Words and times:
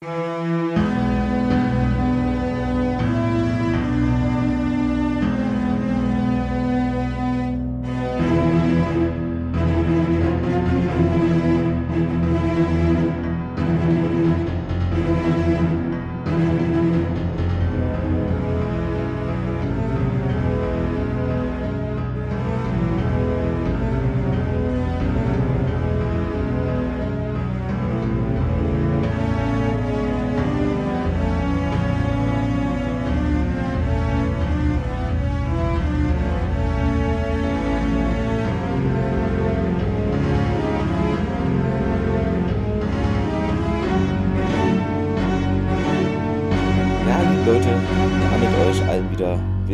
Música 0.00 0.57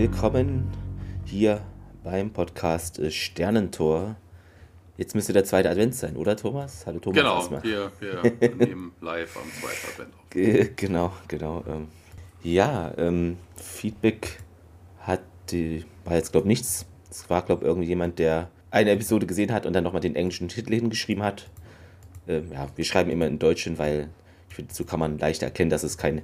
willkommen 0.04 0.70
hier 1.24 1.62
beim 2.02 2.30
Podcast 2.30 2.98
äh, 2.98 3.10
Sternentor. 3.10 4.16
Jetzt 4.98 5.14
müsste 5.14 5.32
der 5.32 5.44
zweite 5.44 5.70
Advent 5.70 5.94
sein, 5.94 6.18
oder 6.18 6.36
Thomas? 6.36 6.84
Hallo 6.84 6.98
Thomas. 6.98 7.16
Genau, 7.16 7.36
erstmal. 7.38 7.62
wir, 7.62 7.90
wir 8.00 8.54
nehmen 8.54 8.92
live 9.00 9.34
am 9.34 9.50
zweiten 9.50 9.92
Advent 9.92 10.14
auf. 10.14 10.76
Genau, 10.76 11.12
genau. 11.26 11.64
Ähm, 11.66 11.88
ja, 12.42 12.92
ähm, 12.98 13.38
Feedback 13.56 14.40
hat, 14.98 15.22
die, 15.48 15.86
war 16.04 16.16
jetzt 16.16 16.32
glaube 16.32 16.48
ich 16.48 16.48
nichts. 16.48 16.84
Es 17.10 17.30
war 17.30 17.40
glaube 17.40 17.62
ich 17.62 17.68
irgendjemand, 17.68 18.18
der 18.18 18.50
eine 18.70 18.90
Episode 18.90 19.24
gesehen 19.24 19.54
hat 19.54 19.64
und 19.64 19.72
dann 19.72 19.84
nochmal 19.84 20.02
den 20.02 20.16
englischen 20.16 20.48
Titel 20.48 20.74
hingeschrieben 20.74 21.24
hat. 21.24 21.48
Ähm, 22.28 22.52
ja, 22.52 22.68
wir 22.76 22.84
schreiben 22.84 23.08
immer 23.08 23.26
in 23.26 23.38
Deutschen, 23.38 23.78
weil 23.78 24.10
ich 24.50 24.56
finde, 24.56 24.74
so 24.74 24.84
kann 24.84 25.00
man 25.00 25.16
leichter 25.16 25.46
erkennen, 25.46 25.70
dass 25.70 25.82
es 25.82 25.96
kein 25.96 26.20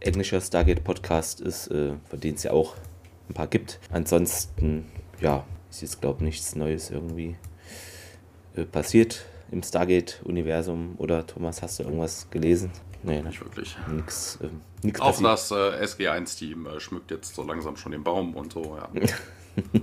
englischer 0.00 0.40
Stargate-Podcast 0.40 1.40
ist, 1.40 1.68
äh, 1.68 1.92
von 2.08 2.18
denen 2.18 2.34
es 2.34 2.42
ja 2.42 2.50
auch 2.50 2.74
ein 3.30 3.34
paar 3.34 3.46
gibt. 3.46 3.80
Ansonsten, 3.90 4.86
ja, 5.20 5.44
ist 5.70 5.82
jetzt, 5.82 6.00
glaube 6.00 6.18
ich, 6.18 6.24
nichts 6.24 6.54
Neues 6.56 6.90
irgendwie 6.90 7.36
äh, 8.56 8.64
passiert 8.64 9.24
im 9.50 9.62
Stargate-Universum. 9.62 10.94
Oder 10.98 11.26
Thomas, 11.26 11.62
hast 11.62 11.78
du 11.78 11.84
irgendwas 11.84 12.28
gelesen? 12.30 12.70
Nee, 13.02 13.22
nicht 13.22 13.40
wirklich. 13.40 13.76
Nix, 13.90 14.38
äh, 14.42 14.48
nix 14.82 15.00
Auch 15.00 15.20
passiert. 15.22 15.26
das 15.26 15.50
äh, 15.50 16.04
SG1-Team 16.04 16.66
äh, 16.66 16.80
schmückt 16.80 17.10
jetzt 17.10 17.34
so 17.34 17.42
langsam 17.42 17.76
schon 17.76 17.92
den 17.92 18.04
Baum 18.04 18.34
und 18.34 18.52
so, 18.52 18.76
ja. 18.76 18.90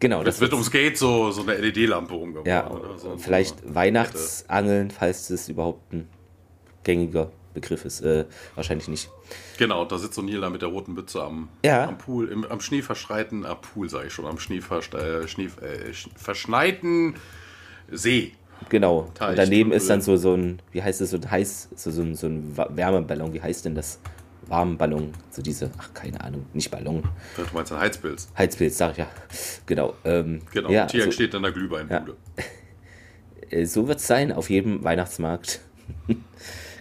genau. 0.00 0.24
Das, 0.24 0.36
das 0.36 0.40
wird 0.40 0.52
ums 0.54 0.70
Gate 0.70 0.98
so, 0.98 1.30
so 1.30 1.42
eine 1.42 1.54
LED-Lampe 1.56 2.14
umgebaut. 2.14 2.46
Ja, 2.46 2.68
so, 2.96 3.16
vielleicht 3.16 3.60
so 3.60 3.74
Weihnachtsangeln, 3.74 4.90
falls 4.90 5.28
das 5.28 5.48
überhaupt 5.48 5.92
ein 5.92 6.08
gängiger 6.82 7.30
Begriff 7.56 7.84
ist. 7.84 8.02
Äh, 8.02 8.26
wahrscheinlich 8.54 8.86
nicht. 8.86 9.10
Genau, 9.58 9.84
da 9.84 9.98
sitzt 9.98 10.14
so 10.14 10.22
Neil 10.22 10.40
da 10.40 10.50
mit 10.50 10.62
der 10.62 10.68
roten 10.68 10.94
Mütze 10.94 11.22
am, 11.22 11.48
ja. 11.64 11.88
am 11.88 11.98
Pool, 11.98 12.28
im, 12.28 12.44
am 12.44 12.60
schneeverschreiten, 12.60 13.44
am 13.44 13.52
äh, 13.52 13.60
Pool 13.60 13.88
sage 13.88 14.06
ich 14.06 14.12
schon, 14.12 14.26
am 14.26 14.38
Schneeverschneiten 14.38 15.24
äh, 15.24 15.28
Schnee, 15.28 15.48
äh, 17.90 17.96
See. 17.96 18.32
Genau. 18.68 19.10
Teich, 19.14 19.30
und 19.30 19.38
daneben 19.38 19.72
ist 19.72 19.90
dann 19.90 20.00
so, 20.00 20.16
so 20.16 20.34
ein, 20.34 20.60
wie 20.72 20.82
heißt 20.82 21.00
es, 21.00 21.10
so 21.10 21.16
ein 21.16 21.30
heiß, 21.30 21.68
so, 21.74 21.90
so, 21.90 22.02
ein, 22.02 22.14
so 22.14 22.26
ein 22.26 22.56
Wärmeballon, 22.56 23.32
wie 23.32 23.42
heißt 23.42 23.64
denn 23.64 23.74
das? 23.74 23.98
Warmballon, 24.48 25.12
so 25.30 25.42
diese, 25.42 25.70
ach 25.76 25.92
keine 25.92 26.20
Ahnung, 26.20 26.46
nicht 26.52 26.70
Ballon. 26.70 27.02
Du 27.36 27.42
meinst 27.52 27.72
ein 27.72 27.80
Heizpilz. 27.80 28.28
Heizpilz, 28.38 28.78
sag 28.78 28.92
ich 28.92 28.98
ja. 28.98 29.08
Genau. 29.66 29.94
Ähm, 30.04 30.42
genau, 30.52 30.70
ja, 30.70 30.86
Tier 30.86 31.04
so, 31.04 31.10
steht 31.10 31.34
an 31.34 31.42
der 31.42 31.52
Glühweinbude. 31.52 32.16
Ja. 32.36 32.44
Äh, 33.48 33.64
so 33.64 33.86
wird 33.86 34.00
es 34.00 34.06
sein, 34.08 34.32
auf 34.32 34.50
jedem 34.50 34.82
Weihnachtsmarkt. 34.82 35.60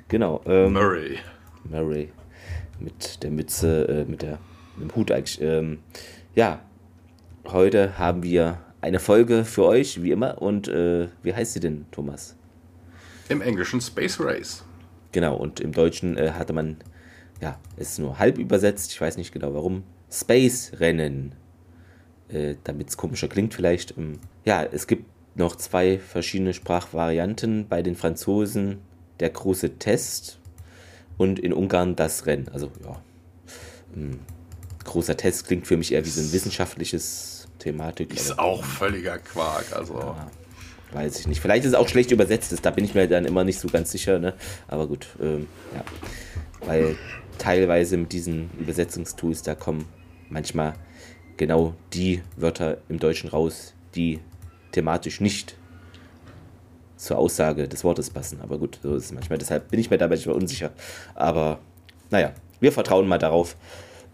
genau. 0.07 0.41
Ähm, 0.45 0.73
Murray. 0.73 1.17
Murray 1.63 2.11
mit 2.79 3.23
der 3.23 3.31
Mütze, 3.31 3.87
äh, 3.87 4.05
mit, 4.05 4.21
der, 4.21 4.39
mit 4.75 4.89
dem 4.89 4.95
Hut 4.95 5.11
eigentlich. 5.11 5.41
Ähm, 5.41 5.79
ja, 6.33 6.61
heute 7.47 7.97
haben 7.97 8.23
wir 8.23 8.59
eine 8.81 8.99
Folge 8.99 9.45
für 9.45 9.65
euch, 9.65 10.03
wie 10.03 10.11
immer. 10.11 10.41
Und 10.41 10.67
äh, 10.67 11.07
wie 11.23 11.33
heißt 11.33 11.53
sie 11.53 11.59
denn, 11.59 11.85
Thomas? 11.91 12.35
Im 13.29 13.41
Englischen 13.41 13.81
Space 13.81 14.19
Race. 14.19 14.63
Genau, 15.11 15.35
und 15.35 15.59
im 15.59 15.71
Deutschen 15.71 16.17
äh, 16.17 16.31
hatte 16.31 16.53
man, 16.53 16.77
ja, 17.41 17.57
es 17.77 17.91
ist 17.91 17.99
nur 17.99 18.19
halb 18.19 18.37
übersetzt, 18.37 18.91
ich 18.91 19.01
weiß 19.01 19.17
nicht 19.17 19.31
genau 19.31 19.53
warum, 19.53 19.83
Space 20.11 20.73
Rennen. 20.79 21.33
Äh, 22.27 22.55
Damit 22.63 22.89
es 22.89 22.97
komischer 22.97 23.27
klingt 23.27 23.53
vielleicht. 23.53 23.97
Ähm, 23.97 24.19
ja, 24.43 24.63
es 24.63 24.87
gibt 24.87 25.05
noch 25.35 25.55
zwei 25.55 25.97
verschiedene 25.97 26.53
Sprachvarianten 26.53 27.67
bei 27.67 27.81
den 27.81 27.95
Franzosen. 27.95 28.79
Der 29.19 29.29
große 29.29 29.77
Test 29.77 30.39
und 31.17 31.39
in 31.39 31.53
Ungarn 31.53 31.95
das 31.95 32.25
Rennen. 32.25 32.49
Also 32.49 32.71
ja, 32.83 33.01
ein 33.95 34.19
großer 34.83 35.17
Test 35.17 35.47
klingt 35.47 35.67
für 35.67 35.77
mich 35.77 35.93
eher 35.93 36.05
wie 36.05 36.09
so 36.09 36.21
ein 36.21 36.31
wissenschaftliches 36.31 37.47
Thematik. 37.59 38.13
Ist 38.13 38.37
auch 38.37 38.63
völliger 38.63 39.17
Quark, 39.17 39.65
also. 39.73 39.95
Ja, 39.95 40.31
weiß 40.91 41.19
ich 41.19 41.27
nicht. 41.27 41.41
Vielleicht 41.41 41.65
ist 41.65 41.71
es 41.71 41.77
auch 41.77 41.87
schlecht 41.87 42.11
übersetzt, 42.11 42.53
da 42.61 42.71
bin 42.71 42.85
ich 42.85 42.93
mir 42.93 43.07
dann 43.07 43.25
immer 43.25 43.43
nicht 43.43 43.59
so 43.59 43.67
ganz 43.67 43.91
sicher, 43.91 44.19
ne? 44.19 44.33
Aber 44.67 44.87
gut, 44.87 45.07
ähm, 45.21 45.47
ja. 45.73 45.83
Weil 46.65 46.95
teilweise 47.37 47.97
mit 47.97 48.11
diesen 48.11 48.49
Übersetzungstools, 48.59 49.41
da 49.41 49.55
kommen 49.55 49.85
manchmal 50.29 50.73
genau 51.37 51.75
die 51.93 52.21
Wörter 52.37 52.77
im 52.89 52.99
Deutschen 52.99 53.29
raus, 53.29 53.73
die 53.95 54.19
thematisch 54.71 55.21
nicht 55.21 55.57
zur 56.97 57.17
Aussage 57.17 57.67
des 57.67 57.83
Wortes 57.83 58.09
passen. 58.09 58.39
Aber 58.41 58.57
gut, 58.57 58.79
so 58.81 58.95
ist 58.95 59.05
es 59.05 59.11
manchmal. 59.11 59.37
Deshalb 59.37 59.69
bin 59.69 59.79
ich 59.79 59.89
mir 59.89 59.97
da 59.97 60.07
manchmal 60.07 60.35
unsicher. 60.35 60.71
Aber 61.13 61.59
naja, 62.09 62.31
wir 62.59 62.71
vertrauen 62.71 63.07
mal 63.07 63.17
darauf. 63.17 63.57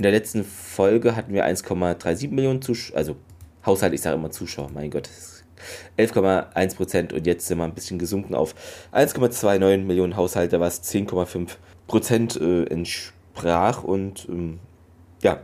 in 0.00 0.04
der 0.04 0.12
letzten 0.12 0.44
Folge 0.44 1.14
hatten 1.14 1.34
wir 1.34 1.44
1,37 1.44 2.30
Millionen 2.30 2.62
Zuschauer, 2.62 2.96
also 2.96 3.16
Haushalt, 3.66 3.92
ich 3.92 4.00
sage 4.00 4.16
immer 4.16 4.30
Zuschauer, 4.30 4.70
mein 4.72 4.90
Gott, 4.90 5.10
11,1 5.98 6.76
Prozent 6.76 7.12
und 7.12 7.26
jetzt 7.26 7.46
sind 7.46 7.58
wir 7.58 7.64
ein 7.64 7.74
bisschen 7.74 7.98
gesunken 7.98 8.34
auf 8.34 8.54
1,29 8.94 9.84
Millionen 9.84 10.16
Haushalte, 10.16 10.58
was 10.58 10.82
10,5 10.84 11.50
Prozent 11.86 12.40
äh, 12.40 12.64
entsprach. 12.64 13.84
Und 13.84 14.26
ähm, 14.30 14.60
ja, 15.20 15.42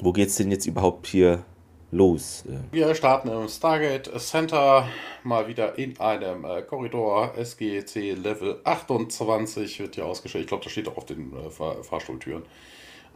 wo 0.00 0.14
geht 0.14 0.28
es 0.28 0.36
denn 0.36 0.50
jetzt 0.50 0.64
überhaupt 0.64 1.06
hier 1.06 1.44
los? 1.90 2.44
Wir 2.72 2.94
starten 2.94 3.28
im 3.28 3.46
Stargate 3.46 4.10
Center 4.18 4.88
mal 5.22 5.48
wieder 5.48 5.76
in 5.76 6.00
einem 6.00 6.46
äh, 6.46 6.62
Korridor 6.62 7.34
SGC 7.36 8.12
Level 8.12 8.58
28 8.64 9.80
wird 9.80 9.96
hier 9.96 10.06
ausgestellt. 10.06 10.44
Ich 10.44 10.48
glaube, 10.48 10.64
das 10.64 10.72
steht 10.72 10.88
auch 10.88 10.96
auf 10.96 11.04
den 11.04 11.30
äh, 11.36 11.50
Fahr 11.50 11.84
Fahrstuhltüren. 11.84 12.42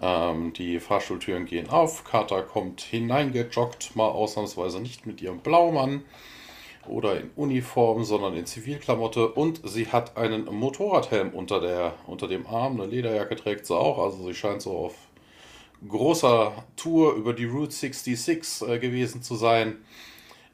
Ähm, 0.00 0.52
die 0.52 0.80
Fahrstuhltüren 0.80 1.46
gehen 1.46 1.68
auf. 1.70 2.04
Carter 2.04 2.42
kommt 2.42 2.80
hineingejoggt, 2.80 3.96
mal 3.96 4.08
ausnahmsweise 4.08 4.80
nicht 4.80 5.06
mit 5.06 5.20
ihrem 5.20 5.38
Blaumann 5.38 6.02
oder 6.88 7.20
in 7.20 7.30
Uniform, 7.36 8.04
sondern 8.04 8.34
in 8.34 8.46
Zivilklamotte. 8.46 9.28
Und 9.28 9.60
sie 9.64 9.88
hat 9.88 10.16
einen 10.16 10.46
Motorradhelm 10.46 11.30
unter, 11.30 11.60
der, 11.60 11.94
unter 12.06 12.28
dem 12.28 12.46
Arm. 12.46 12.80
Eine 12.80 12.90
Lederjacke 12.90 13.36
trägt 13.36 13.66
sie 13.66 13.76
auch. 13.76 13.98
Also 13.98 14.24
sie 14.24 14.34
scheint 14.34 14.62
so 14.62 14.76
auf 14.76 14.94
großer 15.86 16.64
Tour 16.76 17.14
über 17.14 17.32
die 17.32 17.46
Route 17.46 17.72
66 17.72 18.68
äh, 18.68 18.78
gewesen 18.78 19.22
zu 19.22 19.34
sein. 19.34 19.78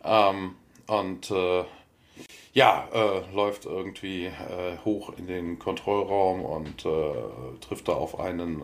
Ähm, 0.05 0.55
und 0.87 1.31
äh, 1.31 1.65
ja, 2.53 2.89
äh, 2.93 3.35
läuft 3.35 3.67
irgendwie 3.67 4.27
äh, 4.27 4.79
hoch 4.85 5.13
in 5.19 5.27
den 5.27 5.59
Kontrollraum 5.59 6.43
und 6.43 6.87
äh, 6.87 7.13
trifft 7.61 7.89
da 7.89 7.93
auf 7.93 8.19
einen, 8.19 8.63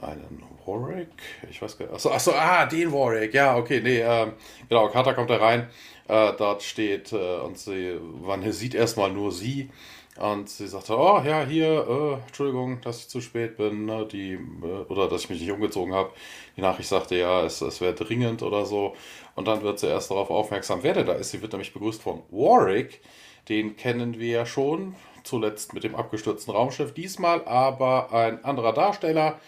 äh, 0.00 0.06
einen 0.06 0.42
Warwick. 0.64 1.08
Ich 1.50 1.60
weiß 1.60 1.78
gar 1.78 1.86
nicht. 1.86 1.94
Achso, 1.94 2.10
achso, 2.10 2.32
ah, 2.32 2.66
den 2.66 2.92
Warwick. 2.92 3.34
Ja, 3.34 3.56
okay, 3.56 3.80
nee, 3.82 4.00
ähm, 4.00 4.32
genau, 4.68 4.88
Carter 4.88 5.14
kommt 5.14 5.30
da 5.30 5.36
rein. 5.36 5.68
Äh, 6.08 6.32
dort 6.38 6.62
steht 6.62 7.12
und 7.12 7.58
sie, 7.58 7.98
man 8.22 8.52
sieht 8.52 8.74
erstmal 8.74 9.10
nur 9.10 9.32
sie 9.32 9.70
und 10.18 10.48
sie 10.48 10.66
sagte, 10.66 10.96
oh 10.96 11.20
ja, 11.24 11.44
hier, 11.44 11.86
äh, 11.88 12.26
Entschuldigung, 12.26 12.80
dass 12.80 13.00
ich 13.00 13.08
zu 13.08 13.20
spät 13.20 13.56
bin, 13.58 13.84
ne, 13.84 14.06
die, 14.10 14.32
äh, 14.32 14.84
oder 14.88 15.08
dass 15.08 15.24
ich 15.24 15.30
mich 15.30 15.40
nicht 15.40 15.50
umgezogen 15.50 15.94
habe. 15.94 16.10
Die 16.56 16.62
Nachricht 16.62 16.88
sagte, 16.88 17.16
ja, 17.16 17.44
es, 17.44 17.60
es 17.60 17.80
wäre 17.80 17.94
dringend 17.94 18.42
oder 18.42 18.64
so. 18.64 18.96
Und 19.34 19.46
dann 19.46 19.62
wird 19.62 19.78
sie 19.78 19.88
erst 19.88 20.10
darauf 20.10 20.30
aufmerksam, 20.30 20.82
wer 20.82 20.94
denn 20.94 21.06
da 21.06 21.12
ist. 21.12 21.32
Sie 21.32 21.42
wird 21.42 21.52
nämlich 21.52 21.74
begrüßt 21.74 22.00
von 22.00 22.22
Warwick. 22.30 23.02
Den 23.50 23.76
kennen 23.76 24.18
wir 24.18 24.30
ja 24.30 24.46
schon, 24.46 24.96
zuletzt 25.22 25.74
mit 25.74 25.84
dem 25.84 25.94
abgestürzten 25.94 26.54
Raumschiff. 26.54 26.94
Diesmal 26.94 27.46
aber 27.46 28.12
ein 28.12 28.42
anderer 28.44 28.72
Darsteller. 28.72 29.38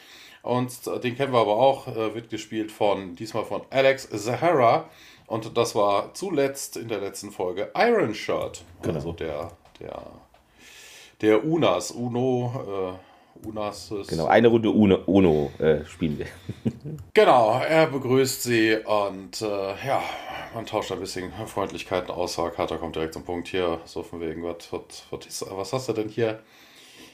Und 0.48 0.86
den 1.04 1.14
kennen 1.14 1.34
wir 1.34 1.40
aber 1.40 1.56
auch, 1.56 1.88
äh, 1.88 2.14
wird 2.14 2.30
gespielt 2.30 2.72
von, 2.72 3.14
diesmal 3.16 3.44
von 3.44 3.60
Alex 3.68 4.08
Zahara. 4.08 4.88
Und 5.26 5.58
das 5.58 5.74
war 5.74 6.14
zuletzt 6.14 6.78
in 6.78 6.88
der 6.88 7.00
letzten 7.00 7.30
Folge 7.30 7.70
Iron 7.76 8.14
Shirt. 8.14 8.64
Genau. 8.80 8.94
Also 8.94 9.12
der, 9.12 9.52
der 9.78 10.02
der 11.20 11.44
Unas, 11.44 11.90
Uno, 11.90 12.96
äh, 13.44 13.46
Unas. 13.46 13.92
Genau, 14.08 14.24
eine 14.24 14.48
Runde 14.48 14.70
Uno, 14.70 15.00
Uno 15.04 15.50
äh, 15.58 15.84
spielen 15.84 16.18
wir. 16.18 16.26
genau, 17.12 17.60
er 17.60 17.88
begrüßt 17.88 18.42
sie 18.42 18.76
und 18.76 19.42
äh, 19.42 19.86
ja, 19.86 20.02
man 20.54 20.64
tauscht 20.64 20.92
ein 20.92 21.00
bisschen 21.00 21.30
Freundlichkeiten 21.46 22.10
aus. 22.10 22.36
Carter 22.36 22.78
kommt 22.78 22.96
direkt 22.96 23.12
zum 23.12 23.24
Punkt 23.24 23.48
hier, 23.48 23.80
so 23.84 24.02
von 24.02 24.22
wegen, 24.22 24.42
was, 24.44 24.72
was, 24.72 25.04
was, 25.10 25.44
was 25.50 25.72
hast 25.74 25.88
du 25.90 25.92
denn 25.92 26.08
hier? 26.08 26.40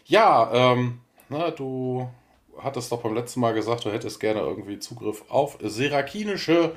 Ja, 0.04 0.72
ähm, 0.72 1.00
na, 1.28 1.50
du 1.50 2.08
hattest 2.62 2.92
doch 2.92 3.02
beim 3.02 3.14
letzten 3.14 3.40
Mal 3.40 3.54
gesagt, 3.54 3.84
du 3.84 3.92
hättest 3.92 4.20
gerne 4.20 4.40
irgendwie 4.40 4.78
Zugriff 4.78 5.24
auf 5.28 5.58
serakinische 5.62 6.72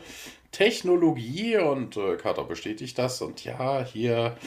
Technologie 0.51 1.57
und 1.57 1.97
äh, 1.97 2.15
Carter 2.15 2.43
bestätigt 2.43 2.97
das. 2.97 3.21
Und 3.21 3.43
ja, 3.43 3.83
hier 3.83 4.37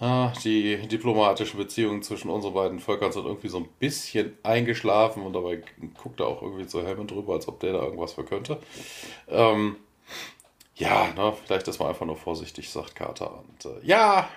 äh, 0.00 0.28
die 0.44 0.86
diplomatischen 0.86 1.58
Beziehungen 1.58 2.02
zwischen 2.02 2.30
unseren 2.30 2.54
beiden 2.54 2.78
Völkern 2.78 3.12
sind 3.12 3.26
irgendwie 3.26 3.48
so 3.48 3.58
ein 3.58 3.68
bisschen 3.78 4.36
eingeschlafen 4.42 5.22
und 5.22 5.32
dabei 5.32 5.62
guckt 6.00 6.20
er 6.20 6.26
auch 6.26 6.42
irgendwie 6.42 6.66
zu 6.66 6.86
Hammond 6.86 7.10
drüber, 7.10 7.34
als 7.34 7.48
ob 7.48 7.60
der 7.60 7.72
da 7.72 7.82
irgendwas 7.82 8.12
für 8.12 8.24
könnte. 8.24 8.58
Ähm, 9.28 9.76
ja, 10.76 11.12
ne, 11.14 11.34
vielleicht 11.44 11.68
ist 11.68 11.78
man 11.78 11.88
einfach 11.88 12.06
nur 12.06 12.16
vorsichtig, 12.16 12.70
sagt 12.70 12.94
Carter. 12.94 13.40
Und 13.40 13.64
äh, 13.64 13.86
ja, 13.86 14.28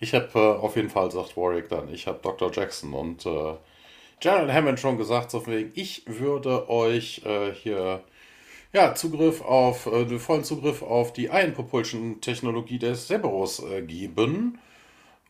ich 0.00 0.14
habe 0.14 0.28
äh, 0.34 0.38
auf 0.38 0.76
jeden 0.76 0.90
Fall, 0.90 1.10
sagt 1.10 1.36
Warwick 1.36 1.68
dann, 1.68 1.92
ich 1.92 2.06
habe 2.06 2.20
Dr. 2.22 2.50
Jackson 2.52 2.92
und 2.94 3.26
äh, 3.26 3.54
General 4.20 4.52
Hammond 4.52 4.80
schon 4.80 4.98
gesagt, 4.98 5.30
so 5.30 5.46
wegen, 5.46 5.72
ich 5.74 6.02
würde 6.06 6.68
euch 6.68 7.22
äh, 7.24 7.52
hier 7.52 8.02
ja, 8.72 8.94
Zugriff 8.94 9.40
auf, 9.42 9.86
äh, 9.86 10.18
vollen 10.18 10.44
Zugriff 10.44 10.82
auf 10.82 11.12
die 11.12 11.26
Ion 11.26 11.54
Propulsion 11.54 12.20
Technologie 12.20 12.78
des 12.78 13.06
Cerberus 13.06 13.60
äh, 13.60 13.82
geben. 13.82 14.58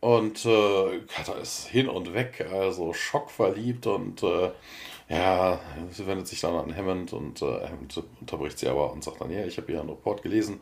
Und 0.00 0.44
äh, 0.44 1.00
Kata 1.08 1.34
ist 1.34 1.66
hin 1.66 1.88
und 1.88 2.14
weg, 2.14 2.46
also 2.52 2.92
schockverliebt 2.92 3.86
und 3.88 4.22
äh, 4.22 4.50
ja, 5.08 5.58
sie 5.90 6.06
wendet 6.06 6.28
sich 6.28 6.40
dann 6.40 6.54
an 6.54 6.76
Hammond 6.76 7.12
und 7.12 7.42
äh, 7.42 7.66
Hammond 7.66 8.02
unterbricht 8.20 8.58
sie 8.58 8.68
aber 8.68 8.92
und 8.92 9.02
sagt 9.02 9.20
dann, 9.20 9.30
ja, 9.32 9.44
ich 9.44 9.56
habe 9.56 9.72
hier 9.72 9.80
einen 9.80 9.90
Report 9.90 10.22
gelesen. 10.22 10.60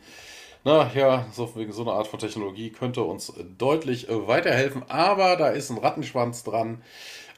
Na 0.65 0.91
ja, 0.95 1.27
so, 1.33 1.55
wegen 1.55 1.73
so 1.73 1.83
einer 1.83 1.93
Art 1.93 2.07
von 2.09 2.19
Technologie 2.19 2.71
könnte 2.71 3.03
uns 3.03 3.33
deutlich 3.59 4.09
äh, 4.09 4.27
weiterhelfen, 4.27 4.85
aber 4.89 5.37
da 5.37 5.49
ist 5.49 5.71
ein 5.71 5.79
Rattenschwanz 5.79 6.43
dran. 6.43 6.83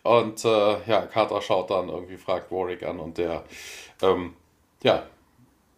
Und 0.09 0.43
äh, 0.43 0.77
ja, 0.87 1.03
Carter 1.03 1.43
schaut 1.43 1.71
dann 1.71 1.91
irgendwie, 1.91 2.17
fragt 2.17 2.51
Warwick 2.51 2.83
an 2.83 2.99
und 2.99 3.19
der, 3.19 3.45
ähm, 4.03 4.33
ja, 4.83 5.03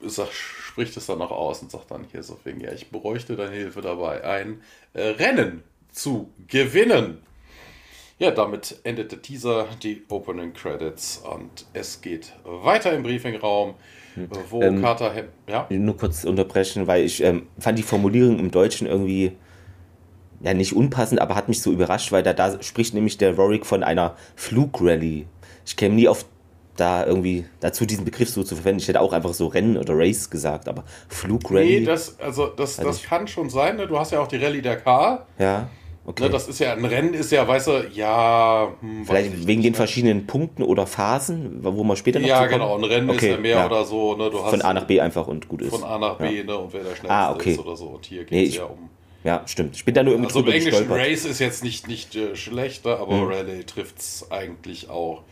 sag, 0.01 0.33
spricht 0.33 0.97
es 0.97 1.07
dann 1.07 1.19
noch 1.19 1.33
aus 1.33 1.63
und 1.63 1.73
sagt 1.73 1.91
dann 1.91 2.07
hier 2.13 2.23
so 2.23 2.39
wegen, 2.45 2.61
ja, 2.61 2.71
ich 2.71 2.91
bräuchte 2.91 3.35
deine 3.35 3.57
Hilfe 3.57 3.81
dabei, 3.81 4.23
ein 4.23 4.63
äh, 4.95 5.03
Rennen 5.03 5.65
zu 5.91 6.31
gewinnen. 6.47 7.23
Ja, 8.21 8.31
damit 8.31 8.79
endet 8.85 9.11
der 9.11 9.21
Teaser, 9.21 9.67
die 9.83 10.05
Opening 10.09 10.53
Credits 10.53 11.19
und 11.19 11.67
es 11.73 12.01
geht 12.01 12.33
weiter 12.45 12.93
im 12.93 13.03
Briefingraum, 13.03 13.75
hm. 14.15 14.29
wo 14.49 14.63
ähm, 14.63 14.81
Carter, 14.81 15.25
ja? 15.49 15.67
Nur 15.71 15.97
kurz 15.97 16.23
unterbrechen, 16.23 16.87
weil 16.87 17.05
ich 17.05 17.21
ähm, 17.21 17.49
fand 17.59 17.79
die 17.79 17.83
Formulierung 17.83 18.39
im 18.39 18.53
Deutschen 18.53 18.87
irgendwie 18.87 19.33
ja 20.41 20.55
nicht 20.55 20.75
unpassend, 20.75 21.21
aber 21.21 21.35
hat 21.35 21.49
mich 21.49 21.63
so 21.63 21.71
überrascht, 21.71 22.13
weil 22.13 22.23
da, 22.23 22.33
da 22.33 22.63
spricht 22.63 22.95
nämlich 22.95 23.19
der 23.19 23.35
Rorik 23.37 23.67
von 23.67 23.83
einer 23.83 24.17
Flugrally. 24.37 25.27
Ich 25.67 25.77
käme 25.77 25.95
nie 25.95 26.09
auf 26.09 26.25
da 26.77 27.05
irgendwie 27.05 27.45
dazu 27.61 27.85
diesen 27.85 28.05
Begriff 28.05 28.31
so 28.31 28.43
zu 28.43 28.57
verwenden. 28.57 28.81
Ich 28.81 28.89
hätte 28.89 29.01
auch 29.01 29.13
einfach 29.13 29.35
so 29.35 29.49
Rennen 29.49 29.77
oder 29.77 29.97
Race 29.97 30.31
gesagt, 30.31 30.67
aber 30.67 30.85
Flugrally. 31.09 31.81
Nee, 31.81 31.85
das, 31.85 32.19
also 32.19 32.47
das, 32.47 32.77
das 32.77 33.03
kann 33.03 33.29
schon 33.29 33.51
sein. 33.51 33.77
Ne? 33.77 33.87
Du 33.87 33.99
hast 33.99 34.13
ja 34.13 34.21
auch 34.21 34.29
die 34.29 34.37
Rallye 34.37 34.63
Dakar. 34.63 35.27
Ja. 35.39 35.69
Okay. 36.07 36.25
Ne, 36.25 36.31
das 36.31 36.49
ist 36.49 36.59
ja 36.59 36.73
ein 36.73 36.85
Rennen, 36.85 37.13
ist 37.13 37.31
ja, 37.31 37.47
weißt 37.47 37.67
du, 37.67 37.89
ja. 37.93 38.73
Hm, 38.81 39.05
Vielleicht 39.05 39.47
wegen 39.47 39.63
den 39.63 39.75
verschiedenen 39.75 40.27
Punkten 40.27 40.63
oder 40.63 40.87
Phasen, 40.87 41.59
wo 41.63 41.85
man 41.85 41.97
später 41.97 42.19
noch 42.19 42.27
Ja, 42.27 42.47
genau. 42.47 42.77
Ein 42.77 42.85
Rennen 42.85 43.11
okay, 43.11 43.27
ist 43.27 43.33
ja 43.33 43.37
mehr 43.37 43.57
ja. 43.59 43.67
oder 43.67 43.85
so. 43.85 44.17
Ne? 44.17 44.31
Du 44.31 44.43
hast 44.43 44.51
von 44.51 44.63
A 44.63 44.73
nach 44.73 44.85
B 44.85 45.01
einfach 45.01 45.27
und 45.29 45.47
gut 45.47 45.61
ist. 45.61 45.71
Von 45.71 45.85
A 45.85 45.99
nach 45.99 46.17
B, 46.17 46.39
ja. 46.39 46.45
ne? 46.45 46.57
Und 46.57 46.73
wer 46.73 46.81
der 46.81 46.97
schnellste 46.97 47.11
ah, 47.11 47.33
okay. 47.33 47.53
ist 47.53 47.59
oder 47.59 47.77
so. 47.77 47.89
Und 47.89 48.07
hier 48.07 48.25
geht 48.25 48.31
nee, 48.33 48.47
es 48.47 48.57
ja 48.57 48.65
um. 48.65 48.89
Ja, 49.23 49.43
stimmt. 49.47 49.77
Ich 49.77 49.85
bin 49.85 49.95
da 49.95 50.03
nur 50.03 50.15
irgendwie 50.15 50.29
Also 50.29 50.41
im 50.41 50.47
Englischen 50.47 50.71
gestolpert. 50.71 50.99
Race 50.99 51.25
ist 51.25 51.41
jetzt 51.41 51.63
nicht, 51.63 51.89
nicht 51.89 52.17
äh, 52.17 52.37
schlechter, 52.37 52.99
aber 53.01 53.17
mhm. 53.17 53.29
Rallye 53.29 53.65
trifft 53.65 53.99
es 53.99 54.31
eigentlich 54.31 54.89
auch. 54.89 55.23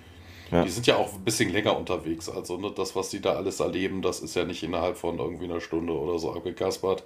Ja. 0.50 0.64
Die 0.64 0.70
sind 0.70 0.86
ja 0.86 0.96
auch 0.96 1.12
ein 1.14 1.24
bisschen 1.24 1.52
länger 1.52 1.76
unterwegs. 1.76 2.28
Also 2.28 2.56
ne, 2.58 2.72
das, 2.74 2.96
was 2.96 3.10
sie 3.10 3.20
da 3.20 3.34
alles 3.34 3.60
erleben, 3.60 4.02
das 4.02 4.20
ist 4.20 4.34
ja 4.34 4.44
nicht 4.44 4.62
innerhalb 4.62 4.96
von 4.96 5.18
irgendwie 5.18 5.44
einer 5.44 5.60
Stunde 5.60 5.92
oder 5.92 6.18
so 6.18 6.32
abgekaspert. 6.32 7.04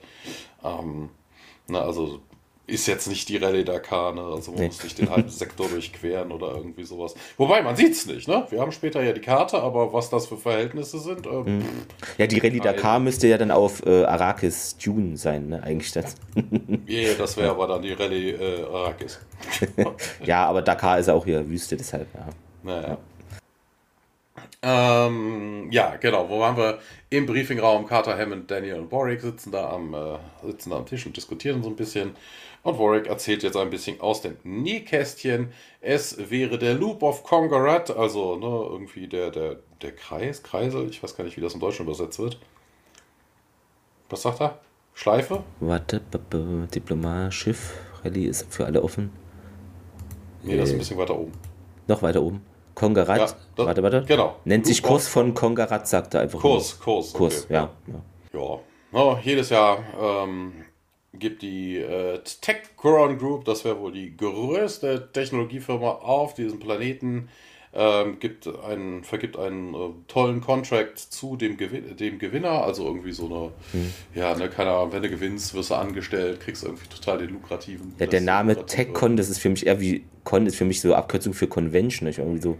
Ähm, 0.64 1.08
na, 1.68 1.80
also 1.80 2.20
ist 2.66 2.86
jetzt 2.86 3.08
nicht 3.08 3.28
die 3.28 3.36
Rallye 3.36 3.64
Dakar, 3.64 4.14
ne? 4.14 4.22
also 4.22 4.52
man 4.52 4.60
nee. 4.60 4.66
muss 4.68 4.82
nicht 4.82 4.98
den 4.98 5.10
halben 5.10 5.28
Sektor 5.28 5.68
durchqueren 5.68 6.30
oder 6.30 6.54
irgendwie 6.54 6.84
sowas. 6.84 7.14
Wobei, 7.36 7.62
man 7.62 7.76
sieht 7.76 7.92
es 7.92 8.06
nicht, 8.06 8.28
ne? 8.28 8.46
Wir 8.50 8.60
haben 8.60 8.72
später 8.72 9.02
ja 9.02 9.12
die 9.12 9.20
Karte, 9.20 9.60
aber 9.60 9.92
was 9.92 10.10
das 10.10 10.26
für 10.26 10.36
Verhältnisse 10.36 10.98
sind. 10.98 11.26
Äh, 11.26 11.30
mhm. 11.30 11.64
Ja, 12.18 12.26
die 12.26 12.38
Rallye 12.38 12.60
Dakar 12.60 13.00
müsste 13.00 13.26
ja 13.26 13.36
dann 13.36 13.50
auf 13.50 13.84
äh, 13.84 14.04
Arrakis 14.04 14.76
Dune 14.78 15.16
sein, 15.16 15.48
ne? 15.48 15.62
Eigentlich 15.62 15.92
das. 15.92 16.14
yeah, 16.88 17.14
das 17.18 17.36
wäre 17.36 17.50
aber 17.50 17.66
dann 17.66 17.82
die 17.82 17.92
Rallye 17.92 18.30
äh, 18.30 18.64
Arrakis. 18.64 19.18
ja, 20.24 20.46
aber 20.46 20.62
Dakar 20.62 20.98
ist 20.98 21.08
auch 21.08 21.24
hier 21.24 21.48
Wüste, 21.48 21.76
deshalb, 21.76 22.06
ja. 22.14 22.28
Naja. 22.62 22.88
Ja. 22.88 22.98
Ähm, 24.64 25.68
ja, 25.72 25.96
genau. 25.96 26.28
Wo 26.28 26.38
waren 26.38 26.56
wir? 26.56 26.78
Im 27.10 27.26
Briefingraum. 27.26 27.86
Carter, 27.86 28.16
Hammond, 28.16 28.48
Daniel 28.50 28.76
und 28.76 28.92
Warwick 28.92 29.20
sitzen 29.20 29.50
da 29.50 29.70
am, 29.70 29.92
äh, 29.92 30.18
sitzen 30.46 30.70
da 30.70 30.76
am 30.76 30.86
Tisch 30.86 31.04
und 31.04 31.16
diskutieren 31.16 31.62
so 31.62 31.68
ein 31.68 31.76
bisschen. 31.76 32.14
Und 32.64 32.78
Warwick 32.78 33.08
erzählt 33.08 33.42
jetzt 33.42 33.56
ein 33.56 33.70
bisschen 33.70 34.00
aus 34.00 34.22
dem 34.22 34.36
Nähkästchen. 34.44 35.52
Es 35.80 36.30
wäre 36.30 36.58
der 36.58 36.74
Loop 36.74 37.02
of 37.02 37.24
Congarat, 37.24 37.90
also 37.90 38.36
ne, 38.36 38.46
irgendwie 38.46 39.08
der, 39.08 39.30
der, 39.30 39.56
der 39.80 39.92
Kreis, 39.92 40.44
Kreisel. 40.44 40.88
Ich 40.88 41.02
weiß 41.02 41.16
gar 41.16 41.24
nicht, 41.24 41.36
wie 41.36 41.40
das 41.40 41.54
im 41.54 41.60
Deutschen 41.60 41.86
übersetzt 41.86 42.20
wird. 42.20 42.38
Was 44.10 44.22
sagt 44.22 44.40
er? 44.40 44.60
Schleife? 44.94 45.42
Warte, 45.58 46.00
Diplomat, 46.74 47.34
Schiff, 47.34 47.74
Rallye 48.04 48.26
ist 48.26 48.52
für 48.52 48.66
alle 48.66 48.82
offen. 48.82 49.10
Nee, 50.42 50.56
das 50.56 50.68
ist 50.68 50.74
ein 50.74 50.78
bisschen 50.78 50.98
weiter 50.98 51.18
oben. 51.18 51.32
Noch 51.88 52.02
weiter 52.02 52.22
oben. 52.22 52.42
Kongarat, 52.74 53.36
ja, 53.58 53.66
warte, 53.66 53.82
warte. 53.82 54.04
Genau. 54.06 54.36
Nennt 54.44 54.66
sich 54.66 54.82
Kurs 54.82 55.08
von 55.08 55.34
Kongarat, 55.34 55.88
sagt 55.88 56.14
er 56.14 56.20
einfach. 56.20 56.40
Kurs, 56.40 56.76
nur. 56.76 56.84
Kurs. 56.84 57.12
Kurs, 57.12 57.44
okay. 57.44 57.54
ja. 57.54 57.70
Ja, 57.86 58.40
ja. 58.40 58.58
No, 58.92 59.18
jedes 59.22 59.50
Jahr 59.50 59.78
ähm, 60.00 60.52
gibt 61.12 61.42
die 61.42 61.78
äh, 61.78 62.20
TechCron 62.40 63.18
Group, 63.18 63.44
das 63.44 63.64
wäre 63.64 63.78
wohl 63.80 63.92
die 63.92 64.16
größte 64.16 65.10
Technologiefirma 65.12 65.90
auf 65.90 66.34
diesem 66.34 66.58
Planeten, 66.58 67.28
ähm, 67.74 68.18
gibt 68.18 68.46
einen, 68.46 69.02
vergibt 69.04 69.38
einen 69.38 69.74
äh, 69.74 69.78
tollen 70.08 70.40
Contract 70.40 70.98
zu 70.98 71.36
dem, 71.36 71.56
Gewin 71.56 71.96
dem 71.96 72.18
Gewinner, 72.18 72.64
also 72.64 72.86
irgendwie 72.86 73.12
so 73.12 73.26
eine, 73.26 73.52
hm. 73.72 73.92
ja, 74.14 74.34
ne, 74.36 74.48
keine 74.48 74.70
Ahnung, 74.72 74.92
wenn 74.92 75.02
du 75.02 75.08
gewinnst, 75.08 75.54
wirst 75.54 75.70
du 75.70 75.74
angestellt, 75.74 76.40
kriegst 76.40 76.64
irgendwie 76.64 76.86
total 76.88 77.18
den 77.18 77.30
lukrativen. 77.30 77.94
Ja, 77.98 78.06
der 78.06 78.20
Name 78.20 78.66
TechCon, 78.66 79.16
das 79.16 79.28
ist 79.30 79.38
für 79.38 79.48
mich 79.48 79.66
eher 79.66 79.80
wie, 79.80 80.04
Con 80.24 80.46
ist 80.46 80.56
für 80.56 80.64
mich 80.64 80.80
so 80.80 80.94
Abkürzung 80.94 81.32
für 81.32 81.46
Convention, 81.46 82.06
nicht? 82.06 82.18
irgendwie 82.18 82.42
so, 82.42 82.58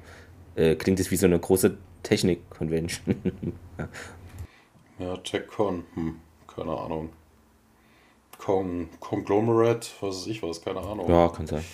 äh, 0.56 0.75
klingt 0.76 0.99
es 0.99 1.11
wie 1.11 1.16
so 1.16 1.26
eine 1.26 1.38
große 1.38 1.76
Technik-Convention. 2.02 3.14
ja. 3.78 3.88
ja, 4.99 5.16
TechCon, 5.18 5.85
hm, 5.94 6.21
keine 6.54 6.76
Ahnung. 6.76 7.11
Con 8.44 8.88
Conglomerate, 8.99 9.88
was 10.00 10.22
weiß 10.22 10.26
ich 10.26 10.42
was, 10.42 10.62
keine 10.62 10.80
Ahnung. 10.80 11.08
Ja, 11.08 11.28
kann 11.28 11.46
sein 11.46 11.64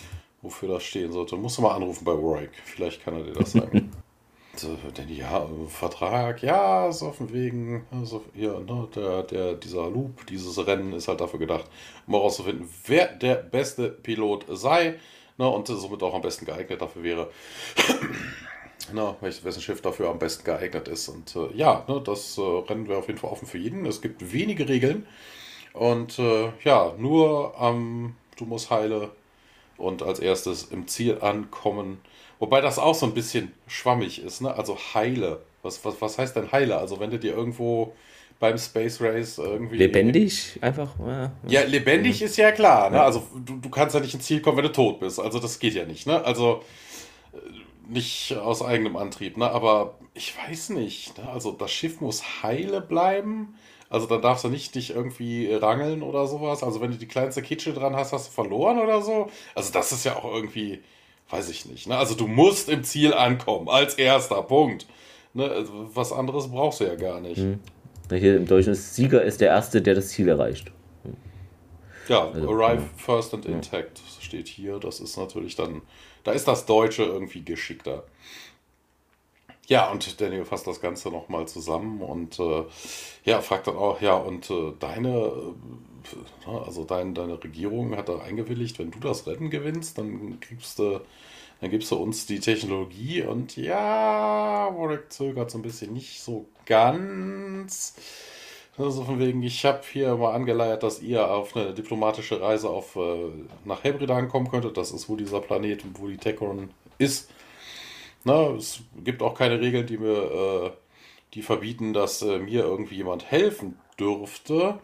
wofür 0.43 0.69
das 0.69 0.85
stehen 0.85 1.13
sollte. 1.13 1.37
Musst 1.37 1.59
du 1.59 1.63
mal 1.63 1.75
anrufen 1.75 2.05
bei 2.05 2.13
Warwick. 2.13 2.51
Vielleicht 2.65 3.03
kann 3.03 3.15
er 3.15 3.23
dir 3.25 3.33
das 3.33 3.53
sagen. 3.53 3.93
denn 4.97 5.09
ja, 5.09 5.47
Vertrag, 5.69 6.43
ja, 6.43 6.89
ist 6.89 7.03
auf 7.03 7.19
dem 7.19 7.33
Wegen. 7.33 7.87
Also 7.91 8.25
hier, 8.35 8.59
ne, 8.61 8.89
der, 8.95 9.23
der, 9.23 9.55
dieser 9.55 9.89
Loop, 9.89 10.27
dieses 10.27 10.67
Rennen 10.67 10.93
ist 10.93 11.09
halt 11.09 11.21
dafür 11.21 11.39
gedacht, 11.39 11.67
um 12.07 12.15
herauszufinden, 12.15 12.69
wer 12.87 13.07
der 13.07 13.37
beste 13.37 13.89
Pilot 13.89 14.47
sei 14.49 14.99
ne, 15.37 15.49
und 15.49 15.69
somit 15.69 16.03
auch 16.03 16.15
am 16.15 16.23
besten 16.23 16.47
geeignet 16.47 16.81
dafür 16.81 17.03
wäre. 17.03 17.31
Na, 18.93 19.17
wessen 19.21 19.61
Schiff 19.61 19.83
dafür 19.83 20.09
am 20.09 20.19
besten 20.19 20.45
geeignet 20.45 20.89
ist. 20.89 21.09
Und 21.09 21.37
äh, 21.37 21.55
ja, 21.55 21.85
ne, 21.87 22.01
das 22.05 22.39
äh, 22.39 22.41
Rennen 22.41 22.89
wäre 22.89 22.99
auf 22.99 23.07
jeden 23.07 23.19
Fall 23.19 23.31
offen 23.31 23.47
für 23.47 23.59
jeden. 23.59 23.87
Es 23.87 24.01
gibt 24.01 24.33
wenige 24.33 24.69
Regeln. 24.69 25.07
Und 25.73 26.19
äh, 26.19 26.51
ja, 26.65 26.93
nur 26.99 27.55
ähm, 27.61 28.15
du 28.37 28.45
musst 28.45 28.71
heile 28.71 29.11
und 29.77 30.03
als 30.03 30.19
erstes 30.19 30.65
im 30.65 30.89
Ziel 30.89 31.19
ankommen. 31.21 32.01
Wobei 32.39 32.61
das 32.61 32.79
auch 32.79 32.95
so 32.95 33.07
ein 33.07 33.15
bisschen 33.15 33.53
schwammig 33.67 34.23
ist, 34.23 34.41
ne? 34.41 34.55
Also 34.55 34.77
heile. 34.95 35.41
Was, 35.63 35.85
was, 35.85 36.01
was 36.01 36.19
heißt 36.19 36.37
denn 36.37 36.53
heile? 36.53 36.79
Also 36.79 37.01
wenn 37.01 37.11
du 37.11 37.19
dir 37.19 37.35
irgendwo 37.35 37.93
beim 38.39 38.57
Space 38.59 39.01
Race 39.01 39.39
irgendwie. 39.39 39.77
Lebendig 39.77 40.59
einfach? 40.61 40.95
Ja, 41.05 41.33
ja 41.47 41.63
lebendig 41.65 42.21
mhm. 42.21 42.27
ist 42.27 42.37
ja 42.37 42.53
klar. 42.53 42.91
Ne? 42.91 43.01
Also 43.01 43.27
du, 43.45 43.57
du 43.57 43.69
kannst 43.69 43.95
ja 43.95 44.01
nicht 44.01 44.15
ins 44.15 44.25
Ziel 44.25 44.41
kommen, 44.41 44.59
wenn 44.59 44.65
du 44.65 44.73
tot 44.73 45.01
bist. 45.01 45.19
Also 45.19 45.39
das 45.41 45.59
geht 45.59 45.75
ja 45.75 45.85
nicht. 45.85 46.07
Ne? 46.07 46.25
Also 46.25 46.63
äh, 47.33 47.39
nicht 47.93 48.37
aus 48.37 48.63
eigenem 48.63 48.97
Antrieb. 48.97 49.37
Ne? 49.37 49.51
Aber 49.51 49.99
ich 50.15 50.35
weiß 50.37 50.71
nicht. 50.71 51.19
Ne? 51.19 51.29
Also 51.29 51.53
das 51.53 51.73
Schiff 51.73 52.01
muss 52.01 52.43
heile 52.43 52.81
bleiben. 52.81 53.55
Also 53.91 54.07
dann 54.07 54.21
darfst 54.21 54.45
du 54.45 54.49
nicht 54.49 54.75
dich 54.75 54.91
irgendwie 54.91 55.53
rangeln 55.53 56.03
oder 56.03 56.27
sowas. 56.27 56.63
Also 56.63 56.81
wenn 56.81 56.91
du 56.91 56.99
die 56.99 57.09
kleinste 57.09 57.43
Kitsche 57.43 57.73
dran 57.73 57.97
hast, 57.97 58.13
hast 58.13 58.29
du 58.29 58.33
verloren 58.33 58.79
oder 58.79 59.01
so. 59.01 59.31
Also 59.55 59.73
das 59.73 59.93
ist 59.93 60.05
ja 60.05 60.17
auch 60.17 60.35
irgendwie, 60.35 60.81
weiß 61.31 61.49
ich 61.49 61.65
nicht. 61.67 61.87
Ne? 61.87 61.97
Also 61.97 62.15
du 62.15 62.27
musst 62.27 62.69
im 62.69 62.85
Ziel 62.85 63.15
ankommen, 63.15 63.69
als 63.69 63.95
erster 63.95 64.43
Punkt. 64.43 64.87
Ne? 65.33 65.51
Also 65.51 65.91
was 65.95 66.13
anderes 66.13 66.49
brauchst 66.49 66.81
du 66.81 66.85
ja 66.85 66.97
gar 66.97 67.21
nicht. 67.21 67.39
Hm. 67.39 67.61
Hier 68.11 68.37
im 68.37 68.47
Deutschen 68.47 68.73
ist 68.73 68.95
Sieger 68.95 69.23
ist 69.23 69.41
der 69.41 69.49
Erste, 69.49 69.81
der 69.83 69.95
das 69.95 70.09
Ziel 70.09 70.29
erreicht. 70.29 70.71
Hm. 71.05 71.17
Ja, 72.09 72.29
also, 72.29 72.51
arrive 72.51 72.83
ja. 72.83 72.89
first 72.97 73.33
and 73.33 73.47
intact 73.47 74.03
steht 74.21 74.49
hier. 74.49 74.79
Das 74.79 75.01
ist 75.01 75.17
natürlich 75.17 75.57
dann, 75.57 75.83
da 76.25 76.33
ist 76.33 76.47
das 76.47 76.67
Deutsche 76.67 77.05
irgendwie 77.05 77.43
geschickter. 77.43 78.05
Ja, 79.69 79.91
und 79.91 80.19
Daniel 80.19 80.47
fasst 80.47 80.67
das 80.67 80.81
Ganze 80.81 81.11
nochmal 81.11 81.47
zusammen 81.47 82.01
und 82.01 82.39
äh, 82.41 82.65
ja, 83.25 83.43
fragt 83.43 83.67
dann 83.67 83.77
auch, 83.77 84.01
ja, 84.01 84.17
und 84.17 84.49
äh, 84.51 84.73
deine, 84.79 85.55
äh, 86.47 86.51
also 86.51 86.85
dein, 86.85 87.15
deine 87.15 87.43
Regierung 87.45 87.95
hat 87.95 88.09
da 88.09 88.19
eingewilligt, 88.19 88.79
wenn 88.79 88.91
du 88.91 88.99
das 88.99 89.27
Rennen 89.27 89.51
gewinnst, 89.51 89.99
dann 89.99 90.41
gibst 90.41 90.79
du, 90.79 91.03
dann 91.61 91.71
gibst 91.71 91.91
du 91.91 91.97
uns 91.97 92.25
die 92.25 92.41
Technologie 92.41 93.23
und 93.23 93.59
ja, 93.59 94.71
Warwick 94.75 95.13
zögert 95.13 95.51
so 95.51 95.59
ein 95.59 95.63
bisschen 95.63 95.93
nicht 95.93 96.23
so 96.23 96.47
ganz. 96.65 97.95
Also 98.79 99.05
von 99.05 99.19
wegen, 99.19 99.43
ich 99.43 99.67
habe 99.67 99.83
hier 99.93 100.17
mal 100.17 100.33
angeleiert, 100.35 100.83
dass 100.83 101.03
ihr 101.03 101.31
auf 101.31 101.55
eine 101.57 101.75
diplomatische 101.75 102.41
Reise 102.41 102.71
auf, 102.71 102.97
äh, 102.97 103.29
nach 103.67 103.85
Hebridan 103.85 104.29
kommen 104.29 104.49
könntet. 104.51 104.79
Das 104.79 104.93
ist, 104.93 105.09
wo 105.11 105.17
dieser 105.17 105.41
Planet, 105.41 105.85
wo 106.01 106.09
die 106.09 106.17
Techron 106.17 106.71
ist. 106.97 107.29
Na, 108.25 108.51
es 108.51 108.81
gibt 109.05 109.23
auch 109.23 109.35
keine 109.35 109.61
Regeln, 109.61 109.87
die 109.87 109.99
mir 109.99 110.17
äh, 110.17 110.71
die 111.35 111.43
verbieten, 111.43 111.93
dass 111.93 112.23
äh, 112.23 112.39
mir 112.39 112.65
irgendwie 112.65 112.97
jemand 112.97 113.31
helfen 113.31 113.79
dürfte. 113.99 114.79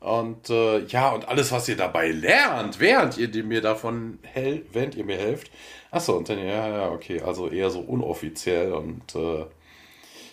Und 0.00 0.48
äh, 0.50 0.84
ja, 0.86 1.10
und 1.10 1.26
alles, 1.26 1.50
was 1.50 1.68
ihr 1.68 1.76
dabei 1.76 2.10
lernt, 2.12 2.78
während 2.78 3.18
ihr 3.18 3.44
mir 3.44 3.60
davon 3.60 4.18
hel 4.22 4.64
während 4.72 4.94
ihr 4.94 5.04
mir 5.04 5.16
helft. 5.16 5.50
Achso, 5.90 6.16
und 6.16 6.28
dann, 6.28 6.38
ja, 6.38 6.68
ja, 6.68 6.90
okay, 6.90 7.20
also 7.20 7.48
eher 7.48 7.70
so 7.70 7.80
unoffiziell. 7.80 8.72
Und 8.72 9.14
äh, 9.16 9.46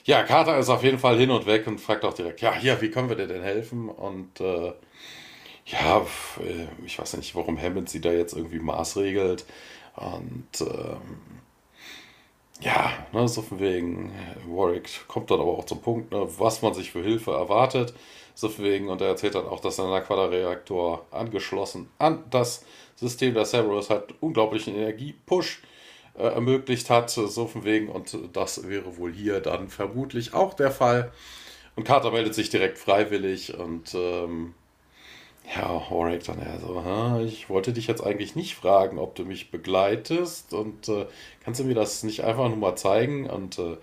ja, 0.03 0.23
Carter 0.23 0.59
ist 0.59 0.69
auf 0.69 0.83
jeden 0.83 0.99
Fall 0.99 1.17
hin 1.17 1.31
und 1.31 1.47
weg 1.47 1.65
und 1.67 1.81
fragt 1.81 2.05
auch 2.05 2.13
direkt, 2.13 2.41
ja, 2.41 2.53
hier, 2.53 2.79
wie 2.81 2.91
können 2.91 3.09
wir 3.09 3.15
dir 3.15 3.27
denn 3.27 3.41
helfen? 3.41 3.89
Und 3.89 4.39
äh, 4.39 4.73
ja, 5.65 6.05
äh, 6.39 6.67
ich 6.85 6.99
weiß 6.99 7.17
nicht, 7.17 7.33
warum 7.35 7.59
Hammond 7.59 7.89
sie 7.89 8.01
da 8.01 8.11
jetzt 8.11 8.35
irgendwie 8.35 8.59
maßregelt. 8.59 9.45
Und 9.95 10.61
ähm, 10.61 11.19
ja, 12.62 12.93
ne, 13.12 13.27
so 13.27 13.41
von 13.41 13.59
wegen, 13.59 14.12
Warwick 14.47 15.07
kommt 15.07 15.29
dann 15.31 15.39
aber 15.39 15.57
auch 15.57 15.65
zum 15.65 15.81
Punkt, 15.81 16.12
ne, 16.12 16.27
was 16.38 16.62
man 16.62 16.74
sich 16.74 16.91
für 16.91 17.03
Hilfe 17.03 17.31
erwartet. 17.31 17.93
So 18.33 18.50
von 18.50 18.65
wegen, 18.65 18.89
und 18.89 19.01
er 19.01 19.07
erzählt 19.07 19.35
dann 19.35 19.47
auch, 19.47 19.59
dass 19.59 19.77
der 19.77 19.85
Naquada-Reaktor 19.85 21.05
angeschlossen 21.12 21.89
an 22.00 22.24
das 22.29 22.65
System 22.95 23.33
der 23.33 23.45
Cerberus 23.45 23.89
hat 23.89 24.13
unglaublichen 24.19 24.75
Energiepush 24.75 25.62
äh, 26.17 26.24
ermöglicht 26.24 26.89
hat. 26.89 27.09
So 27.09 27.47
von 27.47 27.63
wegen, 27.63 27.89
und 27.89 28.17
das 28.33 28.67
wäre 28.67 28.97
wohl 28.97 29.13
hier 29.13 29.39
dann 29.41 29.69
vermutlich 29.69 30.33
auch 30.33 30.53
der 30.53 30.71
Fall. 30.71 31.12
Und 31.75 31.83
Carter 31.83 32.12
meldet 32.12 32.35
sich 32.35 32.50
direkt 32.50 32.77
freiwillig 32.77 33.57
und 33.57 33.93
ähm, 33.95 34.53
ja, 35.53 35.81
Warwick 35.89 36.23
dann 36.23 36.39
ja 36.39 36.59
so, 36.59 37.25
ich 37.25 37.49
wollte 37.49 37.73
dich 37.73 37.87
jetzt 37.87 38.03
eigentlich 38.03 38.35
nicht 38.35 38.55
fragen, 38.55 38.97
ob 38.97 39.15
du 39.15 39.25
mich 39.25 39.51
begleitest 39.51 40.53
und 40.53 40.87
äh, 40.89 41.05
kannst 41.43 41.59
du 41.59 41.65
mir 41.65 41.75
das 41.75 42.03
nicht 42.03 42.23
einfach 42.23 42.47
nur 42.47 42.57
mal 42.57 42.75
zeigen? 42.75 43.29
Und 43.29 43.59
äh, 43.59 43.77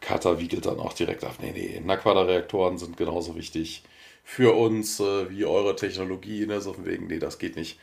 Carter 0.00 0.38
wiegelt 0.38 0.66
dann 0.66 0.80
auch 0.80 0.92
direkt 0.92 1.24
auf, 1.24 1.40
nee, 1.40 1.52
nee, 1.52 1.80
Naquada-Reaktoren 1.84 2.78
sind 2.78 2.96
genauso 2.96 3.36
wichtig 3.36 3.82
für 4.22 4.56
uns 4.56 5.00
äh, 5.00 5.30
wie 5.30 5.44
eure 5.44 5.76
Technologie, 5.76 6.46
ne? 6.46 6.60
so 6.60 6.74
wegen, 6.84 7.06
nee, 7.06 7.18
das 7.18 7.38
geht 7.38 7.56
nicht. 7.56 7.78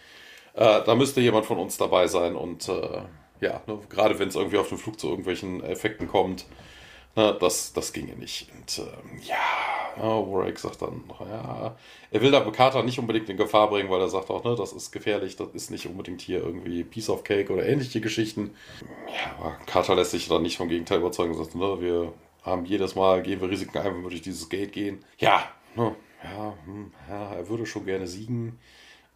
Äh, 0.54 0.84
da 0.84 0.96
müsste 0.96 1.22
jemand 1.22 1.46
von 1.46 1.60
uns 1.60 1.78
dabei 1.78 2.08
sein 2.08 2.36
und 2.36 2.68
äh, 2.68 3.02
ja, 3.40 3.62
ne, 3.68 3.80
gerade 3.90 4.20
wenn 4.20 4.30
es 4.30 4.36
irgendwie 4.36 4.58
auf 4.58 4.70
dem 4.70 4.78
Flug 4.78 5.00
zu 5.00 5.10
irgendwelchen 5.10 5.64
Effekten 5.64 6.08
kommt, 6.08 6.46
na, 7.16 7.34
das, 7.34 7.74
das 7.74 7.94
ginge 7.94 8.16
nicht. 8.16 8.50
Und 8.54 8.80
ähm, 8.80 9.22
ja, 9.98 10.04
Warwick 10.04 10.60
sagt 10.60 10.82
dann, 10.82 11.04
ja, 11.20 11.76
er 12.12 12.22
will 12.22 12.32
da 12.32 12.42
Carter 12.42 12.84
nicht 12.84 13.00
unbedingt 13.00 13.30
in 13.30 13.38
Gefahr 13.38 13.70
bringen, 13.70 13.90
weil 13.90 14.02
er 14.02 14.10
sagt 14.10 14.30
auch, 14.30 14.44
ne, 14.44 14.56
das 14.56 14.74
ist 14.74 14.92
gefährlich, 14.92 15.36
das 15.36 15.50
ist 15.54 15.72
nicht 15.72 15.88
unbedingt 15.88 16.22
hier 16.22 16.40
irgendwie 16.40 16.84
Piece 16.84 17.10
of 17.10 17.24
Cake 17.24 17.52
oder 17.52 17.66
ähnliche 17.66 18.02
Geschichten. 18.02 18.52
Ja, 19.08 19.36
aber 19.40 19.58
Carter 19.66 19.96
lässt 19.96 20.12
sich 20.12 20.28
dann 20.28 20.42
nicht 20.42 20.58
vom 20.58 20.70
Gegenteil 20.70 21.00
überzeugen 21.00 21.36
und 21.36 21.44
sagt, 21.44 21.56
ne, 21.56 21.82
wir 21.82 22.14
haben 22.44 22.66
jedes 22.66 22.96
Mal, 22.96 23.22
gehen 23.22 23.42
wir 23.42 23.50
Risiken 23.50 23.78
ein, 23.78 23.96
wenn 23.96 24.04
wir 24.04 24.10
durch 24.10 24.22
dieses 24.22 24.50
Gate 24.50 24.72
gehen. 24.72 25.04
Ja, 25.18 25.44
ne, 25.76 25.96
ja, 26.24 26.54
hm, 26.66 26.92
ja, 27.10 27.34
er 27.34 27.50
würde 27.50 27.66
schon 27.66 27.86
gerne 27.86 28.08
siegen. 28.08 28.60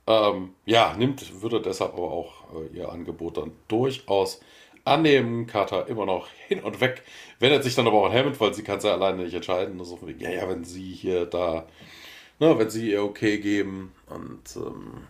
Ähm, 0.07 0.53
ja, 0.65 0.95
nimmt, 0.97 1.41
würde 1.41 1.61
deshalb 1.61 1.93
aber 1.93 2.11
auch 2.11 2.33
äh, 2.53 2.77
ihr 2.77 2.89
Angebot 2.89 3.37
dann 3.37 3.51
durchaus 3.67 4.39
annehmen. 4.85 5.47
Carter 5.47 5.87
immer 5.87 6.05
noch 6.05 6.27
hin 6.47 6.61
und 6.61 6.79
weg. 6.79 7.03
Wendet 7.39 7.63
sich 7.63 7.75
dann 7.75 7.87
aber 7.87 7.97
auch 7.97 8.05
an 8.05 8.13
Hammond, 8.13 8.39
weil 8.39 8.53
sie 8.53 8.63
kann 8.63 8.77
es 8.77 8.85
ja 8.85 8.93
alleine 8.93 9.23
nicht 9.23 9.33
entscheiden. 9.33 9.83
So 9.83 9.99
wegen, 10.05 10.21
ja, 10.21 10.29
ja, 10.29 10.47
wenn 10.47 10.63
sie 10.63 10.93
hier 10.93 11.25
da, 11.25 11.67
ne, 12.39 12.57
wenn 12.57 12.69
sie 12.69 12.91
ihr 12.91 13.03
okay 13.03 13.39
geben. 13.39 13.93
Und 14.07 14.55
ähm, 14.55 15.07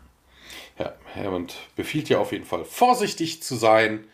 ja, 0.79 0.93
Hammond 1.13 1.55
befiehlt 1.75 2.09
ja 2.09 2.19
auf 2.19 2.31
jeden 2.31 2.45
Fall 2.45 2.65
vorsichtig 2.65 3.43
zu 3.43 3.55
sein. 3.55 4.05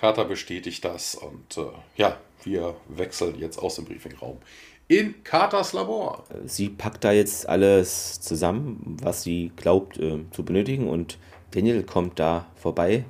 Carter 0.00 0.24
bestätigt 0.24 0.84
das 0.84 1.14
und 1.14 1.58
äh, 1.58 1.70
ja, 1.96 2.18
wir 2.42 2.74
wechseln 2.88 3.38
jetzt 3.38 3.58
aus 3.58 3.76
dem 3.76 3.84
Briefingraum 3.84 4.38
in 4.88 5.22
Carters 5.22 5.72
Labor. 5.72 6.24
Sie 6.44 6.68
packt 6.68 7.04
da 7.04 7.12
jetzt 7.12 7.48
alles 7.48 8.20
zusammen, 8.20 8.96
was 9.00 9.22
sie 9.22 9.52
glaubt 9.56 9.98
äh, 9.98 10.18
zu 10.32 10.44
benötigen 10.44 10.88
und 10.88 11.18
Daniel 11.52 11.82
kommt 11.84 12.18
da 12.18 12.46
vorbei 12.56 13.04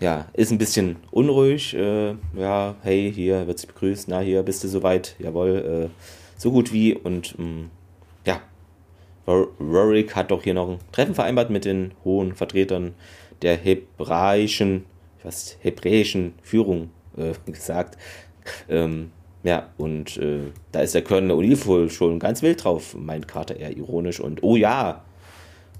ja, 0.00 0.26
ist 0.32 0.50
ein 0.50 0.58
bisschen 0.58 0.96
unruhig. 1.10 1.74
Äh, 1.74 2.14
ja, 2.36 2.74
hey, 2.82 3.12
hier 3.12 3.46
wird 3.46 3.58
sich 3.58 3.68
begrüßt. 3.68 4.08
Na, 4.08 4.20
hier 4.20 4.42
bist 4.42 4.64
du 4.64 4.68
soweit. 4.68 5.16
Jawohl, 5.18 5.90
äh, 5.90 6.04
so 6.36 6.50
gut 6.50 6.72
wie. 6.72 6.94
Und 6.94 7.38
mh, 7.38 7.46
mm, 7.46 7.70
ja, 8.26 8.40
Rorik 9.26 10.16
hat 10.16 10.30
doch 10.30 10.42
hier 10.42 10.54
noch 10.54 10.68
ein 10.68 10.78
Treffen 10.92 11.14
vereinbart 11.14 11.50
mit 11.50 11.64
den 11.64 11.92
hohen 12.04 12.34
Vertretern 12.34 12.94
der 13.42 13.56
hebräischen, 13.56 14.84
was, 15.22 15.56
hebräischen 15.60 16.34
Führung 16.42 16.90
äh, 17.16 17.32
gesagt. 17.50 17.96
Ähm, 18.68 19.12
ja, 19.42 19.70
und 19.76 20.16
äh, 20.16 20.50
da 20.72 20.80
ist 20.80 20.94
der 20.94 21.04
Colonel 21.04 21.32
Olive 21.32 21.90
schon 21.90 22.18
ganz 22.18 22.42
wild 22.42 22.64
drauf, 22.64 22.94
meint 22.94 23.28
Carter 23.28 23.56
eher 23.56 23.76
ironisch. 23.76 24.18
Und 24.18 24.42
oh 24.42 24.56
ja, 24.56 25.04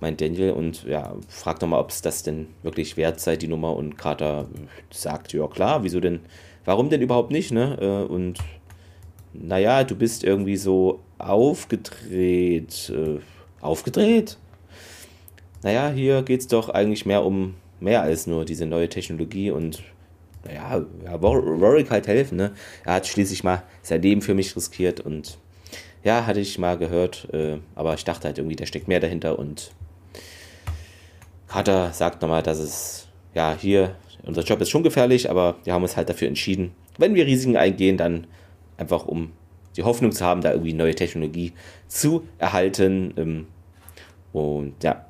meint 0.05 0.21
Daniel 0.21 0.51
und 0.51 0.85
ja, 0.85 1.15
fragt 1.29 1.63
nochmal, 1.63 1.81
ob 1.81 1.89
es 1.89 2.03
das 2.03 2.23
denn 2.23 2.49
wirklich 2.63 2.99
wert 2.99 3.21
sei, 3.21 3.37
die 3.37 3.49
Nummer. 3.49 3.75
Und 3.75 3.97
Carter 3.97 4.47
sagt, 4.91 5.33
ja 5.33 5.47
klar, 5.47 5.83
wieso 5.83 5.99
denn, 5.99 6.21
warum 6.67 6.91
denn 6.91 7.01
überhaupt 7.01 7.31
nicht, 7.31 7.53
ne? 7.53 7.79
Äh, 7.81 8.13
und 8.13 8.39
naja, 9.33 9.83
du 9.83 9.97
bist 9.97 10.23
irgendwie 10.23 10.59
so 10.59 11.01
aufgedreht. 11.17 12.93
Äh, 12.95 13.21
aufgedreht? 13.63 14.37
Naja, 15.63 15.91
hier 15.91 16.23
geht 16.23 16.41
es 16.41 16.49
doch 16.49 16.69
eigentlich 16.69 17.07
mehr 17.07 17.25
um 17.25 17.55
mehr 17.81 18.03
als 18.03 18.27
nur 18.27 18.45
diese 18.45 18.67
neue 18.67 18.91
Technologie 18.91 19.51
und 19.51 19.83
naja, 20.45 20.85
ja, 21.03 21.23
Warwick 21.23 21.91
halt 21.91 22.07
helfen, 22.07 22.37
ne? 22.37 22.53
Er 22.85 22.95
hat 22.95 23.07
schließlich 23.07 23.43
mal 23.43 23.63
sein 23.81 24.03
Leben 24.03 24.21
für 24.21 24.35
mich 24.35 24.55
riskiert 24.55 25.01
und 25.01 25.39
ja, 26.03 26.27
hatte 26.27 26.41
ich 26.41 26.59
mal 26.59 26.77
gehört, 26.77 27.29
äh, 27.33 27.57
aber 27.75 27.95
ich 27.95 28.05
dachte 28.05 28.29
halt 28.29 28.37
irgendwie, 28.37 28.57
da 28.57 28.67
steckt 28.67 28.87
mehr 28.87 29.01
dahinter 29.01 29.39
und 29.39 29.73
Carter 31.49 31.93
sagt 31.93 32.23
nochmal, 32.23 32.43
dass 32.43 32.59
es, 32.59 33.09
ja, 33.35 33.57
hier, 33.59 33.95
unser 34.25 34.43
Job 34.43 34.61
ist 34.61 34.71
schon 34.71 34.83
gefährlich, 34.83 35.31
aber 35.31 35.57
wir 35.65 35.73
haben 35.73 35.83
uns 35.83 35.97
halt 35.97 36.09
dafür 36.09 36.29
entschieden 36.29 36.73
wenn 36.99 37.15
wir 37.15 37.27
Risiken 37.27 37.57
eingehen, 37.57 37.97
dann 37.97 38.27
einfach 38.77 39.07
um 39.07 39.33
die 39.77 39.83
Hoffnung 39.83 40.13
zu 40.13 40.25
haben, 40.25 40.41
da 40.41 40.53
irgendwie 40.53 40.73
neue 40.73 40.95
Technologie 40.95 41.53
zu 41.89 42.27
erhalten. 42.39 43.15
Ähm, 43.17 43.47
und 44.33 44.83
ja. 44.83 45.07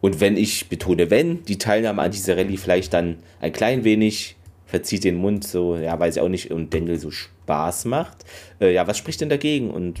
Und 0.00 0.20
wenn 0.20 0.36
ich 0.36 0.68
betone, 0.68 1.10
wenn 1.10 1.42
die 1.44 1.58
Teilnahme 1.58 2.02
an 2.02 2.10
dieser 2.10 2.36
Rallye 2.36 2.58
vielleicht 2.58 2.92
dann 2.92 3.16
ein 3.40 3.52
klein 3.52 3.82
wenig 3.82 4.36
verzieht 4.66 5.04
den 5.04 5.16
Mund, 5.16 5.44
so, 5.44 5.76
ja, 5.76 5.98
weiß 5.98 6.16
ich 6.16 6.22
auch 6.22 6.28
nicht, 6.28 6.50
und 6.50 6.74
Daniel 6.74 6.98
so 6.98 7.10
Spaß 7.10 7.86
macht, 7.86 8.24
äh, 8.60 8.72
ja, 8.72 8.86
was 8.86 8.98
spricht 8.98 9.20
denn 9.20 9.28
dagegen? 9.28 9.70
Und 9.70 10.00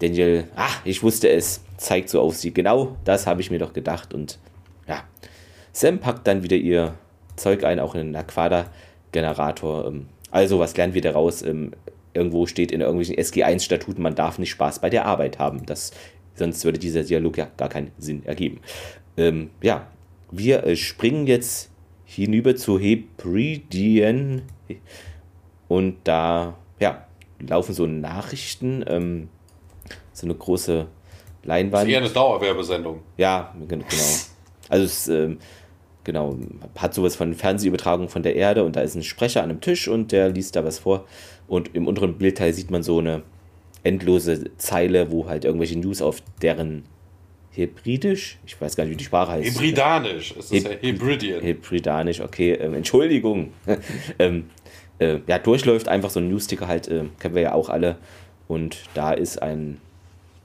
Daniel, 0.00 0.48
ah, 0.54 0.70
ich 0.84 1.02
wusste 1.02 1.28
es, 1.28 1.62
zeigt 1.76 2.08
so 2.08 2.20
auf 2.20 2.36
sie. 2.36 2.52
Genau 2.52 2.96
das 3.04 3.26
habe 3.26 3.40
ich 3.40 3.50
mir 3.50 3.58
doch 3.58 3.72
gedacht. 3.72 4.14
Und 4.14 4.38
ja, 4.86 5.02
Sam 5.72 5.98
packt 5.98 6.26
dann 6.26 6.42
wieder 6.42 6.56
ihr 6.56 6.94
Zeug 7.36 7.64
ein, 7.64 7.80
auch 7.80 7.94
in 7.94 8.12
den 8.12 8.16
Aquada-Generator. 8.16 9.86
Ähm, 9.86 10.06
also, 10.30 10.58
was 10.58 10.76
lernen 10.76 10.94
wir 10.94 11.02
daraus? 11.02 11.42
Ähm, 11.42 11.72
irgendwo 12.14 12.46
steht 12.46 12.72
in 12.72 12.80
irgendwelchen 12.80 13.16
SG1-Statuten, 13.16 14.02
man 14.02 14.14
darf 14.14 14.38
nicht 14.38 14.50
Spaß 14.50 14.80
bei 14.80 14.90
der 14.90 15.06
Arbeit 15.06 15.38
haben. 15.38 15.66
Das, 15.66 15.92
sonst 16.34 16.64
würde 16.64 16.78
dieser 16.78 17.04
Dialog 17.04 17.36
ja 17.36 17.48
gar 17.56 17.68
keinen 17.68 17.92
Sinn 17.98 18.24
ergeben. 18.24 18.60
Ähm, 19.16 19.50
ja, 19.62 19.88
wir 20.30 20.64
äh, 20.64 20.76
springen 20.76 21.26
jetzt 21.26 21.70
hinüber 22.04 22.56
zu 22.56 22.78
Hebridien 22.78 24.42
und 25.68 25.96
da 26.04 26.56
ja, 26.80 27.06
laufen 27.38 27.74
so 27.74 27.86
Nachrichten, 27.86 28.84
ähm, 28.86 29.28
so 30.18 30.26
eine 30.26 30.34
große 30.34 30.86
Leinwand. 31.44 31.74
Das 31.74 31.82
ist 31.84 31.88
eher 31.88 31.98
eine 31.98 32.10
Dauerwerbesendung. 32.10 33.00
Ja, 33.16 33.54
genau. 33.66 33.84
Also 34.70 34.84
es 34.84 35.08
ähm, 35.08 35.38
genau, 36.04 36.36
hat 36.76 36.92
sowas 36.92 37.16
von 37.16 37.34
Fernsehübertragung 37.34 38.10
von 38.10 38.22
der 38.22 38.36
Erde 38.36 38.64
und 38.64 38.76
da 38.76 38.80
ist 38.80 38.94
ein 38.94 39.02
Sprecher 39.02 39.42
an 39.42 39.50
einem 39.50 39.60
Tisch 39.62 39.88
und 39.88 40.12
der 40.12 40.28
liest 40.28 40.56
da 40.56 40.64
was 40.64 40.78
vor. 40.78 41.06
Und 41.46 41.74
im 41.74 41.86
unteren 41.86 42.18
Bildteil 42.18 42.52
sieht 42.52 42.70
man 42.70 42.82
so 42.82 42.98
eine 42.98 43.22
endlose 43.82 44.56
Zeile, 44.58 45.10
wo 45.10 45.26
halt 45.26 45.44
irgendwelche 45.44 45.78
News 45.78 46.02
auf 46.02 46.22
deren 46.42 46.84
Hebridisch, 47.50 48.38
ich 48.46 48.60
weiß 48.60 48.76
gar 48.76 48.84
nicht, 48.84 48.92
wie 48.92 48.96
die 48.96 49.04
Sprache 49.04 49.32
heißt. 49.32 49.58
Hebridanisch, 49.58 50.34
es 50.38 50.50
ist 50.50 50.66
Heb 50.66 50.82
ja 50.82 50.88
Hebridian. 50.90 51.40
Hebridanisch, 51.42 52.20
okay, 52.20 52.52
ähm, 52.52 52.74
Entschuldigung. 52.74 53.52
ähm, 54.18 54.50
äh, 54.98 55.18
ja, 55.26 55.38
durchläuft 55.38 55.88
einfach 55.88 56.10
so 56.10 56.20
ein 56.20 56.28
Newsticker 56.28 56.68
halt, 56.68 56.88
äh, 56.88 57.04
kennen 57.18 57.34
wir 57.34 57.42
ja 57.42 57.54
auch 57.54 57.68
alle. 57.68 57.96
Und 58.46 58.78
da 58.94 59.12
ist 59.12 59.42
ein 59.42 59.78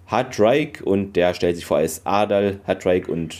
Hardrake 0.07 0.83
und 0.83 1.13
der 1.15 1.33
stellt 1.33 1.55
sich 1.55 1.65
vor 1.65 1.77
als 1.77 2.05
Adal 2.05 2.59
Hardrake 2.65 3.11
und 3.11 3.35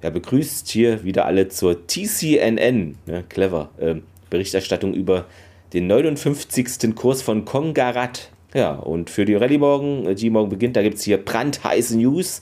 er 0.00 0.10
begrüßt 0.10 0.68
hier 0.68 1.04
wieder 1.04 1.26
alle 1.26 1.48
zur 1.48 1.86
TCNN, 1.86 2.96
ne, 3.06 3.24
clever, 3.28 3.70
äh, 3.78 3.96
Berichterstattung 4.30 4.94
über 4.94 5.26
den 5.72 5.86
59. 5.86 6.94
Kurs 6.94 7.22
von 7.22 7.44
Kongarat. 7.44 8.30
Ja, 8.54 8.72
und 8.72 9.10
für 9.10 9.24
die 9.24 9.34
Rallye 9.34 9.58
morgen, 9.58 10.14
die 10.14 10.30
morgen 10.30 10.48
beginnt, 10.48 10.76
da 10.76 10.82
gibt 10.82 10.96
es 10.96 11.02
hier 11.02 11.18
brandheiße 11.18 11.98
News, 11.98 12.40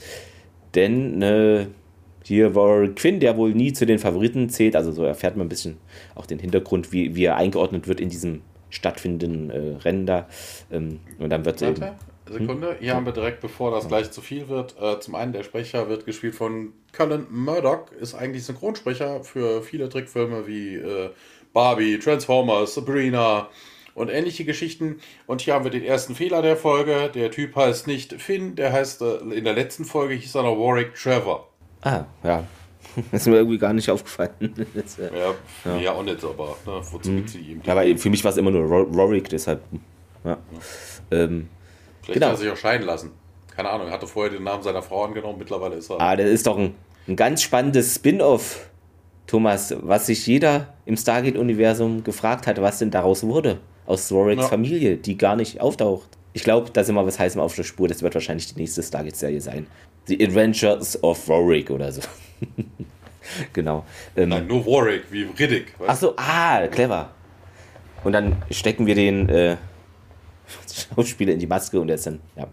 denn 0.74 1.22
äh, 1.22 1.66
hier 2.22 2.54
war 2.54 2.86
Quinn, 2.88 3.20
der 3.20 3.36
wohl 3.36 3.54
nie 3.54 3.72
zu 3.72 3.86
den 3.86 3.98
Favoriten 3.98 4.48
zählt, 4.48 4.76
also 4.76 4.92
so 4.92 5.04
erfährt 5.04 5.36
man 5.36 5.46
ein 5.46 5.50
bisschen 5.50 5.76
auch 6.14 6.26
den 6.26 6.38
Hintergrund, 6.38 6.92
wie, 6.92 7.14
wie 7.14 7.24
er 7.24 7.36
eingeordnet 7.36 7.88
wird 7.88 8.00
in 8.00 8.08
diesem 8.08 8.42
stattfindenden 8.70 9.50
äh, 9.50 9.76
Rennen 9.82 10.06
da. 10.06 10.26
Ähm, 10.70 11.00
und 11.18 11.30
dann 11.30 11.44
wird 11.44 11.62
Warte, 11.62 11.94
Sekunde, 12.30 12.70
hm? 12.70 12.76
hier 12.80 12.94
haben 12.94 13.06
wir 13.06 13.12
direkt, 13.12 13.40
bevor 13.40 13.70
das 13.70 13.88
gleich 13.88 14.10
zu 14.10 14.20
viel 14.20 14.48
wird, 14.48 14.76
äh, 14.80 14.98
zum 15.00 15.14
einen 15.14 15.32
der 15.32 15.42
Sprecher 15.42 15.88
wird 15.88 16.06
gespielt 16.06 16.34
von 16.34 16.72
Cullen 16.96 17.26
Murdoch, 17.30 17.92
ist 18.00 18.14
eigentlich 18.14 18.44
Synchronsprecher 18.44 19.22
für 19.24 19.62
viele 19.62 19.88
Trickfilme 19.88 20.46
wie 20.46 20.76
äh, 20.76 21.10
Barbie, 21.52 21.98
Transformers, 21.98 22.74
Sabrina 22.74 23.48
und 23.94 24.08
ähnliche 24.08 24.44
Geschichten. 24.44 25.00
Und 25.26 25.42
hier 25.42 25.54
haben 25.54 25.64
wir 25.64 25.70
den 25.70 25.84
ersten 25.84 26.14
Fehler 26.14 26.42
der 26.42 26.56
Folge. 26.56 27.10
Der 27.14 27.30
Typ 27.30 27.54
heißt 27.56 27.86
nicht 27.86 28.14
Finn, 28.14 28.56
der 28.56 28.72
heißt 28.72 29.02
äh, 29.02 29.16
in 29.16 29.44
der 29.44 29.54
letzten 29.54 29.84
Folge 29.84 30.14
hieß 30.14 30.34
er 30.34 30.44
noch 30.44 30.56
Warwick 30.56 30.94
Trevor. 30.94 31.48
Ah, 31.82 32.04
ja. 32.22 32.44
Das 33.10 33.22
ist 33.22 33.26
mir 33.26 33.36
irgendwie 33.36 33.58
gar 33.58 33.72
nicht 33.72 33.90
aufgefallen. 33.90 34.30
Das, 34.74 34.98
äh, 34.98 35.10
ja, 35.16 35.34
ja, 35.64 35.76
ja, 35.78 35.92
auch 35.92 36.02
nicht, 36.02 36.22
aber 36.24 36.56
ne, 36.66 36.80
wozu 36.90 37.10
hm. 37.10 37.28
sie 37.28 37.38
ihm? 37.38 37.62
Aber 37.66 37.84
für 37.96 38.10
mich 38.10 38.22
war 38.24 38.30
es 38.30 38.36
immer 38.36 38.50
nur 38.50 38.68
Warwick, 38.70 39.28
deshalb. 39.28 39.62
Ja. 40.24 40.30
ja. 40.30 40.38
Ähm, 41.10 41.48
Vielleicht 42.04 42.20
genau. 42.20 42.26
hat 42.26 42.34
er 42.34 42.38
sich 42.38 42.50
auch 42.50 42.56
scheiden 42.56 42.86
lassen. 42.86 43.12
Keine 43.56 43.70
Ahnung, 43.70 43.86
er 43.86 43.92
hatte 43.92 44.06
vorher 44.06 44.32
den 44.32 44.42
Namen 44.42 44.62
seiner 44.62 44.82
Frau 44.82 45.04
angenommen, 45.04 45.38
mittlerweile 45.38 45.76
ist 45.76 45.90
er. 45.90 46.00
Ah, 46.00 46.16
das 46.16 46.28
ist 46.28 46.46
doch 46.46 46.58
ein, 46.58 46.74
ein 47.06 47.16
ganz 47.16 47.42
spannendes 47.42 47.94
Spin-off, 47.94 48.68
Thomas, 49.26 49.74
was 49.80 50.06
sich 50.06 50.26
jeder 50.26 50.74
im 50.84 50.96
Stargate-Universum 50.96 52.04
gefragt 52.04 52.46
hat, 52.46 52.60
was 52.60 52.78
denn 52.78 52.90
daraus 52.90 53.22
wurde. 53.22 53.58
Aus 53.86 54.10
Roricks 54.12 54.42
ja. 54.42 54.48
Familie, 54.48 54.96
die 54.96 55.16
gar 55.16 55.36
nicht 55.36 55.60
auftaucht. 55.60 56.08
Ich 56.32 56.42
glaube, 56.42 56.70
da 56.72 56.84
sind 56.84 56.94
wir 56.94 57.06
was 57.06 57.18
heißem 57.18 57.40
auf 57.40 57.54
der 57.54 57.62
Spur. 57.62 57.88
Das 57.88 58.02
wird 58.02 58.14
wahrscheinlich 58.14 58.52
die 58.52 58.60
nächste 58.60 58.82
Stargate-Serie 58.82 59.40
sein. 59.40 59.66
The 60.06 60.22
Adventures 60.22 61.02
of 61.02 61.28
Warwick 61.28 61.70
oder 61.70 61.92
so. 61.92 62.02
genau. 63.52 63.84
Ähm, 64.16 64.30
Nein, 64.30 64.46
nur 64.46 64.66
Warwick, 64.66 65.04
wie 65.10 65.22
Riddick. 65.22 65.74
Achso, 65.86 66.14
ah, 66.16 66.66
clever. 66.66 67.10
Und 68.02 68.12
dann 68.12 68.42
stecken 68.50 68.86
wir 68.86 68.94
den 68.94 69.28
äh, 69.28 69.56
Schauspieler 70.94 71.32
in 71.32 71.38
die 71.38 71.46
Maske 71.46 71.80
und 71.80 71.88
er 71.88 71.96
ist 71.96 72.06
dann, 72.06 72.20
ja. 72.36 72.46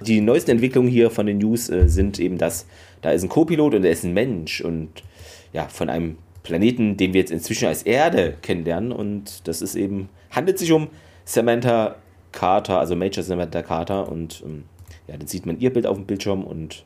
Die 0.00 0.20
neuesten 0.20 0.52
Entwicklungen 0.52 0.88
hier 0.88 1.10
von 1.10 1.26
den 1.26 1.38
News 1.38 1.68
äh, 1.68 1.88
sind 1.88 2.18
eben, 2.18 2.38
dass 2.38 2.66
da 3.00 3.10
ist 3.10 3.22
ein 3.22 3.28
Co-Pilot 3.28 3.74
und 3.74 3.84
er 3.84 3.90
ist 3.90 4.04
ein 4.04 4.12
Mensch 4.12 4.60
und 4.60 4.90
ja, 5.52 5.68
von 5.68 5.88
einem 5.88 6.18
Planeten, 6.42 6.96
den 6.96 7.12
wir 7.12 7.20
jetzt 7.20 7.30
inzwischen 7.30 7.68
als 7.68 7.82
Erde 7.82 8.34
kennenlernen 8.42 8.92
und 8.92 9.46
das 9.46 9.62
ist 9.62 9.74
eben, 9.74 10.08
handelt 10.30 10.58
sich 10.58 10.72
um 10.72 10.88
Samantha 11.24 11.96
Carter, 12.32 12.78
also 12.78 12.96
Major 12.96 13.22
Samantha 13.22 13.62
Carter 13.62 14.10
und 14.10 14.42
ähm, 14.44 14.64
ja, 15.06 15.16
dann 15.16 15.26
sieht 15.26 15.46
man 15.46 15.58
ihr 15.60 15.72
Bild 15.72 15.86
auf 15.86 15.96
dem 15.96 16.06
Bildschirm 16.06 16.44
und 16.44 16.84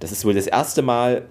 das 0.00 0.12
ist 0.12 0.24
wohl 0.24 0.34
das 0.34 0.46
erste 0.46 0.82
Mal, 0.82 1.26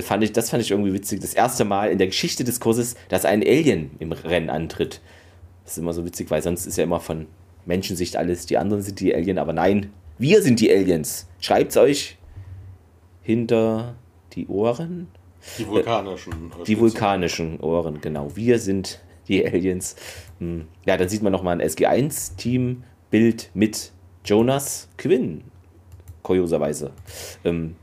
fand 0.00 0.24
ich, 0.24 0.32
das 0.32 0.50
fand 0.50 0.62
ich 0.62 0.70
irgendwie 0.70 0.92
witzig, 0.92 1.20
das 1.20 1.34
erste 1.34 1.64
Mal 1.64 1.90
in 1.90 1.98
der 1.98 2.06
Geschichte 2.06 2.44
des 2.44 2.60
Kurses, 2.60 2.96
dass 3.08 3.24
ein 3.24 3.42
Alien 3.42 3.90
im 3.98 4.12
Rennen 4.12 4.50
antritt. 4.50 5.00
Das 5.64 5.72
ist 5.72 5.78
immer 5.78 5.92
so 5.92 6.04
witzig, 6.04 6.30
weil 6.30 6.42
sonst 6.42 6.66
ist 6.66 6.76
ja 6.76 6.84
immer 6.84 7.00
von 7.00 7.26
Menschensicht 7.66 8.16
alles, 8.16 8.46
die 8.46 8.58
anderen 8.58 8.82
sind 8.82 9.00
die 9.00 9.14
Alien, 9.14 9.38
aber 9.38 9.52
nein, 9.52 9.92
wir 10.18 10.42
sind 10.42 10.60
die 10.60 10.70
Aliens. 10.70 11.26
Schreibt's 11.40 11.76
euch 11.76 12.18
hinter 13.22 13.96
die 14.32 14.46
Ohren. 14.46 15.08
Die 15.58 15.66
vulkanischen. 15.66 16.32
Äh, 16.32 16.64
die 16.64 16.78
vulkanischen 16.78 17.60
Ohren, 17.60 18.00
genau. 18.00 18.34
Wir 18.34 18.58
sind 18.58 19.00
die 19.28 19.44
Aliens. 19.44 19.96
Hm. 20.38 20.66
Ja, 20.86 20.96
dann 20.96 21.08
sieht 21.08 21.22
man 21.22 21.32
nochmal 21.32 21.60
ein 21.60 21.68
SG1-Team-Bild 21.68 23.50
mit 23.54 23.92
Jonas 24.24 24.88
Quinn. 24.96 25.44
Kurioserweise. 26.22 26.92
Ähm, 27.44 27.76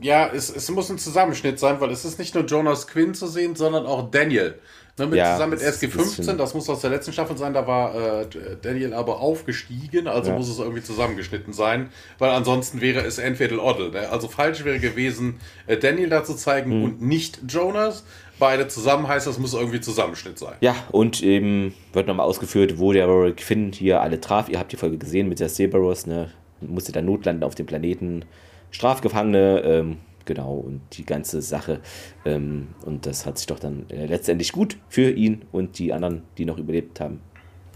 ja, 0.00 0.28
es, 0.32 0.54
es 0.54 0.70
muss 0.70 0.90
ein 0.90 0.98
Zusammenschnitt 0.98 1.58
sein, 1.58 1.80
weil 1.80 1.90
es 1.90 2.04
ist 2.04 2.18
nicht 2.18 2.34
nur 2.34 2.44
Jonas 2.44 2.86
Quinn 2.86 3.14
zu 3.14 3.26
sehen, 3.26 3.54
sondern 3.54 3.86
auch 3.86 4.10
Daniel. 4.10 4.58
Ne, 5.00 5.06
mit, 5.06 5.16
ja, 5.16 5.32
zusammen 5.32 5.52
mit 5.52 5.62
SG15, 5.62 6.36
das 6.36 6.52
muss 6.52 6.68
aus 6.68 6.82
der 6.82 6.90
letzten 6.90 7.14
Staffel 7.14 7.34
sein, 7.38 7.54
da 7.54 7.66
war 7.66 7.94
äh, 7.94 8.26
Daniel 8.60 8.92
aber 8.92 9.20
aufgestiegen, 9.20 10.06
also 10.06 10.30
ja. 10.30 10.36
muss 10.36 10.50
es 10.50 10.58
irgendwie 10.58 10.82
zusammengeschnitten 10.82 11.54
sein, 11.54 11.88
weil 12.18 12.30
ansonsten 12.30 12.82
wäre 12.82 13.00
es 13.00 13.16
entweder 13.16 13.64
Oddle. 13.64 13.92
Ne? 13.92 14.10
Also 14.10 14.28
falsch 14.28 14.62
wäre 14.64 14.78
gewesen, 14.78 15.40
äh, 15.66 15.78
Daniel 15.78 16.10
da 16.10 16.22
zu 16.22 16.34
zeigen 16.34 16.78
mhm. 16.78 16.84
und 16.84 17.02
nicht 17.02 17.40
Jonas. 17.48 18.04
Beide 18.38 18.68
zusammen 18.68 19.08
heißt, 19.08 19.26
das 19.26 19.38
muss 19.38 19.54
irgendwie 19.54 19.80
Zusammenschnitt 19.80 20.38
sein. 20.38 20.54
Ja, 20.60 20.74
und 20.90 21.22
eben 21.22 21.74
wird 21.94 22.06
nochmal 22.06 22.26
ausgeführt, 22.26 22.78
wo 22.78 22.92
der 22.92 23.06
Rory 23.06 23.32
Quinn 23.32 23.72
hier 23.72 24.02
alle 24.02 24.20
traf. 24.20 24.50
Ihr 24.50 24.58
habt 24.58 24.72
die 24.72 24.76
Folge 24.76 24.98
gesehen 24.98 25.30
mit 25.30 25.40
der 25.40 25.48
Cerberus, 25.48 26.06
ne? 26.06 26.30
musste 26.60 26.92
dann 26.92 27.06
notlanden 27.06 27.42
auf 27.42 27.54
dem 27.54 27.64
Planeten. 27.64 28.26
Strafgefangene, 28.70 29.62
ähm, 29.64 29.96
genau, 30.30 30.54
und 30.54 30.80
die 30.92 31.04
ganze 31.04 31.42
Sache. 31.42 31.80
Ähm, 32.24 32.68
und 32.84 33.04
das 33.04 33.26
hat 33.26 33.36
sich 33.36 33.48
doch 33.48 33.58
dann 33.58 33.86
äh, 33.90 34.06
letztendlich 34.06 34.52
gut 34.52 34.76
für 34.88 35.10
ihn 35.10 35.42
und 35.50 35.80
die 35.80 35.92
anderen, 35.92 36.22
die 36.38 36.44
noch 36.44 36.56
überlebt 36.56 37.00
haben, 37.00 37.20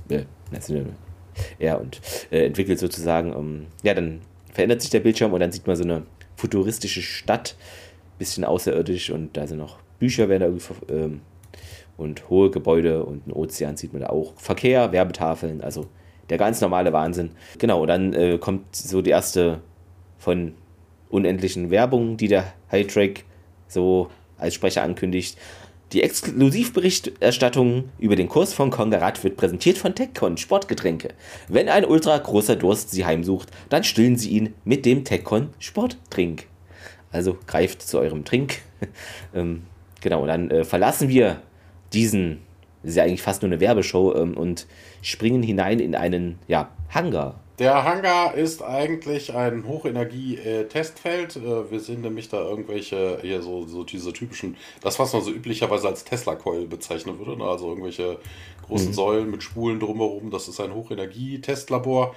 äh, 0.09 0.25
er 1.59 1.81
und 1.81 2.01
äh, 2.31 2.47
entwickelt 2.47 2.79
sozusagen. 2.79 3.33
Ähm, 3.33 3.67
ja, 3.83 3.93
dann 3.93 4.21
verändert 4.53 4.83
sich 4.83 4.91
der 4.91 5.01
Bildschirm 5.01 5.33
und 5.33 5.41
dann 5.41 5.51
sieht 5.51 5.67
man 5.67 5.75
so 5.75 5.83
eine 5.83 6.05
futuristische 6.37 7.03
Stadt, 7.03 7.57
bisschen 8.19 8.45
außerirdisch 8.45 9.11
und 9.11 9.37
da 9.37 9.49
sind 9.49 9.59
noch 9.59 9.79
Bücher 9.99 10.29
werden 10.29 10.41
da 10.41 10.47
irgendwie 10.47 10.95
ähm, 10.95 11.21
und 11.97 12.29
hohe 12.31 12.53
Gebäude 12.53 13.05
und 13.05 13.27
ein 13.27 13.33
Ozean 13.33 13.77
sieht 13.77 13.93
man 13.93 14.03
da 14.03 14.11
auch. 14.11 14.35
Verkehr, 14.37 14.93
Werbetafeln, 14.93 15.61
also 15.61 15.89
der 16.31 16.39
ganz 16.39 16.61
normale 16.61 16.93
Wahnsinn. 16.93 17.33
Genau, 17.59 17.83
und 17.83 17.89
dann 17.89 18.13
äh, 18.13 18.39
kommt 18.39 18.77
so 18.77 19.03
die 19.03 19.11
erste 19.11 19.61
von 20.19 20.55
unendlichen 21.15 21.71
Werbung, 21.71 22.17
die 22.17 22.29
der 22.29 22.53
Hydrake 22.69 23.23
so 23.69 24.11
als 24.37 24.55
Sprecher 24.55 24.83
ankündigt. 24.83 25.39
Die 25.93 26.03
Exklusivberichterstattung 26.03 27.91
über 27.99 28.17
den 28.17 28.29
Kurs 28.29 28.53
von 28.53 28.71
Kongarat 28.71 29.23
wird 29.23 29.37
präsentiert 29.37 29.79
von 29.79 29.95
TechCon 29.95 30.37
Sportgetränke. 30.37 31.11
Wenn 31.49 31.69
ein 31.69 31.85
ultra 31.85 32.19
großer 32.19 32.57
Durst 32.57 32.91
Sie 32.91 33.05
heimsucht, 33.05 33.51
dann 33.69 33.85
stillen 33.85 34.17
Sie 34.17 34.31
ihn 34.31 34.55
mit 34.65 34.85
dem 34.85 35.05
TechCon 35.05 35.51
Sporttrink. 35.61 36.47
Also 37.13 37.39
greift 37.47 37.83
zu 37.83 38.01
eurem 38.01 38.25
Trink. 38.25 38.59
ähm, 39.35 39.63
genau, 40.01 40.27
dann 40.27 40.51
äh, 40.51 40.65
verlassen 40.65 41.09
wir 41.09 41.41
diesen 41.93 42.41
das 42.85 42.91
ist 42.91 42.97
ja 42.97 43.05
eigentlich 43.05 43.23
fast 43.23 43.41
nur 43.41 43.51
eine 43.51 43.61
Werbeshow, 43.61 44.15
ähm, 44.15 44.37
und 44.37 44.67
springen 45.01 45.43
hinein 45.43 45.81
in 45.81 45.95
einen 45.95 46.39
ja, 46.49 46.69
Hangar. 46.91 47.41
Der 47.61 47.85
Hangar 47.85 48.35
ist 48.35 48.63
eigentlich 48.63 49.33
ein 49.33 49.67
Hochenergie-Testfeld. 49.67 51.37
Äh, 51.37 51.71
wir 51.71 51.79
sehen 51.79 52.01
nämlich 52.01 52.29
da 52.29 52.39
irgendwelche, 52.39 53.19
hier 53.23 53.43
so, 53.43 53.67
so 53.67 53.85
diese 53.85 54.13
typischen, 54.13 54.57
das, 54.81 54.99
was 54.99 55.13
man 55.13 55.23
so 55.23 55.31
üblicherweise 55.31 55.87
als 55.87 56.05
Tesla-Coil 56.05 56.67
bezeichnen 56.67 57.19
würde, 57.19 57.37
ne? 57.37 57.45
also 57.45 57.69
irgendwelche 57.69 58.19
großen 58.67 58.89
mhm. 58.89 58.95
Säulen 58.95 59.31
mit 59.31 59.45
Spulen 59.45 59.79
drumherum. 59.79 60.33
Das 60.33 60.49
ist 60.49 60.61
ein 60.61 60.75
Hochenergie-Testlabor. 60.75 62.15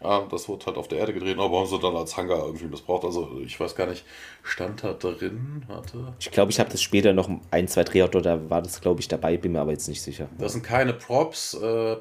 Das 0.00 0.48
wird 0.48 0.64
halt 0.64 0.76
auf 0.76 0.86
der 0.86 0.98
Erde 0.98 1.12
gedreht, 1.12 1.36
aber 1.40 1.58
haben 1.58 1.66
sie 1.66 1.78
dann 1.80 1.96
als 1.96 2.16
Hangar 2.16 2.46
irgendwie 2.46 2.66
missbraucht. 2.66 3.04
Also 3.04 3.40
ich 3.44 3.58
weiß 3.58 3.74
gar 3.74 3.88
nicht, 3.88 4.04
stand 4.44 4.84
da 4.84 4.92
drin? 4.92 5.64
Warte. 5.66 6.14
Ich 6.20 6.30
glaube, 6.30 6.52
ich 6.52 6.60
habe 6.60 6.70
das 6.70 6.80
später 6.80 7.12
noch 7.12 7.28
ein, 7.50 7.66
zwei 7.66 7.82
Drehorte, 7.82 8.22
da 8.22 8.48
war 8.48 8.62
das, 8.62 8.80
glaube 8.80 9.00
ich, 9.00 9.08
dabei, 9.08 9.36
bin 9.36 9.52
mir 9.52 9.60
aber 9.60 9.72
jetzt 9.72 9.88
nicht 9.88 10.00
sicher. 10.00 10.28
Das 10.38 10.52
sind 10.52 10.62
keine 10.62 10.92
Props. 10.92 11.54
Äh, 11.54 11.96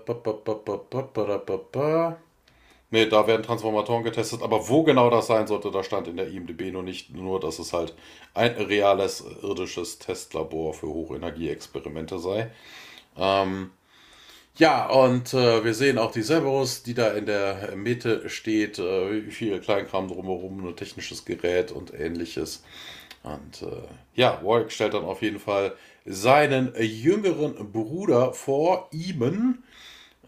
Ne, 2.90 3.06
da 3.08 3.28
werden 3.28 3.44
Transformatoren 3.44 4.04
getestet, 4.06 4.42
aber 4.42 4.70
wo 4.70 4.84
genau 4.84 5.10
das 5.10 5.28
sein 5.28 5.46
sollte, 5.46 5.72
da 5.72 5.84
stand 5.84 6.08
in 6.08 6.16
der 6.16 6.30
IMDB 6.30 6.72
nur 6.72 6.84
nicht 6.84 7.14
nur, 7.14 7.40
dass 7.40 7.60
es 7.60 7.74
halt 7.74 7.94
ein 8.34 8.54
reales 8.54 9.26
irdisches 9.44 10.00
Testlabor 10.00 10.74
für 10.74 10.88
Hochenergieexperimente 10.88 12.18
sei. 12.18 12.50
Ähm, 13.18 13.72
ja, 14.58 14.88
und 14.90 15.34
äh, 15.34 15.64
wir 15.66 15.74
sehen 15.74 15.98
auch 16.00 16.12
die 16.12 16.24
Cerberus, 16.24 16.82
die 16.84 16.94
da 16.96 17.12
in 17.12 17.26
der 17.28 17.76
Mitte 17.76 18.30
steht, 18.30 18.80
äh, 18.80 19.22
viel 19.30 19.60
Kleinkram 19.60 20.08
drumherum, 20.08 20.66
ein 20.68 20.76
technisches 20.76 21.26
Gerät 21.26 21.72
und 21.72 21.94
ähnliches. 21.94 22.64
Und 23.24 23.62
äh, 23.64 23.84
ja, 24.16 24.42
Warwick 24.44 24.72
stellt 24.72 24.94
dann 24.94 25.04
auf 25.04 25.22
jeden 25.22 25.40
Fall 25.40 25.76
seinen 26.06 26.74
jüngeren 26.80 27.72
Bruder 27.72 28.34
vor, 28.34 28.90
Eamon, 28.94 29.64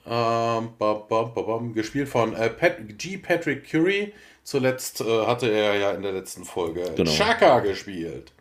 ähm, 0.06 0.70
bam, 0.78 1.04
bam, 1.08 1.34
bam, 1.34 1.74
gespielt 1.74 2.10
von 2.10 2.36
äh, 2.36 2.50
Pat, 2.50 2.78
G. 2.98 3.18
Patrick 3.18 3.70
Curie. 3.70 4.14
Zuletzt 4.44 5.02
äh, 5.02 5.26
hatte 5.26 5.52
er 5.52 5.76
ja 5.76 5.92
in 5.92 6.02
der 6.02 6.14
letzten 6.14 6.44
Folge 6.44 6.92
genau. 6.96 7.12
Chaka 7.12 7.60
gespielt. 7.60 8.32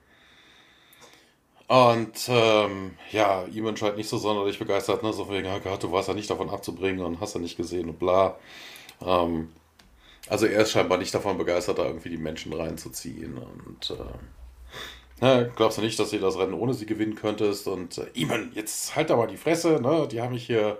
Und 1.69 2.29
ähm, 2.29 2.93
ja, 3.13 3.45
ihm 3.45 3.77
scheint 3.77 3.99
nicht 3.99 4.09
so 4.09 4.17
sonderlich 4.17 4.59
begeistert, 4.59 5.03
ne? 5.03 5.13
So 5.13 5.29
wegen, 5.31 5.49
oh 5.49 5.61
Gott, 5.61 5.83
du 5.83 5.93
warst 5.93 6.09
ja 6.09 6.15
nicht 6.15 6.31
davon 6.31 6.49
abzubringen 6.49 7.05
und 7.05 7.21
hast 7.21 7.35
ja 7.35 7.41
nicht 7.41 7.59
gesehen 7.59 7.91
und 7.91 7.99
bla. 7.99 8.39
Ähm, 9.05 9.51
also 10.29 10.47
er 10.47 10.63
ist 10.63 10.71
scheinbar 10.71 10.97
nicht 10.97 11.13
davon 11.13 11.37
begeistert, 11.37 11.79
da 11.79 11.85
irgendwie 11.85 12.09
die 12.09 12.17
Menschen 12.17 12.55
reinzuziehen. 12.55 13.37
Und 13.37 13.91
äh, 13.91 15.25
ne, 15.25 15.53
glaubst 15.57 15.77
du 15.77 15.83
nicht, 15.83 15.99
dass 15.99 16.09
du 16.09 16.19
das 16.19 16.39
Rennen 16.39 16.55
ohne 16.55 16.73
sie 16.73 16.87
gewinnen 16.87 17.17
könntest? 17.17 17.69
Und 17.69 17.99
äh, 17.99 18.07
Iman, 18.15 18.51
jetzt 18.55 18.97
halt 18.97 19.11
aber 19.11 19.27
die 19.27 19.37
Fresse, 19.37 19.79
ne? 19.83 20.09
Die 20.11 20.23
haben 20.23 20.33
mich 20.33 20.47
hier 20.47 20.79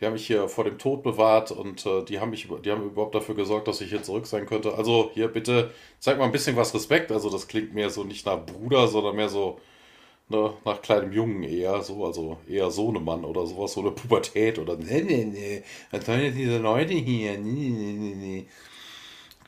die 0.00 0.06
haben 0.06 0.14
mich 0.14 0.26
hier 0.26 0.48
vor 0.48 0.64
dem 0.64 0.78
Tod 0.78 1.02
bewahrt 1.02 1.50
und 1.50 1.84
äh, 1.86 2.04
die 2.04 2.20
haben 2.20 2.30
mich, 2.30 2.48
die 2.64 2.70
haben 2.70 2.84
überhaupt 2.84 3.14
dafür 3.14 3.34
gesorgt, 3.34 3.68
dass 3.68 3.80
ich 3.80 3.90
hier 3.90 4.02
zurück 4.02 4.26
sein 4.26 4.46
könnte. 4.46 4.74
Also 4.74 5.10
hier 5.14 5.28
bitte, 5.28 5.70
zeig 6.00 6.18
mal 6.18 6.24
ein 6.24 6.32
bisschen 6.32 6.56
was 6.56 6.74
Respekt. 6.74 7.12
Also 7.12 7.30
das 7.30 7.48
klingt 7.48 7.74
mehr 7.74 7.90
so 7.90 8.04
nicht 8.04 8.26
nach 8.26 8.44
Bruder, 8.44 8.88
sondern 8.88 9.16
mehr 9.16 9.28
so 9.28 9.58
ne, 10.28 10.54
nach 10.64 10.82
kleinem 10.82 11.12
Jungen 11.12 11.42
eher, 11.42 11.82
so, 11.82 12.04
also 12.04 12.38
eher 12.48 12.70
Sohnemann 12.70 13.24
oder 13.24 13.46
sowas, 13.46 13.72
so 13.74 13.80
eine 13.80 13.90
Pubertät 13.90 14.58
oder 14.58 14.76
nee, 14.76 15.02
nee, 15.02 15.24
nee, 15.24 15.62
was 15.90 16.06
sollen 16.06 16.22
jetzt 16.22 16.38
diese 16.38 16.58
Leute 16.58 16.94
hier? 16.94 17.38
Nee, 17.38 17.70
nee, 17.70 17.92
nee, 17.92 18.14
nee. 18.14 18.46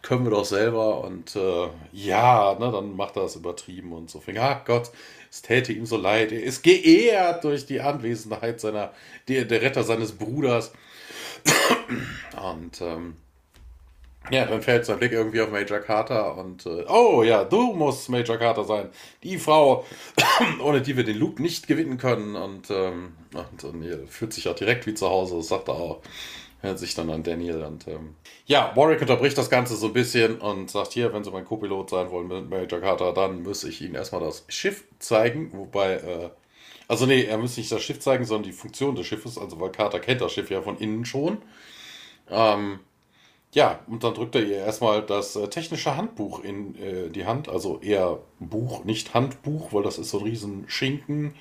Können 0.03 0.25
wir 0.25 0.31
doch 0.31 0.45
selber 0.45 1.03
und 1.05 1.35
äh, 1.35 1.69
ja, 1.93 2.57
ne, 2.59 2.71
dann 2.71 2.95
macht 2.97 3.17
er 3.17 3.23
das 3.23 3.37
übertrieben 3.37 3.93
und 3.93 4.09
so. 4.11 4.23
Ah 4.39 4.63
Gott, 4.65 4.91
es 5.31 5.43
täte 5.43 5.73
ihm 5.73 5.87
so 5.87 5.97
leid. 5.97 6.33
Er 6.33 6.43
ist 6.43 6.63
geehrt 6.63 7.45
durch 7.45 7.67
die 7.67 7.81
Anwesenheit 7.81 8.61
seiner, 8.61 8.93
der, 9.29 9.45
der 9.45 9.63
Retter 9.63 9.85
seines 9.85 10.13
Bruders. 10.13 10.73
Und 12.53 12.81
ähm, 12.81 13.17
ja, 14.31 14.45
dann 14.45 14.61
fällt 14.61 14.87
sein 14.87 14.99
Blick 14.99 15.13
irgendwie 15.13 15.41
auf 15.41 15.51
Major 15.51 15.79
Carter 15.79 16.37
und 16.37 16.67
äh, 16.67 16.85
oh 16.89 17.23
ja, 17.23 17.45
du 17.45 17.73
musst 17.75 18.09
Major 18.09 18.37
Carter 18.37 18.65
sein. 18.65 18.89
Die 19.23 19.39
Frau, 19.39 19.87
ohne 20.61 20.83
die 20.83 20.97
wir 20.97 21.05
den 21.05 21.19
Luke 21.19 21.41
nicht 21.41 21.69
gewinnen 21.69 21.97
können. 21.97 22.35
Und, 22.35 22.71
ähm, 22.71 23.13
und, 23.35 23.65
und 23.65 23.83
er 23.85 24.07
fühlt 24.09 24.33
sich 24.33 24.49
auch 24.49 24.57
direkt 24.57 24.87
wie 24.87 24.95
zu 24.95 25.09
Hause, 25.09 25.37
das 25.37 25.49
sagt 25.49 25.69
er 25.69 25.75
auch 25.75 26.03
hört 26.67 26.79
sich 26.79 26.95
dann 26.95 27.11
an 27.11 27.23
Daniel 27.23 27.63
und 27.65 27.89
ähm, 27.89 28.15
ja, 28.47 28.73
Warwick 28.75 29.01
unterbricht 29.01 29.39
das 29.39 29.51
Ganze 29.51 29.77
so 29.77 29.87
ein 29.87 29.93
bisschen 29.93 30.39
und 30.41 30.71
sagt 30.71 30.93
hier, 30.93 31.13
wenn 31.13 31.25
Sie 31.25 31.31
mein 31.31 31.45
Co-Pilot 31.45 31.91
sein 31.91 32.11
wollen 32.11 32.29
mit 32.29 32.51
Major 32.51 32.81
Carter, 32.81 33.13
dann 33.13 33.43
muss 33.43 33.65
ich 33.65 33.81
Ihnen 33.81 33.95
erstmal 33.95 34.21
das 34.21 34.45
Schiff 34.49 34.85
zeigen, 34.99 35.53
wobei, 35.53 35.95
äh, 35.95 36.31
also 36.89 37.07
nee, 37.07 37.25
er 37.25 37.39
muss 37.39 37.57
nicht 37.57 37.73
das 37.73 37.83
Schiff 37.83 38.01
zeigen, 38.01 38.25
sondern 38.25 38.51
die 38.51 38.57
Funktion 38.57 38.95
des 38.95 39.07
Schiffes, 39.07 39.39
also 39.39 39.59
weil 39.61 39.71
Carter 39.71 40.01
kennt 40.01 40.21
das 40.21 40.33
Schiff 40.33 40.51
ja 40.51 40.63
von 40.63 40.79
innen 40.79 41.05
schon. 41.05 41.39
Ähm, 42.31 42.81
ja, 43.53 43.81
und 43.87 44.05
dann 44.05 44.15
drückt 44.15 44.35
er 44.35 44.43
ihr 44.43 44.59
erstmal 44.59 45.03
das 45.03 45.35
äh, 45.37 45.49
technische 45.49 45.97
Handbuch 45.97 46.45
in 46.45 46.75
äh, 46.77 47.09
die 47.09 47.25
Hand, 47.25 47.49
also 47.49 47.81
eher 47.81 48.19
Buch, 48.39 48.85
nicht 48.85 49.15
Handbuch, 49.15 49.73
weil 49.73 49.83
das 49.83 49.99
ist 49.99 50.11
so 50.11 50.19
ein 50.19 50.25
riesen 50.25 50.65
Schinken 50.69 51.35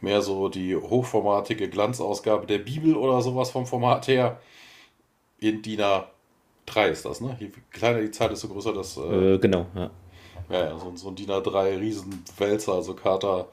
mehr 0.00 0.22
so 0.22 0.48
die 0.48 0.76
hochformatige 0.76 1.68
Glanzausgabe 1.68 2.46
der 2.46 2.58
Bibel 2.58 2.96
oder 2.96 3.20
sowas 3.22 3.50
vom 3.50 3.66
Format 3.66 4.08
her. 4.08 4.40
In 5.38 5.62
DIN 5.62 5.80
A3 5.80 6.88
ist 6.88 7.04
das, 7.04 7.20
ne? 7.20 7.36
Je 7.40 7.50
kleiner 7.70 8.00
die 8.00 8.10
Zahl, 8.10 8.28
desto 8.28 8.48
größer 8.48 8.72
das. 8.72 8.96
Äh, 8.96 9.34
äh, 9.34 9.38
genau, 9.38 9.66
ja. 9.74 9.90
Ja, 10.50 10.64
ja, 10.64 10.78
so, 10.78 10.92
so 10.96 11.08
ein 11.08 11.16
DIN 11.16 11.30
A3 11.30 11.78
Riesenwälzer, 11.78 12.74
also 12.74 12.94
Kater, 12.94 13.48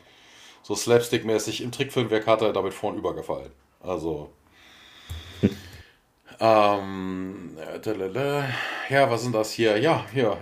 so 0.63 0.73
Slapstick-mäßig. 0.75 1.63
Im 1.63 1.71
Trickfilm 1.71 2.09
wäre 2.09 2.21
Kater 2.21 2.51
damit 2.53 2.73
vorn 2.73 2.97
übergefallen. 2.97 3.51
Also. 3.79 4.29
Ähm, 6.39 7.57
äh, 7.57 8.43
ja, 8.89 9.09
was 9.09 9.23
sind 9.23 9.33
das 9.33 9.51
hier? 9.51 9.77
Ja, 9.77 10.05
hier, 10.13 10.37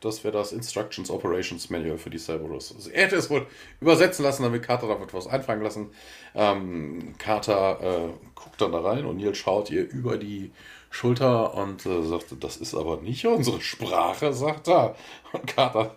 das 0.00 0.24
wäre 0.24 0.36
das 0.36 0.52
Instructions 0.52 1.10
Operations 1.10 1.70
Manual 1.70 1.98
für 1.98 2.10
die 2.10 2.18
Cerberus. 2.18 2.74
Also 2.74 2.90
er 2.90 3.04
hätte 3.04 3.16
es 3.16 3.30
wohl 3.30 3.46
übersetzen 3.80 4.24
lassen, 4.24 4.42
damit 4.42 4.62
Carter 4.64 4.88
damit 4.88 5.14
was 5.14 5.28
einfangen 5.28 5.62
lassen. 5.62 5.90
Ähm, 6.34 7.14
Carter 7.18 7.80
äh, 7.80 8.08
guckt 8.34 8.60
dann 8.60 8.72
da 8.72 8.80
rein 8.80 9.04
und 9.04 9.18
Neil 9.18 9.34
schaut 9.34 9.70
ihr 9.70 9.88
über 9.88 10.16
die 10.16 10.50
Schulter 10.90 11.54
und 11.54 11.86
äh, 11.86 12.02
sagt, 12.02 12.34
das 12.40 12.56
ist 12.56 12.74
aber 12.74 12.96
nicht 12.96 13.24
unsere 13.26 13.60
Sprache, 13.60 14.32
sagt 14.32 14.68
er. 14.68 14.96
Und 15.32 15.46
Carter 15.46 15.94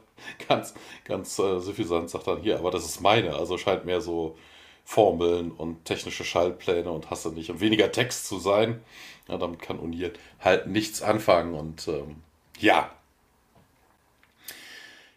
ganz, 0.47 0.75
ganz 1.05 1.39
äh, 1.39 1.59
suffisant 1.59 2.09
sagt 2.09 2.27
dann, 2.27 2.41
hier, 2.41 2.59
aber 2.59 2.69
das 2.71 2.85
ist 2.85 3.01
meine. 3.01 3.35
Also 3.35 3.57
scheint 3.57 3.85
mehr 3.85 4.01
so 4.01 4.37
Formeln 4.85 5.51
und 5.51 5.85
technische 5.85 6.25
Schaltpläne 6.25 6.91
und 6.91 7.09
hasse 7.09 7.29
nicht 7.31 7.49
und 7.49 7.61
weniger 7.61 7.91
Text 7.91 8.27
zu 8.27 8.37
sein. 8.37 8.81
Ja, 9.27 9.37
damit 9.37 9.61
kann 9.61 9.79
O'Neill 9.79 10.13
halt 10.39 10.67
nichts 10.67 11.01
anfangen 11.01 11.53
und 11.53 11.87
ähm, 11.87 12.17
ja. 12.59 12.91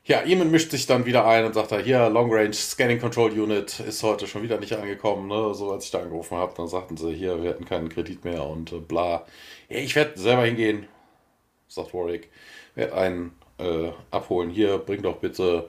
Ja, 0.05 0.23
Eamon 0.23 0.53
mischt 0.53 0.71
sich 0.71 0.87
dann 0.87 1.05
wieder 1.05 1.27
ein 1.27 1.45
und 1.45 1.55
sagt 1.55 1.73
da, 1.73 1.79
hier, 1.79 2.09
Long 2.09 2.33
Range 2.33 2.53
Scanning 2.53 3.01
Control 3.01 3.33
Unit 3.33 3.81
ist 3.81 4.05
heute 4.05 4.29
schon 4.29 4.43
wieder 4.43 4.61
nicht 4.61 4.73
angekommen. 4.73 5.27
Ne? 5.27 5.53
So 5.55 5.73
als 5.73 5.87
ich 5.87 5.91
da 5.91 6.01
angerufen 6.01 6.37
habe, 6.37 6.55
dann 6.57 6.69
sagten 6.69 6.97
sie, 6.97 7.13
hier, 7.13 7.43
wir 7.43 7.51
hätten 7.51 7.65
keinen 7.65 7.89
Kredit 7.89 8.25
mehr 8.25 8.45
und 8.45 8.73
äh, 8.73 8.79
bla. 8.79 9.27
Ja, 9.69 9.79
ich 9.79 9.97
werde 9.97 10.17
selber 10.19 10.45
hingehen, 10.45 10.87
sagt 11.67 11.93
Warwick. 11.93 12.31
Werde 12.77 12.95
einen 12.95 13.33
äh, 13.59 13.91
abholen. 14.13 14.51
Hier, 14.51 14.79
bring 14.79 15.03
doch 15.03 15.17
bitte 15.17 15.67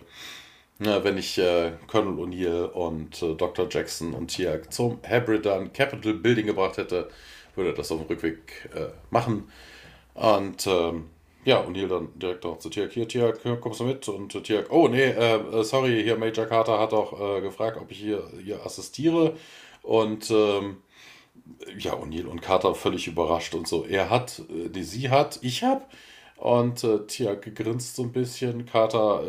na, 0.80 1.04
wenn 1.04 1.18
ich 1.18 1.38
äh, 1.40 1.72
Colonel 1.88 2.24
O'Neill 2.24 2.66
und 2.66 3.22
äh, 3.24 3.34
Dr. 3.34 3.68
Jackson 3.70 4.14
und 4.14 4.28
Tiag 4.28 4.72
zum 4.72 5.00
Hebridan 5.02 5.74
Capital 5.74 6.14
Building 6.14 6.46
gebracht 6.46 6.78
hätte, 6.78 7.10
würde 7.58 7.74
das 7.74 7.92
auf 7.92 8.00
dem 8.00 8.08
Rückweg 8.08 8.70
äh, 8.76 8.88
machen. 9.10 9.50
Und 10.14 10.66
ähm, 10.68 11.10
ja, 11.46 11.64
O'Neill 11.64 11.88
dann 11.88 12.10
direkt 12.16 12.46
auch 12.46 12.60
zu 12.60 12.70
Tiag, 12.70 12.92
hier, 12.92 13.08
Tiag, 13.08 13.42
kommst 13.62 13.80
du 13.80 13.86
mit? 13.86 14.08
Und 14.08 14.36
äh, 14.36 14.42
Tiag, 14.42 14.72
oh 14.72 14.88
nee, 14.88 15.04
äh, 15.04 15.36
äh, 15.36 15.64
sorry, 15.64 16.04
hier 16.04 16.18
Major 16.18 16.46
Carter 16.46 16.80
hat 16.80 16.94
auch 16.94 17.38
äh, 17.38 17.42
gefragt, 17.42 17.78
ob 17.80 17.92
ich 17.92 18.00
hier, 18.00 18.24
hier 18.44 18.66
assistiere. 18.66 19.36
Und 19.84 20.30
ähm, 20.32 20.78
ja, 21.78 21.94
O'Neill 21.94 22.26
und 22.26 22.42
Carter 22.42 22.76
völlig 22.76 23.08
überrascht 23.08 23.54
und 23.56 23.68
so. 23.68 23.86
Er 23.86 24.10
hat, 24.10 24.42
die 24.50 24.84
sie 24.84 25.10
hat, 25.10 25.40
ich 25.42 25.64
hab. 25.64 25.92
Und 26.36 26.84
äh, 26.84 27.06
Tiag 27.08 27.56
grinst 27.56 27.96
so 27.96 28.04
ein 28.04 28.12
bisschen. 28.12 28.66
Carter 28.66 29.24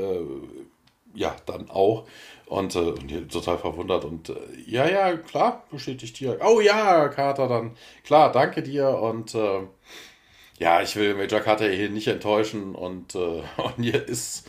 ja, 1.15 1.37
dann 1.47 1.69
auch. 1.71 2.07
Und, 2.49 2.75
äh, 2.77 2.79
und 2.79 3.31
total 3.31 3.59
verwundert 3.59 4.07
und 4.07 4.31
äh, 4.31 4.35
ja, 4.67 4.89
ja, 4.89 5.17
klar, 5.19 5.65
bestätigt 5.71 6.17
hier. 6.17 6.39
Oh 6.43 6.61
ja, 6.61 7.09
Carter, 7.09 7.47
dann 7.47 7.77
klar, 8.05 8.33
danke 8.33 8.63
dir 8.63 8.89
und 8.89 9.35
äh, 9.35 9.67
ja, 10.59 10.83
ich 10.83 10.97
will 10.97 11.15
Major 11.15 11.41
Carter 11.41 11.69
hier 11.69 11.91
nicht 11.91 12.09
enttäuschen 12.09 12.75
und, 12.75 13.15
äh, 13.15 13.19
und 13.57 13.83
hier 13.83 14.07
ist, 14.09 14.49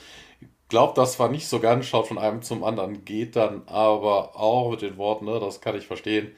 glaubt 0.70 0.98
das 0.98 1.14
zwar 1.14 1.30
nicht 1.30 1.48
so 1.48 1.60
ganz, 1.60 1.86
schaut 1.86 2.08
von 2.08 2.18
einem 2.18 2.42
zum 2.42 2.64
anderen, 2.64 3.06
geht 3.06 3.36
dann 3.36 3.64
aber 3.68 4.40
auch 4.40 4.72
mit 4.72 4.82
den 4.82 4.98
Worten, 4.98 5.26
ne, 5.26 5.40
das 5.40 5.62
kann 5.62 5.78
ich 5.78 5.88
verstehen. 5.88 6.36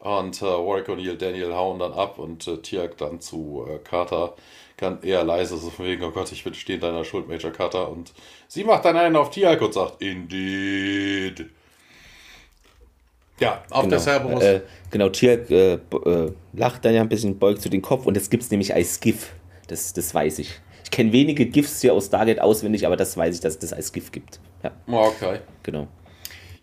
Und 0.00 0.42
äh, 0.42 0.44
Warwick 0.44 0.88
O'Neill, 0.88 1.16
Daniel 1.16 1.54
hauen 1.54 1.78
dann 1.78 1.92
ab 1.92 2.18
und 2.18 2.46
äh, 2.46 2.58
Tiak 2.58 2.98
dann 2.98 3.20
zu 3.20 3.64
äh, 3.68 3.78
Carter 3.78 4.34
kann 4.76 5.02
eher 5.02 5.24
leise, 5.24 5.56
so 5.56 5.70
von 5.70 5.86
wegen, 5.86 6.02
oh 6.02 6.10
Gott, 6.10 6.32
ich 6.32 6.42
bin 6.42 6.54
stehen 6.54 6.80
deiner 6.80 7.04
Schuld, 7.04 7.28
Major 7.28 7.50
Cutter. 7.50 7.88
Und 7.90 8.12
sie 8.48 8.64
macht 8.64 8.84
dann 8.84 8.96
einen 8.96 9.16
auf 9.16 9.30
Tialk 9.30 9.60
und 9.62 9.74
sagt, 9.74 10.02
Indeed. 10.02 11.46
Ja, 13.40 13.62
auf 13.70 13.82
genau. 13.82 13.90
der 13.90 13.98
Cerberus. 14.00 14.42
Äh, 14.42 14.60
genau, 14.90 15.08
Tier 15.08 15.50
äh, 15.50 15.72
äh, 15.74 16.32
lacht 16.52 16.84
dann 16.84 16.94
ja 16.94 17.00
ein 17.00 17.08
bisschen, 17.08 17.38
beugt 17.38 17.62
zu 17.62 17.68
den 17.68 17.82
Kopf 17.82 18.06
und 18.06 18.16
das 18.16 18.30
gibt 18.30 18.42
es 18.42 18.50
nämlich 18.50 18.74
als 18.74 19.00
GIF. 19.00 19.32
Das, 19.66 19.92
das 19.92 20.14
weiß 20.14 20.38
ich. 20.38 20.60
Ich 20.84 20.90
kenne 20.90 21.12
wenige 21.12 21.46
GIFs 21.46 21.80
hier 21.80 21.94
aus 21.94 22.06
Stargate 22.06 22.40
auswendig, 22.40 22.86
aber 22.86 22.96
das 22.96 23.16
weiß 23.16 23.34
ich, 23.34 23.40
dass 23.40 23.54
es 23.54 23.58
das 23.58 23.72
als 23.72 23.92
GIF 23.92 24.12
gibt. 24.12 24.38
Ja. 24.62 24.72
Okay. 24.86 25.38
Genau. 25.62 25.88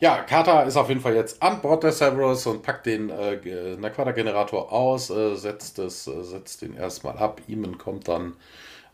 Ja, 0.02 0.24
Carter 0.24 0.66
ist 0.66 0.78
auf 0.78 0.90
jeden 0.90 1.00
Fall 1.00 1.14
jetzt 1.14 1.44
an 1.44 1.62
Bord 1.62 1.84
der 1.84 1.92
Cerberus 1.92 2.48
und 2.48 2.64
packt 2.64 2.88
den 2.88 3.12
äh, 3.12 3.76
Naquada-Generator 3.78 4.72
aus, 4.72 5.12
äh, 5.12 5.36
setzt, 5.36 5.78
es, 5.78 6.08
äh, 6.08 6.24
setzt 6.24 6.64
den 6.64 6.74
erstmal 6.76 7.20
ab. 7.20 7.40
Eamon 7.48 7.78
kommt 7.78 8.08
dann 8.08 8.34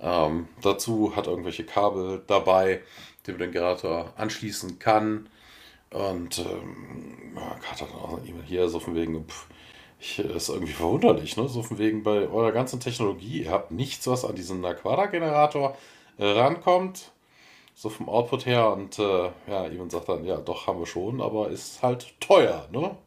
ähm, 0.02 0.50
dazu, 0.62 1.16
hat 1.16 1.28
irgendwelche 1.28 1.64
Kabel 1.64 2.24
dabei, 2.28 2.82
die 3.26 3.32
man 3.32 3.40
den 3.40 3.52
Generator 3.54 4.12
anschließen 4.18 4.80
kann. 4.80 5.30
Und 5.92 6.40
ähm, 6.40 7.38
ja, 7.38 7.56
Carter 7.66 7.86
auch 7.96 8.20
hier 8.46 8.68
so 8.68 8.82
von 8.82 8.94
wegen, 8.94 9.26
pff, 9.26 9.48
ich, 10.02 10.20
ist 10.20 10.50
irgendwie 10.50 10.74
verwunderlich, 10.74 11.38
ne? 11.38 11.48
So 11.48 11.64
von 11.64 11.78
wegen 11.78 12.04
bei 12.04 12.28
eurer 12.28 12.52
ganzen 12.52 12.82
Technologie, 12.82 13.44
ihr 13.44 13.52
habt 13.52 13.72
nichts, 13.72 14.08
was 14.08 14.26
an 14.26 14.36
diesen 14.36 14.60
Naquada-Generator 14.60 15.78
äh, 16.18 16.26
rankommt 16.26 17.14
so 17.78 17.90
vom 17.90 18.10
Output 18.10 18.46
her. 18.46 18.74
Und 18.74 18.98
äh, 19.00 19.30
ja, 19.48 19.68
Ivan 19.68 19.90
sagt 19.90 20.10
dann, 20.10 20.26
ja, 20.26 20.38
doch, 20.38 20.68
haben 20.68 20.80
wir 20.80 20.88
schon, 20.88 21.22
aber 21.22 21.50
ist 21.50 21.82
halt 21.84 22.20
teuer, 22.20 22.68
ne? 22.72 22.98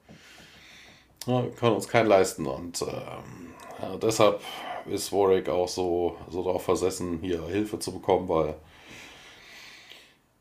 Ja, 1.26 1.42
wir 1.42 1.50
können 1.50 1.74
uns 1.74 1.88
keinen 1.88 2.06
leisten. 2.06 2.46
Und 2.46 2.80
ähm, 2.82 3.52
ja, 3.82 3.96
deshalb 3.96 4.40
ist 4.86 5.12
Warwick 5.12 5.48
auch 5.48 5.68
so, 5.68 6.16
so 6.30 6.42
darauf 6.44 6.62
versessen, 6.62 7.18
hier 7.20 7.44
Hilfe 7.46 7.78
zu 7.78 7.92
bekommen, 7.92 8.28
weil 8.28 8.54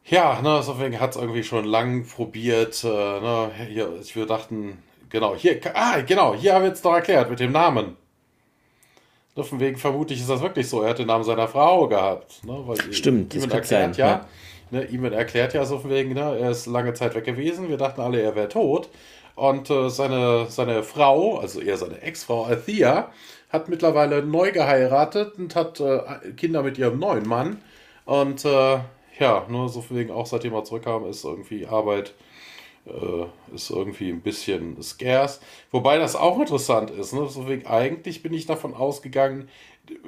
ja, 0.05 0.41
ne, 0.41 0.63
deswegen 0.65 0.99
hat 0.99 1.11
es 1.11 1.17
irgendwie 1.17 1.43
schon 1.43 1.65
lang 1.65 2.05
probiert. 2.05 2.83
Äh, 2.83 2.87
ne, 2.87 3.51
hier, 3.67 3.99
wir 4.13 4.25
dachten, 4.25 4.81
genau, 5.09 5.35
hier, 5.35 5.59
ah, 5.73 6.01
genau, 6.01 6.35
hier 6.35 6.53
haben 6.53 6.63
wir 6.63 6.69
jetzt 6.69 6.85
doch 6.85 6.93
erklärt 6.93 7.29
mit 7.29 7.39
dem 7.39 7.51
Namen. 7.51 7.97
Von 9.43 9.59
wegen 9.59 9.77
vermutlich 9.77 10.19
ist 10.19 10.29
das 10.29 10.41
wirklich 10.41 10.67
so. 10.67 10.81
Er 10.81 10.91
hat 10.91 10.99
den 10.99 11.07
Namen 11.07 11.23
seiner 11.23 11.47
Frau 11.47 11.87
gehabt. 11.87 12.43
Ne? 12.45 12.61
Weil 12.65 12.93
Stimmt, 12.93 13.35
das 13.35 13.43
kann 13.43 13.51
erklärt 13.51 13.95
sein, 13.95 14.05
ja. 14.05 14.25
Ne, 14.71 14.85
ihm 14.85 15.03
erklärt 15.05 15.53
ja 15.55 15.65
so 15.65 15.79
von 15.79 15.89
wegen, 15.89 16.13
ne, 16.13 16.37
er 16.39 16.51
ist 16.51 16.67
lange 16.67 16.93
Zeit 16.93 17.15
weg 17.15 17.25
gewesen. 17.25 17.69
Wir 17.69 17.77
dachten 17.77 18.01
alle, 18.01 18.21
er 18.21 18.35
wäre 18.35 18.49
tot. 18.49 18.89
Und 19.35 19.69
äh, 19.69 19.89
seine, 19.89 20.45
seine 20.49 20.83
Frau, 20.83 21.39
also 21.39 21.59
eher 21.61 21.77
seine 21.77 22.01
Ex-Frau 22.01 22.43
Althea, 22.43 23.09
hat 23.49 23.67
mittlerweile 23.69 24.23
neu 24.23 24.51
geheiratet 24.51 25.33
und 25.37 25.55
hat 25.55 25.79
äh, 25.79 26.01
Kinder 26.37 26.61
mit 26.61 26.77
ihrem 26.77 26.99
neuen 26.99 27.27
Mann. 27.27 27.57
Und 28.05 28.45
äh, 28.45 28.79
ja, 29.19 29.45
nur 29.49 29.69
so 29.69 29.81
von 29.81 29.97
wegen 29.97 30.11
auch 30.11 30.25
seitdem 30.25 30.53
er 30.53 30.63
zurückkam, 30.65 31.05
ist 31.05 31.23
irgendwie 31.23 31.65
Arbeit 31.65 32.13
äh, 32.89 33.55
ist 33.55 33.69
irgendwie 33.69 34.09
ein 34.09 34.21
bisschen 34.21 34.81
scarce. 34.81 35.39
Wobei 35.71 35.97
das 35.97 36.15
auch 36.15 36.39
interessant 36.39 36.91
ist. 36.91 37.13
Ne? 37.13 37.27
So 37.27 37.47
wegen, 37.47 37.65
eigentlich 37.67 38.23
bin 38.23 38.33
ich 38.33 38.45
davon 38.45 38.73
ausgegangen, 38.73 39.49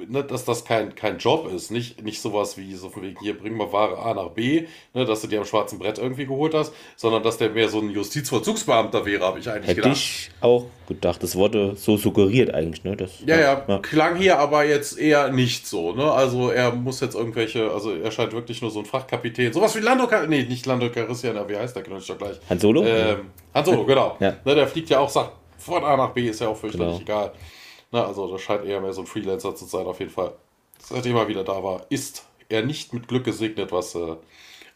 ne, 0.08 0.22
dass 0.24 0.44
das 0.44 0.64
kein, 0.64 0.94
kein 0.94 1.18
Job 1.18 1.50
ist. 1.52 1.70
Nicht, 1.70 2.02
nicht 2.02 2.20
sowas 2.20 2.56
wie 2.56 2.74
so 2.74 2.88
von 2.88 3.02
wegen, 3.02 3.18
hier 3.20 3.36
bringen 3.38 3.56
wir 3.58 3.72
Ware 3.72 3.98
A 3.98 4.14
nach 4.14 4.30
B, 4.30 4.64
ne, 4.94 5.04
dass 5.04 5.20
du 5.22 5.26
dir 5.26 5.40
am 5.40 5.44
schwarzen 5.44 5.78
Brett 5.78 5.98
irgendwie 5.98 6.26
geholt 6.26 6.54
hast, 6.54 6.72
sondern 6.96 7.22
dass 7.22 7.38
der 7.38 7.50
mehr 7.50 7.68
so 7.68 7.78
ein 7.80 7.90
Justizvollzugsbeamter 7.90 9.04
wäre, 9.04 9.24
habe 9.24 9.38
ich 9.38 9.48
eigentlich 9.48 9.68
Hätte 9.68 9.82
gedacht. 9.82 9.96
ich 9.96 10.30
auch 10.40 10.66
gedacht. 10.88 11.22
Das 11.22 11.36
wurde 11.36 11.76
so 11.76 11.96
suggeriert 11.96 12.52
eigentlich, 12.54 12.84
ne? 12.84 12.96
Das, 12.96 13.10
Ja, 13.26 13.38
ja, 13.38 13.78
klang 13.82 14.16
hier 14.16 14.38
aber 14.38 14.64
jetzt 14.64 14.98
eher 14.98 15.30
nicht 15.30 15.66
so, 15.66 15.92
ne? 15.92 16.10
Also 16.10 16.50
er 16.50 16.72
muss 16.72 17.00
jetzt 17.00 17.14
irgendwelche, 17.14 17.70
also 17.70 17.92
er 17.94 18.10
scheint 18.10 18.32
wirklich 18.32 18.62
nur 18.62 18.70
so 18.70 18.78
ein 18.80 18.84
Frachtkapitän, 18.86 19.52
sowas 19.52 19.74
wie 19.76 19.80
Lando, 19.80 20.06
Cal- 20.06 20.28
nee, 20.28 20.42
nicht 20.44 20.66
Lando 20.66 20.90
Calrissian, 20.90 21.36
aber 21.36 21.48
wie 21.50 21.56
heißt 21.56 21.74
der, 21.76 21.82
genau, 21.82 21.98
doch 21.98 22.18
gleich. 22.18 22.36
Han 22.48 22.58
Solo? 22.58 22.84
Ähm, 22.84 23.30
Han 23.54 23.64
Solo, 23.64 23.84
genau. 23.84 24.16
Ja. 24.20 24.34
Ne, 24.44 24.54
der 24.54 24.66
fliegt 24.66 24.90
ja 24.90 24.98
auch, 25.00 25.08
sagt, 25.08 25.32
von 25.58 25.84
A 25.84 25.96
nach 25.96 26.10
B 26.10 26.28
ist 26.28 26.40
ja 26.40 26.48
auch 26.48 26.56
fürchterlich 26.56 26.98
Genau. 26.98 27.00
egal. 27.20 27.32
Ne, 27.92 28.04
also 28.04 28.30
das 28.32 28.40
scheint 28.42 28.64
eher 28.64 28.80
mehr 28.80 28.92
so 28.92 29.02
ein 29.02 29.06
Freelancer 29.06 29.54
zu 29.54 29.66
sein, 29.66 29.86
auf 29.86 30.00
jeden 30.00 30.10
Fall. 30.10 30.34
Seitdem 30.78 31.16
er 31.16 31.28
wieder 31.28 31.44
da 31.44 31.62
war, 31.62 31.86
ist 31.90 32.26
er 32.48 32.62
nicht 32.64 32.92
mit 32.92 33.08
Glück 33.08 33.24
gesegnet, 33.24 33.70
was 33.72 33.94
äh, 33.94 34.16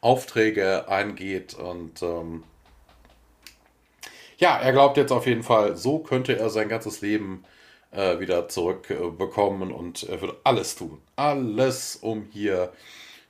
Aufträge 0.01 0.89
angeht 0.89 1.55
und 1.55 2.03
ähm, 2.03 2.45
ja, 4.39 4.59
er 4.59 4.73
glaubt 4.73 4.99
jetzt 4.99 5.13
auf 5.13 5.27
jeden 5.27 5.43
Fall, 5.43 5.77
so 5.77 5.99
könnte 5.99 6.39
er 6.39 6.51
sein 6.51 6.69
ganzes 6.69 7.01
Leben 7.01 7.45
äh, 7.91 8.21
wieder 8.21 8.49
zurückbekommen 8.49 9.71
äh, 9.71 9.75
und 9.75 10.03
er 10.05 10.21
würde 10.21 10.37
alles 10.45 10.77
tun. 10.77 11.01
Alles, 11.17 11.97
um 11.97 12.27
hier 12.33 12.73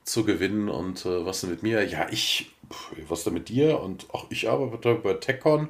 zu 0.04 0.24
gewinnen. 0.24 0.68
Und 0.68 1.06
äh, 1.06 1.24
was 1.24 1.42
denn 1.42 1.50
mit 1.50 1.62
mir? 1.62 1.84
Ja, 1.84 2.08
ich, 2.10 2.50
pf, 2.70 2.92
was 3.08 3.24
denn 3.24 3.34
mit 3.34 3.48
dir? 3.48 3.80
Und 3.80 4.12
auch 4.12 4.26
ich 4.30 4.48
arbeite 4.48 4.94
bei 4.96 5.14
TechCon 5.14 5.68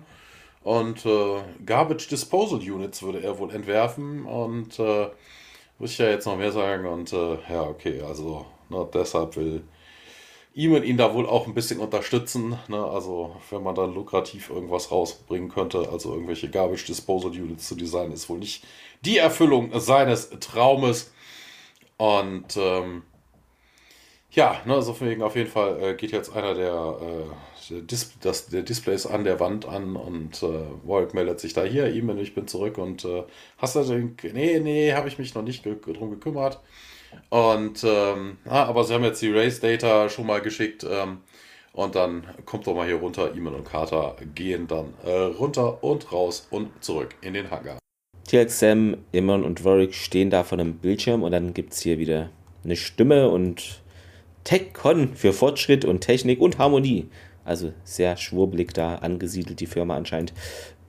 und 0.66 1.06
äh, 1.06 1.42
Garbage 1.64 2.08
Disposal 2.08 2.58
Units 2.58 3.00
würde 3.00 3.22
er 3.22 3.38
wohl 3.38 3.54
entwerfen. 3.54 4.26
Und 4.26 4.80
äh, 4.80 5.06
muss 5.78 5.92
ich 5.92 5.98
ja 5.98 6.08
jetzt 6.08 6.26
noch 6.26 6.36
mehr 6.36 6.50
sagen. 6.50 6.86
Und 6.86 7.12
äh, 7.12 7.38
ja, 7.48 7.62
okay, 7.62 8.02
also 8.02 8.46
ne, 8.68 8.84
deshalb 8.92 9.36
will 9.36 9.62
Eamon 10.56 10.82
ihn 10.82 10.96
da 10.96 11.14
wohl 11.14 11.24
auch 11.24 11.46
ein 11.46 11.54
bisschen 11.54 11.78
unterstützen. 11.78 12.58
Ne? 12.66 12.84
Also, 12.84 13.36
wenn 13.50 13.62
man 13.62 13.76
dann 13.76 13.94
lukrativ 13.94 14.50
irgendwas 14.50 14.90
rausbringen 14.90 15.50
könnte, 15.50 15.88
also 15.88 16.12
irgendwelche 16.12 16.50
Garbage 16.50 16.84
Disposal 16.84 17.30
Units 17.30 17.68
zu 17.68 17.76
designen, 17.76 18.10
ist 18.10 18.28
wohl 18.28 18.40
nicht 18.40 18.64
die 19.02 19.18
Erfüllung 19.18 19.70
seines 19.78 20.30
Traumes. 20.40 21.12
Und 21.96 22.56
ähm, 22.56 23.04
ja, 24.36 24.60
ne, 24.66 24.80
so 24.82 24.92
von 24.92 25.08
wegen 25.08 25.22
auf 25.22 25.34
jeden 25.34 25.50
Fall 25.50 25.82
äh, 25.82 25.94
geht 25.94 26.12
jetzt 26.12 26.36
einer 26.36 26.54
der, 26.54 26.98
äh, 27.00 27.70
der, 27.70 27.80
Dis 27.80 28.12
das, 28.20 28.46
der 28.48 28.62
Displays 28.62 29.06
an 29.06 29.24
der 29.24 29.40
Wand 29.40 29.66
an 29.66 29.96
und 29.96 30.42
äh, 30.42 30.46
Warwick 30.84 31.14
meldet 31.14 31.40
sich 31.40 31.54
da 31.54 31.64
hier, 31.64 31.86
Eamon, 31.86 32.18
ich 32.18 32.34
bin 32.34 32.46
zurück 32.46 32.76
und 32.78 33.04
äh, 33.04 33.24
hast 33.56 33.76
du 33.76 33.82
den, 33.82 34.16
nee, 34.34 34.60
nee, 34.60 34.92
habe 34.92 35.08
ich 35.08 35.18
mich 35.18 35.34
noch 35.34 35.42
nicht 35.42 35.64
ge 35.64 35.76
drum 35.82 36.10
gekümmert. 36.10 36.60
Und 37.30 37.82
ähm, 37.82 38.36
ah, 38.44 38.64
aber 38.64 38.84
sie 38.84 38.92
haben 38.92 39.04
jetzt 39.04 39.22
die 39.22 39.32
Race 39.32 39.60
Data 39.60 40.10
schon 40.10 40.26
mal 40.26 40.42
geschickt. 40.42 40.86
Ähm, 40.88 41.18
und 41.72 41.94
dann 41.94 42.24
kommt 42.44 42.66
doch 42.66 42.74
mal 42.74 42.86
hier 42.86 42.96
runter. 42.96 43.34
Eamon 43.34 43.54
und 43.54 43.64
Carter 43.64 44.16
gehen 44.34 44.66
dann 44.66 44.92
äh, 45.04 45.10
runter 45.10 45.82
und 45.82 46.12
raus 46.12 46.46
und 46.50 46.70
zurück 46.84 47.14
in 47.22 47.34
den 47.34 47.50
Hangar. 47.50 47.78
TX, 48.28 48.58
Sam, 48.58 48.96
Immon 49.12 49.44
und 49.44 49.64
Warwick 49.64 49.94
stehen 49.94 50.30
da 50.30 50.44
vor 50.44 50.58
einem 50.58 50.74
Bildschirm 50.74 51.22
und 51.22 51.32
dann 51.32 51.54
gibt 51.54 51.72
es 51.72 51.80
hier 51.80 51.98
wieder 51.98 52.30
eine 52.64 52.76
Stimme 52.76 53.28
und 53.28 53.80
TechCon 54.46 55.16
für 55.16 55.32
Fortschritt 55.32 55.84
und 55.84 56.02
Technik 56.02 56.40
und 56.40 56.58
Harmonie. 56.58 57.08
Also 57.44 57.72
sehr 57.82 58.16
schwurbelig 58.16 58.72
da 58.72 58.96
angesiedelt, 58.96 59.58
die 59.58 59.66
Firma 59.66 59.96
anscheinend. 59.96 60.32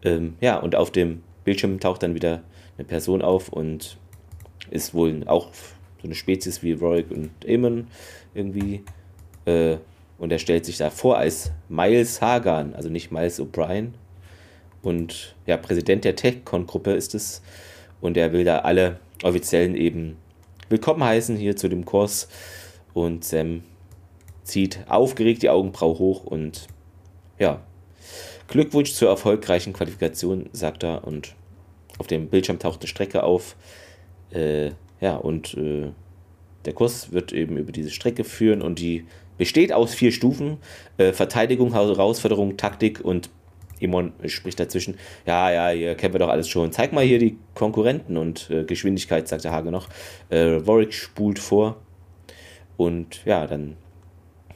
Ähm, 0.04 0.36
ja, 0.42 0.58
und 0.58 0.76
auf 0.76 0.92
dem 0.92 1.24
Bildschirm 1.44 1.80
taucht 1.80 2.04
dann 2.04 2.14
wieder 2.14 2.44
eine 2.78 2.86
Person 2.86 3.24
auf 3.24 3.50
und 3.50 3.98
ist 4.70 4.94
wohl 4.94 5.24
auch 5.26 5.50
so 6.02 6.04
eine 6.04 6.14
Spezies 6.14 6.62
wie 6.62 6.80
Warwick 6.80 7.10
und 7.10 7.32
Eamon 7.46 7.88
irgendwie. 8.36 8.84
Äh, 9.46 9.78
und 10.20 10.32
er 10.32 10.40
stellt 10.40 10.66
sich 10.66 10.78
da 10.78 10.92
vor 10.92 11.18
als 11.18 11.52
Miles 11.68 12.22
Hagan, 12.22 12.76
also 12.76 12.90
nicht 12.90 13.12
Miles 13.12 13.42
O'Brien. 13.42 13.94
Und 14.84 15.36
ja, 15.48 15.58
Präsident 15.58 16.06
der 16.06 16.16
TechCon-Gruppe 16.16 16.92
ist 16.92 17.16
es. 17.16 17.42
Und 18.02 18.18
er 18.18 18.34
will 18.34 18.44
da 18.44 18.60
alle 18.60 19.00
Offiziellen 19.24 19.76
eben 19.76 20.18
willkommen 20.70 21.04
heißen 21.04 21.38
hier 21.38 21.56
zu 21.56 21.70
dem 21.70 21.86
Kurs. 21.86 22.28
Und 22.98 23.24
Sam 23.24 23.62
zieht 24.42 24.80
aufgeregt 24.88 25.44
die 25.44 25.52
Augenbraue 25.52 26.00
hoch 26.00 26.24
und 26.24 26.66
ja, 27.38 27.62
Glückwunsch 28.48 28.92
zur 28.92 29.10
erfolgreichen 29.10 29.72
Qualifikation, 29.72 30.50
sagt 30.52 30.84
er. 30.84 31.04
Und 31.06 31.36
auf 32.00 32.08
dem 32.08 32.28
Bildschirm 32.28 32.58
taucht 32.58 32.80
eine 32.80 32.88
Strecke 32.88 33.22
auf. 33.22 33.56
Äh, 34.32 34.72
ja, 35.00 35.16
und 35.16 35.54
äh, 35.54 35.92
der 36.66 36.74
Kurs 36.74 37.12
wird 37.12 37.34
eben 37.34 37.58
über 37.58 37.72
diese 37.72 37.92
Strecke 37.92 38.24
führen 38.24 38.64
und 38.64 38.80
die 38.80 39.06
besteht 39.38 39.72
aus 39.74 39.94
vier 39.94 40.12
Stufen: 40.12 40.58
äh, 40.98 41.14
Verteidigung, 41.14 41.74
Herausforderung, 41.74 42.58
Taktik 42.58 43.02
und 43.06 43.30
Imon 43.80 44.14
spricht 44.26 44.60
dazwischen. 44.60 44.96
Ja, 45.28 45.52
ja, 45.52 45.70
hier 45.70 45.94
kennen 45.94 46.16
wir 46.16 46.20
doch 46.20 46.30
alles 46.30 46.50
schon. 46.50 46.72
Zeig 46.72 46.94
mal 46.94 47.06
hier 47.06 47.20
die 47.20 47.38
Konkurrenten 47.54 48.18
und 48.18 48.50
äh, 48.50 48.64
Geschwindigkeit, 48.64 49.28
sagt 49.28 49.44
der 49.44 49.52
Hage 49.52 49.70
noch. 49.70 49.88
Äh, 50.32 50.66
Warwick 50.66 50.96
spult 50.96 51.38
vor 51.38 51.78
und 52.78 53.26
ja, 53.26 53.46
dann 53.48 53.76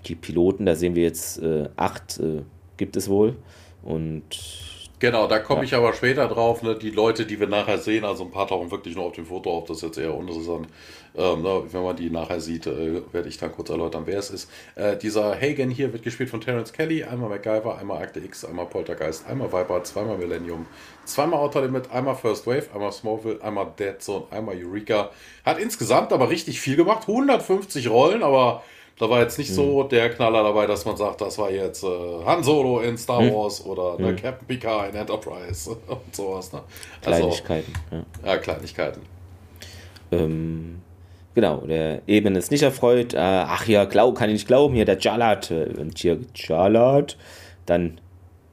die 0.05 0.15
Piloten, 0.15 0.65
da 0.65 0.75
sehen 0.75 0.95
wir 0.95 1.03
jetzt 1.03 1.41
äh, 1.41 1.69
acht, 1.75 2.19
äh, 2.19 2.43
gibt 2.77 2.95
es 2.95 3.09
wohl. 3.09 3.35
Und 3.83 4.23
Genau, 5.01 5.25
da 5.25 5.39
komme 5.39 5.61
Ja. 5.61 5.65
ich 5.65 5.73
aber 5.73 5.93
später 5.93 6.27
drauf. 6.27 6.61
Ne? 6.61 6.75
Die 6.75 6.91
Leute, 6.91 7.25
die 7.25 7.39
wir 7.39 7.47
nachher 7.47 7.79
sehen, 7.79 8.05
also 8.05 8.23
ein 8.23 8.29
paar 8.29 8.47
tauchen 8.47 8.69
wirklich 8.69 8.95
nur 8.95 9.05
auf 9.05 9.13
dem 9.13 9.25
Foto 9.25 9.49
auf, 9.51 9.65
das 9.65 9.77
ist 9.77 9.83
jetzt 9.83 9.97
eher 9.97 10.13
uninteressant. 10.13 10.67
Ähm, 11.17 11.41
ne? 11.41 11.63
Wenn 11.71 11.81
man 11.83 11.95
die 11.95 12.11
nachher 12.11 12.39
sieht, 12.39 12.67
äh, 12.67 13.01
werde 13.11 13.27
ich 13.27 13.39
dann 13.39 13.51
kurz 13.51 13.71
erläutern, 13.71 14.03
wer 14.05 14.19
es 14.19 14.29
ist. 14.29 14.51
Äh, 14.75 14.95
dieser 14.97 15.35
Hagen 15.41 15.71
hier 15.71 15.91
wird 15.91 16.03
gespielt 16.03 16.29
von 16.29 16.39
Terence 16.39 16.71
Kelly, 16.71 17.03
einmal 17.03 17.29
MacGyver, 17.29 17.79
einmal 17.79 18.03
Akte 18.03 18.19
X, 18.19 18.45
einmal 18.45 18.67
Poltergeist, 18.67 19.25
einmal 19.27 19.51
Viper, 19.51 19.83
zweimal 19.83 20.19
Millennium, 20.19 20.67
zweimal 21.03 21.39
Outer 21.39 21.63
Limit, 21.63 21.91
einmal 21.91 22.13
First 22.15 22.45
Wave, 22.45 22.67
einmal 22.71 22.91
Smallville, 22.91 23.41
einmal 23.41 23.71
Dead 23.79 23.99
Zone, 23.99 24.25
einmal 24.29 24.55
Eureka. 24.55 25.09
Hat 25.43 25.59
insgesamt 25.59 26.13
aber 26.13 26.29
richtig 26.29 26.61
viel 26.61 26.75
gemacht, 26.75 27.07
150 27.07 27.89
Rollen, 27.89 28.21
aber 28.21 28.61
Da 29.01 29.09
war 29.09 29.19
jetzt 29.19 29.39
nicht 29.39 29.49
mhm. 29.49 29.55
so 29.55 29.83
der 29.83 30.11
Knaller 30.11 30.43
dabei, 30.43 30.67
dass 30.67 30.85
man 30.85 30.95
sagt, 30.95 31.21
das 31.21 31.35
war 31.39 31.49
jetzt 31.49 31.83
äh, 31.83 31.87
Han 32.23 32.43
Solo 32.43 32.81
in 32.81 32.99
Star 32.99 33.19
mhm. 33.19 33.33
Wars 33.33 33.65
oder 33.65 33.99
ne, 33.99 34.11
mhm. 34.11 34.15
Captain 34.15 34.47
Picard 34.47 34.91
in 34.91 34.95
Enterprise 34.95 35.71
und 35.87 36.15
sowas. 36.15 36.53
Ne? 36.53 36.61
Also, 37.03 37.21
Kleinigkeiten. 37.21 37.73
Ja, 37.89 38.03
ja 38.23 38.37
Kleinigkeiten. 38.37 39.01
Ähm, 40.11 40.81
genau, 41.33 41.61
der 41.61 42.03
Eben 42.05 42.35
ist 42.35 42.51
nicht 42.51 42.61
erfreut. 42.61 43.15
Äh, 43.15 43.17
ach 43.17 43.65
ja, 43.65 43.85
glaub, 43.85 44.15
kann 44.15 44.29
ich 44.29 44.33
nicht 44.33 44.47
glauben, 44.47 44.75
hier 44.75 44.85
der 44.85 44.99
Jalat. 44.99 45.49
Äh, 45.49 45.73
und 45.79 45.97
hier 45.97 46.19
Jalat. 46.35 47.17
Dann 47.65 47.99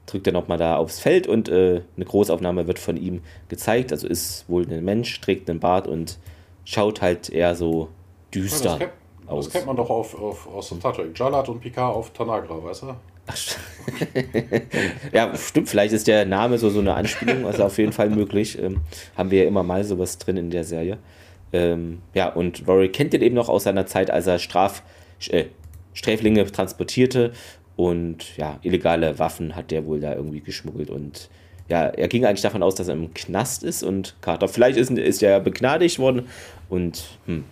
drückt 0.06 0.28
er 0.28 0.32
nochmal 0.32 0.56
da 0.56 0.78
aufs 0.78 0.98
Feld 0.98 1.26
und 1.26 1.50
äh, 1.50 1.82
eine 1.94 2.06
Großaufnahme 2.06 2.66
wird 2.66 2.78
von 2.78 2.96
ihm 2.96 3.20
gezeigt. 3.50 3.92
Also 3.92 4.08
ist 4.08 4.48
wohl 4.48 4.66
ein 4.66 4.82
Mensch, 4.82 5.20
trägt 5.20 5.50
einen 5.50 5.60
Bart 5.60 5.86
und 5.86 6.18
schaut 6.64 7.02
halt 7.02 7.28
eher 7.28 7.54
so 7.54 7.90
düster 8.32 8.78
ja, 9.28 9.36
das 9.36 9.38
kennt, 9.38 9.38
aus. 9.38 9.44
Das 9.44 9.52
kennt 9.52 9.66
man 9.66 9.76
doch 9.76 9.90
auf, 9.90 10.20
auf, 10.20 10.46
aus 10.54 10.68
Star 10.68 10.92
Trek. 10.92 11.18
Jalat 11.18 11.48
und 11.48 11.60
Picard 11.60 11.94
auf 11.94 12.10
Tanagra, 12.10 12.62
weißt 12.62 12.82
du? 12.82 12.94
ja, 15.12 15.36
stimmt, 15.36 15.68
vielleicht 15.68 15.92
ist 15.92 16.06
der 16.06 16.24
Name 16.24 16.56
so, 16.56 16.70
so 16.70 16.80
eine 16.80 16.94
Anspielung, 16.94 17.44
also 17.44 17.64
auf 17.64 17.76
jeden 17.76 17.92
Fall 17.92 18.08
möglich. 18.08 18.58
Ähm, 18.58 18.80
haben 19.16 19.30
wir 19.30 19.42
ja 19.42 19.48
immer 19.48 19.62
mal 19.62 19.84
sowas 19.84 20.18
drin 20.18 20.36
in 20.38 20.50
der 20.50 20.64
Serie. 20.64 20.98
Ähm, 21.52 22.00
ja, 22.14 22.28
und 22.28 22.66
Rory 22.66 22.88
kennt 22.90 23.12
den 23.12 23.22
eben 23.22 23.34
noch 23.34 23.48
aus 23.48 23.64
seiner 23.64 23.86
Zeit, 23.86 24.10
als 24.10 24.26
er 24.26 24.38
Straf, 24.38 24.82
äh, 25.28 25.44
Sträflinge 25.92 26.50
transportierte 26.50 27.32
und 27.76 28.36
ja, 28.36 28.58
illegale 28.62 29.18
Waffen 29.18 29.56
hat 29.56 29.70
der 29.70 29.86
wohl 29.86 30.00
da 30.00 30.14
irgendwie 30.14 30.40
geschmuggelt 30.40 30.90
und 30.90 31.28
ja, 31.68 31.84
er 31.84 32.08
ging 32.08 32.24
eigentlich 32.24 32.42
davon 32.42 32.62
aus, 32.62 32.74
dass 32.74 32.88
er 32.88 32.94
im 32.94 33.12
Knast 33.12 33.62
ist 33.62 33.82
und 33.82 34.16
Carter, 34.20 34.48
vielleicht 34.48 34.78
ist, 34.78 34.90
ist 34.90 35.22
er 35.22 35.40
begnadigt 35.40 35.98
worden 35.98 36.28
und 36.68 37.04
hm. 37.26 37.44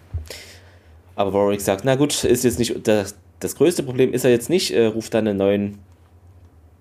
Aber 1.16 1.32
Warwick 1.32 1.62
sagt, 1.62 1.84
na 1.84 1.96
gut, 1.96 2.24
ist 2.24 2.44
jetzt 2.44 2.58
nicht, 2.58 2.86
das, 2.86 3.16
das 3.40 3.56
größte 3.56 3.82
Problem 3.82 4.12
ist 4.12 4.24
er 4.24 4.30
jetzt 4.30 4.50
nicht, 4.50 4.70
äh, 4.72 4.84
ruft 4.86 5.14
dann 5.14 5.26
einen 5.26 5.38
neuen, 5.38 5.78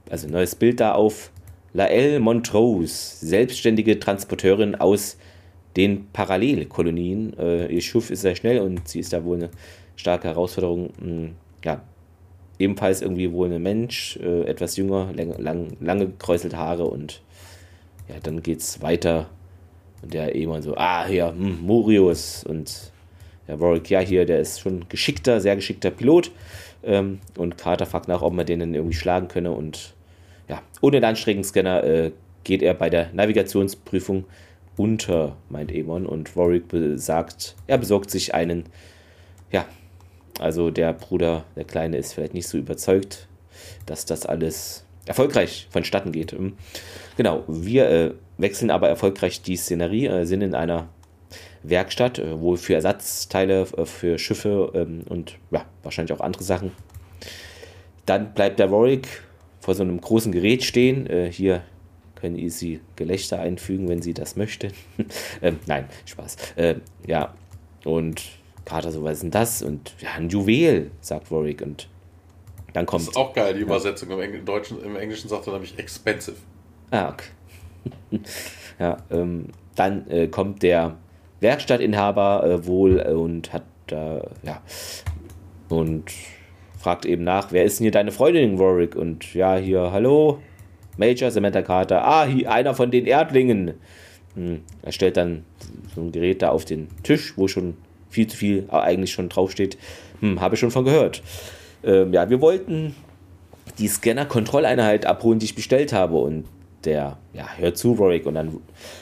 also 0.10 0.28
ein 0.28 0.34
neues 0.34 0.56
Bild 0.56 0.80
da 0.80 0.92
auf. 0.94 1.32
Laelle 1.74 2.20
Montrose, 2.20 3.26
selbstständige 3.26 4.00
Transporteurin 4.00 4.76
aus 4.76 5.18
den 5.76 6.08
Parallelkolonien. 6.12 7.38
Äh, 7.38 7.68
ihr 7.68 7.82
Schuff 7.82 8.12
ist 8.12 8.22
sehr 8.22 8.36
schnell 8.36 8.60
und 8.60 8.88
sie 8.88 9.00
ist 9.00 9.14
da 9.14 9.24
wohl 9.24 9.38
eine 9.38 9.50
starke 9.96 10.28
Herausforderung. 10.28 10.92
Hm, 11.00 11.36
ja, 11.64 11.82
ebenfalls 12.60 13.02
irgendwie 13.02 13.32
wohl 13.32 13.52
ein 13.52 13.62
Mensch, 13.62 14.18
äh, 14.18 14.44
etwas 14.44 14.78
jünger, 14.78 15.12
lang, 15.14 15.38
lang, 15.38 15.78
lange 15.80 16.08
gekräuselte 16.08 16.58
Haare 16.58 16.86
und 16.86 17.22
ja, 18.08 18.16
dann 18.22 18.42
geht's 18.42 18.82
weiter. 18.82 19.30
Und 20.02 20.14
der 20.14 20.36
Ehemann 20.36 20.62
so, 20.62 20.76
ah, 20.76 21.06
hier, 21.06 21.30
hm, 21.30 21.62
Murius 21.62 22.44
und 22.44 22.92
der 23.48 23.60
Warwick, 23.60 23.90
ja, 23.90 24.00
hier, 24.00 24.26
der 24.26 24.40
ist 24.40 24.62
schon 24.62 24.88
geschickter, 24.90 25.40
sehr 25.40 25.56
geschickter 25.56 25.92
Pilot. 25.92 26.32
Ähm, 26.84 27.20
und 27.38 27.58
Carter 27.58 27.86
fragt 27.86 28.08
nach, 28.08 28.22
ob 28.22 28.34
man 28.34 28.46
den 28.46 28.74
irgendwie 28.74 28.96
schlagen 28.96 29.28
könne. 29.28 29.52
Und 29.52 29.94
ja, 30.48 30.62
ohne 30.82 31.02
den 31.02 31.16
äh, 31.16 32.12
geht 32.44 32.62
er 32.62 32.74
bei 32.74 32.90
der 32.90 33.10
Navigationsprüfung 33.14 34.26
unter, 34.78 35.36
meint 35.50 35.72
Emon. 35.72 36.06
Und 36.06 36.36
Warwick 36.36 36.66
sagt, 36.96 37.56
er 37.68 37.78
besorgt 37.78 38.12
sich 38.12 38.34
einen, 38.34 38.66
ja, 39.52 39.66
also 40.40 40.70
der 40.70 40.94
Bruder, 40.94 41.46
der 41.56 41.64
Kleine, 41.64 41.98
ist 41.98 42.14
vielleicht 42.14 42.34
nicht 42.34 42.48
so 42.48 42.58
überzeugt, 42.58 43.28
dass 43.86 44.06
das 44.06 44.26
alles 44.26 44.86
erfolgreich 45.06 45.68
vonstatten 45.70 46.12
geht. 46.12 46.32
Hm. 46.34 46.54
Genau, 47.18 47.44
wir 47.48 47.90
äh, 47.90 48.12
wechseln 48.38 48.72
aber 48.72 48.90
erfolgreich 48.90 49.42
die 49.42 49.56
Szenerie, 49.56 50.08
äh, 50.08 50.26
sind 50.26 50.42
in 50.42 50.56
einer 50.56 50.90
Werkstatt, 51.70 52.20
äh, 52.20 52.40
wohl 52.40 52.58
für 52.58 52.76
Ersatzteile 52.76 53.62
äh, 53.78 53.86
für 53.86 54.18
Schiffe 54.18 54.72
ähm, 54.74 55.04
und 55.08 55.38
ja, 55.52 55.66
wahrscheinlich 55.84 56.14
auch 56.14 56.22
andere 56.22 56.44
Sachen. 56.44 56.72
Dann 58.06 58.34
bleibt 58.34 58.60
der 58.60 58.72
Warwick 58.72 59.08
vor 59.60 59.74
so 59.74 59.84
einem 59.84 60.00
großen 60.00 60.32
Gerät 60.32 60.64
stehen. 60.64 61.08
Äh, 61.08 61.32
hier 61.32 61.64
können 62.16 62.50
Sie 62.50 62.80
Gelächter 62.96 63.40
einfügen, 63.40 63.88
wenn 63.90 64.02
Sie 64.02 64.14
das 64.14 64.36
möchten. 64.36 64.72
ähm, 65.42 65.60
nein, 65.66 65.86
Spaß. 66.06 66.38
Äh, 66.56 66.76
ja, 67.06 67.34
und 67.84 68.24
Carter 68.66 68.92
so, 68.92 69.04
was 69.04 69.14
ist 69.14 69.24
denn 69.24 69.32
das? 69.32 69.62
Und 69.62 69.94
ja, 70.00 70.14
ein 70.14 70.30
Juwel, 70.30 70.92
sagt 71.02 71.32
Warwick. 71.32 71.62
Und 71.62 71.88
dann 72.74 72.86
kommt. 72.86 73.04
Das 73.04 73.10
ist 73.10 73.18
auch 73.18 73.34
geil, 73.34 73.54
die 73.54 73.62
Übersetzung. 73.62 74.10
Ja. 74.10 74.20
Im, 74.22 74.46
Deutschen, 74.46 74.84
Im 74.84 74.96
Englischen 74.96 75.30
sagt 75.30 75.48
er 75.48 75.54
nämlich 75.54 75.78
expensive. 75.78 76.38
Ah, 76.92 77.10
okay. 77.10 77.28
ja, 78.80 78.98
ähm, 79.12 79.48
dann 79.76 80.10
äh, 80.10 80.28
kommt 80.28 80.64
der 80.64 80.98
Werkstattinhaber 81.42 82.44
äh, 82.44 82.68
wohl 82.68 83.00
und 83.00 83.54
hat 83.54 83.64
da, 83.88 84.18
äh, 84.18 84.22
ja, 84.44 84.62
und 85.70 86.12
fragt 86.80 87.06
eben 87.06 87.24
nach, 87.24 87.52
wer 87.52 87.64
ist 87.64 87.80
denn 87.80 87.86
hier 87.86 87.92
deine 87.92 88.12
Freundin, 88.12 88.60
Warwick? 88.60 88.96
Und 88.96 89.34
ja, 89.34 89.58
hier, 89.58 89.92
hallo, 89.92 90.40
Major, 90.98 91.32
Samantha 91.32 91.62
Carter, 91.62 92.06
ah, 92.06 92.26
hier, 92.26 92.52
einer 92.52 92.74
von 92.74 92.92
den 92.92 93.06
Erdlingen. 93.06 93.74
Hm, 94.36 94.62
er 94.82 94.92
stellt 94.92 95.18
dann 95.18 95.46
so 95.94 96.02
ein 96.02 96.12
Gerät 96.12 96.42
da 96.42 96.50
auf 96.50 96.66
den 96.66 96.88
Tisch, 97.04 97.34
wo 97.38 97.48
schon 97.48 97.76
viel 98.10 98.28
zu 98.28 98.38
viel 98.38 98.66
eigentlich 98.70 99.12
schon 99.12 99.30
draufsteht. 99.30 99.78
Hm, 100.20 100.40
habe 100.42 100.56
ich 100.56 100.60
schon 100.60 100.72
von 100.72 100.86
gehört. 100.86 101.22
Ähm, 101.84 102.14
ja, 102.14 102.30
wir 102.30 102.42
wollten 102.42 102.96
die 103.78 103.88
Scanner-Kontrolleinheit 103.88 105.06
abholen, 105.06 105.40
die 105.40 105.46
ich 105.46 105.56
bestellt 105.56 105.92
habe. 105.94 106.18
Und 106.18 106.46
der, 106.86 107.18
ja, 107.34 107.48
hört 107.58 107.78
zu, 107.78 107.94
Rorik. 107.94 108.26
Und 108.26 108.36
dann 108.36 108.60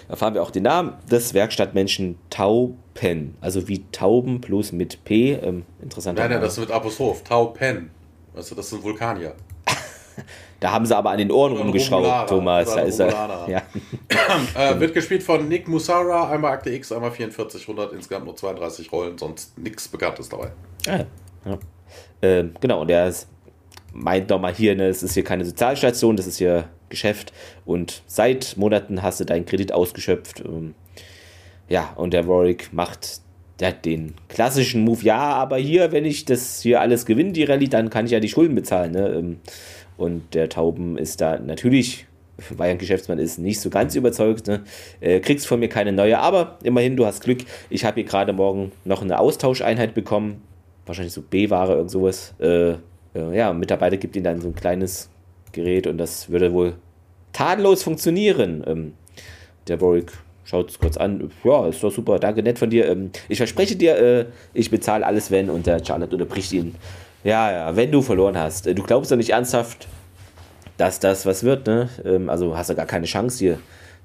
erfahren 0.07 0.33
wir 0.33 0.43
auch 0.43 0.51
den 0.51 0.63
Namen 0.63 0.93
des 1.09 1.33
Werkstattmenschen 1.33 2.17
Taupen. 2.29 3.35
Also 3.41 3.67
wie 3.67 3.85
Tauben 3.91 4.41
bloß 4.41 4.71
mit 4.71 5.03
P. 5.03 5.33
Ähm, 5.33 5.63
interessant. 5.81 6.17
Nein, 6.17 6.31
nein, 6.31 6.41
das 6.41 6.53
ist 6.53 6.59
mit 6.59 6.71
Apostroph. 6.71 7.23
Taupen. 7.23 7.91
Du, 8.33 8.55
das 8.55 8.69
sind 8.69 8.83
Vulkanier. 8.83 9.33
da 10.59 10.71
haben 10.71 10.85
sie 10.85 10.95
aber 10.95 11.11
an 11.11 11.17
den 11.17 11.31
Ohren 11.31 11.55
rumgeschraubt, 11.55 12.29
Thomas. 12.29 12.73
Da 12.73 12.81
ist 12.81 12.99
er. 12.99 13.45
Ja. 13.47 13.61
äh, 14.55 14.79
wird 14.79 14.93
gespielt 14.93 15.23
von 15.23 15.47
Nick 15.47 15.67
Musara, 15.67 16.29
einmal 16.29 16.53
Akte 16.53 16.71
X, 16.71 16.91
einmal 16.91 17.11
4400, 17.11 17.93
insgesamt 17.93 18.25
nur 18.25 18.35
32 18.35 18.91
Rollen, 18.91 19.17
sonst 19.17 19.57
nichts 19.57 19.87
Bekanntes 19.87 20.29
dabei. 20.29 20.51
Ah, 20.87 21.05
ja. 21.45 21.57
Ähm, 22.21 22.53
genau, 22.59 22.81
und 22.81 22.87
der 22.87 23.07
ist, 23.07 23.27
meint 23.93 24.29
nochmal 24.29 24.53
hier, 24.53 24.75
ne, 24.75 24.87
es 24.87 25.03
ist 25.03 25.13
hier 25.13 25.23
keine 25.23 25.45
Sozialstation, 25.45 26.15
das 26.15 26.27
ist 26.27 26.37
hier 26.37 26.69
Geschäft 26.93 27.33
und 27.65 28.03
seit 28.05 28.55
Monaten 28.55 29.01
hast 29.01 29.19
du 29.19 29.25
deinen 29.25 29.45
Kredit 29.45 29.71
ausgeschöpft. 29.71 30.43
Ähm, 30.45 30.75
ja, 31.67 31.91
und 31.95 32.13
der 32.13 32.27
Warwick 32.27 32.71
macht 32.71 33.21
den 33.85 34.13
klassischen 34.27 34.83
Move, 34.83 35.03
ja, 35.03 35.19
aber 35.19 35.57
hier, 35.57 35.91
wenn 35.91 36.05
ich 36.05 36.25
das 36.25 36.61
hier 36.61 36.81
alles 36.81 37.05
gewinne, 37.05 37.31
die 37.31 37.45
Rallye, 37.45 37.69
dann 37.69 37.89
kann 37.89 38.05
ich 38.05 38.11
ja 38.11 38.19
die 38.19 38.29
Schulden 38.29 38.55
bezahlen. 38.55 38.91
Ne? 38.91 39.07
Ähm, 39.07 39.39
und 39.97 40.33
der 40.35 40.49
Tauben 40.49 40.97
ist 40.97 41.21
da 41.21 41.39
natürlich, 41.39 42.05
weil 42.49 42.71
ein 42.71 42.77
Geschäftsmann 42.77 43.19
ist, 43.19 43.39
nicht 43.39 43.61
so 43.61 43.69
ganz 43.69 43.95
überzeugt. 43.95 44.47
Ne? 44.47 44.63
Äh, 44.99 45.19
kriegst 45.21 45.47
von 45.47 45.59
mir 45.59 45.69
keine 45.69 45.93
neue, 45.93 46.19
aber 46.19 46.59
immerhin, 46.63 46.97
du 46.97 47.05
hast 47.05 47.23
Glück. 47.23 47.39
Ich 47.69 47.85
habe 47.85 47.95
hier 47.95 48.03
gerade 48.03 48.33
morgen 48.33 48.71
noch 48.83 49.01
eine 49.01 49.17
Austauscheinheit 49.17 49.93
bekommen. 49.93 50.41
Wahrscheinlich 50.85 51.13
so 51.13 51.21
B-Ware, 51.21 51.75
irgend 51.75 51.91
sowas. 51.91 52.33
Äh, 52.39 52.71
äh, 53.15 53.37
ja, 53.37 53.53
Mitarbeiter 53.53 53.97
gibt 53.97 54.15
ihnen 54.15 54.25
dann 54.25 54.41
so 54.41 54.49
ein 54.49 54.55
kleines 54.55 55.09
Gerät 55.53 55.87
und 55.87 55.97
das 55.97 56.29
würde 56.29 56.51
wohl 56.51 56.73
tadellos 57.31 57.83
funktionieren. 57.83 58.63
Ähm, 58.67 58.93
der 59.67 59.79
Warwick 59.79 60.11
schaut 60.43 60.69
es 60.69 60.79
kurz 60.79 60.97
an. 60.97 61.31
Ja, 61.43 61.67
ist 61.67 61.83
doch 61.83 61.91
super, 61.91 62.19
danke, 62.19 62.43
nett 62.43 62.59
von 62.59 62.69
dir. 62.69 62.89
Ähm, 62.89 63.11
ich 63.29 63.37
verspreche 63.37 63.75
dir, 63.75 63.97
äh, 63.97 64.25
ich 64.53 64.69
bezahle 64.69 65.05
alles, 65.05 65.31
wenn. 65.31 65.49
Und 65.49 65.65
der 65.65 65.83
Charlotte 65.83 66.13
unterbricht 66.13 66.51
ihn. 66.53 66.75
Ja, 67.23 67.51
ja, 67.51 67.75
wenn 67.75 67.91
du 67.91 68.01
verloren 68.01 68.37
hast. 68.37 68.67
Äh, 68.67 68.75
du 68.75 68.83
glaubst 68.83 69.11
doch 69.11 69.17
nicht 69.17 69.31
ernsthaft, 69.31 69.87
dass 70.77 70.99
das 70.99 71.25
was 71.25 71.43
wird, 71.43 71.67
ne? 71.67 71.89
Ähm, 72.03 72.29
also 72.29 72.57
hast 72.57 72.69
du 72.69 72.75
gar 72.75 72.85
keine 72.85 73.05
Chance 73.05 73.39
hier, 73.39 73.59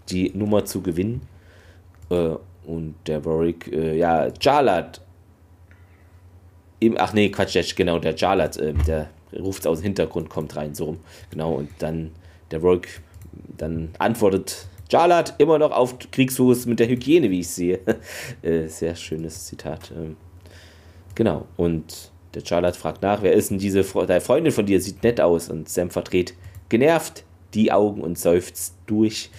die 0.08 0.30
Nummer 0.34 0.64
zu 0.64 0.80
gewinnen. 0.82 1.22
Äh, 2.10 2.30
und 2.66 2.94
der 3.06 3.24
Warwick, 3.24 3.72
äh, 3.72 3.96
ja, 3.96 4.28
Charlotte. 4.38 5.00
Ach 6.98 7.12
nee, 7.12 7.30
Quatsch, 7.30 7.74
genau, 7.74 7.98
der 7.98 8.14
Jarlat, 8.14 8.56
äh, 8.58 8.72
der 8.86 9.08
ruft 9.38 9.66
aus 9.66 9.78
dem 9.78 9.84
Hintergrund, 9.84 10.28
kommt 10.28 10.56
rein, 10.56 10.74
so 10.74 10.86
rum. 10.86 10.98
Genau, 11.30 11.54
und 11.54 11.70
dann 11.78 12.10
der 12.50 12.62
Warwick 12.62 13.00
dann 13.56 13.90
antwortet 13.98 14.68
Jarlat 14.90 15.34
immer 15.38 15.58
noch 15.58 15.72
auf 15.72 15.98
Kriegsfuß 15.98 16.66
mit 16.66 16.80
der 16.80 16.88
Hygiene, 16.88 17.30
wie 17.30 17.40
ich 17.40 17.48
sehe. 17.48 17.80
Äh, 18.42 18.68
sehr 18.68 18.94
schönes 18.94 19.46
Zitat. 19.46 19.92
Ähm, 19.94 20.16
genau. 21.14 21.46
Und 21.56 22.10
der 22.34 22.42
Jarlat 22.42 22.76
fragt 22.76 23.02
nach, 23.02 23.22
wer 23.22 23.32
ist 23.32 23.50
denn 23.50 23.58
diese 23.58 23.84
Fre 23.84 24.06
deine 24.06 24.20
Freundin 24.20 24.52
von 24.52 24.64
dir? 24.64 24.80
Sieht 24.80 25.02
nett 25.02 25.20
aus. 25.20 25.50
Und 25.50 25.68
Sam 25.68 25.90
verdreht 25.90 26.34
genervt 26.68 27.24
die 27.54 27.72
Augen 27.72 28.00
und 28.00 28.18
seufzt 28.18 28.76
durch. 28.86 29.30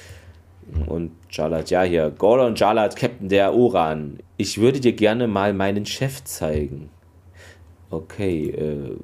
Und 0.86 1.12
Jarlat, 1.32 1.72
ja, 1.72 1.82
hier, 1.82 2.12
Gordon 2.12 2.56
Jarlat, 2.56 2.96
Captain 2.96 3.30
der 3.30 3.56
Oran. 3.56 4.20
Ich 4.38 4.60
würde 4.60 4.80
dir 4.80 4.94
gerne 4.94 5.28
mal 5.28 5.54
meinen 5.54 5.86
Chef 5.86 6.24
zeigen. 6.26 6.90
Okay, 7.90 8.50
äh, 8.50 8.98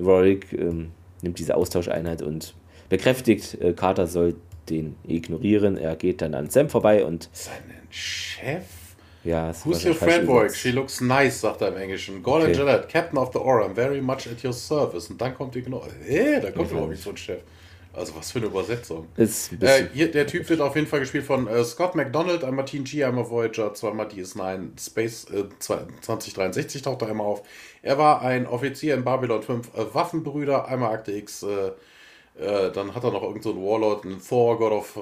Rorik 0.00 0.52
ähm, 0.52 0.92
nimmt 1.22 1.38
diese 1.38 1.56
Austauscheinheit 1.56 2.22
und 2.22 2.54
bekräftigt, 2.88 3.60
äh, 3.60 3.72
Carter 3.72 4.06
soll 4.06 4.34
den 4.68 4.96
ignorieren. 5.06 5.76
Er 5.76 5.96
geht 5.96 6.22
dann 6.22 6.34
an 6.34 6.50
Sam 6.50 6.68
vorbei 6.68 7.04
und. 7.04 7.28
Seinen 7.32 7.82
Chef? 7.90 8.64
Ja, 9.24 9.50
es 9.50 9.64
Who's 9.64 9.84
your 9.84 9.94
friend, 9.94 10.26
Warwick? 10.26 10.54
She 10.54 10.72
looks 10.72 11.00
nice, 11.00 11.40
sagt 11.40 11.60
er 11.60 11.68
im 11.68 11.76
Englischen. 11.76 12.22
Gordon 12.22 12.48
okay. 12.48 12.58
Gillette, 12.58 12.88
Captain 12.88 13.18
of 13.18 13.30
the 13.32 13.38
Aura, 13.38 13.66
I'm 13.66 13.74
very 13.74 14.00
much 14.00 14.26
at 14.26 14.42
your 14.44 14.52
service. 14.52 15.10
Und 15.10 15.20
dann 15.20 15.34
kommt 15.34 15.54
die 15.54 15.62
genau. 15.62 15.84
Äh, 16.08 16.40
da 16.40 16.50
kommt 16.50 16.70
überhaupt 16.70 16.90
nicht 16.90 17.02
so 17.02 17.10
ein 17.10 17.16
Chef. 17.16 17.40
Also 17.94 18.14
was 18.16 18.32
für 18.32 18.38
eine 18.38 18.46
Übersetzung. 18.46 19.08
Ist 19.16 19.52
äh, 19.60 19.86
hier, 19.92 20.10
der 20.10 20.26
Typ 20.26 20.48
wird 20.48 20.62
auf 20.62 20.74
jeden 20.76 20.86
Fall 20.86 21.00
gespielt 21.00 21.24
von 21.24 21.46
äh, 21.46 21.62
Scott 21.62 21.94
McDonald, 21.94 22.42
einmal 22.42 22.64
TNG, 22.64 23.04
einmal 23.04 23.28
Voyager, 23.28 23.74
zweimal 23.74 24.06
DS9, 24.06 24.80
Space 24.80 25.26
äh, 25.30 25.44
2063 25.58 26.80
taucht 26.80 27.02
er 27.02 27.08
einmal 27.08 27.26
auf. 27.26 27.42
Er 27.82 27.98
war 27.98 28.22
ein 28.22 28.46
Offizier 28.46 28.94
in 28.94 29.04
Babylon 29.04 29.42
5, 29.42 29.74
äh, 29.76 29.94
Waffenbrüder, 29.94 30.68
einmal 30.68 30.94
Akte 30.94 31.12
X, 31.12 31.42
äh, 31.42 31.72
äh, 32.42 32.72
dann 32.72 32.94
hat 32.94 33.04
er 33.04 33.10
noch 33.10 33.22
irgendeinen 33.22 33.56
so 33.56 33.62
Warlord, 33.62 34.06
einen 34.06 34.22
Thor, 34.26 34.58
God 34.58 34.72
of 34.72 34.98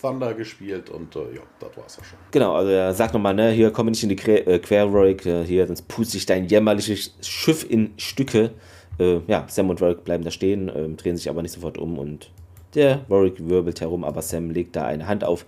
Thunder 0.00 0.34
gespielt 0.34 0.90
und 0.90 1.14
ja, 1.14 1.42
das 1.60 1.76
war's 1.76 1.96
ja 1.96 2.02
schon. 2.02 2.18
Genau, 2.32 2.56
also 2.56 2.72
er 2.72 2.92
sagt 2.92 3.14
nochmal, 3.14 3.34
ne, 3.34 3.52
hier 3.52 3.70
komm 3.70 3.86
nicht 3.86 4.02
in 4.02 4.08
die 4.08 4.16
Querroik, 4.16 5.22
hier, 5.22 5.68
sonst 5.68 5.86
pust 5.86 6.10
sich 6.10 6.26
dein 6.26 6.46
jämmerliches 6.46 7.14
Schiff 7.20 7.64
in 7.70 7.94
Stücke. 7.98 8.50
Äh, 8.98 9.20
ja, 9.26 9.46
Sam 9.48 9.70
und 9.70 9.80
Warwick 9.80 10.04
bleiben 10.04 10.24
da 10.24 10.30
stehen, 10.30 10.68
äh, 10.68 10.88
drehen 10.90 11.16
sich 11.16 11.28
aber 11.28 11.42
nicht 11.42 11.52
sofort 11.52 11.78
um 11.78 11.98
und 11.98 12.30
der 12.74 13.00
Warwick 13.08 13.48
wirbelt 13.48 13.80
herum, 13.80 14.04
aber 14.04 14.22
Sam 14.22 14.50
legt 14.50 14.76
da 14.76 14.86
eine 14.86 15.06
Hand 15.06 15.24
auf 15.24 15.44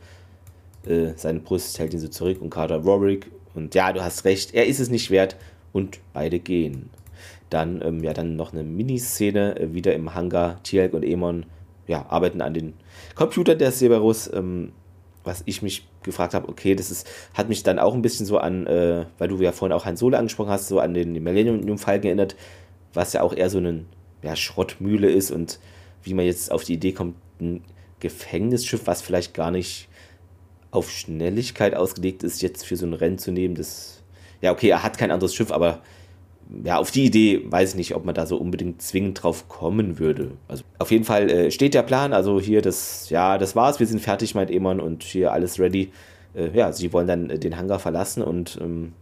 äh, 0.86 1.12
seine 1.16 1.40
Brust, 1.40 1.78
hält 1.78 1.94
ihn 1.94 2.00
so 2.00 2.08
zurück 2.08 2.40
und 2.40 2.50
Carter 2.50 2.84
Warwick 2.84 3.30
und 3.54 3.74
ja, 3.74 3.92
du 3.92 4.02
hast 4.02 4.24
recht, 4.24 4.54
er 4.54 4.66
ist 4.66 4.80
es 4.80 4.90
nicht 4.90 5.10
wert 5.10 5.36
und 5.72 6.00
beide 6.12 6.38
gehen. 6.38 6.90
Dann, 7.50 7.82
ähm, 7.82 8.02
ja, 8.02 8.12
dann 8.12 8.36
noch 8.36 8.52
eine 8.52 8.64
Miniszene 8.64 9.58
äh, 9.58 9.74
wieder 9.74 9.94
im 9.94 10.14
Hangar. 10.14 10.62
Tielk 10.62 10.92
und 10.92 11.04
Emon 11.04 11.46
ja, 11.86 12.06
arbeiten 12.08 12.40
an 12.40 12.54
den 12.54 12.74
Computer 13.14 13.54
der 13.54 13.70
Cerberus. 13.70 14.30
Ähm, 14.32 14.72
was 15.24 15.42
ich 15.46 15.62
mich 15.62 15.86
gefragt 16.02 16.34
habe, 16.34 16.48
okay, 16.48 16.74
das 16.74 16.90
ist, 16.90 17.08
hat 17.32 17.48
mich 17.48 17.62
dann 17.62 17.78
auch 17.78 17.94
ein 17.94 18.02
bisschen 18.02 18.26
so 18.26 18.38
an, 18.38 18.66
äh, 18.66 19.06
weil 19.18 19.28
du 19.28 19.36
ja 19.38 19.52
vorhin 19.52 19.74
auch 19.74 19.86
Han 19.86 19.96
Solo 19.96 20.18
angesprochen 20.18 20.50
hast, 20.50 20.68
so 20.68 20.80
an 20.80 20.94
den 20.94 21.12
Millennium 21.22 21.78
Falcon 21.78 22.08
erinnert, 22.08 22.36
was 22.94 23.12
ja 23.12 23.22
auch 23.22 23.34
eher 23.34 23.50
so 23.50 23.58
eine 23.58 23.84
ja, 24.22 24.36
Schrottmühle 24.36 25.10
ist 25.10 25.30
und 25.30 25.58
wie 26.02 26.14
man 26.14 26.24
jetzt 26.24 26.50
auf 26.50 26.64
die 26.64 26.74
Idee 26.74 26.92
kommt, 26.92 27.16
ein 27.40 27.62
Gefängnisschiff, 28.00 28.86
was 28.86 29.02
vielleicht 29.02 29.34
gar 29.34 29.50
nicht 29.50 29.88
auf 30.70 30.90
Schnelligkeit 30.90 31.74
ausgelegt 31.74 32.22
ist, 32.22 32.42
jetzt 32.42 32.64
für 32.64 32.76
so 32.76 32.86
ein 32.86 32.94
Rennen 32.94 33.18
zu 33.18 33.32
nehmen, 33.32 33.54
das, 33.54 34.02
ja, 34.40 34.52
okay, 34.52 34.68
er 34.68 34.82
hat 34.82 34.98
kein 34.98 35.10
anderes 35.10 35.34
Schiff, 35.34 35.52
aber 35.52 35.80
ja, 36.62 36.78
auf 36.78 36.90
die 36.90 37.04
Idee 37.04 37.42
weiß 37.46 37.70
ich 37.70 37.76
nicht, 37.76 37.94
ob 37.94 38.04
man 38.04 38.14
da 38.14 38.26
so 38.26 38.36
unbedingt 38.36 38.82
zwingend 38.82 39.22
drauf 39.22 39.48
kommen 39.48 39.98
würde. 39.98 40.32
Also 40.48 40.64
auf 40.78 40.90
jeden 40.90 41.04
Fall 41.04 41.30
äh, 41.30 41.50
steht 41.50 41.74
der 41.74 41.82
Plan, 41.82 42.12
also 42.12 42.40
hier 42.40 42.60
das, 42.60 43.08
ja, 43.10 43.38
das 43.38 43.56
war's, 43.56 43.80
wir 43.80 43.86
sind 43.86 44.00
fertig, 44.00 44.34
meint 44.34 44.50
Eman 44.50 44.80
und 44.80 45.02
hier 45.02 45.32
alles 45.32 45.58
ready. 45.58 45.90
Äh, 46.34 46.50
ja, 46.56 46.72
sie 46.72 46.92
wollen 46.92 47.06
dann 47.06 47.30
äh, 47.30 47.38
den 47.38 47.56
Hangar 47.56 47.78
verlassen 47.78 48.22
und 48.22 48.58
ähm, 48.60 48.92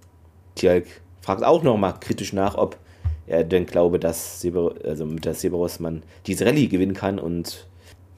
Tjalk 0.55 0.87
fragt 1.21 1.43
auch 1.43 1.63
nochmal 1.63 1.95
kritisch 1.99 2.33
nach, 2.33 2.57
ob 2.57 2.77
er 3.33 3.45
denn 3.45 3.67
glaube, 3.67 3.99
dass 3.99 4.41
Seber, 4.41 4.75
also 4.85 5.07
mit 5.07 5.25
der 5.25 5.35
Cerberus 5.35 5.81
man 5.81 6.03
diese 6.27 6.47
Rallye 6.47 6.69
gewinnen 6.69 6.95
kann 6.95 7.19
und 7.19 7.67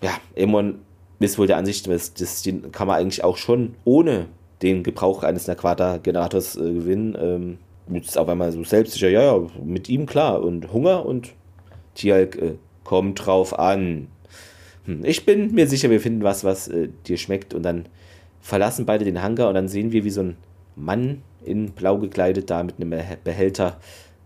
ja, 0.03 0.11
Emon 0.35 0.81
ist 1.21 1.39
wohl 1.39 1.47
der 1.47 1.57
Ansicht, 1.57 1.87
dass 1.89 2.13
das 2.13 2.43
den 2.43 2.73
kann 2.73 2.87
man 2.87 2.97
eigentlich 2.97 3.25
auch 3.25 3.37
schon 3.37 3.75
ohne 3.85 4.27
den 4.63 4.83
Gebrauch 4.83 5.23
eines 5.23 5.47
Naquata-Generators 5.47 6.57
äh, 6.57 6.61
gewinnen. 6.61 7.17
Ähm, 7.19 7.59
jetzt 7.93 8.19
auf 8.19 8.29
einmal 8.29 8.53
so 8.53 8.63
selbstsicher, 8.65 9.09
ja, 9.09 9.23
ja, 9.23 9.47
mit 9.63 9.89
ihm 9.89 10.07
klar. 10.07 10.43
Und 10.43 10.73
Hunger 10.73 11.07
und 11.07 11.33
Tialk 11.95 12.37
äh, 12.37 12.55
kommt 12.83 13.25
drauf 13.25 13.59
an. 13.59 14.09
Hm, 14.85 15.05
ich 15.05 15.25
bin 15.25 15.55
mir 15.55 15.67
sicher, 15.67 15.91
wir 15.91 16.01
finden 16.01 16.23
was, 16.23 16.45
was 16.45 16.69
äh, 16.69 16.89
dir 17.07 17.17
schmeckt. 17.17 17.55
Und 17.55 17.63
dann 17.63 17.87
verlassen 18.41 18.87
beide 18.87 19.05
den 19.05 19.23
Hangar 19.23 19.49
und 19.49 19.55
dann 19.55 19.69
sehen 19.69 19.93
wir, 19.93 20.05
wie 20.05 20.11
so 20.11 20.23
ein 20.23 20.37
Mann 20.77 21.23
in 21.45 21.71
blau 21.73 21.99
gekleidet 21.99 22.51
da 22.51 22.63
mit 22.63 22.77
einem 22.81 22.95
Behälter 23.23 23.79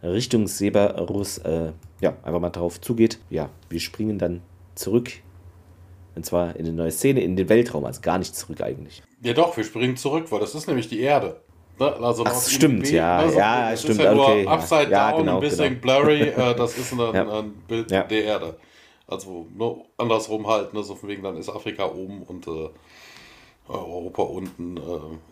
Richtung 0.03 0.47
Seberus 0.47 1.39
äh, 1.39 1.73
ja, 2.01 2.17
einfach 2.23 2.41
mal 2.41 2.51
drauf 2.51 2.81
zugeht. 2.81 3.19
Ja, 3.31 3.51
wir 3.69 3.81
springen 3.81 4.19
dann 4.19 4.43
zurück. 4.75 5.11
Und 6.15 6.25
zwar 6.25 6.57
in 6.57 6.67
eine 6.67 6.75
neue 6.75 6.91
Szene, 6.91 7.21
in 7.21 7.37
den 7.37 7.49
Weltraum, 7.49 7.85
also 7.85 8.01
gar 8.01 8.19
nicht 8.19 8.35
zurück 8.35 8.61
eigentlich. 8.61 9.03
Ja 9.23 9.35
doch, 9.35 9.57
wir 9.57 9.65
springen 9.65 9.97
zurück, 9.97 10.27
weil 10.31 10.41
das 10.41 10.55
ist 10.55 10.67
nämlich 10.67 10.89
die 10.89 11.01
Erde. 11.01 11.41
Ne? 11.79 11.93
Also 12.01 12.25
Ach, 12.27 12.43
stimmt, 12.43 12.89
IB, 12.89 12.97
ja, 12.97 13.19
also 13.19 13.39
ja, 13.39 13.71
das 13.71 13.81
stimmt, 13.83 13.99
ist 14.01 14.05
ja 14.05 14.13
okay. 14.13 14.43
Nur 14.43 14.53
upside 14.53 14.91
ja. 14.91 15.11
down, 15.11 15.21
genau, 15.21 15.35
ein 15.37 15.41
bisschen 15.41 15.81
genau. 15.81 16.01
blurry, 16.01 16.21
äh, 16.29 16.55
das 16.55 16.77
ist 16.77 16.93
ein, 16.93 16.99
ja. 16.99 17.39
ein 17.39 17.53
Bild 17.69 17.91
der 17.91 18.11
Erde. 18.11 18.57
Also 19.07 19.47
nur 19.55 19.87
andersrum 19.97 20.47
halt, 20.47 20.75
ne, 20.75 20.83
so 20.83 20.95
von 20.95 21.09
wegen, 21.09 21.23
dann 21.23 21.37
ist 21.37 21.49
Afrika 21.49 21.87
oben 21.87 22.23
und 22.23 22.47
äh, 22.47 22.69
Europa 23.69 24.23
unten. 24.23 24.77
Äh, 24.77 24.81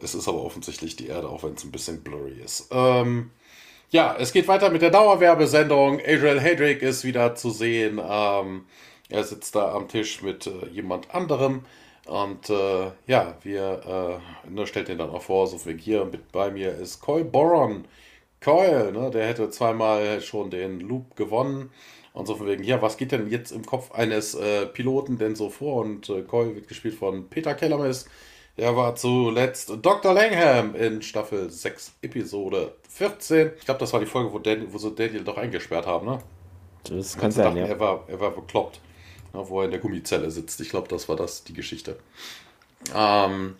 es 0.02 0.14
ist 0.14 0.28
aber 0.28 0.42
offensichtlich 0.42 0.96
die 0.96 1.08
Erde, 1.08 1.28
auch 1.28 1.42
wenn 1.42 1.54
es 1.54 1.64
ein 1.64 1.72
bisschen 1.72 2.02
blurry 2.02 2.40
ist. 2.42 2.68
Ähm, 2.70 3.30
ja, 3.90 4.16
es 4.18 4.32
geht 4.32 4.48
weiter 4.48 4.70
mit 4.70 4.82
der 4.82 4.90
Dauerwerbesendung. 4.90 6.00
Adriel 6.00 6.40
Hedrick 6.40 6.82
ist 6.82 7.04
wieder 7.04 7.34
zu 7.34 7.50
sehen. 7.50 8.00
Ähm, 8.02 8.66
er 9.08 9.24
sitzt 9.24 9.54
da 9.54 9.72
am 9.72 9.88
Tisch 9.88 10.22
mit 10.22 10.46
äh, 10.46 10.66
jemand 10.72 11.14
anderem. 11.14 11.64
Und 12.06 12.50
äh, 12.50 12.90
ja, 13.06 13.36
wir 13.42 14.20
äh, 14.46 14.50
ne, 14.50 14.66
stellt 14.66 14.88
ihn 14.88 14.98
dann 14.98 15.10
auch 15.10 15.22
vor, 15.22 15.46
so 15.46 15.64
wie 15.66 15.78
hier 15.78 16.04
mit 16.04 16.30
bei 16.32 16.50
mir 16.50 16.72
ist 16.72 17.00
Coil 17.00 17.24
Boron. 17.24 17.84
Coil, 18.40 18.92
ne, 18.92 19.10
der 19.10 19.26
hätte 19.26 19.50
zweimal 19.50 20.20
schon 20.20 20.50
den 20.50 20.80
Loop 20.80 21.16
gewonnen. 21.16 21.70
Und 22.12 22.26
so 22.26 22.36
von 22.36 22.46
wegen, 22.46 22.64
ja, 22.64 22.80
was 22.80 22.96
geht 22.96 23.12
denn 23.12 23.28
jetzt 23.30 23.50
im 23.52 23.66
Kopf 23.66 23.92
eines 23.92 24.34
äh, 24.34 24.66
Piloten 24.66 25.18
denn 25.18 25.36
so 25.36 25.50
vor? 25.50 25.82
Und 25.84 26.08
äh, 26.08 26.22
Coil 26.22 26.54
wird 26.54 26.68
gespielt 26.68 26.94
von 26.94 27.28
Peter 27.28 27.54
Kellermes. 27.54 28.08
Der 28.56 28.74
war 28.74 28.94
zuletzt 28.94 29.70
Dr. 29.82 30.14
Langham 30.14 30.74
in 30.74 31.02
Staffel 31.02 31.50
6, 31.50 31.92
Episode 32.00 32.74
14. 32.88 33.50
Ich 33.58 33.64
glaube, 33.66 33.80
das 33.80 33.92
war 33.92 34.00
die 34.00 34.06
Folge, 34.06 34.32
wo, 34.32 34.38
Dan 34.38 34.72
wo 34.72 34.78
sie 34.78 34.92
Daniel 34.92 35.24
doch 35.24 35.36
eingesperrt 35.36 35.86
haben, 35.86 36.06
ne? 36.06 36.18
Das 36.84 37.18
kann 37.18 37.30
sein, 37.30 37.44
dachten, 37.44 37.58
ja. 37.58 37.66
Er 37.66 37.80
war, 37.80 38.04
er 38.08 38.18
war 38.18 38.30
bekloppt, 38.30 38.80
ne, 39.34 39.46
wo 39.46 39.60
er 39.60 39.66
in 39.66 39.72
der 39.72 39.80
Gummizelle 39.80 40.30
sitzt. 40.30 40.60
Ich 40.60 40.70
glaube, 40.70 40.88
das 40.88 41.08
war 41.08 41.16
das, 41.16 41.44
die 41.44 41.52
Geschichte. 41.52 41.98
Ähm, 42.94 43.56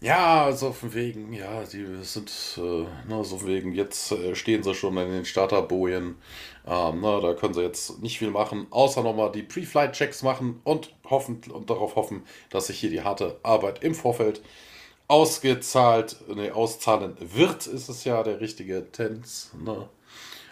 ja, 0.00 0.52
so 0.52 0.72
von 0.72 0.92
wegen, 0.92 1.32
ja, 1.32 1.62
die 1.64 1.86
sind, 2.02 2.30
äh, 2.58 2.84
na, 3.08 3.24
so 3.24 3.38
von 3.38 3.48
wegen, 3.48 3.72
jetzt 3.72 4.12
äh, 4.12 4.34
stehen 4.34 4.62
sie 4.62 4.74
schon 4.74 4.96
in 4.98 5.10
den 5.10 5.24
Starterbojen. 5.24 6.16
Ähm, 6.66 7.00
na, 7.00 7.20
da 7.20 7.34
können 7.34 7.54
sie 7.54 7.62
jetzt 7.62 8.02
nicht 8.02 8.18
viel 8.18 8.30
machen, 8.30 8.66
außer 8.70 9.02
nochmal 9.02 9.30
die 9.30 9.42
Pre-Flight-Checks 9.42 10.22
machen 10.22 10.60
und 10.64 10.94
hoffen 11.08 11.40
und 11.52 11.70
darauf 11.70 11.94
hoffen, 11.94 12.24
dass 12.50 12.66
sich 12.66 12.80
hier 12.80 12.90
die 12.90 13.02
harte 13.02 13.38
Arbeit 13.42 13.84
im 13.84 13.94
Vorfeld 13.94 14.42
ausgezahlt, 15.08 16.16
ne, 16.34 16.52
auszahlen 16.52 17.16
wird, 17.20 17.66
ist 17.68 17.88
es 17.88 18.04
ja 18.04 18.22
der 18.24 18.40
richtige 18.40 18.90
Tense. 18.90 19.56
Ne? 19.58 19.88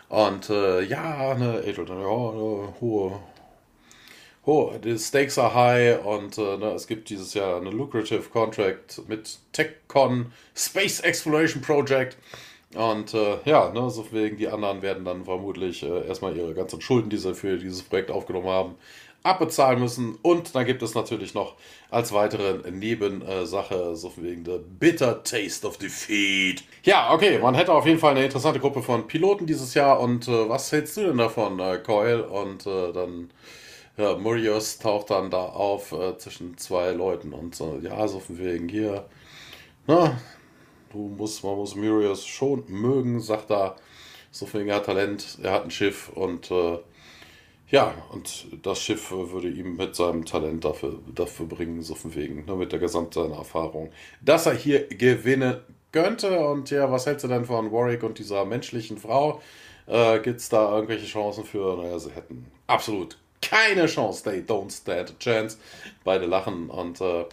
Und 0.09 0.51
äh, 0.51 0.83
ja, 0.83 1.35
ne, 1.35 1.65
Adrian, 1.67 1.89
ja, 1.89 2.05
ne, 2.05 2.75
hohe 2.81 3.21
oh, 4.47 4.73
die 4.83 4.99
Stakes 4.99 5.39
are 5.39 5.55
high 5.55 6.05
und 6.05 6.39
äh, 6.39 6.57
ne, 6.57 6.73
es 6.73 6.87
gibt 6.87 7.09
dieses 7.09 7.35
Jahr 7.35 7.57
eine 7.57 7.71
lucrative 7.71 8.29
Contract 8.31 9.03
mit 9.09 9.39
TechCon 9.53 10.33
Space 10.55 11.01
Exploration 11.01 11.63
Project. 11.63 12.17
Und 12.75 13.15
äh, 13.15 13.39
ja, 13.45 13.71
ne, 13.71 13.91
so 13.91 14.07
wegen 14.13 14.37
die 14.37 14.49
anderen 14.49 14.83
werden 14.83 15.05
dann 15.05 15.25
vermutlich 15.25 15.83
äh, 15.83 16.07
erstmal 16.07 16.37
ihre 16.37 16.55
ganzen 16.55 16.81
Schulden, 16.81 17.11
die 17.11 17.17
sie 17.17 17.35
für 17.35 17.57
dieses 17.57 17.83
Projekt 17.83 18.11
aufgenommen 18.11 18.49
haben, 18.49 18.75
abbezahlen 19.23 19.81
müssen. 19.81 20.19
Und 20.23 20.55
dann 20.55 20.67
gibt 20.67 20.83
es 20.83 20.95
natürlich 20.95 21.35
noch 21.35 21.55
als 21.91 22.13
weitere 22.13 22.71
Nebensache, 22.71 23.97
so 23.97 24.13
wegen 24.17 24.45
der 24.45 24.59
Bitter 24.59 25.23
Taste 25.23 25.67
of 25.67 25.79
Defeat. 25.79 26.65
Ja, 26.83 27.13
okay, 27.13 27.39
man 27.39 27.55
hätte 27.55 27.73
auf 27.73 27.87
jeden 27.87 27.99
Fall 27.99 28.13
eine 28.13 28.25
interessante 28.25 28.61
Gruppe 28.61 28.83
von 28.83 29.07
Piloten 29.07 29.47
dieses 29.47 29.75
Jahr. 29.75 30.01
Und 30.01 30.29
äh, 30.29 30.49
was 30.49 30.71
hältst 30.73 30.97
du 30.97 31.03
denn 31.03 31.19
davon, 31.19 31.59
äh, 31.61 31.79
Coil? 31.79 32.21
Und 32.21 32.67
äh, 32.67 32.93
dann 32.93 33.31
ja, 33.97 34.17
Murios 34.17 34.79
taucht 34.79 35.11
dann 35.11 35.31
da 35.31 35.45
auf 35.45 35.93
äh, 35.93 36.19
zwischen 36.19 36.59
zwei 36.59 36.91
Leuten 36.91 37.33
und 37.33 37.55
so, 37.55 37.79
ja, 37.83 38.07
so 38.09 38.19
von 38.21 38.39
wegen 38.39 38.69
hier, 38.69 39.07
na, 39.87 40.19
du 40.95 41.09
musst, 41.09 41.45
man 41.45 41.57
muss 41.57 41.75
Murios 41.75 42.27
schon 42.27 42.65
mögen, 42.69 43.21
sagt 43.21 43.51
er, 43.51 43.77
so 44.31 44.53
wegen, 44.53 44.69
er 44.69 44.77
hat 44.77 44.87
Talent, 44.87 45.39
er 45.43 45.53
hat 45.53 45.65
ein 45.65 45.71
Schiff 45.71 46.09
und 46.15 46.51
äh, 46.51 46.79
ja, 47.69 47.95
und 48.13 48.47
das 48.63 48.81
Schiff 48.81 49.11
würde 49.11 49.49
ihm 49.49 49.77
mit 49.77 49.97
seinem 49.97 50.25
Talent 50.25 50.65
dafür, 50.65 50.99
dafür 51.15 51.47
bringen, 51.47 51.83
so 51.83 51.95
von 51.95 52.15
wegen, 52.15 52.45
ne, 52.45 52.55
mit 52.55 52.73
der 52.73 52.79
gesamten 52.79 53.33
Erfahrung, 53.33 53.91
dass 54.21 54.47
er 54.47 54.55
hier 54.55 54.87
gewinnen 54.87 55.57
könnte. 55.91 56.39
Und 56.39 56.71
ja, 56.71 56.91
was 56.91 57.07
hältst 57.07 57.25
du 57.25 57.29
denn 57.29 57.45
von 57.45 57.73
Warwick 57.73 58.03
und 58.03 58.19
dieser 58.19 58.45
menschlichen 58.45 58.99
Frau? 58.99 59.41
Äh, 59.87 60.21
Gibt 60.21 60.41
es 60.41 60.49
da 60.49 60.75
irgendwelche 60.75 61.07
Chancen 61.07 61.45
für? 61.45 61.77
Naja, 61.77 61.99
sie 61.99 62.11
hätten 62.11 62.47
absolut 62.67 63.17
keine 63.41 63.87
Chance. 63.87 64.23
They 64.25 64.41
don't 64.41 64.71
stand 64.71 65.11
a 65.11 65.15
chance. 65.19 65.59
Beide 66.05 66.27
lachen 66.27 66.71
und 66.71 67.01
äh, 67.01 67.25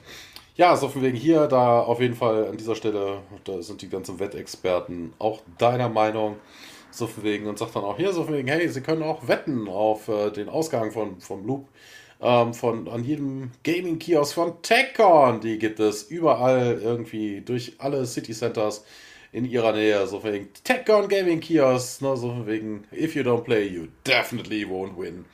ja, 0.55 0.75
so 0.75 0.89
von 0.89 1.01
wegen 1.01 1.17
hier, 1.17 1.47
da 1.47 1.79
auf 1.81 1.99
jeden 2.01 2.15
Fall 2.15 2.47
an 2.47 2.57
dieser 2.57 2.75
Stelle, 2.75 3.19
da 3.43 3.61
sind 3.61 3.81
die 3.81 3.89
ganzen 3.89 4.19
Wettexperten 4.19 5.13
auch 5.19 5.41
deiner 5.57 5.89
Meinung. 5.89 6.37
So 6.91 7.07
von 7.07 7.23
wegen 7.23 7.47
und 7.47 7.57
sagt 7.57 7.75
dann 7.75 7.85
auch 7.85 7.97
hier 7.97 8.11
so 8.11 8.23
von 8.25 8.33
wegen, 8.33 8.49
hey, 8.49 8.67
sie 8.67 8.81
können 8.81 9.01
auch 9.03 9.27
wetten 9.27 9.69
auf 9.69 10.09
äh, 10.09 10.29
den 10.29 10.49
Ausgang 10.49 10.91
von, 10.91 11.21
vom 11.21 11.45
Loop. 11.45 11.67
ähm, 12.21 12.53
von 12.53 12.87
an 12.87 13.03
jedem 13.03 13.51
Gaming-Kiosk 13.63 14.33
von 14.35 14.61
TechCon. 14.61 15.41
Die 15.41 15.57
gibt 15.57 15.79
es 15.79 16.03
überall 16.03 16.79
irgendwie 16.81 17.41
durch 17.41 17.73
alle 17.79 18.05
City 18.05 18.33
Centers 18.33 18.85
in 19.31 19.45
ihrer 19.45 19.71
Nähe. 19.73 20.05
So 20.07 20.23
wegen 20.23 20.49
TechCon 20.63 21.07
Gaming 21.07 21.39
Kiosk. 21.39 22.01
Ne, 22.01 22.15
so 22.17 22.45
wegen 22.45 22.85
If 22.91 23.15
you 23.15 23.23
don't 23.23 23.41
play, 23.43 23.67
you 23.67 23.87
definitely 24.05 24.65
won't 24.65 24.97
win. 24.97 25.25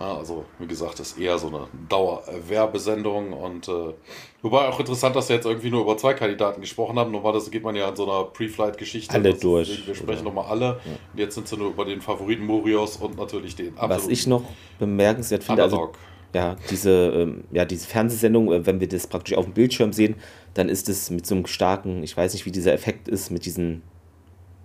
Ja, 0.00 0.16
also, 0.16 0.44
wie 0.60 0.66
gesagt, 0.66 1.00
das 1.00 1.12
ist 1.12 1.18
eher 1.18 1.38
so 1.38 1.48
eine 1.48 1.66
Dauerwerbesendung 1.88 3.32
und 3.32 3.66
äh, 3.66 3.94
wobei 4.42 4.68
auch 4.68 4.78
interessant, 4.78 5.16
dass 5.16 5.28
wir 5.28 5.36
jetzt 5.36 5.44
irgendwie 5.44 5.70
nur 5.70 5.82
über 5.82 5.96
zwei 5.96 6.14
Kandidaten 6.14 6.60
gesprochen 6.60 6.96
haben. 6.98 7.10
Normalerweise 7.10 7.50
geht 7.50 7.64
man 7.64 7.74
ja 7.74 7.88
an 7.88 7.96
so 7.96 8.08
einer 8.08 8.24
Pre-Flight-Geschichte. 8.24 9.12
Alle 9.12 9.34
durch. 9.34 9.68
Deswegen, 9.68 9.86
wir 9.88 9.94
sprechen 9.96 10.24
nochmal 10.24 10.46
alle. 10.46 10.66
Ja. 10.66 10.92
Und 11.12 11.18
jetzt 11.18 11.34
sind 11.34 11.48
sie 11.48 11.56
nur 11.56 11.70
über 11.70 11.84
den 11.84 12.00
Favoriten 12.00 12.46
Murios 12.46 12.96
und 12.96 13.16
natürlich 13.16 13.56
den 13.56 13.74
Was 13.76 14.06
ich 14.06 14.28
noch 14.28 14.44
bemerkenswert 14.78 15.42
finde, 15.42 15.64
also 15.64 15.90
ja, 16.34 16.56
diese, 16.70 16.90
ähm, 16.90 17.44
ja, 17.50 17.64
diese 17.64 17.86
Fernsehsendung, 17.86 18.52
äh, 18.52 18.66
wenn 18.66 18.78
wir 18.78 18.88
das 18.88 19.06
praktisch 19.06 19.36
auf 19.36 19.46
dem 19.46 19.54
Bildschirm 19.54 19.92
sehen, 19.92 20.14
dann 20.54 20.68
ist 20.68 20.88
es 20.88 21.10
mit 21.10 21.26
so 21.26 21.34
einem 21.34 21.46
starken, 21.46 22.04
ich 22.04 22.16
weiß 22.16 22.34
nicht, 22.34 22.46
wie 22.46 22.52
dieser 22.52 22.72
Effekt 22.72 23.08
ist, 23.08 23.30
mit 23.30 23.46
diesen, 23.46 23.82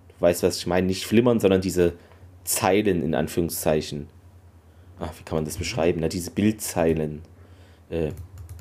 du 0.08 0.14
weißt, 0.20 0.42
was 0.44 0.58
ich 0.58 0.66
meine, 0.66 0.86
nicht 0.86 1.06
flimmern, 1.06 1.40
sondern 1.40 1.60
diese 1.60 1.94
Zeilen 2.44 3.02
in 3.02 3.14
Anführungszeichen 3.14 4.08
ach, 4.98 5.12
wie 5.18 5.22
kann 5.24 5.36
man 5.36 5.44
das 5.44 5.56
beschreiben? 5.56 6.00
Na, 6.00 6.08
diese 6.08 6.30
Bildzeilen. 6.30 7.22
Äh, 7.90 8.10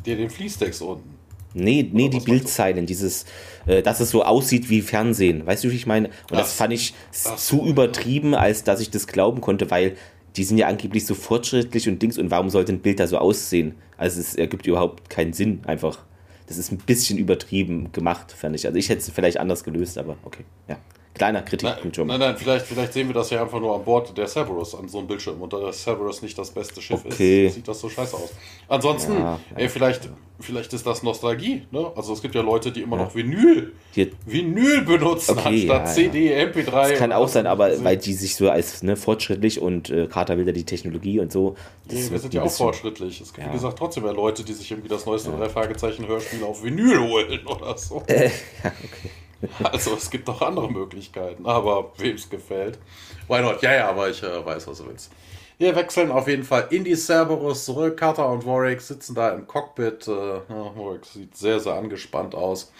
Der 0.06 0.16
den 0.16 0.30
Fließtext 0.30 0.82
unten. 0.82 1.14
Nee, 1.56 1.88
nee, 1.92 2.10
die 2.10 2.20
Bildzeilen, 2.20 2.86
dieses, 2.86 3.26
äh, 3.68 3.84
dass 3.84 4.00
es 4.00 4.10
so 4.10 4.24
aussieht 4.24 4.70
wie 4.70 4.82
Fernsehen. 4.82 5.46
Weißt 5.46 5.64
du, 5.64 5.72
wie 5.72 5.76
ich 5.76 5.86
meine? 5.86 6.08
Und 6.08 6.32
das, 6.32 6.48
das 6.48 6.54
fand 6.54 6.74
ich 6.74 6.96
das, 7.12 7.46
zu 7.46 7.66
übertrieben, 7.66 8.34
als 8.34 8.64
dass 8.64 8.80
ich 8.80 8.90
das 8.90 9.06
glauben 9.08 9.40
konnte, 9.40 9.70
weil 9.70 9.96
die 10.36 10.44
sind 10.44 10.58
ja 10.58 10.68
angeblich 10.68 11.06
so 11.06 11.14
fortschrittlich 11.14 11.88
und 11.88 12.02
Dings 12.02 12.18
und 12.18 12.32
warum 12.32 12.50
sollte 12.50 12.74
ein 12.74 12.80
Bild 12.80 13.00
da 13.00 13.06
so 13.06 13.20
aussehen? 13.20 13.76
Also 13.98 14.20
es 14.20 14.34
ergibt 14.34 14.66
überhaupt 14.66 15.12
keinen 15.12 15.34
Sinn 15.34 15.62
einfach. 15.68 16.00
Das 16.48 16.58
ist 16.58 16.72
ein 16.72 16.78
bisschen 16.78 17.20
übertrieben 17.20 17.92
gemacht, 17.92 18.32
fand 18.32 18.56
ich. 18.56 18.66
Also 18.66 18.78
ich 18.78 18.90
hätte 18.90 19.02
es 19.02 19.10
vielleicht 19.12 19.38
anders 19.40 19.64
gelöst, 19.64 19.98
aber 20.00 20.18
okay, 20.24 20.44
ja. 20.68 20.78
Kleiner 21.14 21.43
Kritikpunkt 21.43 21.95
schon. 21.95 22.07
Nein, 22.07 22.20
nein, 22.20 22.36
vielleicht, 22.36 22.66
vielleicht 22.66 22.93
sehen 22.93 23.07
wir 23.07 23.14
das 23.14 23.30
ja 23.30 23.43
einfach 23.43 23.59
nur 23.59 23.76
an 23.76 23.84
Bord 23.84 24.18
der 24.18 24.28
Cerberus 24.28 24.74
an 24.74 24.88
so 24.88 24.97
einem 24.97 25.07
Bildschirm 25.07 25.39
und 25.41 25.53
da 25.53 25.59
der 25.59 25.72
Cerberus 25.72 26.24
nicht 26.24 26.36
das 26.38 26.49
beste 26.49 26.82
Schiff 26.82 27.05
okay. 27.05 27.47
ist, 27.47 27.53
sieht 27.53 27.68
das 27.68 27.80
so 27.80 27.88
scheiße 27.88 28.16
aus. 28.16 28.32
Ansonsten, 28.68 29.14
ja, 29.14 29.39
ey, 29.53 29.70
vielleicht, 29.70 30.09
vielleicht 30.39 30.74
ist 30.74 30.88
das 30.88 31.03
Nostalgie. 31.03 31.68
Ne? 31.70 31.91
Also 31.95 32.14
es 32.14 32.22
gibt 32.24 32.34
ja 32.34 32.41
Leute, 32.41 32.72
die 32.72 32.82
immer 32.82 32.97
ja. 32.97 33.03
noch 33.03 33.14
Vinyl, 33.14 33.74
Hier. 33.91 34.07
Vinyl 34.26 34.82
benutzen 34.82 35.38
okay, 35.38 35.70
anstatt 35.70 35.88
ja, 35.88 35.93
CD, 35.93 36.36
MP3. 36.36 36.89
Das 36.89 36.97
kann 36.97 37.11
auch 37.11 37.28
sein, 37.28 37.45
aber 37.45 37.84
weil 37.84 37.97
die 37.97 38.14
sich 38.14 38.36
so 38.36 38.49
als 38.49 38.82
ne, 38.82 38.95
fortschrittlich 38.95 39.61
und 39.61 39.91
äh, 39.91 40.07
Carter 40.07 40.38
will 40.38 40.47
ja 40.47 40.51
die 40.51 40.66
Technologie 40.66 41.20
und 41.20 41.32
so. 41.32 41.55
Nee, 41.91 42.09
wir 42.09 42.18
sind 42.18 42.34
ja 42.34 42.41
auch 42.41 42.51
fortschrittlich. 42.51 43.22
Es 43.22 43.32
gibt, 43.32 43.47
wie 43.47 43.53
gesagt, 43.53 43.78
trotzdem 43.78 44.03
ja 44.05 44.11
Leute, 44.11 44.43
die 44.43 44.53
sich 44.53 44.72
irgendwie 44.72 44.89
das 44.89 45.05
neueste 45.05 45.30
drei 45.30 45.47
Fragezeichen 45.47 46.07
Hörspiel 46.07 46.43
auf 46.43 46.64
Vinyl 46.64 46.99
holen 47.01 47.39
oder 47.45 47.78
so. 47.78 48.01
Äh, 48.07 48.26
ja, 48.64 48.72
okay. 48.84 49.11
Also 49.64 49.96
es 49.96 50.10
gibt 50.10 50.30
auch 50.30 50.41
andere 50.41 50.72
Möglichkeiten, 50.72 51.46
aber 51.46 51.91
wem 51.98 52.16
es 52.16 52.30
gefällt. 52.30 52.80
Why 53.28 53.41
not? 53.41 53.62
Ja, 53.62 53.74
ja, 53.74 53.89
aber 53.89 54.10
ich 54.10 54.24
äh, 54.24 54.46
weiß, 54.46 54.68
was 54.68 54.78
du 54.80 54.88
willst. 54.88 55.12
Wir 55.58 55.76
wechseln 55.76 56.12
auf 56.12 56.28
jeden 56.28 56.44
Fall 56.44 56.68
in 56.72 56.84
die 56.84 56.96
Cerberus 56.96 57.66
zurück. 57.66 57.98
Carter 57.98 58.28
und 58.30 58.46
Warwick 58.46 58.82
sitzen 58.82 59.16
da 59.16 59.30
im 59.30 59.48
Cockpit. 59.48 60.08
Äh, 60.08 60.12
Warwick 60.50 61.06
sieht 61.06 61.38
sehr, 61.38 61.60
sehr 61.60 61.74
angespannt 61.74 62.36
aus. 62.36 62.72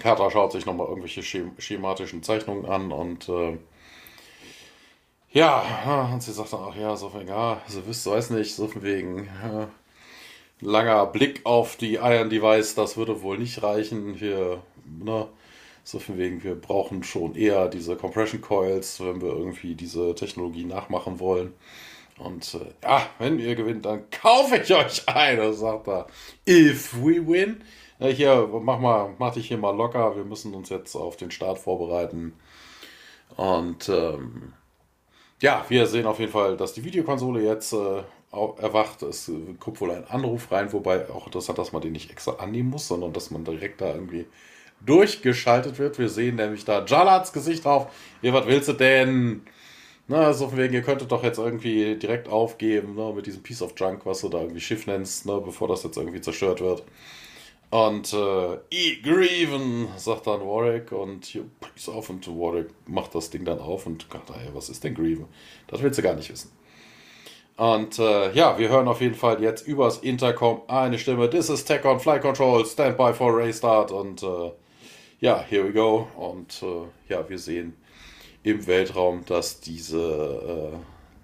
Carter 0.00 0.30
schaut 0.30 0.52
sich 0.52 0.66
nochmal 0.66 0.88
irgendwelche 0.88 1.22
schematischen 1.22 2.22
Zeichnungen 2.22 2.66
an 2.66 2.90
und 2.90 3.28
äh, 3.28 3.58
ja, 5.30 6.10
und 6.12 6.22
sie 6.22 6.32
sagt 6.32 6.52
dann 6.52 6.60
auch, 6.60 6.76
ja, 6.76 6.94
so 6.96 7.08
von, 7.08 7.26
ja, 7.26 7.62
sie 7.66 7.86
wisst, 7.86 8.06
weiß 8.06 8.30
nicht, 8.30 8.54
so 8.54 8.68
von 8.68 8.82
wegen, 8.82 9.28
ja, 9.42 9.68
langer 10.60 11.06
Blick 11.06 11.40
auf 11.44 11.76
die 11.76 11.94
Iron 11.94 12.30
Device, 12.30 12.74
das 12.74 12.96
würde 12.96 13.22
wohl 13.22 13.38
nicht 13.38 13.62
reichen. 13.62 14.20
Wir 14.20 14.62
ne, 14.86 15.28
so 15.84 15.98
von 15.98 16.18
wegen, 16.18 16.42
wir 16.44 16.54
brauchen 16.54 17.02
schon 17.02 17.34
eher 17.34 17.68
diese 17.68 17.96
Compression 17.96 18.40
Coils, 18.40 19.00
wenn 19.00 19.20
wir 19.20 19.30
irgendwie 19.30 19.74
diese 19.74 20.14
Technologie 20.14 20.64
nachmachen 20.64 21.18
wollen. 21.18 21.54
Und 22.18 22.54
äh, 22.54 22.72
ja, 22.82 23.06
wenn 23.18 23.38
ihr 23.38 23.54
gewinnt, 23.56 23.84
dann 23.84 24.08
kaufe 24.10 24.56
ich 24.56 24.72
euch 24.72 25.08
eine, 25.08 25.52
sagt 25.52 25.88
er. 25.88 26.06
If 26.48 26.94
we 26.94 27.26
win. 27.26 27.62
Ja, 27.98 28.08
hier, 28.08 28.48
mach 28.62 28.78
mal, 28.78 29.14
mach 29.18 29.34
dich 29.34 29.48
hier 29.48 29.58
mal 29.58 29.74
locker. 29.74 30.16
Wir 30.16 30.24
müssen 30.24 30.54
uns 30.54 30.68
jetzt 30.68 30.94
auf 30.94 31.16
den 31.16 31.30
Start 31.30 31.58
vorbereiten. 31.58 32.34
Und 33.36 33.88
ähm, 33.88 34.52
ja, 35.40 35.64
wir 35.68 35.86
sehen 35.86 36.06
auf 36.06 36.20
jeden 36.20 36.32
Fall, 36.32 36.56
dass 36.56 36.74
die 36.74 36.84
Videokonsole 36.84 37.42
jetzt 37.42 37.72
äh, 37.72 38.02
erwacht. 38.30 39.02
Es 39.02 39.30
kommt 39.58 39.80
wohl 39.80 39.90
ein 39.90 40.06
Anruf 40.06 40.52
rein, 40.52 40.72
wobei 40.72 41.08
auch 41.10 41.26
interessant, 41.26 41.58
dass 41.58 41.72
man 41.72 41.82
den 41.82 41.92
nicht 41.92 42.10
extra 42.10 42.32
annehmen 42.34 42.70
muss, 42.70 42.88
sondern 42.88 43.12
dass 43.12 43.30
man 43.30 43.44
direkt 43.44 43.80
da 43.80 43.94
irgendwie 43.94 44.26
durchgeschaltet 44.86 45.78
wird. 45.78 45.98
Wir 45.98 46.08
sehen 46.08 46.36
nämlich 46.36 46.64
da 46.64 46.84
Jalats 46.84 47.32
Gesicht 47.32 47.64
drauf. 47.64 47.92
Hier, 48.20 48.32
was 48.32 48.46
willst 48.46 48.68
du 48.68 48.72
denn? 48.72 49.42
Na, 50.08 50.32
so 50.32 50.48
von 50.48 50.58
wegen, 50.58 50.74
ihr 50.74 50.82
könntet 50.82 51.12
doch 51.12 51.22
jetzt 51.22 51.38
irgendwie 51.38 51.96
direkt 51.96 52.28
aufgeben, 52.28 52.96
ne, 52.96 53.12
mit 53.14 53.26
diesem 53.26 53.42
Piece 53.42 53.62
of 53.62 53.74
Junk, 53.76 54.04
was 54.04 54.20
du 54.20 54.28
da 54.28 54.40
irgendwie 54.40 54.60
Schiff 54.60 54.86
nennst, 54.86 55.26
ne, 55.26 55.40
bevor 55.44 55.68
das 55.68 55.84
jetzt 55.84 55.96
irgendwie 55.96 56.20
zerstört 56.20 56.60
wird. 56.60 56.82
Und 57.70 58.12
äh, 58.12 58.54
E. 58.70 59.00
Grieven, 59.02 59.88
sagt 59.96 60.26
dann 60.26 60.40
Warwick 60.40 60.92
und 60.92 61.24
hier, 61.24 61.44
Piece 61.74 61.88
auf 61.88 62.10
und 62.10 62.26
Warwick 62.28 62.68
macht 62.86 63.14
das 63.14 63.30
Ding 63.30 63.44
dann 63.44 63.60
auf 63.60 63.86
und 63.86 64.06
sagt, 64.12 64.28
hey, 64.34 64.50
was 64.52 64.68
ist 64.68 64.84
denn 64.84 64.94
Grieven? 64.94 65.26
Das 65.68 65.80
willst 65.80 65.98
du 65.98 66.02
gar 66.02 66.14
nicht 66.14 66.30
wissen. 66.30 66.50
Und 67.56 67.98
äh, 67.98 68.32
ja, 68.32 68.58
wir 68.58 68.68
hören 68.68 68.88
auf 68.88 69.00
jeden 69.00 69.14
Fall 69.14 69.42
jetzt 69.42 69.66
übers 69.66 69.98
Intercom 69.98 70.62
eine 70.68 70.98
Stimme. 70.98 71.30
This 71.30 71.48
is 71.48 71.64
Tech 71.64 71.84
on 71.84 72.00
Flight 72.00 72.22
Control, 72.22 72.66
stand 72.66 72.98
by 72.98 73.14
for 73.14 73.34
Raystart 73.34 73.90
und 73.90 74.22
äh, 74.22 74.50
ja, 75.22 75.42
here 75.48 75.64
we 75.64 75.72
go. 75.72 76.08
Und 76.16 76.62
äh, 76.62 77.12
ja, 77.12 77.26
wir 77.28 77.38
sehen 77.38 77.74
im 78.42 78.66
Weltraum, 78.66 79.24
dass 79.24 79.60
diese, 79.60 80.72
äh, 80.74 80.76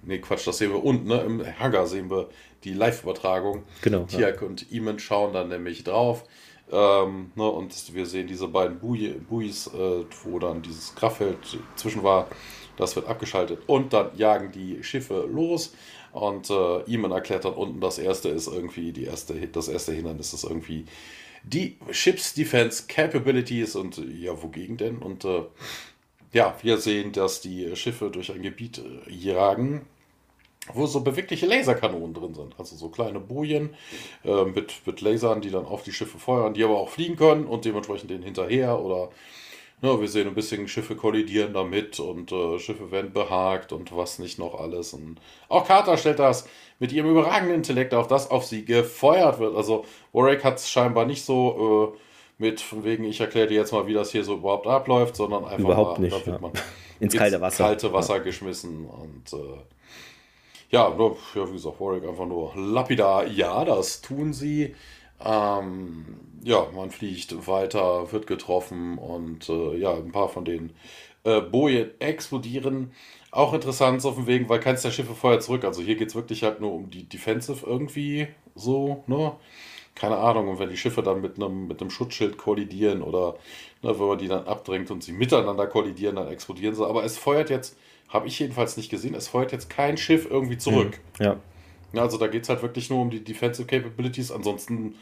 nee, 0.06 0.18
Quatsch, 0.20 0.46
das 0.46 0.58
sehen 0.58 0.70
wir 0.70 0.82
unten, 0.82 1.08
ne? 1.08 1.20
im 1.20 1.58
Hangar 1.58 1.86
sehen 1.86 2.08
wir 2.08 2.28
die 2.64 2.74
Live-Übertragung. 2.74 3.64
Genau. 3.82 4.04
Tiak 4.04 4.40
ja. 4.40 4.46
und 4.46 4.72
Eamon 4.72 5.00
schauen 5.00 5.32
dann 5.32 5.48
nämlich 5.48 5.82
drauf. 5.82 6.24
Ähm, 6.70 7.32
ne, 7.34 7.48
und 7.48 7.94
wir 7.94 8.06
sehen 8.06 8.26
diese 8.26 8.46
beiden 8.46 8.78
Buis, 8.78 9.66
äh, 9.68 10.04
wo 10.22 10.38
dann 10.38 10.62
dieses 10.62 10.94
Kraftfeld 10.94 11.58
zwischen 11.76 12.02
war. 12.02 12.28
Das 12.76 12.94
wird 12.94 13.08
abgeschaltet 13.08 13.62
und 13.66 13.92
dann 13.92 14.16
jagen 14.16 14.52
die 14.52 14.84
Schiffe 14.84 15.26
los. 15.28 15.74
Und 16.12 16.50
äh, 16.50 16.82
Eamon 16.86 17.10
erklärt 17.10 17.44
dann 17.44 17.54
unten, 17.54 17.80
das 17.80 17.98
erste 17.98 18.28
ist 18.28 18.46
irgendwie, 18.46 18.92
die 18.92 19.04
erste, 19.04 19.34
das 19.48 19.66
erste 19.66 19.92
Hindernis 19.92 20.32
ist 20.32 20.44
irgendwie 20.44 20.84
die 21.50 21.76
Ships 21.90 22.34
Defense 22.34 22.84
Capabilities 22.88 23.76
und 23.76 23.98
ja, 24.20 24.42
wogegen 24.42 24.76
denn? 24.76 24.98
Und 24.98 25.24
äh, 25.24 25.42
ja, 26.32 26.56
wir 26.62 26.78
sehen, 26.78 27.12
dass 27.12 27.40
die 27.40 27.74
Schiffe 27.76 28.10
durch 28.10 28.30
ein 28.30 28.42
Gebiet 28.42 28.78
äh, 28.78 29.10
jagen, 29.10 29.86
wo 30.74 30.86
so 30.86 31.00
bewegliche 31.00 31.46
Laserkanonen 31.46 32.14
drin 32.14 32.34
sind. 32.34 32.54
Also 32.58 32.76
so 32.76 32.88
kleine 32.88 33.20
Bojen 33.20 33.70
äh, 34.24 34.44
mit, 34.44 34.86
mit 34.86 35.00
Lasern, 35.00 35.40
die 35.40 35.50
dann 35.50 35.64
auf 35.64 35.82
die 35.82 35.92
Schiffe 35.92 36.18
feuern, 36.18 36.54
die 36.54 36.64
aber 36.64 36.78
auch 36.78 36.90
fliegen 36.90 37.16
können 37.16 37.46
und 37.46 37.64
dementsprechend 37.64 38.10
denen 38.10 38.24
hinterher 38.24 38.78
oder 38.78 39.10
ja, 39.80 40.00
wir 40.00 40.08
sehen 40.08 40.26
ein 40.26 40.34
bisschen 40.34 40.66
Schiffe 40.66 40.96
kollidieren 40.96 41.54
damit 41.54 42.00
und 42.00 42.32
äh, 42.32 42.58
Schiffe 42.58 42.90
werden 42.90 43.12
behagt 43.12 43.72
und 43.72 43.94
was 43.96 44.18
nicht 44.18 44.38
noch 44.38 44.58
alles. 44.58 44.92
Und 44.92 45.20
auch 45.48 45.66
Carter 45.66 45.96
stellt 45.96 46.18
das 46.18 46.48
mit 46.80 46.92
ihrem 46.92 47.10
überragenden 47.10 47.56
Intellekt 47.56 47.94
auf 47.94 48.08
das 48.08 48.30
auf 48.30 48.44
sie 48.44 48.64
gefeuert 48.64 49.38
wird. 49.38 49.56
Also 49.56 49.84
Warwick 50.12 50.42
hat 50.42 50.56
es 50.56 50.70
scheinbar 50.70 51.06
nicht 51.06 51.24
so 51.24 51.94
äh, 51.94 51.98
mit 52.38 52.60
von 52.60 52.84
wegen, 52.84 53.04
ich 53.04 53.20
erkläre 53.20 53.46
dir 53.46 53.54
jetzt 53.56 53.72
mal, 53.72 53.86
wie 53.86 53.94
das 53.94 54.10
hier 54.10 54.24
so 54.24 54.34
überhaupt 54.34 54.66
abläuft, 54.66 55.16
sondern 55.16 55.44
einfach 55.44 55.58
überhaupt 55.58 55.98
mal, 55.98 56.04
nicht, 56.04 56.26
ja. 56.26 56.38
man 56.38 56.52
ins 57.00 57.14
kalte 57.14 57.40
Wasser, 57.40 57.64
kalte 57.64 57.92
Wasser 57.92 58.16
ja. 58.16 58.22
geschmissen 58.22 58.86
und 58.86 59.32
äh, 59.32 59.58
ja, 60.70 60.90
nur, 60.90 61.16
ja, 61.34 61.48
wie 61.48 61.52
gesagt, 61.52 61.80
Warwick 61.80 62.06
einfach 62.06 62.26
nur 62.26 62.52
lapidar, 62.56 63.26
ja, 63.26 63.64
das 63.64 64.02
tun 64.02 64.32
sie. 64.32 64.74
Ähm, 65.24 66.04
ja, 66.44 66.66
man 66.74 66.90
fliegt 66.90 67.46
weiter, 67.46 68.12
wird 68.12 68.26
getroffen 68.26 68.98
und 68.98 69.48
äh, 69.48 69.76
ja, 69.76 69.94
ein 69.94 70.12
paar 70.12 70.28
von 70.28 70.44
den 70.44 70.72
äh, 71.24 71.40
Bojen 71.40 71.90
explodieren. 72.00 72.92
Auch 73.30 73.52
interessant 73.52 74.04
auf 74.04 74.14
dem 74.14 74.26
Weg, 74.26 74.48
weil 74.48 74.60
keins 74.60 74.82
der 74.82 74.90
Schiffe 74.90 75.14
feuert 75.14 75.42
zurück. 75.42 75.64
Also 75.64 75.82
hier 75.82 75.96
geht 75.96 76.08
es 76.08 76.14
wirklich 76.14 76.42
halt 76.44 76.60
nur 76.60 76.72
um 76.72 76.90
die 76.90 77.08
Defensive 77.08 77.66
irgendwie 77.66 78.28
so, 78.54 79.04
ne? 79.06 79.32
Keine 79.94 80.16
Ahnung, 80.16 80.48
und 80.48 80.60
wenn 80.60 80.70
die 80.70 80.76
Schiffe 80.76 81.02
dann 81.02 81.20
mit 81.20 81.36
einem, 81.36 81.66
mit 81.66 81.92
Schutzschild 81.92 82.38
kollidieren 82.38 83.02
oder 83.02 83.34
ne, 83.82 83.98
wenn 83.98 84.06
man 84.06 84.18
die 84.18 84.28
dann 84.28 84.46
abdrängt 84.46 84.92
und 84.92 85.02
sie 85.02 85.12
miteinander 85.12 85.66
kollidieren, 85.66 86.14
dann 86.14 86.28
explodieren 86.28 86.76
sie. 86.76 86.86
Aber 86.86 87.02
es 87.02 87.18
feuert 87.18 87.50
jetzt, 87.50 87.76
habe 88.08 88.28
ich 88.28 88.38
jedenfalls 88.38 88.76
nicht 88.76 88.90
gesehen, 88.90 89.14
es 89.14 89.26
feuert 89.26 89.50
jetzt 89.50 89.68
kein 89.68 89.96
Schiff 89.96 90.24
irgendwie 90.30 90.56
zurück. 90.56 91.00
Mhm, 91.18 91.24
ja. 91.24 91.36
Also 91.94 92.18
da 92.18 92.26
geht 92.26 92.42
es 92.44 92.48
halt 92.48 92.62
wirklich 92.62 92.90
nur 92.90 93.00
um 93.00 93.10
die 93.10 93.24
Defensive 93.24 93.66
Capabilities. 93.66 94.30
Ansonsten 94.30 94.94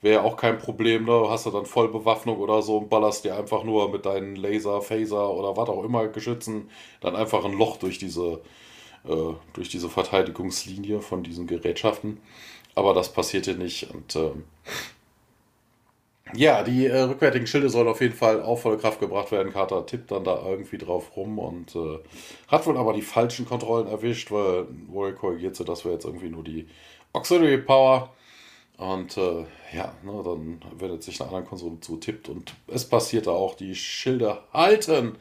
wäre 0.00 0.22
auch 0.22 0.36
kein 0.36 0.58
Problem, 0.58 1.04
ne? 1.04 1.26
Hast 1.28 1.46
du 1.46 1.50
dann 1.50 1.66
Vollbewaffnung 1.66 2.38
oder 2.38 2.62
so 2.62 2.78
und 2.78 2.90
ballerst 2.90 3.24
dir 3.24 3.36
einfach 3.36 3.64
nur 3.64 3.90
mit 3.90 4.04
deinen 4.06 4.36
Laser, 4.36 4.82
Phaser 4.82 5.30
oder 5.30 5.56
was 5.56 5.68
auch 5.68 5.84
immer 5.84 6.08
Geschützen 6.08 6.70
dann 7.00 7.16
einfach 7.16 7.44
ein 7.44 7.52
Loch 7.52 7.76
durch 7.78 7.98
diese 7.98 8.40
äh, 9.04 9.34
durch 9.54 9.68
diese 9.68 9.88
Verteidigungslinie 9.88 11.00
von 11.00 11.22
diesen 11.22 11.46
Gerätschaften. 11.46 12.20
Aber 12.74 12.94
das 12.94 13.12
passierte 13.12 13.54
nicht 13.54 13.90
und 13.94 14.16
ähm, 14.16 14.44
ja, 16.34 16.62
die 16.62 16.86
äh, 16.86 17.02
rückwärtigen 17.02 17.46
Schilde 17.46 17.68
sollen 17.70 17.88
auf 17.88 18.00
jeden 18.00 18.14
Fall 18.14 18.42
auf 18.42 18.62
volle 18.62 18.78
Kraft 18.78 19.00
gebracht 19.00 19.30
werden. 19.32 19.52
Carter 19.52 19.86
tippt 19.86 20.10
dann 20.10 20.24
da 20.24 20.42
irgendwie 20.46 20.78
drauf 20.78 21.16
rum 21.16 21.38
und 21.38 21.74
äh, 21.76 21.98
hat 22.48 22.66
wohl 22.66 22.76
aber 22.76 22.92
die 22.92 23.02
falschen 23.02 23.46
Kontrollen 23.46 23.86
erwischt, 23.86 24.30
weil 24.30 24.66
Warrior 24.88 25.16
korrigiert 25.16 25.56
so, 25.56 25.64
das 25.64 25.84
wäre 25.84 25.94
jetzt 25.94 26.04
irgendwie 26.04 26.28
nur 26.30 26.44
die 26.44 26.66
Auxiliary 27.12 27.58
Power. 27.58 28.10
Und 28.78 29.16
äh, 29.16 29.44
ja, 29.74 29.94
ne, 30.02 30.22
dann 30.24 30.60
wird 30.78 31.02
sich 31.02 31.20
eine 31.20 31.28
andere 31.30 31.44
Konsole 31.44 31.78
zutippt 31.80 32.28
und 32.28 32.54
es 32.66 32.88
passierte 32.88 33.30
auch, 33.30 33.54
die 33.54 33.74
Schilde 33.74 34.38
halten. 34.52 35.16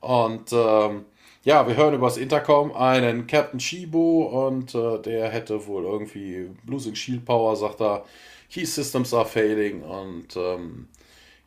Und 0.00 0.52
ähm, 0.52 1.04
ja, 1.44 1.66
wir 1.68 1.76
hören 1.76 1.94
über 1.94 2.06
das 2.06 2.16
Intercom 2.16 2.72
einen 2.72 3.26
Captain 3.26 3.60
Shibo 3.60 4.46
und 4.46 4.74
äh, 4.74 4.98
der 5.00 5.28
hätte 5.28 5.66
wohl 5.66 5.84
irgendwie 5.84 6.50
Losing 6.66 6.94
Shield 6.94 7.24
Power, 7.24 7.54
sagt 7.56 7.80
er. 7.80 8.04
Key 8.50 8.64
Systems 8.64 9.12
are 9.12 9.26
failing 9.26 9.82
und 9.82 10.36
ähm, 10.36 10.88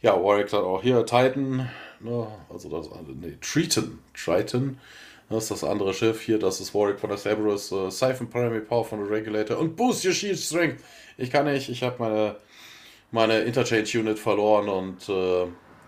ja, 0.02 0.14
Warwick 0.22 0.50
dann 0.50 0.64
auch 0.64 0.82
hier 0.82 1.06
Titan, 1.06 1.70
ne, 2.00 2.28
also 2.50 2.70
das 2.70 2.92
andere, 2.92 3.16
nee, 3.16 3.38
Triton, 3.42 4.00
Triton, 4.14 4.80
das 5.30 5.44
ist 5.44 5.52
das 5.52 5.64
andere 5.64 5.94
Schiff 5.94 6.22
hier, 6.22 6.40
das 6.40 6.60
ist 6.60 6.74
Warwick 6.74 7.00
von 7.00 7.10
der 7.10 7.18
Cerberus, 7.18 7.72
äh, 7.72 7.90
Siphon 7.90 8.30
Primary 8.30 8.62
Power 8.62 8.86
von 8.86 9.00
der 9.00 9.10
Regulator 9.10 9.58
und 9.58 9.76
Boost 9.76 10.06
Your 10.06 10.14
Shield 10.14 10.40
Strength. 10.40 10.84
Ich 11.18 11.30
kann 11.30 11.46
nicht, 11.46 11.70
ich 11.70 11.84
habe 11.84 11.96
meine, 12.00 12.36
meine 13.12 13.40
Interchange 13.40 13.88
Unit 13.96 14.18
verloren 14.18 14.70
und 14.70 15.10
äh, 15.10 15.44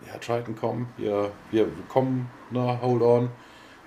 ja, 0.08 0.18
Triton, 0.20 0.56
komm, 0.60 0.88
wir, 0.98 1.32
wir 1.52 1.68
kommen, 1.88 2.30
ne, 2.52 2.80
hold 2.82 3.02
on. 3.02 3.30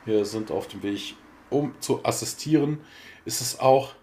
Wir 0.04 0.24
sind 0.24 0.50
auf 0.50 0.68
dem 0.68 0.82
Weg, 0.82 1.14
um 1.50 1.74
zu 1.80 2.04
assistieren. 2.04 2.80
Ist 3.24 3.40
es 3.40 3.58
auch 3.58 3.94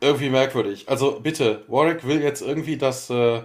irgendwie 0.00 0.30
merkwürdig. 0.30 0.88
Also 0.88 1.20
bitte, 1.20 1.64
Warwick 1.68 2.06
will 2.06 2.22
jetzt 2.22 2.42
irgendwie 2.42 2.76
das, 2.76 3.10
äh, 3.10 3.42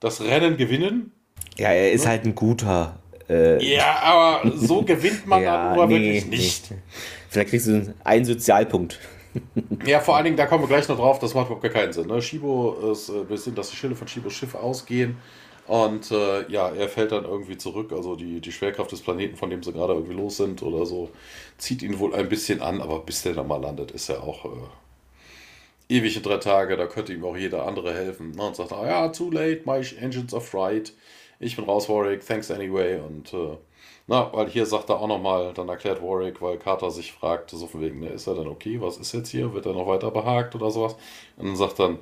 das 0.00 0.20
Rennen 0.20 0.56
gewinnen. 0.56 1.12
Ja, 1.56 1.70
er 1.70 1.92
ist 1.92 2.04
ne? 2.04 2.10
halt 2.10 2.24
ein 2.24 2.34
guter. 2.34 2.98
Äh, 3.28 3.62
ja, 3.64 4.00
aber 4.02 4.50
so 4.56 4.82
gewinnt 4.86 5.26
man 5.26 5.42
ja, 5.42 5.74
darüber 5.74 5.86
nee, 5.86 6.14
wirklich 6.14 6.26
nicht. 6.26 6.70
Nee. 6.70 6.78
Vielleicht 7.28 7.50
kriegst 7.50 7.66
du 7.66 7.94
einen 8.04 8.24
Sozialpunkt. 8.24 8.98
ja, 9.84 10.00
vor 10.00 10.16
allen 10.16 10.24
Dingen, 10.24 10.36
da 10.36 10.46
kommen 10.46 10.64
wir 10.64 10.68
gleich 10.68 10.88
noch 10.88 10.96
drauf, 10.96 11.18
das 11.18 11.34
macht 11.34 11.46
überhaupt 11.46 11.62
gar 11.62 11.72
keinen 11.72 11.92
Sinn. 11.92 12.06
Ne? 12.06 12.22
Shibo 12.22 12.92
ist, 12.92 13.08
äh, 13.08 13.28
wir 13.28 13.36
sehen, 13.36 13.54
dass 13.54 13.70
die 13.70 13.76
Schilde 13.76 13.96
von 13.96 14.08
Shibos 14.08 14.32
Schiff 14.32 14.54
ausgehen. 14.54 15.16
Und 15.66 16.10
äh, 16.10 16.50
ja, 16.50 16.70
er 16.70 16.88
fällt 16.88 17.12
dann 17.12 17.24
irgendwie 17.24 17.58
zurück. 17.58 17.92
Also 17.92 18.16
die, 18.16 18.40
die 18.40 18.52
Schwerkraft 18.52 18.90
des 18.90 19.02
Planeten, 19.02 19.36
von 19.36 19.50
dem 19.50 19.62
sie 19.62 19.72
gerade 19.72 19.92
irgendwie 19.92 20.14
los 20.14 20.38
sind 20.38 20.62
oder 20.62 20.86
so, 20.86 21.10
zieht 21.58 21.82
ihn 21.82 21.98
wohl 21.98 22.14
ein 22.14 22.30
bisschen 22.30 22.62
an. 22.62 22.80
Aber 22.80 23.00
bis 23.00 23.22
der 23.22 23.34
dann 23.34 23.46
mal 23.46 23.60
landet, 23.60 23.90
ist 23.90 24.08
er 24.08 24.22
auch 24.22 24.46
äh, 24.46 24.48
ewige 25.88 26.20
drei 26.20 26.36
Tage, 26.38 26.76
da 26.76 26.86
könnte 26.86 27.12
ihm 27.12 27.24
auch 27.24 27.36
jeder 27.36 27.66
andere 27.66 27.94
helfen. 27.94 28.32
Ne? 28.32 28.46
Und 28.46 28.56
sagt, 28.56 28.72
ah 28.72 28.86
ja, 28.86 29.08
too 29.08 29.30
late, 29.30 29.62
my 29.64 29.82
engines 30.00 30.34
are 30.34 30.42
fried. 30.42 30.92
Ich 31.40 31.56
bin 31.56 31.64
raus, 31.64 31.88
Warwick, 31.88 32.26
thanks 32.26 32.50
anyway. 32.50 33.00
Und 33.00 33.32
äh, 33.32 33.56
na, 34.06 34.32
weil 34.32 34.48
hier 34.48 34.66
sagt 34.66 34.90
er 34.90 35.00
auch 35.00 35.06
nochmal, 35.06 35.52
dann 35.54 35.68
erklärt 35.68 36.02
Warwick, 36.02 36.40
weil 36.42 36.58
Carter 36.58 36.90
sich 36.90 37.12
fragt, 37.12 37.50
so 37.50 37.66
von 37.66 37.80
wegen, 37.80 38.00
ne, 38.00 38.08
ist 38.08 38.26
er 38.26 38.34
denn 38.34 38.48
okay, 38.48 38.80
was 38.80 38.96
ist 38.98 39.12
jetzt 39.12 39.30
hier? 39.30 39.52
Wird 39.54 39.66
er 39.66 39.74
noch 39.74 39.86
weiter 39.86 40.10
behagt 40.10 40.54
oder 40.54 40.70
sowas? 40.70 40.96
Und 41.36 41.48
dann 41.48 41.56
sagt 41.56 41.78
dann, 41.78 41.98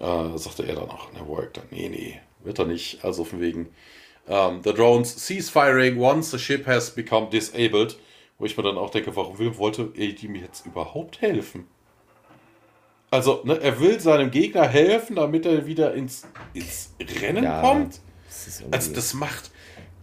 äh, 0.00 0.38
sagte 0.38 0.64
er 0.64 0.76
dann 0.76 0.90
auch, 0.90 1.12
ne, 1.12 1.20
Warwick 1.26 1.54
dann, 1.54 1.64
nee, 1.70 1.88
nee, 1.88 2.20
wird 2.44 2.58
er 2.58 2.66
nicht. 2.66 3.04
Also 3.04 3.24
von 3.24 3.40
wegen, 3.40 3.68
um, 4.26 4.34
ähm, 4.34 4.60
the 4.62 4.72
drones 4.72 5.16
cease 5.16 5.50
firing 5.50 5.98
once 5.98 6.30
the 6.30 6.38
ship 6.38 6.66
has 6.66 6.90
become 6.94 7.28
disabled. 7.28 7.98
Wo 8.38 8.46
ich 8.46 8.56
mir 8.56 8.62
dann 8.62 8.78
auch 8.78 8.90
denke, 8.90 9.14
warum 9.14 9.38
will, 9.38 9.56
wollte 9.58 9.92
er 9.94 10.22
ihm 10.22 10.34
jetzt 10.36 10.66
überhaupt 10.66 11.20
helfen? 11.20 11.68
Also, 13.12 13.42
ne, 13.44 13.60
er 13.60 13.78
will 13.78 14.00
seinem 14.00 14.30
Gegner 14.30 14.66
helfen, 14.66 15.16
damit 15.16 15.44
er 15.44 15.66
wieder 15.66 15.92
ins, 15.92 16.26
ins 16.54 16.94
Rennen 17.20 17.44
ja, 17.44 17.60
kommt. 17.60 18.00
Das 18.26 18.62
also, 18.70 18.94
das 18.94 19.12
macht. 19.12 19.50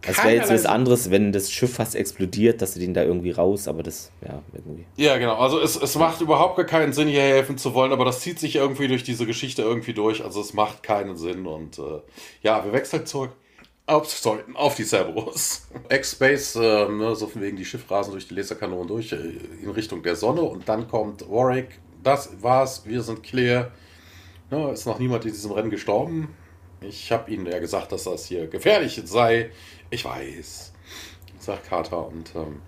Das 0.04 0.20
wäre 0.20 0.36
jetzt 0.36 0.52
was 0.52 0.68
anderes, 0.68 1.10
wenn 1.10 1.32
das 1.32 1.52
Schiff 1.52 1.74
fast 1.74 1.96
explodiert, 1.96 2.62
dass 2.62 2.76
sie 2.76 2.80
den 2.80 2.94
da 2.94 3.02
irgendwie 3.04 3.32
raus, 3.32 3.68
aber 3.68 3.82
das, 3.82 4.12
ja, 4.22 4.44
irgendwie. 4.54 4.86
Ja, 4.96 5.18
genau. 5.18 5.40
Also, 5.40 5.60
es, 5.60 5.76
es 5.76 5.96
macht 5.96 6.22
überhaupt 6.22 6.56
gar 6.56 6.68
keinen 6.68 6.94
Sinn, 6.94 7.08
hier 7.08 7.22
helfen 7.22 7.58
zu 7.58 7.74
wollen, 7.74 7.92
aber 7.92 8.06
das 8.06 8.20
zieht 8.20 8.38
sich 8.38 8.58
irgendwie 8.58 8.88
durch 8.88 9.04
diese 9.04 9.26
Geschichte 9.26 9.64
irgendwie 9.64 9.94
durch. 9.94 10.24
Also, 10.24 10.40
es 10.40 10.54
macht 10.54 10.84
keinen 10.84 11.18
Sinn 11.18 11.48
und 11.48 11.80
äh, 11.80 12.02
ja, 12.44 12.64
wir 12.64 12.74
wechseln 12.74 13.08
zurück 13.08 13.32
auf, 13.88 14.08
sorry, 14.08 14.42
auf 14.54 14.76
die 14.76 14.84
Cerberus. 14.84 15.68
X-Space, 15.90 16.58
äh, 16.58 16.88
ne, 16.88 17.16
so 17.16 17.26
von 17.26 17.42
wegen 17.42 17.58
die 17.58 17.66
Schiffrasen 17.66 18.12
durch 18.12 18.28
die 18.28 18.36
Laserkanonen 18.36 18.88
durch 18.88 19.12
äh, 19.14 19.18
in 19.64 19.72
Richtung 19.72 20.04
der 20.04 20.16
Sonne 20.16 20.42
und 20.42 20.70
dann 20.70 20.88
kommt 20.88 21.28
Warwick 21.28 21.80
das 22.04 22.42
war's, 22.42 22.86
wir 22.86 23.02
sind 23.02 23.24
clear. 23.24 23.72
Ne, 24.52 24.72
ist 24.72 24.86
noch 24.86 25.00
niemand 25.00 25.26
in 25.26 25.32
diesem 25.32 25.52
Rennen 25.52 25.70
gestorben. 25.70 26.36
Ich 26.82 27.12
habe 27.12 27.30
Ihnen 27.30 27.46
ja 27.46 27.60
gesagt, 27.60 27.92
dass 27.92 28.06
das 28.06 28.26
hier 28.26 28.48
gefährlich 28.48 29.02
sei. 29.06 29.52
Ich 29.90 30.06
weiß, 30.06 30.74
sagt 31.38 31.68
Carter. 31.68 32.08
Und 32.08 32.34
ähm, 32.36 32.62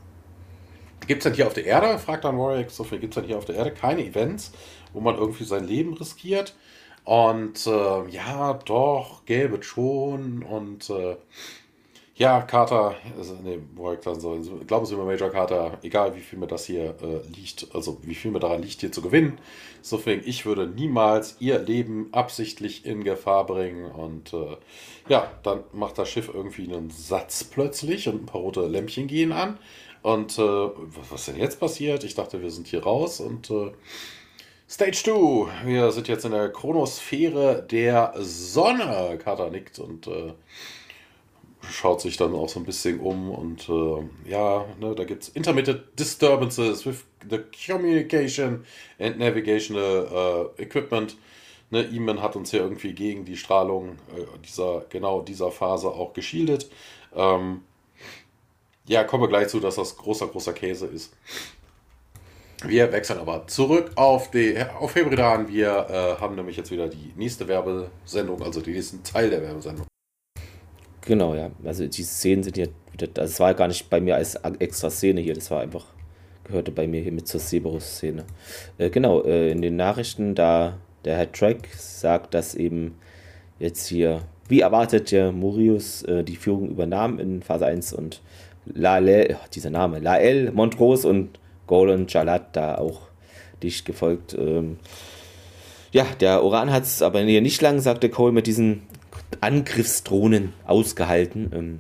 gibt 1.07 1.21
es 1.21 1.23
denn 1.23 1.33
hier 1.33 1.47
auf 1.47 1.53
der 1.53 1.65
Erde, 1.65 1.97
fragt 1.97 2.25
dann 2.25 2.37
Warwick, 2.37 2.69
so 2.69 2.83
viel 2.83 2.99
gibt 2.99 3.13
es 3.13 3.21
denn 3.21 3.27
hier 3.27 3.37
auf 3.37 3.45
der 3.45 3.55
Erde 3.55 3.71
keine 3.71 4.05
Events, 4.05 4.51
wo 4.93 4.99
man 4.99 5.15
irgendwie 5.15 5.45
sein 5.45 5.65
Leben 5.65 5.93
riskiert? 5.93 6.55
Und 7.03 7.65
äh, 7.65 8.09
ja, 8.09 8.53
doch, 8.53 9.25
gäbe 9.25 9.57
es 9.57 9.65
schon. 9.65 10.43
Und 10.43 10.89
äh, 10.89 11.17
ja, 12.15 12.41
Carter, 12.41 12.95
also, 13.17 13.35
nee, 13.41 13.59
wo 13.73 13.93
ich 13.93 13.99
dann 13.99 14.19
so, 14.19 14.37
glauben 14.67 14.85
Sie 14.85 14.95
mir, 14.95 15.05
Major 15.05 15.29
Carter, 15.29 15.77
egal 15.81 16.15
wie 16.15 16.19
viel 16.19 16.37
mir 16.37 16.47
das 16.47 16.65
hier 16.65 16.95
äh, 17.01 17.25
liegt, 17.35 17.67
also 17.73 17.99
wie 18.03 18.15
viel 18.15 18.31
mir 18.31 18.39
daran 18.39 18.61
liegt, 18.61 18.81
hier 18.81 18.91
zu 18.91 19.01
gewinnen, 19.01 19.39
insofern, 19.77 20.21
ich 20.25 20.45
würde 20.45 20.67
niemals 20.67 21.37
Ihr 21.39 21.59
Leben 21.59 22.09
absichtlich 22.11 22.85
in 22.85 23.03
Gefahr 23.03 23.45
bringen 23.45 23.89
und 23.89 24.33
äh, 24.33 24.57
ja, 25.07 25.31
dann 25.43 25.63
macht 25.71 25.97
das 25.97 26.09
Schiff 26.09 26.29
irgendwie 26.33 26.71
einen 26.71 26.89
Satz 26.89 27.43
plötzlich 27.45 28.07
und 28.07 28.23
ein 28.23 28.25
paar 28.25 28.41
rote 28.41 28.67
Lämpchen 28.67 29.07
gehen 29.07 29.31
an. 29.31 29.57
Und 30.03 30.37
äh, 30.39 30.41
was 31.11 31.25
denn 31.25 31.37
jetzt 31.37 31.59
passiert? 31.59 32.03
Ich 32.03 32.15
dachte, 32.15 32.41
wir 32.41 32.49
sind 32.49 32.67
hier 32.67 32.83
raus 32.83 33.19
und 33.19 33.49
äh, 33.51 33.71
Stage 34.67 35.03
2, 35.03 35.65
wir 35.65 35.91
sind 35.91 36.07
jetzt 36.07 36.25
in 36.25 36.31
der 36.31 36.49
Chronosphäre 36.49 37.61
der 37.69 38.13
Sonne, 38.17 39.19
Carter 39.21 39.49
nickt 39.49 39.79
und 39.79 40.07
äh, 40.07 40.33
schaut 41.69 42.01
sich 42.01 42.17
dann 42.17 42.33
auch 42.33 42.49
so 42.49 42.59
ein 42.59 42.65
bisschen 42.65 42.99
um 42.99 43.29
und 43.29 43.69
äh, 43.69 44.29
ja, 44.29 44.65
ne, 44.79 44.95
da 44.95 45.03
gibt 45.03 45.23
es 45.23 45.29
Intermittent 45.29 45.83
Disturbances 45.97 46.85
with 46.85 47.03
the 47.29 47.39
Communication 47.67 48.65
and 48.99 49.19
Navigational 49.19 50.07
uh, 50.57 50.61
Equipment. 50.61 51.17
Ne, 51.69 51.87
Eamon 51.91 52.21
hat 52.21 52.35
uns 52.35 52.51
ja 52.51 52.59
irgendwie 52.59 52.93
gegen 52.93 53.25
die 53.25 53.37
Strahlung 53.37 53.97
äh, 54.15 54.25
dieser, 54.45 54.85
genau 54.89 55.21
dieser 55.21 55.51
Phase 55.51 55.87
auch 55.87 56.13
geschildet. 56.13 56.69
Ähm, 57.15 57.61
ja, 58.87 59.03
kommen 59.03 59.23
wir 59.23 59.29
gleich 59.29 59.47
zu, 59.47 59.59
dass 59.59 59.75
das 59.75 59.95
großer, 59.97 60.27
großer 60.27 60.53
Käse 60.53 60.87
ist. 60.87 61.13
Wir 62.63 62.91
wechseln 62.91 63.19
aber 63.19 63.47
zurück 63.47 63.91
auf, 63.95 64.29
die, 64.29 64.55
auf 64.79 64.95
Hebridan. 64.95 65.47
Wir 65.47 65.87
äh, 65.89 66.21
haben 66.21 66.35
nämlich 66.35 66.57
jetzt 66.57 66.71
wieder 66.71 66.87
die 66.87 67.11
nächste 67.15 67.47
Werbesendung, 67.47 68.41
also 68.43 68.61
den 68.61 68.73
nächsten 68.73 69.03
Teil 69.03 69.29
der 69.29 69.41
Werbesendung. 69.41 69.87
Genau, 71.11 71.35
ja. 71.35 71.51
Also 71.65 71.85
die 71.87 72.03
Szenen 72.03 72.41
sind 72.41 72.55
ja 72.55 72.67
es 73.17 73.37
war 73.41 73.53
gar 73.53 73.67
nicht 73.67 73.89
bei 73.89 73.99
mir 73.99 74.15
als 74.15 74.35
extra 74.59 74.89
Szene 74.89 75.19
hier, 75.19 75.33
das 75.33 75.51
war 75.51 75.59
einfach, 75.59 75.83
gehörte 76.45 76.71
bei 76.71 76.87
mir 76.87 77.01
hier 77.01 77.11
mit 77.11 77.27
zur 77.27 77.41
Cerberus-Szene. 77.41 78.23
Äh, 78.77 78.89
genau, 78.89 79.21
äh, 79.23 79.51
in 79.51 79.61
den 79.61 79.75
Nachrichten, 79.75 80.35
da 80.35 80.77
der 81.03 81.17
Herr 81.17 81.29
Track 81.29 81.67
sagt, 81.75 82.33
dass 82.33 82.55
eben 82.55 82.95
jetzt 83.59 83.87
hier, 83.87 84.21
wie 84.47 84.61
erwartet, 84.61 85.11
der 85.11 85.33
Murius 85.33 86.03
äh, 86.03 86.23
die 86.23 86.37
Führung 86.37 86.69
übernahm 86.69 87.19
in 87.19 87.41
Phase 87.41 87.65
1 87.65 87.91
und 87.91 88.21
Lael, 88.65 89.35
dieser 89.53 89.69
Name, 89.69 89.99
Lael, 89.99 90.53
Montrose 90.53 91.09
und 91.09 91.39
Golan 91.67 92.05
Jalat 92.07 92.55
da 92.55 92.77
auch 92.77 93.01
dicht 93.61 93.83
gefolgt. 93.83 94.33
Ähm, 94.33 94.77
ja, 95.91 96.05
der 96.21 96.41
Oran 96.41 96.71
hat 96.71 96.83
es 96.83 97.01
aber 97.01 97.19
hier 97.19 97.41
nicht 97.41 97.61
lang, 97.61 97.81
sagte 97.81 98.07
Cole, 98.07 98.31
mit 98.31 98.47
diesen 98.47 98.83
Angriffsdrohnen 99.39 100.53
ausgehalten. 100.65 101.51
Ähm, 101.53 101.79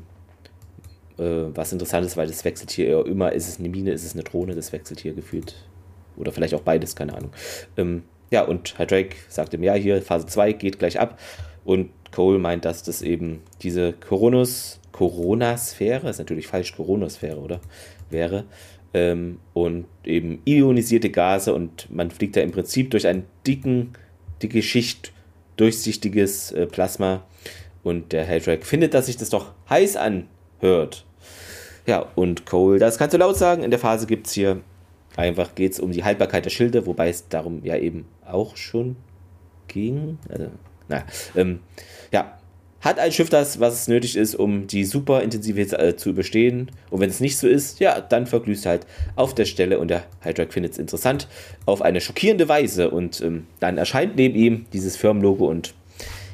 äh, 1.17 1.55
was 1.55 1.71
interessant 1.71 2.05
ist, 2.05 2.17
weil 2.17 2.27
das 2.27 2.43
wechselt 2.45 2.71
hier 2.71 3.05
immer, 3.05 3.31
ist 3.33 3.47
es 3.47 3.59
eine 3.59 3.69
Mine, 3.69 3.91
ist 3.91 4.03
es 4.03 4.13
eine 4.13 4.23
Drohne, 4.23 4.55
das 4.55 4.71
wechselt 4.73 4.99
hier 4.99 5.13
gefühlt. 5.13 5.55
Oder 6.17 6.31
vielleicht 6.31 6.53
auch 6.53 6.61
beides, 6.61 6.95
keine 6.95 7.15
Ahnung. 7.15 7.31
Ähm, 7.77 8.03
ja, 8.31 8.43
und 8.43 8.77
Herr 8.77 8.85
Drake 8.85 9.15
sagte 9.27 9.57
mir, 9.57 9.67
ja, 9.67 9.73
hier 9.73 10.01
Phase 10.01 10.25
2 10.25 10.53
geht 10.53 10.79
gleich 10.79 10.99
ab. 10.99 11.19
Und 11.63 11.91
Cole 12.11 12.39
meint, 12.39 12.65
dass 12.65 12.83
das 12.83 13.01
eben 13.01 13.41
diese 13.61 13.93
Coronus, 13.93 14.79
Corona-Sphäre, 14.91 16.09
ist 16.09 16.17
natürlich 16.17 16.47
falsch, 16.47 16.75
Corona-Sphäre, 16.75 17.39
oder? 17.39 17.61
Wäre. 18.09 18.45
Ähm, 18.93 19.39
und 19.53 19.85
eben 20.03 20.41
ionisierte 20.45 21.09
Gase 21.09 21.53
und 21.53 21.89
man 21.91 22.11
fliegt 22.11 22.35
da 22.35 22.41
im 22.41 22.51
Prinzip 22.51 22.91
durch 22.91 23.07
einen 23.07 23.25
dicken, 23.47 23.93
dicke 24.41 24.61
Schicht 24.61 25.13
durchsichtiges 25.57 26.51
äh, 26.51 26.65
Plasma 26.65 27.23
und 27.83 28.11
der 28.11 28.23
Heldrake 28.23 28.65
findet, 28.65 28.93
dass 28.93 29.07
sich 29.07 29.17
das 29.17 29.29
doch 29.29 29.51
heiß 29.69 29.95
anhört. 29.95 31.05
Ja, 31.85 32.05
und 32.15 32.45
Cole, 32.45 32.79
das 32.79 32.97
kannst 32.97 33.13
du 33.13 33.17
laut 33.17 33.37
sagen. 33.37 33.63
In 33.63 33.71
der 33.71 33.79
Phase 33.79 34.05
gibt 34.05 34.27
es 34.27 34.33
hier 34.33 34.61
Einfach 35.15 35.55
geht 35.55 35.73
es 35.73 35.79
um 35.79 35.91
die 35.91 36.03
Haltbarkeit 36.03 36.45
der 36.45 36.49
Schilde, 36.49 36.85
wobei 36.85 37.09
es 37.09 37.27
darum 37.27 37.63
ja 37.63 37.75
eben 37.75 38.05
auch 38.25 38.55
schon 38.55 38.95
ging. 39.67 40.17
Also, 40.29 40.47
naja, 40.87 41.03
ähm, 41.35 41.59
ja, 42.11 42.37
hat 42.81 42.99
ein 42.99 43.11
Schiff 43.11 43.29
das, 43.29 43.59
was 43.59 43.87
nötig 43.87 44.15
ist, 44.15 44.35
um 44.35 44.67
die 44.67 44.85
super 44.85 45.21
intensive 45.21 45.59
Hitze 45.59 45.77
äh, 45.79 45.95
zu 45.95 46.09
überstehen. 46.09 46.71
Und 46.89 46.99
wenn 46.99 47.09
es 47.09 47.19
nicht 47.19 47.37
so 47.37 47.47
ist, 47.47 47.79
ja, 47.79 48.01
dann 48.01 48.27
verglüßt 48.27 48.65
halt 48.65 48.85
auf 49.15 49.33
der 49.35 49.45
Stelle 49.45 49.79
und 49.79 49.89
der 49.89 50.03
Hydrak 50.21 50.51
findet 50.51 50.73
es 50.73 50.79
interessant 50.79 51.27
auf 51.65 51.81
eine 51.81 52.01
schockierende 52.01 52.49
Weise. 52.49 52.89
Und 52.89 53.21
ähm, 53.21 53.45
dann 53.59 53.77
erscheint 53.77 54.15
neben 54.15 54.35
ihm 54.35 54.65
dieses 54.73 54.97
Firmenlogo 54.97 55.47
und 55.47 55.73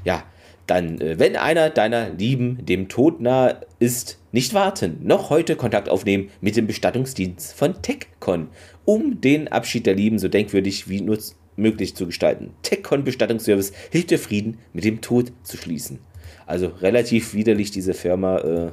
ja, 0.05 0.23
dann, 0.67 1.01
äh, 1.01 1.19
wenn 1.19 1.35
einer 1.35 1.69
deiner 1.69 2.09
Lieben 2.09 2.65
dem 2.65 2.87
Tod 2.87 3.19
nahe 3.19 3.61
ist, 3.79 4.19
nicht 4.31 4.53
warten, 4.53 4.99
noch 5.03 5.29
heute 5.29 5.55
Kontakt 5.55 5.89
aufnehmen 5.89 6.29
mit 6.41 6.55
dem 6.55 6.67
Bestattungsdienst 6.67 7.53
von 7.53 7.81
TechCon, 7.81 8.49
um 8.85 9.19
den 9.19 9.47
Abschied 9.47 9.85
der 9.85 9.95
Lieben 9.95 10.19
so 10.19 10.27
denkwürdig 10.27 10.87
wie 10.89 11.01
nur 11.01 11.17
möglich 11.55 11.95
zu 11.95 12.05
gestalten. 12.05 12.51
TechCon 12.61 13.03
Bestattungsservice 13.03 13.73
hilft 13.91 14.11
dir 14.11 14.19
Frieden 14.19 14.59
mit 14.73 14.83
dem 14.83 15.01
Tod 15.01 15.31
zu 15.43 15.57
schließen. 15.57 15.99
Also 16.47 16.67
relativ 16.81 17.33
widerlich 17.33 17.69
diese 17.71 17.93
Firma. 17.93 18.37
Äh, 18.39 18.71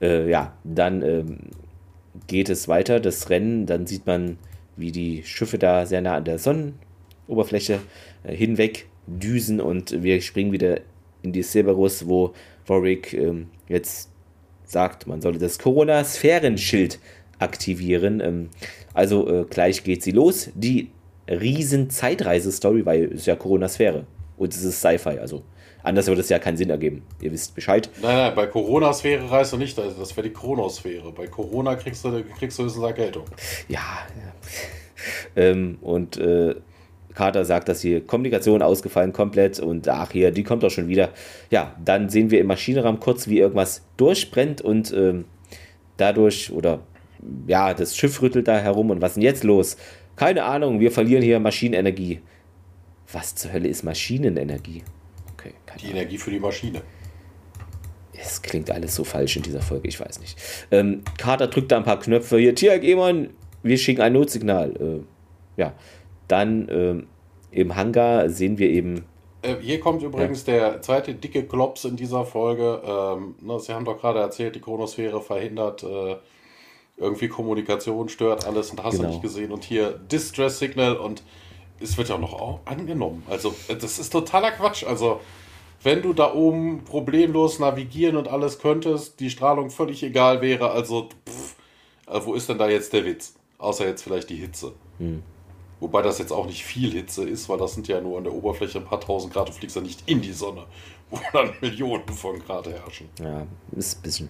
äh, 0.02 0.28
ja, 0.28 0.56
dann 0.64 1.02
ähm, 1.02 1.38
geht 2.26 2.50
es 2.50 2.68
weiter, 2.68 3.00
das 3.00 3.30
Rennen. 3.30 3.66
Dann 3.66 3.86
sieht 3.86 4.06
man, 4.06 4.36
wie 4.76 4.92
die 4.92 5.22
Schiffe 5.22 5.58
da 5.58 5.86
sehr 5.86 6.02
nah 6.02 6.16
an 6.16 6.24
der 6.24 6.38
Sonnenoberfläche 6.38 7.78
äh, 8.24 8.34
hinweg 8.34 8.86
düsen 9.06 9.60
und 9.60 10.02
wir 10.02 10.20
springen 10.20 10.52
wieder 10.52 10.80
in 11.22 11.32
die 11.32 11.42
Cerberus, 11.42 12.06
wo 12.06 12.34
Warwick 12.66 13.14
ähm, 13.14 13.48
jetzt 13.68 14.10
sagt, 14.64 15.06
man 15.06 15.20
solle 15.20 15.38
das 15.38 15.58
Corona-Sphärenschild 15.58 16.98
aktivieren. 17.38 18.20
Ähm, 18.20 18.50
also 18.92 19.28
äh, 19.28 19.44
gleich 19.48 19.84
geht 19.84 20.02
sie 20.02 20.12
los. 20.12 20.50
Die 20.54 20.90
riesen 21.28 21.90
Zeitreise-Story, 21.90 22.84
weil 22.86 23.04
es 23.12 23.26
ja 23.26 23.36
Corona-Sphäre 23.36 24.06
und 24.36 24.52
es 24.52 24.62
ist 24.64 24.80
Sci-Fi, 24.80 25.18
also 25.18 25.42
Anders 25.82 26.06
würde 26.06 26.20
es 26.20 26.28
ja 26.28 26.38
keinen 26.38 26.56
Sinn 26.56 26.70
ergeben. 26.70 27.02
Ihr 27.20 27.32
wisst 27.32 27.54
Bescheid. 27.54 27.88
Nein, 28.02 28.16
nein, 28.16 28.34
bei 28.34 28.46
Corona-Sphäre 28.46 29.30
reist 29.30 29.52
du 29.52 29.56
nicht, 29.56 29.78
also 29.78 29.98
das 29.98 30.16
wäre 30.16 30.28
die 30.28 30.34
Chronosphäre. 30.34 31.12
Bei 31.12 31.26
Corona 31.26 31.74
kriegst 31.76 32.04
du, 32.04 32.22
kriegst 32.38 32.58
du 32.58 32.64
höchstens 32.64 32.82
Erkältung. 32.82 33.24
Ja, 33.68 33.78
ja. 33.78 34.52
ähm, 35.36 35.78
und 35.80 36.16
äh, 36.18 36.54
Carter 37.14 37.44
sagt, 37.44 37.68
dass 37.68 37.80
die 37.80 38.00
Kommunikation 38.00 38.62
ausgefallen 38.62 39.12
komplett 39.12 39.58
und 39.60 39.88
ach 39.88 40.12
hier, 40.12 40.30
die 40.30 40.44
kommt 40.44 40.62
doch 40.62 40.70
schon 40.70 40.88
wieder. 40.88 41.10
Ja, 41.50 41.74
dann 41.84 42.08
sehen 42.08 42.30
wir 42.30 42.40
im 42.40 42.46
Maschinenraum 42.46 43.00
kurz, 43.00 43.28
wie 43.28 43.38
irgendwas 43.38 43.82
durchbrennt 43.96 44.60
und 44.62 44.92
ähm, 44.92 45.24
dadurch, 45.96 46.52
oder 46.52 46.80
ja, 47.46 47.74
das 47.74 47.96
Schiff 47.96 48.22
rüttelt 48.22 48.48
da 48.48 48.58
herum 48.58 48.90
und 48.90 49.02
was 49.02 49.12
ist 49.12 49.16
denn 49.16 49.22
jetzt 49.24 49.44
los? 49.44 49.76
Keine 50.16 50.44
Ahnung, 50.44 50.80
wir 50.80 50.92
verlieren 50.92 51.22
hier 51.22 51.40
Maschinenenergie. 51.40 52.20
Was 53.12 53.34
zur 53.34 53.52
Hölle 53.52 53.68
ist 53.68 53.82
Maschinenenergie? 53.82 54.82
Okay, 55.74 55.86
die. 55.86 55.90
Energie 55.90 56.18
für 56.18 56.30
die 56.30 56.40
Maschine. 56.40 56.82
Es 58.12 58.42
klingt 58.42 58.70
alles 58.70 58.94
so 58.94 59.04
falsch 59.04 59.36
in 59.36 59.42
dieser 59.42 59.62
Folge, 59.62 59.88
ich 59.88 59.98
weiß 59.98 60.20
nicht. 60.20 60.38
Ähm, 60.70 61.02
Carter 61.16 61.46
drückt 61.46 61.72
da 61.72 61.78
ein 61.78 61.84
paar 61.84 61.98
Knöpfe. 61.98 62.38
Hier, 62.38 62.54
Tiag 62.54 62.84
Eamon, 62.84 63.30
wir 63.62 63.78
schicken 63.78 64.02
ein 64.02 64.12
Notsignal. 64.12 64.76
Äh, 64.76 65.60
ja, 65.60 65.72
dann 66.28 66.68
äh, 66.68 67.02
im 67.50 67.76
Hangar 67.76 68.28
sehen 68.28 68.58
wir 68.58 68.68
eben. 68.68 69.04
Äh, 69.42 69.56
hier 69.60 69.80
kommt 69.80 70.02
übrigens 70.02 70.46
ja. 70.46 70.52
der 70.54 70.82
zweite 70.82 71.14
dicke 71.14 71.44
Klops 71.44 71.84
in 71.84 71.96
dieser 71.96 72.24
Folge. 72.24 72.82
Ähm, 72.84 73.34
ne, 73.40 73.58
Sie 73.58 73.72
haben 73.72 73.84
doch 73.84 73.98
gerade 73.98 74.20
erzählt, 74.20 74.54
die 74.54 74.60
Chronosphäre 74.60 75.20
verhindert 75.20 75.82
äh, 75.82 76.16
irgendwie 76.96 77.28
Kommunikation, 77.28 78.08
stört 78.08 78.46
alles 78.46 78.70
und 78.70 78.82
hast 78.84 78.96
genau. 78.96 79.04
du 79.04 79.08
nicht 79.08 79.22
gesehen. 79.22 79.52
Und 79.52 79.64
hier 79.64 79.92
Distress 79.92 80.58
Signal 80.58 80.96
und 80.96 81.22
es 81.80 81.96
wird 81.96 82.10
ja 82.10 82.18
noch 82.18 82.60
angenommen. 82.66 83.22
Also, 83.28 83.54
das 83.68 83.98
ist 83.98 84.10
totaler 84.10 84.50
Quatsch. 84.50 84.84
Also, 84.84 85.20
wenn 85.82 86.02
du 86.02 86.12
da 86.12 86.34
oben 86.34 86.84
problemlos 86.84 87.58
navigieren 87.58 88.16
und 88.16 88.28
alles 88.28 88.58
könntest, 88.58 89.20
die 89.20 89.30
Strahlung 89.30 89.70
völlig 89.70 90.02
egal 90.02 90.40
wäre, 90.40 90.70
also, 90.70 91.08
pff, 91.28 91.56
also 92.06 92.26
wo 92.28 92.34
ist 92.34 92.48
denn 92.48 92.58
da 92.58 92.68
jetzt 92.68 92.92
der 92.92 93.04
Witz? 93.04 93.34
Außer 93.58 93.86
jetzt 93.86 94.02
vielleicht 94.02 94.30
die 94.30 94.36
Hitze. 94.36 94.72
Hm. 94.98 95.22
Wobei 95.80 96.02
das 96.02 96.18
jetzt 96.18 96.32
auch 96.32 96.46
nicht 96.46 96.64
viel 96.64 96.92
Hitze 96.92 97.26
ist, 97.28 97.48
weil 97.48 97.58
das 97.58 97.74
sind 97.74 97.88
ja 97.88 98.00
nur 98.00 98.18
an 98.18 98.24
der 98.24 98.34
Oberfläche 98.34 98.78
ein 98.78 98.84
paar 98.84 99.00
tausend 99.00 99.32
Grad. 99.32 99.48
Du 99.48 99.52
fliegst 99.52 99.76
ja 99.76 99.82
nicht 99.82 100.02
in 100.06 100.20
die 100.20 100.32
Sonne, 100.32 100.64
wo 101.08 101.18
dann 101.32 101.52
Millionen 101.60 102.06
von 102.08 102.38
Grad 102.38 102.68
herrschen. 102.68 103.08
Ja, 103.18 103.46
ist 103.76 103.98
ein 103.98 104.02
bisschen 104.02 104.28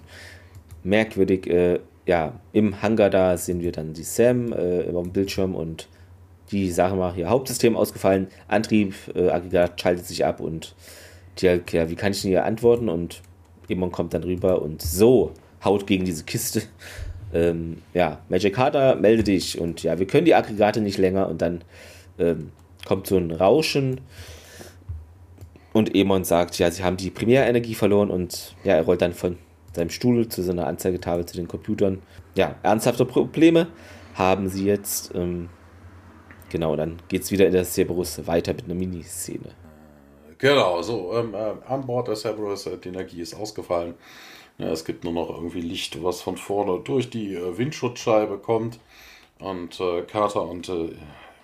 merkwürdig. 0.85 1.49
Äh, 1.49 1.81
ja, 2.07 2.41
im 2.53 2.81
Hangar 2.83 3.11
da 3.11 3.37
sehen 3.37 3.61
wir 3.61 3.73
dann 3.73 3.93
die 3.95 4.05
Sam 4.05 4.53
äh, 4.53 4.83
über 4.83 5.03
dem 5.03 5.13
Bildschirm 5.13 5.55
und 5.55 5.89
die 6.51 6.71
Sache 6.71 6.95
mal 6.97 7.15
hier 7.15 7.29
Hauptsystem 7.29 7.77
ausgefallen, 7.77 8.29
Antrieb, 8.49 8.95
äh, 9.15 9.29
Aggregat 9.29 9.81
schaltet 9.81 10.07
sich 10.07 10.25
ab 10.25 10.41
und 10.41 10.75
ja, 11.39 11.59
wie 11.91 11.95
kann 11.95 12.13
ich 12.13 12.23
denn 12.23 12.31
hier 12.31 12.45
antworten? 12.45 12.89
Und 12.89 13.23
jemand 13.69 13.93
kommt 13.93 14.15
dann 14.15 14.25
rüber 14.25 14.63
und 14.63 14.83
so 14.83 15.33
haut 15.65 15.87
gegen 15.87 16.05
diese 16.05 16.25
Kiste. 16.25 16.63
Ähm, 17.33 17.83
ja, 17.95 18.19
Magic 18.29 18.57
Carter, 18.57 18.97
melde 18.97 19.23
dich 19.23 19.61
und 19.61 19.85
ja, 19.85 20.01
wir 20.01 20.07
können 20.09 20.25
die 20.25 20.35
Aggregate 20.35 20.81
nicht 20.81 20.99
länger 20.99 21.29
und 21.29 21.41
dann 21.41 21.63
ähm, 22.19 22.51
kommt 22.85 23.07
so 23.07 23.19
ein 23.19 23.31
Rauschen 23.31 24.01
und 25.73 25.95
Emon 25.95 26.25
sagt, 26.25 26.59
ja, 26.59 26.69
sie 26.73 26.83
haben 26.83 26.97
die 26.97 27.11
Primärenergie 27.11 27.77
verloren 27.77 28.11
und 28.11 28.57
ja, 28.65 28.75
er 28.75 28.83
rollt 28.83 29.01
dann 29.01 29.13
von 29.13 29.39
seinem 29.77 29.91
Stuhl 29.91 30.27
zu 30.27 30.43
seiner 30.43 30.67
Anzeigetafel 30.67 31.25
zu 31.25 31.37
den 31.37 31.47
Computern. 31.47 32.03
Ja, 32.35 32.57
ernsthafte 32.65 33.05
Probleme 33.05 33.69
haben 34.15 34.49
sie 34.49 34.65
jetzt. 34.65 35.15
Ähm, 35.15 35.51
Genau, 36.51 36.75
dann 36.75 36.97
geht 37.09 37.23
es 37.23 37.31
wieder 37.31 37.47
in 37.47 37.53
der 37.53 37.65
Cerberus 37.65 38.27
weiter 38.27 38.53
mit 38.53 38.65
einer 38.65 38.75
Miniszene. 38.75 39.55
Genau, 40.41 40.81
so, 40.81 41.13
ähm, 41.19 41.35
äh, 41.35 41.53
an 41.69 41.87
Bord 41.87 42.09
der 42.09 42.17
Cerberus, 42.17 42.65
äh, 42.65 42.79
die 42.79 42.89
Energie 42.89 43.21
ist 43.21 43.35
ausgefallen. 43.35 43.95
Ja, 44.57 44.69
es 44.69 44.87
gibt 44.87 45.05
nur 45.05 45.13
noch 45.13 45.29
irgendwie 45.29 45.61
Licht, 45.61 46.03
was 46.03 46.23
von 46.23 46.39
vorne 46.39 46.81
durch 46.83 47.11
die 47.11 47.35
äh, 47.35 47.59
Windschutzscheibe 47.59 48.39
kommt. 48.39 48.81
Und 49.39 49.79
äh, 49.81 50.03
Carter 50.03 50.43
und 50.49 50.69
äh, 50.71 50.93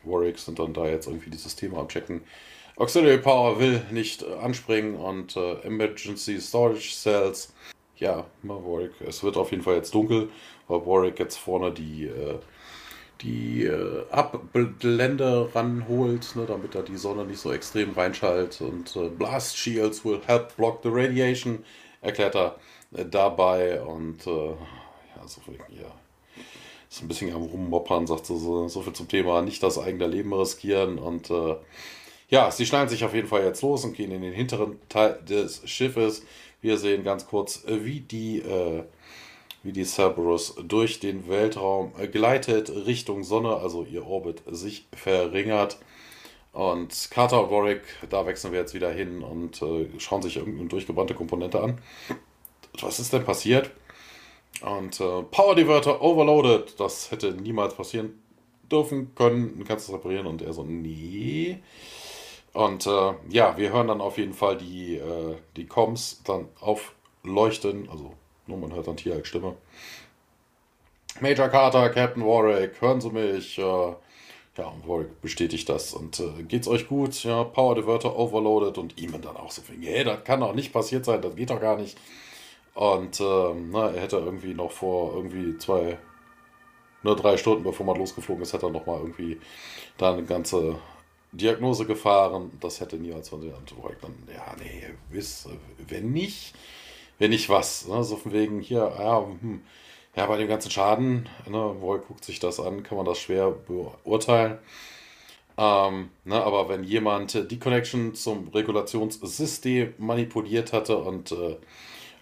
Warwick 0.04 0.38
sind 0.38 0.58
dann 0.58 0.72
da 0.72 0.86
jetzt 0.86 1.08
irgendwie 1.08 1.28
dieses 1.28 1.56
Thema 1.56 1.78
am 1.78 1.88
Checken. 1.88 2.22
Auxiliary 2.76 3.18
Power 3.18 3.58
will 3.58 3.82
nicht 3.90 4.22
äh, 4.22 4.32
anspringen 4.34 4.96
und 4.96 5.36
Emergency 5.36 6.40
Storage 6.40 6.92
Cells. 6.94 7.52
Ja, 7.98 8.24
Warwick, 8.42 8.92
es 9.06 9.22
wird 9.22 9.36
auf 9.36 9.50
jeden 9.50 9.62
Fall 9.62 9.76
jetzt 9.76 9.94
dunkel, 9.94 10.30
weil 10.68 10.86
Warwick 10.86 11.18
jetzt 11.18 11.36
vorne 11.36 11.70
die 11.70 12.10
die 13.22 13.64
äh, 13.64 14.04
Abblende 14.10 15.48
ranholt, 15.54 16.36
ne, 16.36 16.44
damit 16.46 16.74
da 16.74 16.82
die 16.82 16.96
Sonne 16.96 17.24
nicht 17.24 17.40
so 17.40 17.52
extrem 17.52 17.92
reinschallt. 17.92 18.60
Und 18.60 18.94
äh, 18.96 19.08
Blast 19.08 19.56
Shields 19.56 20.04
will 20.04 20.20
help 20.26 20.56
block 20.56 20.80
the 20.82 20.90
radiation, 20.92 21.64
erklärt 22.02 22.34
er 22.34 22.56
äh, 22.94 23.04
dabei. 23.04 23.80
Und 23.82 24.26
äh, 24.26 24.50
ja, 24.50 25.26
so 25.26 25.40
viel, 25.40 25.58
ja, 25.70 25.92
ist 26.90 27.02
ein 27.02 27.08
bisschen 27.08 27.34
am 27.34 27.42
Rummoppern, 27.42 28.06
sagt 28.06 28.26
so, 28.26 28.68
so 28.68 28.82
viel 28.82 28.92
zum 28.92 29.08
Thema, 29.08 29.42
nicht 29.42 29.62
das 29.62 29.78
eigene 29.78 30.06
Leben 30.06 30.32
riskieren. 30.32 30.98
Und 30.98 31.30
äh, 31.30 31.56
ja, 32.28 32.50
sie 32.50 32.66
schneiden 32.66 32.88
sich 32.88 33.04
auf 33.04 33.14
jeden 33.14 33.28
Fall 33.28 33.44
jetzt 33.44 33.62
los 33.62 33.84
und 33.84 33.96
gehen 33.96 34.10
in 34.10 34.22
den 34.22 34.32
hinteren 34.32 34.78
Teil 34.88 35.18
des 35.28 35.62
Schiffes. 35.68 36.22
Wir 36.60 36.76
sehen 36.76 37.04
ganz 37.04 37.26
kurz, 37.26 37.64
äh, 37.66 37.84
wie 37.84 38.00
die 38.00 38.42
wie 39.66 39.72
die 39.72 39.84
Cerberus 39.84 40.54
durch 40.62 41.00
den 41.00 41.28
Weltraum 41.28 41.92
gleitet 42.12 42.70
Richtung 42.70 43.24
Sonne, 43.24 43.56
also 43.56 43.84
ihr 43.84 44.06
Orbit 44.06 44.42
sich 44.46 44.86
verringert. 44.94 45.78
Und 46.52 47.10
Carter 47.10 47.50
Warwick, 47.50 47.82
da 48.08 48.24
wechseln 48.24 48.52
wir 48.52 48.60
jetzt 48.60 48.72
wieder 48.72 48.90
hin 48.90 49.22
und 49.22 49.60
äh, 49.60 49.88
schauen 49.98 50.22
sich 50.22 50.36
irgendeine 50.36 50.68
durchgebrannte 50.68 51.14
Komponente 51.14 51.60
an. 51.60 51.78
Was 52.80 52.98
ist 52.98 53.12
denn 53.12 53.24
passiert? 53.24 53.70
Und 54.62 55.00
äh, 55.00 55.22
Power 55.22 55.54
Diverter 55.54 56.00
overloaded. 56.00 56.78
Das 56.80 57.10
hätte 57.10 57.32
niemals 57.32 57.74
passieren 57.74 58.22
dürfen 58.70 59.14
können. 59.14 59.58
Du 59.58 59.64
kannst 59.64 59.88
es 59.88 59.94
reparieren. 59.94 60.26
Und 60.26 60.42
er 60.42 60.52
so, 60.52 60.62
nee. 60.62 61.58
Und 62.52 62.86
äh, 62.86 63.12
ja, 63.28 63.56
wir 63.58 63.72
hören 63.72 63.88
dann 63.88 64.00
auf 64.00 64.16
jeden 64.16 64.32
Fall 64.32 64.56
die, 64.56 64.96
äh, 64.96 65.34
die 65.56 65.66
Coms 65.66 66.22
dann 66.24 66.48
aufleuchten, 66.60 67.88
also 67.90 68.14
nur 68.46 68.58
man 68.58 68.74
hört 68.74 68.86
dann 68.86 68.96
Tier 68.96 69.14
als 69.14 69.28
Stimme. 69.28 69.56
Major 71.20 71.48
Carter, 71.48 71.88
Captain 71.90 72.24
Warwick, 72.24 72.80
hören 72.80 73.00
Sie 73.00 73.10
mich. 73.10 73.58
Äh, 73.58 73.62
ja, 74.58 74.68
und 74.68 74.88
Warwick 74.88 75.20
bestätigt 75.20 75.68
das. 75.68 75.92
Und 75.92 76.20
äh, 76.20 76.42
geht's 76.42 76.68
euch 76.68 76.88
gut? 76.88 77.22
Ja, 77.24 77.44
Power 77.44 77.74
Diverter 77.74 78.18
overloaded 78.18 78.78
und 78.78 78.98
ihm 79.00 79.12
dann 79.20 79.36
auch 79.36 79.50
so 79.50 79.62
viel. 79.62 79.76
Hey, 79.86 80.04
das 80.04 80.24
kann 80.24 80.40
doch 80.40 80.54
nicht 80.54 80.72
passiert 80.72 81.04
sein, 81.04 81.20
das 81.22 81.36
geht 81.36 81.50
doch 81.50 81.60
gar 81.60 81.76
nicht. 81.76 81.98
Und 82.74 83.20
ähm, 83.20 83.70
na, 83.70 83.90
er 83.90 84.02
hätte 84.02 84.18
irgendwie 84.18 84.54
noch 84.54 84.70
vor 84.70 85.14
irgendwie 85.14 85.56
zwei, 85.58 85.98
nur 87.02 87.16
drei 87.16 87.36
Stunden, 87.36 87.64
bevor 87.64 87.86
man 87.86 87.96
losgeflogen 87.96 88.42
ist, 88.42 88.52
hätte 88.52 88.66
er 88.66 88.70
nochmal 88.72 89.00
irgendwie 89.00 89.40
da 89.96 90.12
eine 90.12 90.24
ganze 90.24 90.78
Diagnose 91.32 91.86
gefahren. 91.86 92.50
Das 92.60 92.80
hätte 92.80 92.96
niemals 92.96 93.30
von 93.30 93.40
der 93.40 93.52
Warwick 93.52 94.00
dann, 94.00 94.14
ja, 94.32 94.54
nee, 94.58 94.84
wisst, 95.10 95.48
wenn 95.88 96.12
nicht, 96.12 96.54
wenn 97.18 97.30
nicht 97.30 97.48
was. 97.48 97.86
Ne? 97.88 98.02
So 98.04 98.16
von 98.16 98.32
wegen 98.32 98.60
hier, 98.60 98.92
ja, 98.98 99.24
hm, 99.24 99.62
ja, 100.16 100.26
bei 100.26 100.38
dem 100.38 100.48
ganzen 100.48 100.70
Schaden, 100.70 101.28
ne, 101.48 101.58
Roy 101.58 101.98
guckt 101.98 102.24
sich 102.24 102.40
das 102.40 102.58
an, 102.58 102.82
kann 102.82 102.96
man 102.96 103.06
das 103.06 103.18
schwer 103.18 103.50
beurteilen. 103.50 104.58
Ähm, 105.58 106.10
ne, 106.24 106.42
aber 106.42 106.68
wenn 106.68 106.84
jemand 106.84 107.50
die 107.50 107.58
Connection 107.58 108.14
zum 108.14 108.48
Regulationssystem 108.48 109.94
manipuliert 109.98 110.72
hatte 110.72 110.98
und 110.98 111.32
äh, 111.32 111.56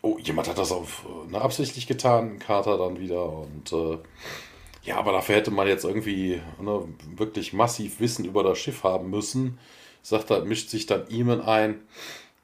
oh, 0.02 0.18
jemand 0.18 0.48
hat 0.48 0.58
das 0.58 0.72
auf 0.72 1.06
ne, 1.28 1.40
absichtlich 1.40 1.86
getan, 1.86 2.38
Carter 2.38 2.78
dann 2.78 2.98
wieder 3.00 3.28
und 3.28 3.72
äh, 3.72 3.98
ja, 4.84 4.98
aber 4.98 5.12
dafür 5.12 5.36
hätte 5.36 5.50
man 5.50 5.66
jetzt 5.66 5.84
irgendwie 5.84 6.40
ne, 6.60 6.88
wirklich 7.16 7.52
massiv 7.52 8.00
Wissen 8.00 8.24
über 8.24 8.42
das 8.42 8.58
Schiff 8.58 8.84
haben 8.84 9.10
müssen. 9.10 9.58
Sagt 10.02 10.30
er, 10.30 10.44
mischt 10.44 10.68
sich 10.68 10.86
dann 10.86 11.08
Eamon 11.10 11.40
ein 11.40 11.80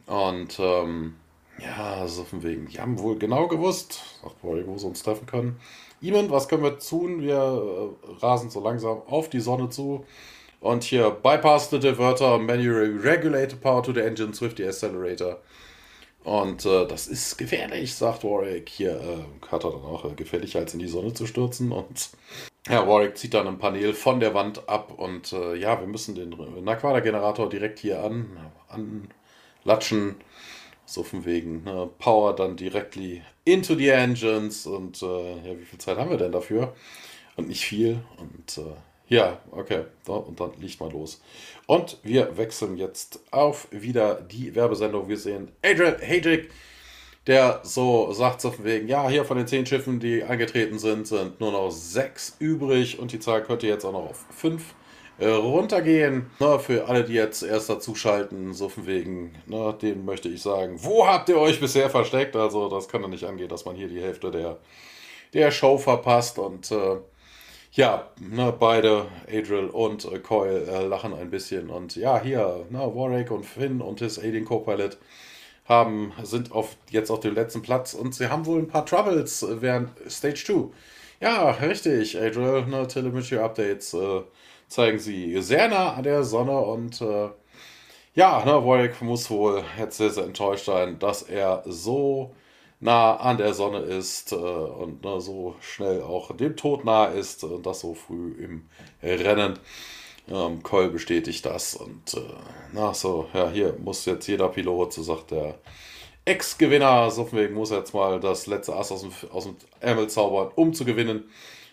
und 0.06 0.58
ähm, 0.58 1.16
ja, 1.62 2.06
so 2.08 2.24
von 2.24 2.42
wegen, 2.42 2.66
die 2.66 2.80
haben 2.80 2.98
wohl 2.98 3.18
genau 3.18 3.48
gewusst, 3.48 4.00
sagt 4.22 4.42
Roy, 4.42 4.66
wo 4.66 4.78
sie 4.78 4.86
uns 4.86 5.02
treffen 5.02 5.26
können. 5.26 5.60
Eamon, 6.02 6.30
was 6.30 6.48
können 6.48 6.62
wir 6.62 6.78
tun? 6.78 7.20
Wir 7.20 7.36
äh, 7.36 8.24
rasen 8.24 8.50
so 8.50 8.60
langsam 8.60 9.02
auf 9.06 9.28
die 9.28 9.40
Sonne 9.40 9.68
zu. 9.68 10.04
Und 10.60 10.84
hier 10.84 11.10
bypass 11.10 11.70
the 11.70 11.78
diverter, 11.78 12.38
manually 12.38 12.96
regulate 12.96 13.50
the 13.50 13.56
power 13.56 13.82
to 13.82 13.92
the 13.92 14.00
engine, 14.00 14.34
swift 14.34 14.58
the 14.58 14.66
accelerator. 14.66 15.38
Und 16.22 16.66
äh, 16.66 16.86
das 16.86 17.06
ist 17.06 17.38
gefährlich, 17.38 17.94
sagt 17.94 18.24
Warwick. 18.24 18.68
Hier 18.68 18.92
äh, 19.00 19.48
hat 19.50 19.64
er 19.64 19.70
dann 19.70 19.82
auch 19.82 20.04
äh, 20.04 20.14
gefährlicher 20.14 20.58
als 20.58 20.74
in 20.74 20.80
die 20.80 20.88
Sonne 20.88 21.14
zu 21.14 21.26
stürzen. 21.26 21.72
Und 21.72 22.10
ja, 22.68 22.86
Warwick 22.86 23.16
zieht 23.16 23.34
dann 23.34 23.48
ein 23.48 23.58
Panel 23.58 23.94
von 23.94 24.20
der 24.20 24.34
Wand 24.34 24.68
ab. 24.68 24.92
Und 24.98 25.32
äh, 25.32 25.54
ja, 25.54 25.80
wir 25.80 25.86
müssen 25.86 26.14
den 26.14 26.36
Naquada-Generator 26.62 27.48
direkt 27.48 27.78
hier 27.78 28.02
an, 28.04 28.26
anlatschen. 29.64 30.16
So 30.90 31.04
von 31.04 31.24
wegen 31.24 31.62
ne? 31.62 31.88
Power 32.00 32.34
dann 32.34 32.56
directly 32.56 33.22
into 33.44 33.76
the 33.76 33.90
engines. 33.90 34.66
Und 34.66 35.00
äh, 35.02 35.06
ja, 35.06 35.58
wie 35.58 35.64
viel 35.64 35.78
Zeit 35.78 35.96
haben 35.96 36.10
wir 36.10 36.16
denn 36.16 36.32
dafür? 36.32 36.74
Und 37.36 37.46
nicht 37.46 37.64
viel. 37.64 38.00
Und 38.16 38.58
äh, 38.58 38.74
ja, 39.06 39.38
okay. 39.52 39.84
Und 40.06 40.40
dann 40.40 40.50
liegt 40.58 40.80
mal 40.80 40.90
los. 40.90 41.22
Und 41.66 41.98
wir 42.02 42.36
wechseln 42.36 42.76
jetzt 42.76 43.20
auf 43.30 43.68
wieder 43.70 44.20
die 44.20 44.56
Werbesendung. 44.56 45.08
Wir 45.08 45.16
sehen 45.16 45.52
Adrian 45.64 46.00
Hajek, 46.00 46.50
der 47.28 47.60
so 47.62 48.12
sagt 48.12 48.40
so 48.40 48.50
von 48.50 48.64
wegen, 48.64 48.88
ja, 48.88 49.08
hier 49.08 49.24
von 49.24 49.36
den 49.36 49.46
zehn 49.46 49.66
Schiffen, 49.66 50.00
die 50.00 50.24
eingetreten 50.24 50.80
sind, 50.80 51.06
sind 51.06 51.38
nur 51.38 51.52
noch 51.52 51.70
sechs 51.70 52.34
übrig 52.40 52.98
und 52.98 53.12
die 53.12 53.20
Zahl 53.20 53.44
könnte 53.44 53.68
jetzt 53.68 53.84
auch 53.84 53.92
noch 53.92 54.10
auf 54.10 54.24
fünf 54.30 54.74
runtergehen. 55.26 56.30
Na, 56.38 56.58
für 56.58 56.88
alle, 56.88 57.04
die 57.04 57.14
jetzt 57.14 57.42
erst 57.42 57.68
dazu 57.68 57.94
schalten, 57.94 58.54
so 58.54 58.68
von 58.68 58.86
wegen, 58.86 59.34
na, 59.46 59.72
denen 59.72 60.04
möchte 60.04 60.28
ich 60.28 60.42
sagen, 60.42 60.76
wo 60.82 61.06
habt 61.06 61.28
ihr 61.28 61.38
euch 61.38 61.60
bisher 61.60 61.90
versteckt? 61.90 62.36
Also 62.36 62.68
das 62.68 62.88
kann 62.88 63.02
doch 63.02 63.08
nicht 63.08 63.24
angehen, 63.24 63.48
dass 63.48 63.64
man 63.64 63.76
hier 63.76 63.88
die 63.88 64.00
Hälfte 64.00 64.30
der, 64.30 64.58
der 65.34 65.50
Show 65.50 65.78
verpasst 65.78 66.38
und 66.38 66.70
äh, 66.70 66.96
ja, 67.72 68.10
ne, 68.18 68.52
beide, 68.58 69.06
Adriel 69.28 69.68
und 69.68 70.04
äh, 70.04 70.18
Coyle, 70.18 70.66
äh, 70.66 70.86
lachen 70.86 71.14
ein 71.14 71.30
bisschen. 71.30 71.70
Und 71.70 71.96
ja, 71.96 72.20
hier, 72.20 72.66
ne, 72.70 72.78
Warwick 72.78 73.30
und 73.30 73.44
Finn 73.46 73.80
und 73.80 74.00
his 74.00 74.18
Alien 74.18 74.44
Co-Pilot 74.44 74.98
haben, 75.66 76.12
sind 76.24 76.50
auf, 76.52 76.76
jetzt 76.90 77.10
auf 77.10 77.20
dem 77.20 77.34
letzten 77.34 77.62
Platz 77.62 77.94
und 77.94 78.14
sie 78.14 78.28
haben 78.28 78.44
wohl 78.46 78.58
ein 78.58 78.66
paar 78.68 78.84
Troubles 78.86 79.46
während 79.48 79.90
Stage 80.10 80.42
2. 80.44 80.70
Ja, 81.20 81.50
richtig, 81.50 82.18
Adriel, 82.20 82.66
ne, 82.66 82.88
Telemetry 82.88 83.38
Updates 83.38 83.94
äh, 83.94 84.22
zeigen 84.70 84.98
sie 84.98 85.42
sehr 85.42 85.68
nah 85.68 85.94
an 85.94 86.04
der 86.04 86.24
Sonne 86.24 86.58
und 86.58 87.00
äh, 87.02 87.28
ja, 88.14 88.44
ne, 88.44 88.52
Warwick 88.52 89.02
muss 89.02 89.30
wohl 89.30 89.62
jetzt 89.78 89.98
sehr, 89.98 90.10
sehr 90.10 90.24
enttäuscht 90.24 90.64
sein, 90.64 90.98
dass 90.98 91.22
er 91.22 91.62
so 91.66 92.34
nah 92.78 93.16
an 93.16 93.36
der 93.36 93.52
Sonne 93.52 93.80
ist 93.80 94.32
äh, 94.32 94.36
und 94.36 95.04
ne, 95.04 95.20
so 95.20 95.56
schnell 95.60 96.02
auch 96.02 96.34
dem 96.36 96.56
Tod 96.56 96.84
nahe 96.84 97.12
ist 97.14 97.44
und 97.44 97.66
das 97.66 97.80
so 97.80 97.94
früh 97.94 98.32
im 98.42 98.68
Rennen. 99.02 99.58
Ähm, 100.28 100.62
Coll 100.62 100.90
bestätigt 100.90 101.44
das 101.44 101.74
und 101.74 102.14
äh, 102.14 102.20
na 102.72 102.94
so, 102.94 103.26
ja, 103.34 103.50
hier 103.50 103.74
muss 103.78 104.04
jetzt 104.06 104.28
jeder 104.28 104.48
Pilot, 104.48 104.92
so 104.92 105.02
sagt 105.02 105.32
der 105.32 105.58
Ex-Gewinner, 106.24 107.10
so 107.10 107.24
von 107.24 107.40
wegen 107.40 107.54
muss 107.54 107.70
jetzt 107.70 107.94
mal 107.94 108.20
das 108.20 108.46
letzte 108.46 108.76
Ass 108.76 108.92
aus 108.92 109.02
dem, 109.02 109.12
aus 109.32 109.44
dem 109.44 109.56
Ärmel 109.80 110.08
zaubern, 110.08 110.52
um 110.54 110.72
zu 110.72 110.84
gewinnen. 110.84 111.28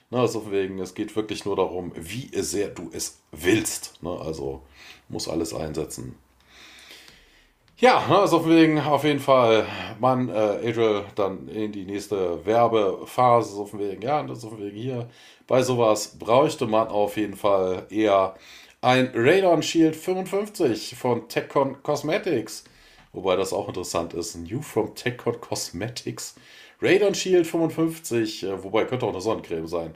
Na, 0.10 0.26
so 0.28 0.39
von 0.39 0.51
wegen, 0.51 0.80
es 0.80 0.95
geht 0.95 1.16
wirklich 1.16 1.45
nur 1.45 1.55
darum, 1.55 1.91
wie 1.95 2.30
sehr 2.41 2.70
du 2.70 2.89
es 2.93 3.20
willst. 3.32 4.01
Ne? 4.01 4.10
Also 4.10 4.62
muss 5.10 5.28
alles 5.28 5.53
einsetzen. 5.53 6.16
Ja, 7.80 7.99
also 8.10 8.47
wegen 8.49 8.80
auf 8.80 9.03
jeden 9.03 9.20
Fall 9.20 9.68
man, 9.99 10.30
äh, 10.30 10.34
Adriel, 10.34 11.05
dann 11.16 11.47
in 11.47 11.72
die 11.72 11.86
nächste 11.86 12.43
Werbephase, 12.43 13.53
so 13.53 13.66
von 13.66 13.80
wegen, 13.80 14.01
ja, 14.01 14.26
so 14.34 14.49
von 14.49 14.60
wegen 14.60 14.78
hier. 14.78 15.10
Bei 15.45 15.62
sowas 15.62 16.18
bräuchte 16.18 16.66
man 16.66 16.88
auf 16.88 17.18
jeden 17.18 17.36
Fall 17.36 17.86
eher 17.91 18.34
ein 18.82 19.12
Radon 19.14 19.62
Shield 19.62 19.95
55 19.95 20.95
von 20.97 21.30
TechCon 21.30 21.84
Cosmetics. 21.84 22.64
Wobei 23.14 23.36
das 23.36 23.53
auch 23.53 23.68
interessant 23.68 24.14
ist. 24.14 24.36
New 24.36 24.62
from 24.62 24.95
TechCon 24.95 25.39
Cosmetics. 25.39 26.36
Radon 26.82 27.15
Shield 27.15 27.47
55, 27.47 28.43
äh, 28.43 28.63
wobei 28.63 28.86
könnte 28.86 29.05
auch 29.05 29.11
eine 29.11 29.21
Sonnencreme 29.21 29.67
sein. 29.67 29.95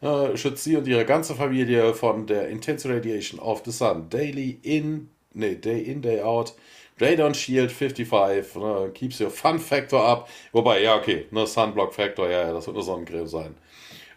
Äh, 0.00 0.36
schützt 0.36 0.64
sie 0.64 0.76
und 0.76 0.86
ihre 0.88 1.04
ganze 1.04 1.34
Familie 1.34 1.94
von 1.94 2.26
der 2.26 2.48
Intense 2.48 2.88
Radiation 2.88 3.38
of 3.38 3.62
the 3.64 3.70
Sun. 3.70 4.08
Daily 4.08 4.58
in, 4.62 5.08
nee, 5.32 5.54
day 5.54 5.80
in, 5.80 6.02
day 6.02 6.20
out 6.22 6.54
Radon 7.00 7.34
Shield 7.34 7.72
55, 7.72 8.56
ne, 8.56 8.90
keeps 8.94 9.20
your 9.20 9.30
Fun 9.30 9.58
Factor 9.58 10.04
up. 10.04 10.28
Wobei, 10.52 10.82
ja, 10.82 10.96
okay, 10.96 11.26
ne, 11.30 11.46
Sunblock 11.46 11.94
Factor, 11.94 12.28
ja, 12.28 12.46
ja, 12.46 12.52
das 12.52 12.66
wird 12.66 12.76
eine 12.76 12.84
Sonnencreme 12.84 13.26
sein. 13.26 13.54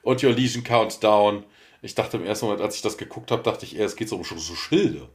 Und 0.03 0.24
your 0.24 0.34
Legion 0.34 0.63
Countdown. 0.63 1.43
Ich 1.82 1.95
dachte 1.95 2.18
im 2.18 2.26
ersten 2.26 2.45
Moment, 2.45 2.63
als 2.63 2.76
ich 2.76 2.82
das 2.82 2.97
geguckt 2.97 3.32
habe, 3.32 3.43
dachte 3.43 3.66
ich 3.66 3.78
eher, 3.78 3.86
es 3.86 3.95
geht 3.95 4.09
so 4.09 4.16
um 4.16 4.24
so 4.24 4.55
Schilde. 4.55 5.07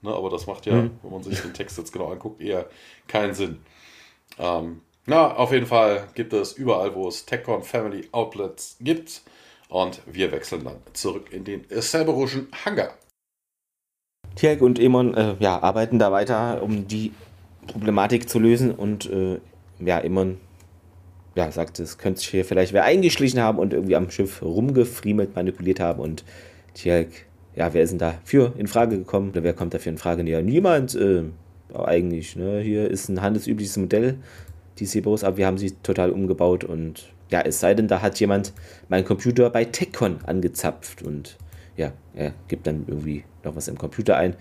Ne, 0.00 0.10
aber 0.10 0.30
das 0.30 0.46
macht 0.46 0.66
ja, 0.66 0.74
mhm. 0.74 0.98
wenn 1.02 1.10
man 1.10 1.22
sich 1.22 1.40
den 1.40 1.54
Text 1.54 1.76
jetzt 1.76 1.92
genau 1.92 2.12
anguckt, 2.12 2.40
eher 2.40 2.68
keinen 3.08 3.34
Sinn. 3.34 3.60
Ähm, 4.38 4.82
na, 5.08 5.34
auf 5.34 5.52
jeden 5.52 5.66
Fall 5.66 6.06
gibt 6.14 6.32
es 6.34 6.52
überall, 6.52 6.94
wo 6.94 7.08
es 7.08 7.24
TechCon 7.24 7.62
Family 7.62 8.08
Outlets 8.12 8.76
gibt. 8.80 9.22
Und 9.68 10.00
wir 10.06 10.32
wechseln 10.32 10.64
dann 10.64 10.76
zurück 10.92 11.32
in 11.32 11.44
den 11.44 11.64
Cerberus'schen 11.66 12.46
Hangar. 12.64 12.90
Tierk 14.34 14.60
und 14.60 14.78
Emon 14.78 15.14
äh, 15.14 15.34
ja, 15.40 15.60
arbeiten 15.60 15.98
da 15.98 16.12
weiter, 16.12 16.62
um 16.62 16.86
die 16.86 17.12
Problematik 17.66 18.28
zu 18.28 18.38
lösen 18.38 18.70
und 18.70 19.10
äh, 19.10 19.40
ja, 19.80 19.98
Emon 19.98 20.38
ja, 21.34 21.50
sagt, 21.50 21.80
es 21.80 21.98
könnte 21.98 22.20
sich 22.20 22.28
hier 22.28 22.44
vielleicht 22.44 22.72
wer 22.72 22.84
eingeschlichen 22.84 23.40
haben 23.40 23.58
und 23.58 23.72
irgendwie 23.72 23.96
am 23.96 24.10
Schiff 24.10 24.42
rumgefriemelt, 24.42 25.34
manipuliert 25.34 25.80
haben 25.80 26.00
und 26.00 26.24
Tierk, 26.74 27.08
ja, 27.54 27.72
wer 27.74 27.82
ist 27.82 27.90
denn 27.90 27.98
dafür 27.98 28.52
in 28.56 28.68
Frage 28.68 28.98
gekommen? 28.98 29.30
Oder 29.30 29.42
wer 29.42 29.52
kommt 29.52 29.74
dafür 29.74 29.92
in 29.92 29.98
Frage? 29.98 30.22
Ja, 30.22 30.40
niemand, 30.40 30.94
äh, 30.94 31.24
eigentlich, 31.74 32.36
ne? 32.36 32.60
Hier 32.60 32.88
ist 32.88 33.08
ein 33.08 33.20
handelsübliches 33.20 33.76
Modell, 33.76 34.18
die 34.80 34.86
Sebos, 34.86 35.24
aber 35.24 35.36
wir 35.36 35.46
haben 35.46 35.58
sie 35.58 35.72
total 35.82 36.10
umgebaut 36.10 36.64
und 36.64 37.12
ja, 37.30 37.40
es 37.42 37.60
sei 37.60 37.74
denn, 37.74 37.88
da 37.88 38.00
hat 38.00 38.18
jemand 38.20 38.52
meinen 38.88 39.04
Computer 39.04 39.50
bei 39.50 39.64
TechCon 39.64 40.20
angezapft 40.24 41.02
und 41.02 41.36
ja, 41.76 41.92
er 42.14 42.32
gibt 42.48 42.66
dann 42.66 42.84
irgendwie 42.86 43.24
noch 43.44 43.54
was 43.54 43.68
im 43.68 43.78
Computer 43.78 44.16
ein. 44.16 44.34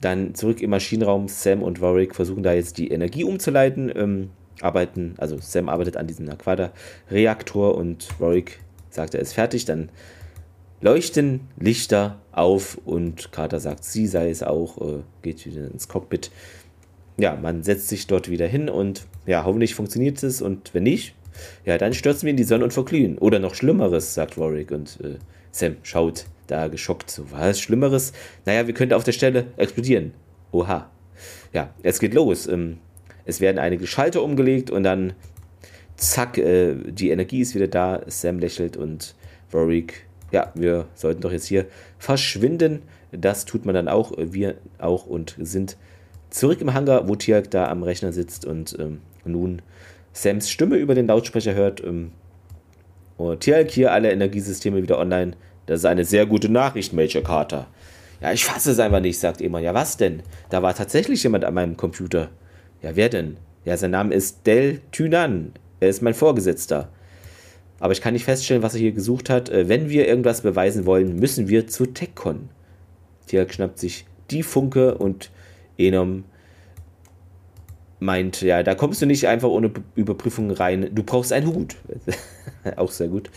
Dann 0.00 0.34
zurück 0.34 0.60
im 0.62 0.70
Maschinenraum. 0.70 1.28
Sam 1.28 1.62
und 1.62 1.80
Warwick 1.80 2.14
versuchen 2.14 2.42
da 2.42 2.52
jetzt 2.52 2.78
die 2.78 2.90
Energie 2.90 3.24
umzuleiten. 3.24 3.92
Ähm, 3.94 4.30
arbeiten, 4.60 5.14
also 5.18 5.36
Sam 5.38 5.68
arbeitet 5.68 5.96
an 5.96 6.06
diesem 6.06 6.28
Aquada-Reaktor 6.28 7.74
und 7.74 8.08
Warwick 8.18 8.60
sagt, 8.90 9.14
er 9.14 9.20
ist 9.20 9.34
fertig. 9.34 9.64
Dann 9.64 9.90
leuchten 10.80 11.40
Lichter 11.58 12.20
auf 12.32 12.78
und 12.84 13.32
Carter 13.32 13.60
sagt, 13.60 13.84
sie 13.84 14.06
sei 14.06 14.30
es 14.30 14.42
auch, 14.42 14.78
äh, 14.80 15.02
geht 15.22 15.44
wieder 15.46 15.70
ins 15.70 15.88
Cockpit. 15.88 16.30
Ja, 17.18 17.36
man 17.36 17.62
setzt 17.62 17.88
sich 17.88 18.06
dort 18.06 18.30
wieder 18.30 18.46
hin 18.46 18.68
und 18.68 19.06
ja, 19.26 19.44
hoffentlich 19.44 19.74
funktioniert 19.74 20.22
es 20.22 20.40
und 20.42 20.72
wenn 20.74 20.84
nicht, 20.84 21.14
ja, 21.64 21.78
dann 21.78 21.92
stürzen 21.92 22.22
wir 22.22 22.30
in 22.30 22.36
die 22.36 22.44
Sonne 22.44 22.64
und 22.64 22.72
verglühen. 22.72 23.18
Oder 23.18 23.38
noch 23.38 23.54
Schlimmeres, 23.54 24.14
sagt 24.14 24.38
Warwick 24.38 24.70
und 24.70 24.98
äh, 25.02 25.18
Sam 25.50 25.76
schaut 25.82 26.26
da 26.46 26.68
geschockt. 26.68 27.10
So, 27.10 27.30
was 27.30 27.60
Schlimmeres? 27.60 28.12
Naja, 28.44 28.66
wir 28.66 28.74
könnten 28.74 28.94
auf 28.94 29.04
der 29.04 29.12
Stelle 29.12 29.46
explodieren. 29.56 30.12
Oha. 30.52 30.90
Ja, 31.52 31.74
es 31.82 31.98
geht 31.98 32.14
los. 32.14 32.46
Ähm, 32.46 32.78
es 33.24 33.40
werden 33.40 33.58
einige 33.58 33.86
Schalter 33.86 34.22
umgelegt 34.22 34.70
und 34.70 34.84
dann 34.84 35.14
zack, 35.96 36.38
äh, 36.38 36.74
die 36.74 37.10
Energie 37.10 37.40
ist 37.40 37.54
wieder 37.54 37.68
da. 37.68 38.02
Sam 38.06 38.38
lächelt 38.38 38.76
und 38.76 39.14
Warwick, 39.50 40.06
ja, 40.30 40.52
wir 40.54 40.86
sollten 40.94 41.22
doch 41.22 41.32
jetzt 41.32 41.46
hier 41.46 41.66
verschwinden. 41.98 42.82
Das 43.12 43.44
tut 43.44 43.64
man 43.64 43.74
dann 43.74 43.88
auch, 43.88 44.12
wir 44.16 44.56
auch 44.78 45.06
und 45.06 45.36
sind 45.40 45.76
zurück 46.30 46.60
im 46.60 46.74
Hangar, 46.74 47.08
wo 47.08 47.16
Tiak 47.16 47.50
da 47.50 47.68
am 47.68 47.82
Rechner 47.82 48.12
sitzt 48.12 48.44
und 48.44 48.76
ähm, 48.78 49.00
nun 49.26 49.62
Sams 50.12 50.48
Stimme 50.50 50.76
über 50.76 50.94
den 50.94 51.06
Lautsprecher 51.06 51.54
hört. 51.54 51.82
Ähm, 51.84 52.12
und 53.16 53.40
Tiak 53.40 53.70
hier 53.70 53.92
alle 53.92 54.10
Energiesysteme 54.12 54.82
wieder 54.82 54.98
online. 54.98 55.32
Das 55.66 55.80
ist 55.80 55.84
eine 55.86 56.04
sehr 56.04 56.26
gute 56.26 56.48
Nachricht, 56.48 56.92
Major 56.92 57.22
Carter. 57.22 57.66
Ja, 58.20 58.32
ich 58.32 58.44
fasse 58.44 58.70
es 58.70 58.78
einfach 58.78 59.00
nicht, 59.00 59.18
sagt 59.18 59.40
Eman. 59.40 59.62
Ja, 59.62 59.74
was 59.74 59.96
denn? 59.96 60.22
Da 60.48 60.62
war 60.62 60.74
tatsächlich 60.74 61.22
jemand 61.22 61.44
an 61.44 61.54
meinem 61.54 61.76
Computer. 61.76 62.30
Ja, 62.82 62.96
wer 62.96 63.08
denn? 63.08 63.36
Ja, 63.64 63.76
sein 63.76 63.90
Name 63.90 64.14
ist 64.14 64.46
Del 64.46 64.80
Tynan. 64.92 65.52
Er 65.80 65.88
ist 65.88 66.02
mein 66.02 66.14
Vorgesetzter. 66.14 66.88
aber 67.78 67.92
ich 67.92 68.00
kann 68.00 68.14
nicht 68.14 68.24
feststellen, 68.24 68.62
was 68.62 68.74
er 68.74 68.80
hier 68.80 68.92
gesucht 68.92 69.28
hat. 69.28 69.48
Äh, 69.50 69.68
wenn 69.68 69.90
wir 69.90 70.08
irgendwas 70.08 70.42
beweisen 70.42 70.86
wollen, 70.86 71.16
müssen 71.16 71.48
wir 71.48 71.66
zur 71.66 71.92
TechCon. 71.92 72.48
Tiak 73.26 73.52
schnappt 73.52 73.78
sich 73.78 74.06
die 74.30 74.42
Funke 74.42 74.94
und 74.96 75.30
Enom 75.76 76.24
meint, 77.98 78.42
ja, 78.42 78.62
da 78.62 78.74
kommst 78.74 79.02
du 79.02 79.06
nicht 79.06 79.26
einfach 79.26 79.48
ohne 79.48 79.70
Überprüfung 79.94 80.50
rein. 80.50 80.90
Du 80.92 81.02
brauchst 81.02 81.32
einen 81.32 81.46
Hut. 81.46 81.76
auch 82.76 82.90
sehr 82.90 83.08
gut. 83.08 83.30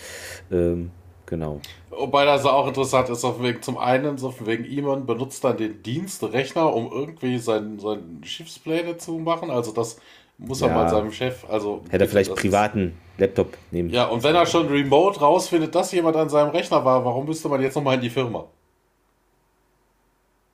Ähm, 0.52 0.92
genau. 1.26 1.62
Wobei 1.90 2.26
das 2.26 2.46
auch 2.46 2.68
interessant 2.68 3.10
ist, 3.10 3.24
auf 3.24 3.42
wegen, 3.42 3.62
zum 3.62 3.78
einen, 3.78 4.18
so 4.18 4.34
wegen 4.46 4.66
Iman 4.66 5.06
benutzt 5.06 5.44
dann 5.44 5.58
den 5.58 5.84
Dienstrechner, 5.84 6.74
um 6.74 6.92
irgendwie 6.92 7.38
seinen, 7.40 7.80
seinen 7.80 8.22
Schiffspläne 8.24 8.98
zu 8.98 9.14
machen. 9.14 9.50
Also 9.50 9.72
das 9.72 9.98
muss 10.38 10.62
er 10.62 10.70
ja. 10.70 10.76
mal 10.76 10.90
seinem 10.90 11.12
Chef, 11.12 11.46
also. 11.50 11.82
Hätte 11.90 12.06
er 12.06 12.10
vielleicht 12.10 12.34
privaten 12.34 12.98
Laptop 13.18 13.58
nehmen. 13.72 13.90
Ja, 13.90 14.06
und 14.06 14.24
wenn 14.24 14.36
er 14.36 14.46
schon 14.46 14.68
remote 14.68 15.20
rausfindet, 15.20 15.76
dass 15.76 15.92
jemand 15.92 16.16
an 16.16 16.30
seinem 16.30 16.52
Rechner 16.52 16.84
war, 16.86 17.04
warum 17.04 17.26
müsste 17.26 17.50
man 17.50 17.62
jetzt 17.62 17.76
nochmal 17.76 17.96
in 17.96 18.02
die 18.02 18.10
Firma? 18.10 18.46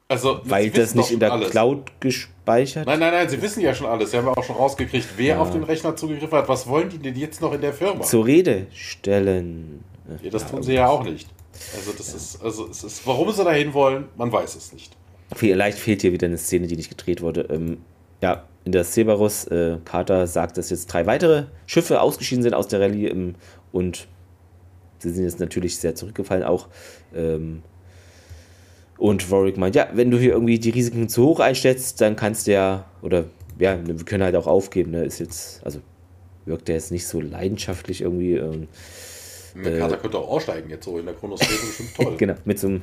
Also, 0.08 0.40
Weil 0.44 0.70
das 0.70 0.94
nicht 0.94 1.12
in 1.12 1.20
der 1.20 1.32
alles. 1.32 1.50
Cloud 1.50 1.92
gespeichert? 2.00 2.86
Nein, 2.86 3.00
nein, 3.00 3.12
nein, 3.12 3.28
sie 3.28 3.42
wissen 3.42 3.62
ja 3.62 3.74
schon 3.74 3.88
alles. 3.88 4.12
Sie 4.12 4.18
haben 4.18 4.28
ja 4.28 4.34
auch 4.34 4.44
schon 4.44 4.56
rausgekriegt, 4.56 5.08
wer 5.18 5.36
ja. 5.36 5.40
auf 5.40 5.52
den 5.52 5.64
Rechner 5.64 5.96
zugegriffen 5.96 6.38
hat. 6.38 6.48
Was 6.48 6.68
wollen 6.68 6.90
die 6.90 7.00
denn 7.00 7.16
jetzt 7.16 7.42
noch 7.42 7.54
in 7.54 7.62
der 7.62 7.74
Firma? 7.74 8.02
Zur 8.02 8.26
Rede 8.26 8.68
stellen. 8.72 9.84
Ja, 10.22 10.30
das 10.30 10.44
ja, 10.44 10.50
tun 10.50 10.64
sie 10.64 10.74
ja 10.74 10.88
auch 10.88 11.04
nicht. 11.04 11.28
Also, 11.76 11.92
das 11.98 12.14
ist, 12.14 12.44
also, 12.44 12.68
es 12.70 12.84
ist, 12.84 13.08
warum 13.08 13.32
sie 13.32 13.44
dahin 13.44 13.74
wollen, 13.74 14.06
man 14.16 14.32
weiß 14.32 14.56
es 14.56 14.74
nicht. 14.74 14.96
Vielleicht 15.34 15.80
fehlt 15.80 16.02
hier 16.02 16.12
wieder 16.12 16.28
eine 16.28 16.38
Szene, 16.38 16.68
die 16.68 16.76
nicht 16.76 16.90
gedreht 16.90 17.22
wurde. 17.22 17.48
Ähm, 17.50 17.78
ja, 18.22 18.44
in 18.64 18.72
der 18.72 18.84
Cerberus, 18.84 19.46
äh, 19.48 19.78
Carter 19.86 20.28
sagt, 20.28 20.58
dass 20.58 20.70
jetzt 20.70 20.88
drei 20.88 21.08
weitere 21.08 21.46
Schiffe 21.66 22.02
ausgeschieden 22.02 22.44
sind 22.44 22.54
aus 22.54 22.68
der 22.68 22.80
Rallye 22.80 23.08
ähm, 23.08 23.36
und 23.72 24.08
sie 25.00 25.10
sind 25.10 25.24
jetzt 25.24 25.40
natürlich 25.40 25.78
sehr 25.78 25.96
zurückgefallen 25.96 26.44
auch. 26.44 26.68
Ähm, 27.16 27.64
und 28.98 29.30
Warwick 29.30 29.58
meint, 29.58 29.76
ja, 29.76 29.90
wenn 29.94 30.12
du 30.12 30.18
hier 30.18 30.32
irgendwie 30.32 30.60
die 30.60 30.70
Risiken 30.70 31.10
zu 31.10 31.26
hoch 31.26 31.40
einstellst, 31.40 32.00
dann 32.02 32.16
kannst 32.16 32.48
du 32.48 32.54
ja, 32.54 32.86
oder 33.02 33.26
ja, 33.60 33.78
wir 33.86 33.96
können 34.06 34.24
halt 34.24 34.36
auch 34.36 34.48
aufgeben, 34.48 34.92
ne? 34.92 35.04
Ist 35.04 35.20
jetzt, 35.20 35.66
also 35.66 35.80
wirkt 36.46 36.68
der 36.68 36.76
jetzt 36.76 36.92
nicht 36.92 37.08
so 37.08 37.22
leidenschaftlich 37.22 38.02
irgendwie. 38.02 38.36
Ähm, 38.36 38.68
äh, 39.64 39.80
Kater 39.80 39.98
könnte 39.98 40.18
auch 40.18 40.30
aussteigen 40.30 40.70
jetzt 40.70 40.86
so 40.86 41.00
in 41.00 41.06
der 41.06 41.16
Chronosphäre, 41.16 41.66
bestimmt 41.66 41.96
toll. 41.96 42.16
genau, 42.18 42.36
mit 42.46 42.60
so 42.60 42.68
einem 42.68 42.82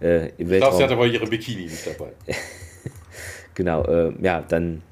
äh, 0.00 0.28
Ich 0.38 0.48
glaube, 0.48 0.76
sie 0.76 0.82
hat 0.82 0.90
aber 0.90 1.06
ihre 1.06 1.26
Bikini 1.26 1.64
nicht 1.64 1.86
dabei. 1.86 2.12
genau, 3.54 3.84
äh, 3.84 4.12
ja, 4.22 4.42
dann 4.42 4.82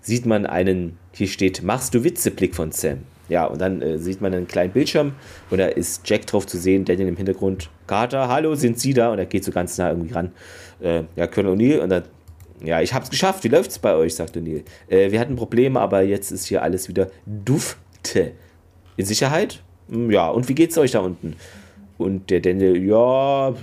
sieht 0.00 0.26
man 0.26 0.46
einen, 0.46 0.98
hier 1.12 1.28
steht, 1.28 1.62
machst 1.62 1.94
du 1.94 2.04
Witze, 2.04 2.30
Blick 2.30 2.54
von 2.54 2.72
Sam. 2.72 2.98
Ja, 3.28 3.46
und 3.46 3.60
dann 3.60 3.82
äh, 3.82 3.98
sieht 3.98 4.20
man 4.20 4.32
einen 4.34 4.46
kleinen 4.46 4.72
Bildschirm 4.72 5.14
und 5.50 5.58
da 5.58 5.66
ist 5.66 6.08
Jack 6.08 6.26
drauf 6.26 6.46
zu 6.46 6.58
sehen, 6.58 6.84
Daniel 6.84 7.08
im 7.08 7.16
Hintergrund. 7.16 7.70
Carter, 7.86 8.28
hallo, 8.28 8.54
sind 8.54 8.78
Sie 8.78 8.94
da? 8.94 9.12
Und 9.12 9.18
er 9.18 9.26
geht 9.26 9.44
so 9.44 9.52
ganz 9.52 9.78
nah 9.78 9.90
irgendwie 9.90 10.12
ran. 10.12 10.32
Äh, 10.80 11.04
ja, 11.14 11.26
Colonel 11.26 11.56
O'Neill 11.56 11.80
und 11.80 11.90
dann, 11.90 12.04
ja, 12.62 12.80
ich 12.80 12.92
hab's 12.92 13.10
geschafft, 13.10 13.44
wie 13.44 13.48
läuft's 13.48 13.78
bei 13.78 13.94
euch, 13.94 14.14
sagt 14.14 14.36
O'Neill. 14.36 14.62
Äh, 14.88 15.10
wir 15.10 15.20
hatten 15.20 15.36
Probleme, 15.36 15.80
aber 15.80 16.02
jetzt 16.02 16.30
ist 16.30 16.46
hier 16.46 16.62
alles 16.62 16.88
wieder 16.88 17.10
dufte. 17.26 18.32
In 18.96 19.04
Sicherheit? 19.04 19.62
Hm, 19.90 20.10
ja, 20.10 20.28
und 20.28 20.48
wie 20.48 20.54
geht's 20.54 20.76
euch 20.78 20.92
da 20.92 21.00
unten? 21.00 21.36
Und 21.98 22.30
der 22.30 22.40
Daniel, 22.40 22.76
ja, 22.84 23.54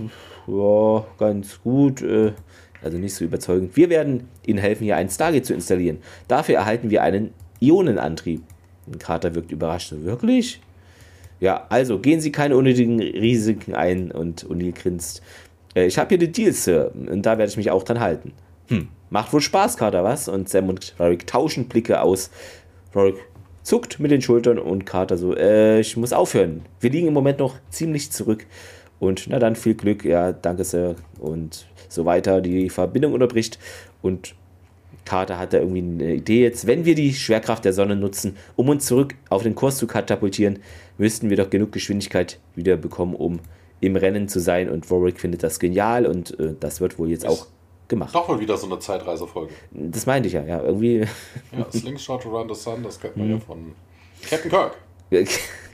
ja, 0.48 1.06
ganz 1.18 1.62
gut, 1.62 2.02
äh, 2.02 2.34
also 2.82 2.98
nicht 2.98 3.14
so 3.14 3.24
überzeugend. 3.26 3.76
Wir 3.76 3.90
werden 3.90 4.28
Ihnen 4.46 4.60
helfen, 4.60 4.84
hier 4.84 4.98
einen 4.98 5.10
Stargate 5.10 5.46
zu 5.46 5.54
installieren. 5.54 6.00
Dafür 6.28 6.56
erhalten 6.56 6.90
wir 6.90 7.04
einen 7.04 7.34
Ionenantrieb. 7.60 8.42
Carter 9.00 9.36
wirkt 9.36 9.52
überrascht. 9.52 9.94
Wirklich? 9.96 10.60
Ja, 11.44 11.66
also 11.68 12.00
gehen 12.00 12.22
Sie 12.22 12.32
keine 12.32 12.56
unnötigen 12.56 13.02
Risiken 13.02 13.76
ein 13.76 14.12
und 14.12 14.46
O'Neill 14.46 14.72
grinst. 14.72 15.22
Äh, 15.76 15.88
ich 15.88 15.98
habe 15.98 16.08
hier 16.08 16.18
die 16.18 16.32
Deals, 16.32 16.64
Sir, 16.64 16.94
und 16.94 17.26
da 17.26 17.38
werde 17.38 17.50
ich 17.50 17.58
mich 17.58 17.70
auch 17.70 17.84
dran 17.84 18.00
halten. 18.00 18.32
Hm, 18.70 18.88
macht 19.10 19.34
wohl 19.34 19.42
Spaß, 19.42 19.76
Carter, 19.76 20.06
was? 20.06 20.30
Und 20.30 20.48
Sam 20.48 20.70
und 20.70 20.96
Rorik 20.98 21.28
tauschen 21.28 21.68
Blicke 21.68 22.00
aus. 22.00 22.30
Rorik 22.96 23.18
zuckt 23.62 24.00
mit 24.00 24.10
den 24.12 24.22
Schultern 24.22 24.58
und 24.58 24.86
Carter 24.86 25.18
so, 25.18 25.36
äh, 25.36 25.82
ich 25.82 25.98
muss 25.98 26.14
aufhören. 26.14 26.62
Wir 26.80 26.92
liegen 26.92 27.10
im 27.10 27.14
Moment 27.14 27.40
noch 27.40 27.56
ziemlich 27.70 28.10
zurück. 28.10 28.46
Und 29.02 29.26
na 29.28 29.38
dann 29.38 29.58
viel 29.58 29.74
Glück, 29.74 30.06
ja, 30.06 30.32
danke, 30.32 30.64
Sir. 30.64 30.96
Und 31.20 31.68
so 31.90 32.06
weiter. 32.06 32.40
Die 32.40 32.70
Verbindung 32.70 33.12
unterbricht 33.12 33.60
und 34.02 34.34
Carter 35.06 35.38
hat 35.38 35.54
da 35.54 35.60
irgendwie 35.60 35.82
eine 35.82 36.14
Idee 36.16 36.44
jetzt. 36.44 36.68
Wenn 36.68 36.86
wir 36.86 36.96
die 36.96 37.14
Schwerkraft 37.14 37.66
der 37.66 37.74
Sonne 37.74 37.96
nutzen, 37.96 38.38
um 38.56 38.70
uns 38.70 38.86
zurück 38.86 39.16
auf 39.30 39.44
den 39.44 39.56
Kurs 39.56 39.78
zu 39.78 39.88
katapultieren, 39.88 40.60
müssten 40.98 41.30
wir 41.30 41.38
doch 41.38 41.50
genug 41.50 41.72
Geschwindigkeit 41.72 42.40
wieder 42.56 42.78
bekommen, 42.78 43.16
um 43.16 43.40
im 43.82 43.96
Rennen 43.96 44.28
zu 44.28 44.40
sein. 44.40 44.70
Und 44.70 44.90
Warwick 44.90 45.20
findet 45.20 45.44
das 45.44 45.60
genial 45.60 46.06
und 46.06 46.40
äh, 46.40 46.56
das 46.60 46.80
wird 46.82 46.98
wohl 47.00 47.10
jetzt 47.10 47.26
auch 47.26 47.48
gemacht. 47.88 48.16
Doch 48.16 48.28
mal 48.28 48.40
wieder 48.40 48.58
so 48.58 48.68
eine 48.68 48.80
Zeitreisefolge. 48.80 49.54
Das 49.72 50.06
meinte 50.06 50.28
ich 50.28 50.34
ja, 50.34 50.44
ja, 50.44 50.62
irgendwie. 50.62 51.06
Ja, 51.52 51.72
Slingshot 51.72 52.26
Around 52.26 52.56
the 52.56 52.62
Sun, 52.62 52.84
das 52.84 53.00
kennt 53.00 53.18
man 53.18 53.30
ja 53.30 53.36
mhm. 53.36 53.42
von 53.42 53.72
Captain 54.30 54.52
Kirk. 54.52 54.78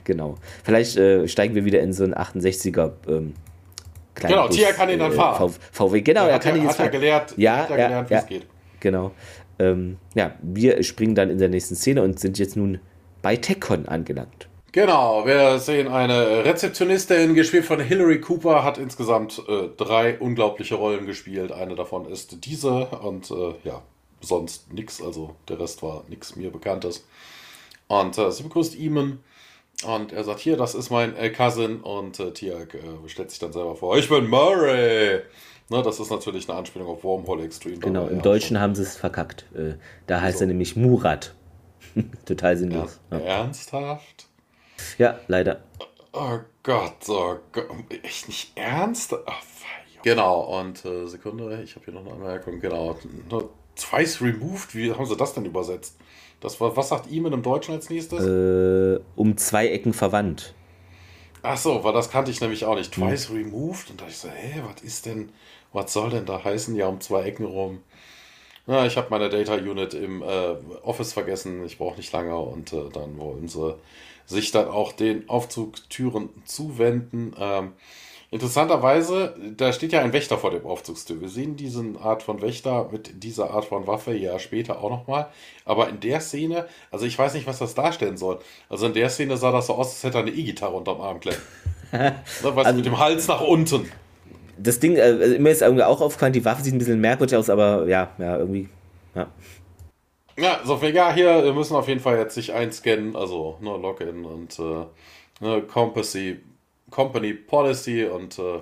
genau. 0.04 0.34
Vielleicht 0.64 0.96
äh, 0.96 1.28
steigen 1.28 1.54
wir 1.54 1.64
wieder 1.64 1.80
in 1.80 1.92
so 1.92 2.04
einen 2.04 2.14
68er 2.14 2.92
ähm, 3.08 3.34
Genau, 4.14 4.48
Tia 4.48 4.72
kann 4.72 4.90
ihn 4.90 4.98
dann 4.98 5.12
äh, 5.12 5.14
fahren. 5.14 5.54
VW, 5.72 6.02
genau, 6.02 6.24
er, 6.24 6.32
er 6.32 6.38
kann 6.38 6.56
ihn 6.56 6.64
jetzt 6.64 6.76
fahren. 6.76 6.90
gelehrt, 6.90 7.34
ja, 7.36 7.56
hat 7.58 7.70
er 7.70 7.76
gelernt, 7.76 8.10
wie 8.10 8.14
es 8.14 8.26
geht. 8.26 8.46
Genau. 8.80 9.12
Ähm, 9.58 9.98
ja, 10.14 10.34
wir 10.42 10.82
springen 10.82 11.14
dann 11.14 11.30
in 11.30 11.38
der 11.38 11.48
nächsten 11.48 11.76
Szene 11.76 12.02
und 12.02 12.18
sind 12.18 12.38
jetzt 12.38 12.56
nun 12.56 12.80
bei 13.22 13.36
TechCon 13.36 13.86
angelangt. 13.86 14.48
Genau, 14.72 15.26
wir 15.26 15.58
sehen 15.58 15.88
eine 15.88 16.44
Rezeptionistin, 16.44 17.34
gespielt 17.34 17.64
von 17.64 17.80
Hilary 17.80 18.20
Cooper, 18.20 18.62
hat 18.62 18.78
insgesamt 18.78 19.42
äh, 19.48 19.68
drei 19.76 20.16
unglaubliche 20.18 20.76
Rollen 20.76 21.06
gespielt. 21.06 21.50
Eine 21.50 21.74
davon 21.74 22.06
ist 22.06 22.44
diese 22.44 22.86
und 22.86 23.32
äh, 23.32 23.54
ja, 23.64 23.82
sonst 24.20 24.72
nichts, 24.72 25.02
also 25.02 25.34
der 25.48 25.58
Rest 25.58 25.82
war 25.82 26.04
nichts 26.08 26.36
mir 26.36 26.52
Bekanntes. 26.52 27.04
Und 27.88 28.16
äh, 28.16 28.30
sie 28.30 28.44
begrüßt 28.44 28.78
Eamon 28.78 29.18
und 29.84 30.12
er 30.12 30.22
sagt, 30.22 30.38
hier, 30.38 30.56
das 30.56 30.76
ist 30.76 30.90
mein 30.90 31.16
äh, 31.16 31.30
Cousin 31.30 31.80
und 31.80 32.20
äh, 32.20 32.32
Tiag 32.32 32.74
äh, 32.74 33.08
stellt 33.08 33.30
sich 33.30 33.40
dann 33.40 33.52
selber 33.52 33.74
vor, 33.74 33.98
ich 33.98 34.08
bin 34.08 34.28
Murray. 34.28 35.22
Ne, 35.70 35.82
das 35.82 36.00
ist 36.00 36.10
natürlich 36.10 36.48
eine 36.48 36.58
Anspielung 36.58 36.88
auf 36.88 37.04
Wormhole 37.04 37.44
Extreme. 37.44 37.78
Genau, 37.78 38.08
im 38.08 38.22
Deutschen 38.22 38.56
schon. 38.56 38.60
haben 38.60 38.74
sie 38.74 38.82
es 38.82 38.96
verkackt. 38.96 39.46
Äh, 39.54 39.74
da 40.08 40.20
heißt 40.20 40.38
so. 40.38 40.44
er 40.44 40.48
nämlich 40.48 40.74
Murat. 40.74 41.34
Total 42.24 42.56
sinnlos. 42.56 42.98
Ja, 43.10 43.18
ja. 43.18 43.24
Ernsthaft? 43.24 44.26
Ja, 44.98 45.20
leider. 45.28 45.60
Oh 46.12 46.40
Gott, 46.64 47.08
oh 47.08 47.36
Gott. 47.52 47.68
Echt 48.02 48.26
nicht 48.26 48.52
ernst? 48.56 49.12
Oh, 49.12 49.18
genau, 50.02 50.58
und 50.58 50.84
äh, 50.84 51.06
Sekunde, 51.06 51.62
ich 51.62 51.76
habe 51.76 51.84
hier 51.84 51.94
noch 51.94 52.04
eine 52.04 52.14
Anmerkung. 52.14 52.58
Genau. 52.58 52.96
Twice 53.76 54.20
removed, 54.20 54.74
wie 54.74 54.92
haben 54.92 55.06
sie 55.06 55.16
das 55.16 55.34
denn 55.34 55.44
übersetzt? 55.44 55.96
Das 56.40 56.60
war, 56.60 56.76
was 56.76 56.88
sagt 56.88 57.10
Eamon 57.12 57.32
im 57.32 57.42
Deutschen 57.42 57.74
als 57.74 57.88
nächstes? 57.90 58.24
Äh, 58.24 59.00
um 59.14 59.36
zwei 59.36 59.68
Ecken 59.68 59.92
verwandt. 59.92 60.54
Ach 61.42 61.56
so, 61.56 61.82
weil 61.84 61.92
das 61.92 62.10
kannte 62.10 62.30
ich 62.30 62.40
nämlich 62.40 62.64
auch 62.64 62.74
nicht. 62.74 62.92
Twice 62.92 63.28
hm. 63.28 63.36
removed. 63.36 63.90
Und 63.90 64.00
da 64.00 64.06
ich 64.06 64.16
so, 64.16 64.28
hä, 64.28 64.62
was 64.66 64.82
ist 64.82 65.06
denn, 65.06 65.30
was 65.72 65.92
soll 65.92 66.10
denn 66.10 66.26
da 66.26 66.42
heißen? 66.42 66.74
Ja, 66.76 66.88
um 66.88 67.00
zwei 67.00 67.22
Ecken 67.22 67.46
rum. 67.46 67.80
Na, 68.66 68.86
ich 68.86 68.96
habe 68.96 69.08
meine 69.10 69.28
Data 69.28 69.54
Unit 69.54 69.94
im 69.94 70.22
äh, 70.22 70.54
Office 70.82 71.12
vergessen. 71.12 71.64
Ich 71.64 71.78
brauche 71.78 71.96
nicht 71.96 72.12
lange. 72.12 72.36
Und 72.38 72.72
äh, 72.72 72.88
dann 72.92 73.18
wollen 73.18 73.48
sie 73.48 73.74
sich 74.26 74.50
dann 74.52 74.68
auch 74.68 74.92
den 74.92 75.28
Aufzugtüren 75.28 76.30
zuwenden. 76.44 77.34
Ähm, 77.38 77.72
Interessanterweise, 78.32 79.34
da 79.56 79.72
steht 79.72 79.92
ja 79.92 80.02
ein 80.02 80.12
Wächter 80.12 80.38
vor 80.38 80.52
dem 80.52 80.64
Aufzugstür. 80.64 81.20
Wir 81.20 81.28
sehen 81.28 81.56
diese 81.56 81.84
Art 82.00 82.22
von 82.22 82.40
Wächter 82.40 82.88
mit 82.92 83.24
dieser 83.24 83.50
Art 83.50 83.64
von 83.64 83.88
Waffe 83.88 84.14
ja 84.14 84.38
später 84.38 84.80
auch 84.84 84.90
nochmal. 84.90 85.28
Aber 85.64 85.88
in 85.88 85.98
der 85.98 86.20
Szene, 86.20 86.68
also 86.92 87.06
ich 87.06 87.18
weiß 87.18 87.34
nicht, 87.34 87.48
was 87.48 87.58
das 87.58 87.74
darstellen 87.74 88.16
soll. 88.16 88.38
Also 88.68 88.86
in 88.86 88.94
der 88.94 89.10
Szene 89.10 89.36
sah 89.36 89.50
das 89.50 89.66
so 89.66 89.74
aus, 89.74 89.88
als 89.88 90.04
hätte 90.04 90.18
er 90.18 90.22
eine 90.22 90.30
E-Gitarre 90.30 90.76
unterm 90.76 91.00
Arm 91.00 91.18
klemmen. 91.18 91.42
ne, 91.92 92.22
also, 92.42 92.72
mit 92.72 92.86
dem 92.86 93.00
Hals 93.00 93.26
nach 93.26 93.40
unten. 93.40 93.90
Das 94.62 94.80
Ding, 94.80 94.96
äh, 94.96 95.02
also 95.02 95.38
mir 95.38 95.50
ist 95.50 95.62
irgendwie 95.62 95.84
auch 95.84 96.00
aufgefallen, 96.00 96.32
die 96.32 96.44
Waffe 96.44 96.62
sieht 96.62 96.74
ein 96.74 96.78
bisschen 96.78 97.00
merkwürdig 97.00 97.36
aus, 97.36 97.50
aber 97.50 97.86
ja, 97.86 98.10
ja, 98.18 98.36
irgendwie, 98.38 98.68
ja. 99.14 99.28
Ja, 100.38 100.60
so 100.64 100.76
viel, 100.76 100.94
ja, 100.94 101.12
hier 101.12 101.44
wir 101.44 101.52
müssen 101.52 101.74
auf 101.74 101.88
jeden 101.88 102.00
Fall 102.00 102.16
jetzt 102.18 102.34
sich 102.34 102.52
einscannen, 102.52 103.14
also 103.14 103.58
ne, 103.60 103.76
Login 103.76 104.24
und 104.24 104.58
äh, 104.58 105.44
ne, 105.44 105.62
Compassy 105.62 106.40
Company 106.90 107.34
Policy 107.34 108.04
und 108.04 108.38
äh, 108.38 108.60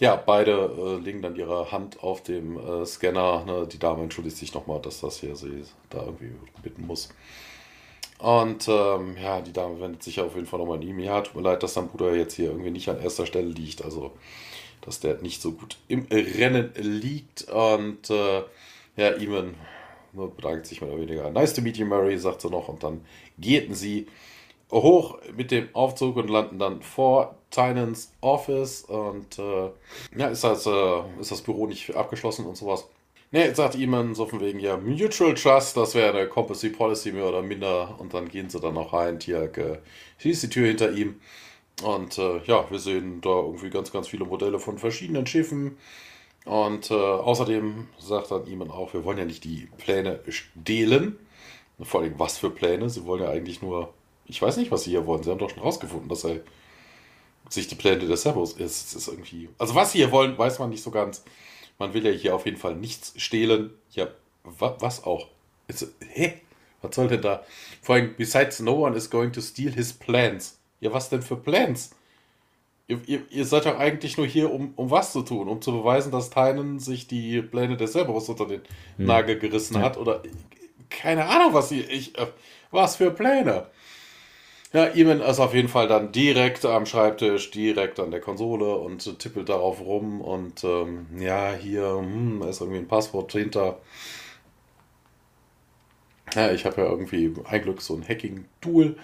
ja, 0.00 0.16
beide 0.16 0.52
äh, 0.52 1.02
legen 1.02 1.22
dann 1.22 1.36
ihre 1.36 1.72
Hand 1.72 2.02
auf 2.02 2.22
dem 2.22 2.56
äh, 2.56 2.86
Scanner. 2.86 3.44
Ne? 3.44 3.66
Die 3.66 3.78
Dame 3.78 4.02
entschuldigt 4.04 4.36
sich 4.36 4.54
nochmal, 4.54 4.80
dass 4.80 5.00
das 5.00 5.18
hier 5.18 5.34
sie 5.34 5.64
da 5.90 6.04
irgendwie 6.04 6.32
bitten 6.62 6.86
muss. 6.86 7.08
Und 8.18 8.68
ähm, 8.68 9.16
ja, 9.20 9.40
die 9.40 9.52
Dame 9.52 9.80
wendet 9.80 10.02
sich 10.02 10.20
auf 10.20 10.34
jeden 10.34 10.46
Fall 10.46 10.60
nochmal 10.60 10.76
an 10.76 10.82
ihm. 10.82 10.98
Ja, 10.98 11.20
tut 11.20 11.36
mir 11.36 11.42
leid, 11.42 11.62
dass 11.62 11.74
dein 11.74 11.88
Bruder 11.88 12.14
jetzt 12.14 12.34
hier 12.34 12.50
irgendwie 12.50 12.70
nicht 12.70 12.88
an 12.88 13.00
erster 13.00 13.26
Stelle 13.26 13.48
liegt. 13.48 13.84
Also, 13.84 14.12
dass 14.88 15.00
der 15.00 15.20
nicht 15.20 15.42
so 15.42 15.52
gut 15.52 15.76
im 15.86 16.06
Rennen 16.10 16.72
liegt. 16.76 17.44
Und 17.44 18.08
äh, 18.10 18.42
ja, 18.96 19.16
Eamon 19.16 19.54
ne, 20.14 20.32
bedankt 20.34 20.66
sich 20.66 20.80
mehr 20.80 20.90
oder 20.90 21.02
weniger. 21.02 21.30
Nice 21.30 21.54
to 21.54 21.60
meet 21.60 21.76
you, 21.76 21.86
Mary, 21.86 22.18
sagt 22.18 22.40
sie 22.40 22.48
noch. 22.48 22.68
Und 22.68 22.82
dann 22.82 23.02
gehten 23.38 23.74
sie 23.74 24.06
hoch 24.72 25.18
mit 25.36 25.50
dem 25.50 25.68
Aufzug 25.74 26.16
und 26.16 26.30
landen 26.30 26.58
dann 26.58 26.82
vor 26.82 27.36
Tynans 27.50 28.12
Office 28.20 28.82
und 28.82 29.38
äh, 29.38 29.70
ja, 30.16 30.28
ist 30.28 30.44
das, 30.44 30.66
äh, 30.66 31.20
ist 31.20 31.30
das 31.30 31.42
Büro 31.42 31.66
nicht 31.66 31.94
abgeschlossen 31.94 32.46
und 32.46 32.56
sowas. 32.56 32.88
Ne, 33.30 33.54
sagt 33.54 33.74
jemand 33.74 34.16
so 34.16 34.24
von 34.24 34.40
wegen, 34.40 34.58
ja, 34.58 34.78
Mutual 34.78 35.34
Trust, 35.34 35.76
das 35.76 35.94
wäre 35.94 36.16
eine 36.16 36.28
Composite 36.28 36.74
Policy 36.74 37.12
mehr 37.12 37.28
oder 37.28 37.42
minder 37.42 37.94
und 37.98 38.14
dann 38.14 38.28
gehen 38.28 38.48
sie 38.48 38.58
dann 38.58 38.74
noch 38.74 38.92
rein, 38.94 39.18
Tiag 39.18 39.58
äh, 39.58 39.78
schließt 40.18 40.44
die 40.44 40.48
Tür 40.48 40.66
hinter 40.66 40.92
ihm 40.92 41.20
und 41.82 42.18
äh, 42.18 42.42
ja, 42.44 42.70
wir 42.70 42.78
sehen 42.78 43.20
da 43.20 43.30
irgendwie 43.30 43.70
ganz, 43.70 43.92
ganz 43.92 44.08
viele 44.08 44.24
Modelle 44.24 44.58
von 44.58 44.78
verschiedenen 44.78 45.26
Schiffen 45.26 45.76
und 46.44 46.90
äh, 46.90 46.94
außerdem 46.94 47.88
sagt 47.98 48.30
dann 48.30 48.46
jemand 48.46 48.70
auch, 48.70 48.94
wir 48.94 49.04
wollen 49.04 49.18
ja 49.18 49.24
nicht 49.24 49.44
die 49.44 49.68
Pläne 49.78 50.20
stehlen, 50.28 51.18
vor 51.80 52.00
allem 52.00 52.18
was 52.18 52.38
für 52.38 52.50
Pläne, 52.50 52.88
sie 52.90 53.04
wollen 53.04 53.22
ja 53.22 53.30
eigentlich 53.30 53.62
nur 53.62 53.92
ich 54.28 54.40
weiß 54.40 54.58
nicht, 54.58 54.70
was 54.70 54.84
sie 54.84 54.90
hier 54.90 55.06
wollen. 55.06 55.22
Sie 55.22 55.30
haben 55.30 55.38
doch 55.38 55.50
schon 55.50 55.62
rausgefunden, 55.62 56.08
dass 56.08 56.24
er 56.24 56.40
sich 57.48 57.66
die 57.66 57.74
Pläne 57.74 58.06
des 58.06 58.22
Servos 58.22 58.52
ist. 58.52 58.94
ist 58.94 59.08
irgendwie. 59.08 59.48
Also 59.58 59.74
was 59.74 59.92
sie 59.92 59.98
hier 59.98 60.12
wollen, 60.12 60.36
weiß 60.36 60.58
man 60.58 60.70
nicht 60.70 60.82
so 60.82 60.90
ganz. 60.90 61.24
Man 61.78 61.94
will 61.94 62.04
ja 62.04 62.12
hier 62.12 62.34
auf 62.34 62.44
jeden 62.44 62.58
Fall 62.58 62.76
nichts 62.76 63.14
stehlen. 63.16 63.70
Ja, 63.90 64.08
wa 64.44 64.76
was 64.80 65.04
auch? 65.04 65.28
Ist, 65.66 65.88
hä? 66.00 66.40
Was 66.82 66.94
soll 66.94 67.08
denn 67.08 67.22
da? 67.22 67.42
Vor 67.82 67.96
allem, 67.96 68.14
besides 68.16 68.60
no 68.60 68.84
one 68.84 68.96
is 68.96 69.10
going 69.10 69.32
to 69.32 69.40
steal 69.40 69.72
his 69.72 69.92
plans. 69.92 70.57
Ja, 70.80 70.92
was 70.92 71.08
denn 71.08 71.22
für 71.22 71.36
Plans? 71.36 71.90
Ihr, 72.86 73.00
ihr, 73.06 73.22
ihr 73.30 73.44
seid 73.44 73.66
doch 73.66 73.78
eigentlich 73.78 74.16
nur 74.16 74.26
hier, 74.26 74.50
um, 74.50 74.72
um 74.76 74.90
was 74.90 75.12
zu 75.12 75.22
tun, 75.22 75.48
um 75.48 75.60
zu 75.60 75.72
beweisen, 75.72 76.10
dass 76.10 76.30
Tynan 76.30 76.78
sich 76.78 77.06
die 77.06 77.42
Pläne 77.42 77.76
des 77.76 77.92
Cerberus 77.92 78.28
unter 78.28 78.46
den 78.46 78.62
hm. 78.96 79.06
Nagel 79.06 79.38
gerissen 79.38 79.74
ja. 79.74 79.82
hat 79.82 79.98
oder 79.98 80.22
keine 80.90 81.26
Ahnung, 81.26 81.52
was 81.52 81.68
sie. 81.68 81.80
Ich, 81.80 82.16
äh, 82.18 82.26
was 82.70 82.96
für 82.96 83.10
Pläne? 83.10 83.66
Ja, 84.72 84.94
Eamon 84.94 85.20
ist 85.22 85.40
auf 85.40 85.54
jeden 85.54 85.68
Fall 85.68 85.88
dann 85.88 86.12
direkt 86.12 86.66
am 86.66 86.84
Schreibtisch, 86.84 87.50
direkt 87.50 87.98
an 88.00 88.10
der 88.10 88.20
Konsole 88.20 88.74
und 88.74 89.18
tippelt 89.18 89.48
darauf 89.48 89.80
rum 89.80 90.20
und 90.20 90.62
ähm, 90.62 91.06
ja, 91.18 91.54
hier 91.54 91.96
hm, 91.96 92.42
ist 92.42 92.60
irgendwie 92.60 92.80
ein 92.80 92.88
Passwort 92.88 93.32
hinter. 93.32 93.80
Ja, 96.34 96.52
ich 96.52 96.66
habe 96.66 96.82
ja 96.82 96.88
irgendwie 96.88 97.34
ein 97.44 97.62
Glück 97.62 97.80
so 97.80 97.94
ein 97.94 98.06
Hacking-Tool. 98.06 98.96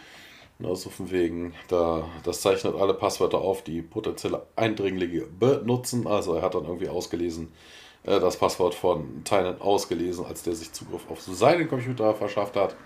Also 0.63 0.89
von 0.89 1.11
wegen, 1.11 1.53
da, 1.69 2.09
das 2.23 2.41
zeichnet 2.41 2.77
alle 2.77 2.95
Passwörter 2.95 3.39
auf, 3.39 3.63
die 3.63 3.83
potenzielle 3.83 4.47
Eindringlinge 4.57 5.23
benutzen. 5.23 6.07
Also 6.07 6.35
er 6.35 6.43
hat 6.43 6.55
dann 6.55 6.65
irgendwie 6.65 6.89
ausgelesen, 6.89 7.53
äh, 8.05 8.21
das 8.21 8.37
Passwort 8.37 8.75
von 8.75 9.25
Tynan 9.25 9.61
ausgelesen, 9.61 10.25
als 10.25 10.43
der 10.43 10.55
sich 10.55 10.73
Zugriff 10.73 11.11
auf 11.11 11.21
seinen 11.21 11.69
Computer 11.69 12.15
verschafft 12.15 12.57
hat. 12.57 12.77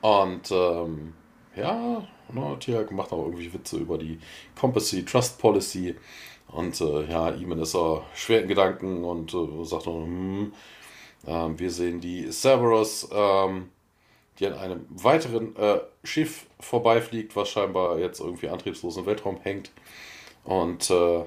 Und 0.00 0.50
ähm, 0.50 1.12
ja, 1.56 2.06
ne, 2.32 2.56
Tiag 2.60 2.90
macht 2.92 3.12
auch 3.12 3.24
irgendwie 3.24 3.52
Witze 3.52 3.78
über 3.78 3.98
die 3.98 4.18
Competency 4.58 5.04
Trust 5.04 5.38
Policy. 5.38 5.94
Und 6.48 6.80
äh, 6.80 7.04
ja, 7.10 7.30
Iman 7.30 7.60
ist 7.60 7.74
er 7.74 8.02
schwer 8.14 8.42
in 8.42 8.48
Gedanken 8.48 9.04
und 9.04 9.34
äh, 9.34 9.64
sagt 9.64 9.86
noch, 9.86 10.02
hm, 10.02 10.52
äh, 11.26 11.48
wir 11.56 11.70
sehen 11.70 12.00
die 12.00 12.30
Cerberus, 12.30 13.08
ähm, 13.12 13.68
die 14.38 14.46
an 14.46 14.54
einem 14.54 14.86
weiteren 14.90 15.56
äh, 15.56 15.80
Schiff 16.04 16.46
vorbeifliegt, 16.60 17.34
was 17.36 17.48
scheinbar 17.48 17.98
jetzt 17.98 18.20
irgendwie 18.20 18.48
antriebslos 18.48 18.96
im 18.96 19.06
Weltraum 19.06 19.38
hängt. 19.42 19.70
Und 20.44 20.90
äh, 20.90 21.24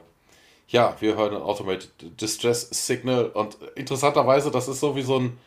ja, 0.69 0.95
wir 0.99 1.15
hören 1.17 1.35
ein 1.35 1.41
Automated 1.41 1.91
Distress 2.21 2.69
Signal. 2.71 3.25
Und 3.25 3.57
interessanterweise, 3.75 4.51
das 4.51 4.67
ist 4.67 4.79
so 4.79 4.95
wie 4.95 5.01
so 5.01 5.19
ein 5.19 5.37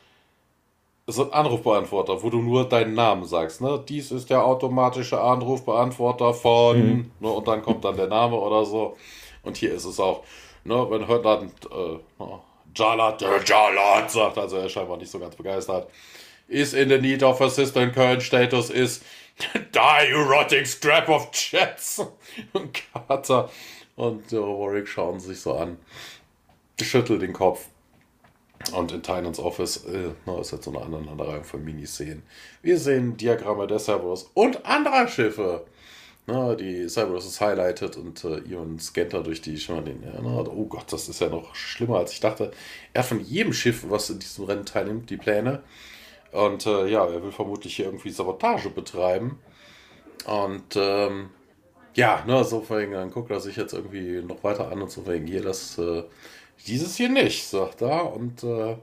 so 1.06 1.24
ein 1.24 1.32
Anrufbeantworter, 1.32 2.22
wo 2.22 2.30
du 2.30 2.38
nur 2.38 2.66
deinen 2.66 2.94
Namen 2.94 3.24
sagst. 3.24 3.60
Ne? 3.60 3.82
Dies 3.86 4.10
ist 4.10 4.30
der 4.30 4.44
automatische 4.44 5.20
Anrufbeantworter 5.20 6.32
von. 6.32 6.78
Mhm. 6.78 7.10
Ne? 7.20 7.28
Und 7.28 7.46
dann 7.46 7.62
kommt 7.62 7.84
dann 7.84 7.96
der 7.96 8.06
Name 8.06 8.36
oder 8.36 8.64
so. 8.64 8.96
Und 9.42 9.56
hier 9.56 9.74
ist 9.74 9.84
es 9.84 10.00
auch. 10.00 10.24
Ne? 10.64 10.74
Man 10.74 11.06
hört 11.06 11.24
dann 11.26 11.52
äh, 11.70 12.24
Jalat, 12.74 13.20
der 13.20 13.42
Jalat 13.44 14.10
sagt, 14.10 14.38
also 14.38 14.56
er 14.56 14.66
ist 14.66 14.72
scheinbar 14.72 14.96
nicht 14.96 15.10
so 15.10 15.18
ganz 15.18 15.36
begeistert. 15.36 15.90
Is 16.48 16.74
in 16.74 16.88
the 16.88 16.98
need 16.98 17.22
of 17.22 17.40
assistance. 17.40 17.94
Current 17.94 18.22
status 18.22 18.70
is 18.70 19.02
die, 19.72 20.12
rotting 20.12 20.64
scrap 20.64 21.08
of 21.08 21.30
jets. 21.32 22.00
Und 22.52 22.82
Carter 22.92 23.50
und 23.96 24.32
Warwick 24.32 24.88
schauen 24.88 25.20
sich 25.20 25.40
so 25.40 25.54
an. 25.54 25.78
Schüttelt 26.80 27.22
den 27.22 27.32
Kopf. 27.32 27.68
Und 28.72 28.92
in 28.92 29.02
Tynans 29.02 29.38
Office 29.38 29.84
äh, 29.84 30.10
na, 30.26 30.40
ist 30.40 30.52
jetzt 30.52 30.64
so 30.64 30.70
eine 30.70 30.80
Aneinanderreihung 30.80 31.44
von 31.44 31.62
Miniszenen. 31.64 32.22
Wir 32.62 32.78
sehen 32.78 33.16
Diagramme 33.16 33.66
der 33.66 33.78
Cerberus 33.78 34.30
und 34.34 34.64
anderer 34.64 35.06
Schiffe. 35.06 35.66
Na, 36.26 36.54
die 36.54 36.88
Cerberus 36.88 37.26
ist 37.26 37.40
highlighted 37.40 37.96
und 37.98 38.24
äh, 38.24 38.38
Ion 38.38 38.78
scannt 38.78 39.12
da 39.12 39.20
durch 39.20 39.42
die 39.42 39.58
Schimmerlinien. 39.58 40.14
Ja, 40.14 40.20
na, 40.22 40.38
oh 40.48 40.64
Gott, 40.64 40.90
das 40.90 41.08
ist 41.08 41.20
ja 41.20 41.28
noch 41.28 41.54
schlimmer, 41.54 41.98
als 41.98 42.12
ich 42.12 42.20
dachte. 42.20 42.52
Er 42.94 43.04
von 43.04 43.20
jedem 43.20 43.52
Schiff, 43.52 43.84
was 43.88 44.08
in 44.08 44.18
diesem 44.18 44.46
Rennen 44.46 44.64
teilnimmt, 44.64 45.10
die 45.10 45.18
Pläne. 45.18 45.62
Und 46.34 46.66
äh, 46.66 46.88
ja, 46.88 47.06
er 47.06 47.22
will 47.22 47.32
vermutlich 47.32 47.76
hier 47.76 47.86
irgendwie 47.86 48.10
Sabotage 48.10 48.70
betreiben. 48.70 49.38
Und 50.26 50.76
ähm, 50.76 51.30
ja, 51.94 52.24
ne, 52.26 52.42
so 52.44 52.68
wegen, 52.70 52.92
dann 52.92 53.10
guckt 53.10 53.30
er 53.30 53.40
sich 53.40 53.56
jetzt 53.56 53.72
irgendwie 53.72 54.20
noch 54.22 54.42
weiter 54.42 54.70
an 54.72 54.82
und 54.82 54.90
so 54.90 55.06
wegen 55.06 55.26
hier 55.26 55.42
das 55.42 55.78
äh, 55.78 56.02
dieses 56.66 56.96
hier 56.96 57.08
nicht, 57.08 57.46
sagt 57.46 57.82
er. 57.82 58.12
Und 58.12 58.42
äh, 58.42 58.76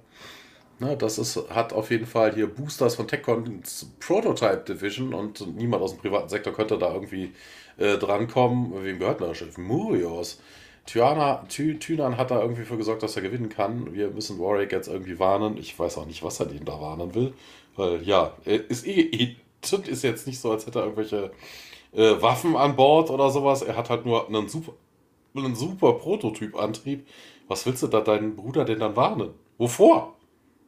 na, 0.80 0.96
das 0.96 1.18
ist, 1.18 1.50
hat 1.50 1.74
auf 1.74 1.92
jeden 1.92 2.06
Fall 2.06 2.34
hier 2.34 2.48
Boosters 2.48 2.96
von 2.96 3.08
TechCon 3.08 3.62
Prototype 4.00 4.64
Division 4.68 5.14
und 5.14 5.46
niemand 5.58 5.84
aus 5.84 5.92
dem 5.92 6.02
privaten 6.02 6.30
Sektor 6.30 6.54
könnte 6.54 6.78
da 6.78 6.94
irgendwie 6.94 7.34
äh, 7.78 7.98
drankommen. 7.98 8.84
Wem 8.84 9.00
gehört 9.00 9.20
denn 9.20 9.28
das 9.28 9.38
Schiff? 9.38 9.58
Murios. 9.58 10.40
Tyana, 10.86 11.46
Ty, 11.48 11.80
Tynan 11.80 12.18
hat 12.18 12.32
da 12.32 12.42
irgendwie 12.42 12.64
für 12.64 12.78
gesorgt, 12.78 13.04
dass 13.04 13.16
er 13.16 13.22
gewinnen 13.22 13.50
kann. 13.50 13.94
Wir 13.94 14.10
müssen 14.10 14.40
Warwick 14.40 14.72
jetzt 14.72 14.88
irgendwie 14.88 15.20
warnen. 15.20 15.58
Ich 15.58 15.78
weiß 15.78 15.98
auch 15.98 16.06
nicht, 16.06 16.24
was 16.24 16.40
er 16.40 16.48
den 16.48 16.66
da 16.66 16.80
warnen 16.82 17.14
will. 17.16 17.34
Weil, 17.76 18.04
ja, 18.04 18.34
ist 18.46 18.86
eh, 18.86 19.36
ist 19.62 20.04
jetzt 20.04 20.28
nicht 20.28 20.40
so, 20.40 20.52
als 20.52 20.66
hätte 20.66 20.80
er 20.80 20.86
irgendwelche 20.86 21.32
äh, 21.94 22.22
Waffen 22.22 22.56
an 22.56 22.76
Bord 22.76 23.10
oder 23.10 23.30
sowas. 23.30 23.62
Er 23.62 23.78
hat 23.78 23.90
halt 23.90 24.06
nur 24.06 24.28
einen 24.28 24.50
super, 24.50 24.74
einen 25.36 25.56
super 25.56 25.94
Prototyp-Antrieb 25.94 27.06
was 27.52 27.66
willst 27.66 27.84
du 27.84 27.88
da 27.88 28.00
deinen 28.00 28.38
Bruder 28.38 28.64
denn 28.64 28.80
dann 28.80 28.96
warnen? 28.96 29.34
Wovor? 29.58 30.16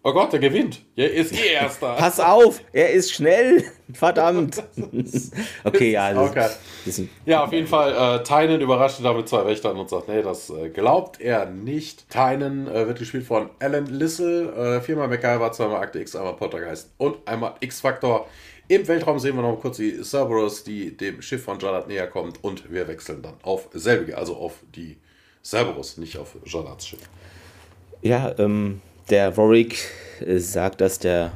Oh 0.06 0.12
Gott, 0.12 0.34
der 0.34 0.42
gewinnt. 0.42 0.82
Er 0.98 1.14
ist 1.14 1.34
eh 1.34 1.54
Erster. 1.54 1.94
Pass 1.98 2.20
auf, 2.20 2.60
er 2.74 2.92
ist 2.92 3.14
schnell. 3.14 3.64
Verdammt. 3.94 4.62
okay, 5.64 5.92
ja. 5.92 6.22
Okay. 6.22 6.50
Ja, 7.26 7.46
auf 7.46 7.54
jeden 7.54 7.68
Fall. 7.68 8.20
Äh, 8.20 8.24
Tynan 8.24 8.60
überrascht 8.60 9.00
ihn 9.00 9.06
damit 9.06 9.30
zwei 9.30 9.46
Wächtern 9.46 9.78
und 9.78 9.90
sagt, 9.90 10.10
nee, 10.10 10.22
das 10.22 10.50
äh, 10.50 10.70
glaubt 10.70 11.22
er 11.22 11.46
nicht. 11.46 12.10
Tynan 12.10 12.68
äh, 12.68 12.86
wird 12.86 13.00
gespielt 13.00 13.26
von 13.26 13.50
Alan 13.60 13.86
Lissel. 13.86 14.50
Äh, 14.50 14.82
viermal 14.82 15.08
MacGyver, 15.08 15.54
zweimal 15.54 15.82
Akte 15.82 16.00
X, 16.00 16.18
einmal 16.18 16.34
Poltergeist 16.34 16.92
und 16.98 17.26
einmal 17.26 17.54
X-Factor. 17.62 18.28
Im 18.68 18.86
Weltraum 18.86 19.20
sehen 19.20 19.38
wir 19.38 19.42
noch 19.42 19.60
kurz 19.62 19.78
die 19.78 20.04
Cerberus, 20.04 20.66
die 20.66 20.98
dem 20.98 21.22
Schiff 21.22 21.44
von 21.44 21.60
Jarlath 21.60 21.88
näher 21.88 22.08
kommt 22.08 22.44
und 22.44 22.70
wir 22.70 22.90
wechseln 22.90 23.22
dann 23.22 23.36
auf 23.44 23.70
selbige, 23.74 24.18
also 24.18 24.36
auf 24.36 24.56
die 24.76 24.98
Cerberus, 25.44 25.98
nicht 25.98 26.18
auf 26.18 26.36
Jalats 26.46 26.88
Schiff. 26.88 27.02
Ja, 28.02 28.34
ähm, 28.38 28.82
der 29.10 29.36
Warwick 29.38 29.78
äh, 30.20 30.38
sagt, 30.38 30.82
dass 30.82 31.00
der, 31.00 31.32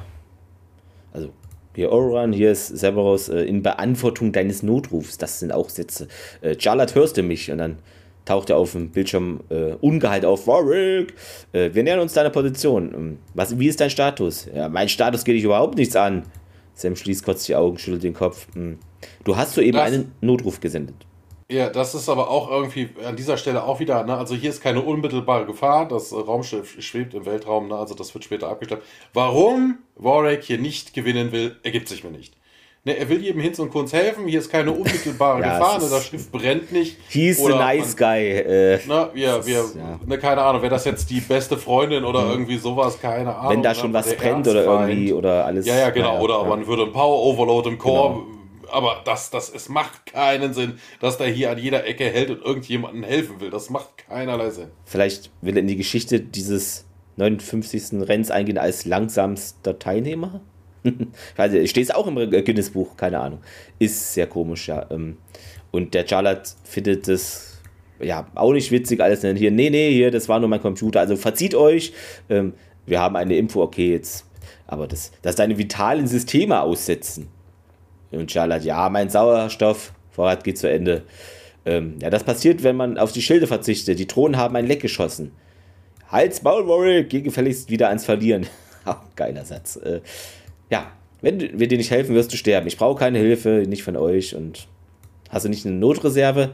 also 1.13 1.29
hier 1.75 1.91
Oran, 1.91 2.33
hier 2.33 2.51
ist 2.51 2.75
Cerberus, 2.77 3.29
äh, 3.29 3.41
in 3.41 3.61
Beantwortung 3.61 4.31
deines 4.31 4.63
Notrufs, 4.63 5.17
das 5.17 5.39
sind 5.39 5.51
auch 5.51 5.69
Sätze. 5.69 6.07
Äh, 6.41 6.55
hörst 6.93 7.17
du 7.17 7.23
mich? 7.23 7.51
Und 7.51 7.59
dann 7.59 7.77
taucht 8.25 8.49
er 8.49 8.57
auf 8.57 8.73
dem 8.73 8.89
Bildschirm 8.89 9.41
äh, 9.49 9.73
Ungehalt 9.81 10.25
auf. 10.25 10.47
Warwick, 10.47 11.13
äh, 11.53 11.69
wir 11.73 11.83
nähern 11.83 11.99
uns 11.99 12.13
deiner 12.13 12.29
Position. 12.29 12.93
Ähm, 12.93 13.17
was, 13.33 13.57
wie 13.57 13.67
ist 13.67 13.79
dein 13.79 13.89
Status? 13.89 14.47
Ja, 14.53 14.69
mein 14.69 14.89
Status 14.89 15.23
geht 15.23 15.35
dich 15.35 15.43
überhaupt 15.43 15.77
nichts 15.77 15.95
an. 15.95 16.23
Sam 16.73 16.95
schließt 16.95 17.23
kurz 17.23 17.45
die 17.45 17.55
Augen, 17.55 17.77
schüttelt 17.77 18.03
den 18.03 18.13
Kopf. 18.13 18.47
Hm. 18.53 18.77
Du 19.23 19.35
hast 19.35 19.53
soeben 19.53 19.77
einen 19.77 20.11
Notruf 20.21 20.59
gesendet. 20.59 20.95
Ja, 21.49 21.69
das 21.69 21.95
ist 21.95 22.09
aber 22.09 22.29
auch 22.29 22.51
irgendwie 22.51 22.89
an 23.05 23.15
dieser 23.15 23.37
Stelle 23.37 23.63
auch 23.63 23.79
wieder, 23.79 24.03
ne, 24.03 24.17
also 24.17 24.35
hier 24.35 24.49
ist 24.49 24.61
keine 24.61 24.81
unmittelbare 24.81 25.45
Gefahr, 25.45 25.87
das 25.87 26.11
Raumschiff 26.11 26.81
schwebt 26.81 27.13
im 27.13 27.25
Weltraum, 27.25 27.69
ne, 27.69 27.75
also 27.77 27.95
das 27.95 28.13
wird 28.13 28.25
später 28.25 28.49
abgeschleppt. 28.49 28.83
Warum 29.13 29.77
Warwick 29.95 30.43
hier 30.43 30.57
nicht 30.57 30.93
gewinnen 30.93 31.31
will, 31.31 31.55
ergibt 31.63 31.87
sich 31.87 32.03
mir 32.03 32.11
nicht. 32.11 32.33
Ne, 32.83 32.97
er 32.97 33.07
will 33.07 33.23
jedem 33.23 33.39
Hinz 33.39 33.59
und 33.59 33.69
Kunz 33.71 33.93
helfen, 33.93 34.27
hier 34.27 34.39
ist 34.39 34.49
keine 34.49 34.73
unmittelbare 34.73 35.39
ja, 35.41 35.57
Gefahr, 35.57 35.79
ne, 35.79 35.87
das 35.89 36.07
Schiff 36.07 36.29
brennt 36.29 36.73
nicht. 36.73 36.97
He's 37.07 37.39
a 37.39 37.47
nice 37.47 37.97
man, 37.97 38.09
guy. 38.13 38.29
Äh, 38.29 38.85
ne, 38.85 39.09
wir, 39.13 39.45
wir, 39.45 39.53
ja. 39.53 39.99
ne, 40.05 40.17
keine 40.17 40.41
Ahnung, 40.41 40.61
wäre 40.61 40.71
das 40.71 40.83
jetzt 40.83 41.09
die 41.09 41.21
beste 41.21 41.57
Freundin 41.57 42.03
oder 42.03 42.25
mhm. 42.25 42.31
irgendwie 42.31 42.57
sowas, 42.57 42.99
keine 42.99 43.33
Ahnung. 43.33 43.53
Wenn 43.53 43.63
da 43.63 43.73
schon 43.73 43.91
ne, 43.91 43.99
was 43.99 44.13
brennt 44.15 44.49
oder 44.49 44.65
irgendwie 44.65 45.13
oder 45.13 45.45
alles. 45.45 45.65
Ja, 45.65 45.77
ja, 45.77 45.91
genau, 45.91 46.15
ja, 46.15 46.19
oder 46.19 46.43
man 46.43 46.67
würde 46.67 46.83
ein 46.83 46.91
Power 46.91 47.23
Overload 47.23 47.69
im 47.69 47.77
Core. 47.77 48.15
Genau 48.15 48.36
aber 48.71 49.01
das, 49.05 49.29
das, 49.29 49.49
es 49.49 49.69
macht 49.69 50.05
keinen 50.05 50.53
Sinn, 50.53 50.79
dass 50.99 51.17
der 51.17 51.27
hier 51.27 51.51
an 51.51 51.57
jeder 51.57 51.85
Ecke 51.85 52.05
hält 52.05 52.29
und 52.29 52.41
irgendjemandem 52.41 53.03
helfen 53.03 53.39
will. 53.39 53.49
Das 53.49 53.69
macht 53.69 53.97
keinerlei 53.97 54.49
Sinn. 54.49 54.69
Vielleicht 54.85 55.31
will 55.41 55.55
er 55.55 55.61
in 55.61 55.67
die 55.67 55.77
Geschichte 55.77 56.19
dieses 56.19 56.85
59. 57.17 58.07
Renns 58.07 58.31
eingehen 58.31 58.57
als 58.57 58.85
langsamster 58.85 59.79
Teilnehmer? 59.79 60.41
ich 60.83 60.93
weiß 61.37 61.51
nicht, 61.51 61.69
steht 61.69 61.83
es 61.83 61.91
auch 61.91 62.07
im 62.07 62.15
Guinness-Buch, 62.15 62.95
keine 62.95 63.19
Ahnung. 63.19 63.39
Ist 63.79 64.13
sehr 64.13 64.27
komisch, 64.27 64.67
ja. 64.67 64.85
Ähm, 64.91 65.17
und 65.71 65.93
der 65.93 66.07
Charlotte 66.07 66.51
findet 66.63 67.07
das 67.07 67.61
ja 67.99 68.27
auch 68.35 68.53
nicht 68.53 68.71
witzig, 68.71 69.01
alles 69.01 69.21
hier, 69.21 69.51
nee, 69.51 69.69
nee, 69.69 69.91
hier, 69.91 70.11
das 70.11 70.29
war 70.29 70.39
nur 70.39 70.49
mein 70.49 70.61
Computer. 70.61 70.99
Also 70.99 71.15
verzieht 71.15 71.55
euch, 71.55 71.93
ähm, 72.29 72.53
wir 72.85 72.99
haben 72.99 73.15
eine 73.15 73.35
Info, 73.35 73.61
okay, 73.61 73.91
jetzt, 73.93 74.25
aber 74.65 74.87
das, 74.87 75.11
dass 75.21 75.35
deine 75.35 75.57
vitalen 75.57 76.07
Systeme 76.07 76.61
aussetzen. 76.61 77.27
Und 78.11 78.31
Charlotte, 78.31 78.65
ja, 78.65 78.89
mein 78.89 79.09
Sauerstoffvorrat 79.09 80.43
geht 80.43 80.57
zu 80.57 80.69
Ende. 80.69 81.03
Ähm, 81.65 81.95
ja, 82.01 82.09
das 82.09 82.23
passiert, 82.23 82.63
wenn 82.63 82.75
man 82.75 82.97
auf 82.97 83.11
die 83.11 83.21
Schilde 83.21 83.47
verzichtet. 83.47 83.99
Die 83.99 84.07
Drohnen 84.07 84.37
haben 84.37 84.55
ein 84.55 84.65
Leck 84.65 84.81
geschossen. 84.81 85.31
Hals, 86.09 86.41
Maul, 86.41 86.67
Warrior, 86.67 87.03
geh 87.03 87.21
gefälligst 87.21 87.69
wieder 87.69 87.89
ans 87.89 88.05
Verlieren. 88.05 88.47
geiler 89.15 89.43
Satz. 89.43 89.75
Äh, 89.75 90.01
ja, 90.69 90.91
wenn 91.21 91.59
wir 91.59 91.67
dir 91.67 91.77
nicht 91.77 91.91
helfen, 91.91 92.15
wirst 92.15 92.31
du 92.31 92.37
sterben. 92.37 92.67
Ich 92.67 92.77
brauche 92.77 92.99
keine 92.99 93.19
Hilfe, 93.19 93.65
nicht 93.67 93.83
von 93.83 93.97
euch. 93.97 94.35
Und 94.35 94.67
hast 95.29 95.45
du 95.45 95.49
nicht 95.49 95.65
eine 95.65 95.75
Notreserve? 95.75 96.51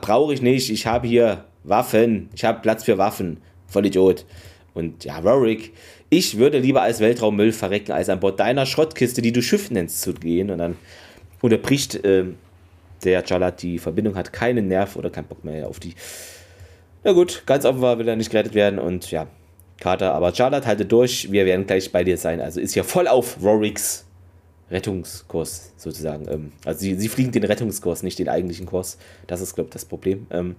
Brauche 0.00 0.32
ich 0.32 0.40
nicht. 0.40 0.70
Ich 0.70 0.86
habe 0.86 1.06
hier 1.06 1.44
Waffen. 1.64 2.30
Ich 2.34 2.44
habe 2.44 2.60
Platz 2.60 2.84
für 2.84 2.96
Waffen. 2.96 3.42
Voll 3.66 3.86
Idiot. 3.86 4.24
Und 4.72 5.04
ja, 5.04 5.22
Warwick, 5.22 5.72
ich 6.16 6.38
würde 6.38 6.58
lieber 6.58 6.82
als 6.82 7.00
Weltraummüll 7.00 7.52
verrecken, 7.52 7.92
als 7.92 8.08
an 8.08 8.20
Bord 8.20 8.38
deiner 8.38 8.66
Schrottkiste, 8.66 9.20
die 9.20 9.32
du 9.32 9.42
Schiff 9.42 9.70
nennst, 9.70 10.00
zu 10.00 10.14
gehen. 10.14 10.50
Und 10.50 10.58
dann 10.58 10.76
unterbricht 11.40 12.04
äh, 12.04 12.24
der 13.02 13.24
Jalat 13.24 13.62
die 13.62 13.78
Verbindung, 13.78 14.14
hat 14.14 14.32
keinen 14.32 14.68
Nerv 14.68 14.96
oder 14.96 15.10
keinen 15.10 15.26
Bock 15.26 15.44
mehr 15.44 15.68
auf 15.68 15.80
die. 15.80 15.94
Na 17.02 17.12
gut, 17.12 17.42
ganz 17.46 17.64
offenbar 17.64 17.98
will 17.98 18.08
er 18.08 18.16
nicht 18.16 18.30
gerettet 18.30 18.54
werden 18.54 18.78
und 18.78 19.10
ja, 19.10 19.26
Carter, 19.80 20.14
aber 20.14 20.34
Charlotte, 20.34 20.66
halte 20.66 20.86
durch, 20.86 21.30
wir 21.32 21.44
werden 21.44 21.66
gleich 21.66 21.90
bei 21.90 22.04
dir 22.04 22.16
sein. 22.16 22.40
Also 22.40 22.60
ist 22.60 22.74
ja 22.74 22.84
voll 22.84 23.08
auf 23.08 23.42
Roricks 23.42 24.06
Rettungskurs 24.70 25.72
sozusagen. 25.76 26.26
Ähm, 26.28 26.52
also 26.64 26.80
sie, 26.80 26.94
sie 26.94 27.08
fliegen 27.08 27.32
den 27.32 27.44
Rettungskurs, 27.44 28.02
nicht 28.02 28.18
den 28.18 28.28
eigentlichen 28.28 28.66
Kurs. 28.66 28.98
Das 29.26 29.40
ist, 29.40 29.54
glaube 29.54 29.68
ich, 29.68 29.72
das 29.72 29.84
Problem. 29.84 30.26
Ähm, 30.30 30.56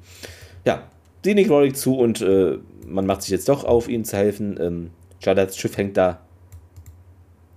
ja, 0.65 0.84
sie 1.23 1.34
nickt 1.34 1.49
Rorik 1.49 1.76
zu 1.76 1.98
und 1.98 2.22
äh, 2.22 2.57
man 2.86 3.06
macht 3.06 3.23
sich 3.23 3.32
jetzt 3.32 3.49
doch 3.49 3.64
auf, 3.64 3.88
ihnen 3.88 4.06
zu 4.06 4.18
helfen. 4.18 4.60
Ähm, 4.61 4.91
Charlottes 5.26 5.57
Schiff 5.57 5.77
hängt 5.77 5.97
da. 5.97 6.22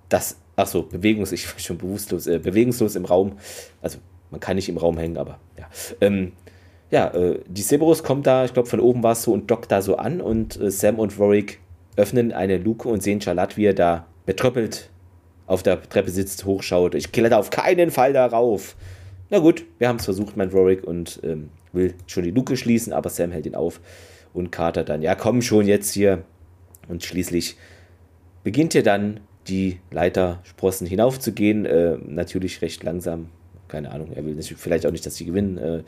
Das, 0.09 0.39
ach 0.57 0.67
so, 0.67 0.83
bewegungs, 0.83 1.33
ich 1.33 1.47
war 1.53 1.59
schon 1.59 1.79
bewusstlos, 1.79 2.27
äh, 2.27 2.39
bewegungslos 2.39 2.97
im 2.97 3.05
Raum. 3.05 3.39
Also 3.83 3.99
man 4.31 4.41
kann 4.41 4.57
nicht 4.57 4.69
im 4.69 4.79
Raum 4.79 4.99
hängen, 4.99 5.19
aber 5.19 5.39
ja. 5.59 5.69
Ähm, 6.01 6.33
ja, 6.91 7.09
äh, 7.09 7.41
die 7.47 7.63
Cerberus 7.63 8.03
kommt 8.03 8.27
da, 8.27 8.47
ich 8.47 8.55
glaube 8.55 8.69
von 8.69 8.81
oben 8.81 9.03
war 9.03 9.13
es 9.13 9.23
so 9.23 9.33
und 9.33 9.51
dockt 9.51 9.71
da 9.71 9.83
so 9.83 9.97
an 9.97 10.23
und 10.23 10.59
äh, 10.59 10.71
Sam 10.71 10.99
und 10.99 11.19
Warwick 11.19 11.61
öffnen 11.97 12.33
eine 12.33 12.57
Luke 12.57 12.89
und 12.89 13.03
sehen 13.03 13.21
Charlotte, 13.21 13.57
wie 13.59 13.67
er 13.67 13.75
da 13.75 14.07
betröppelt 14.25 14.89
auf 15.47 15.63
der 15.63 15.83
Treppe 15.83 16.11
sitzt, 16.11 16.45
hochschaut. 16.45 16.95
Ich 16.95 17.13
kletter 17.13 17.39
auf 17.39 17.51
keinen 17.51 17.91
Fall 17.91 18.13
darauf. 18.13 18.77
Na 19.31 19.41
gut, 19.41 19.65
wir 19.79 19.89
haben 19.89 19.97
es 19.97 20.05
versucht, 20.05 20.37
mein 20.37 20.53
Warwick, 20.53 20.85
und 20.85 21.21
ähm, 21.23 21.51
will 21.73 21.95
schon 22.07 22.23
die 22.23 22.31
Luke 22.31 22.57
schließen, 22.57 22.93
aber 22.93 23.11
Sam 23.11 23.33
hält 23.33 23.47
ihn 23.47 23.55
auf. 23.55 23.81
Und 24.33 24.53
Carter 24.53 24.85
dann, 24.85 25.03
ja 25.03 25.15
komm 25.15 25.43
schon 25.43 25.67
jetzt 25.67 25.93
hier. 25.93 26.25
Und 26.89 27.05
schließlich 27.05 27.57
beginnt 28.43 28.75
er 28.75 28.83
dann 28.83 29.21
die 29.47 29.79
Leitersprossen 29.91 30.87
hinaufzugehen. 30.87 31.65
Äh, 31.67 31.99
natürlich 32.07 32.63
recht 32.63 32.83
langsam. 32.83 33.29
Keine 33.69 33.91
Ahnung, 33.91 34.13
er 34.15 34.25
will 34.25 34.41
vielleicht 34.43 34.87
auch 34.87 34.91
nicht, 34.91 35.05
dass 35.05 35.17
sie 35.17 35.27
gewinnen. 35.27 35.59
Äh, 35.59 35.83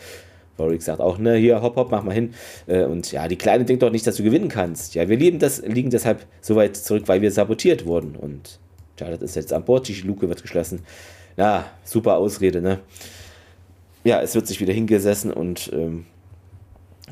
Warwick 0.57 0.83
sagt 0.83 1.01
auch, 1.01 1.19
ne, 1.19 1.37
hier, 1.37 1.63
hopp, 1.63 1.77
hopp, 1.77 1.91
mach 1.91 2.03
mal 2.03 2.13
hin. 2.13 2.35
Äh, 2.67 2.85
und 2.85 3.11
ja, 3.13 3.27
die 3.27 3.37
Kleine 3.37 3.65
denkt 3.65 3.83
doch 3.83 3.91
nicht, 3.91 4.07
dass 4.07 4.17
du 4.17 4.23
gewinnen 4.23 4.49
kannst. 4.49 4.95
Ja, 4.95 5.09
wir 5.09 5.17
lieben 5.17 5.39
das, 5.39 5.63
liegen 5.63 5.91
deshalb 5.91 6.27
so 6.41 6.57
weit 6.57 6.77
zurück, 6.77 7.05
weil 7.07 7.23
wir 7.23 7.31
sabotiert 7.31 7.87
wurden. 7.87 8.15
Und 8.17 8.59
Charlotte 8.99 9.25
ist 9.25 9.37
jetzt 9.37 9.53
an 9.53 9.65
Bord, 9.65 9.89
die 9.89 9.95
Luke 10.03 10.29
wird 10.29 10.43
geschlossen. 10.43 10.81
Na, 11.37 11.65
super 11.85 12.17
Ausrede, 12.17 12.61
ne? 12.61 12.81
Ja, 14.05 14.21
es 14.21 14.35
wird 14.35 14.47
sich 14.47 14.61
wieder 14.61 14.73
hingesessen 14.73 15.33
und 15.33 15.71
ähm, 15.73 16.07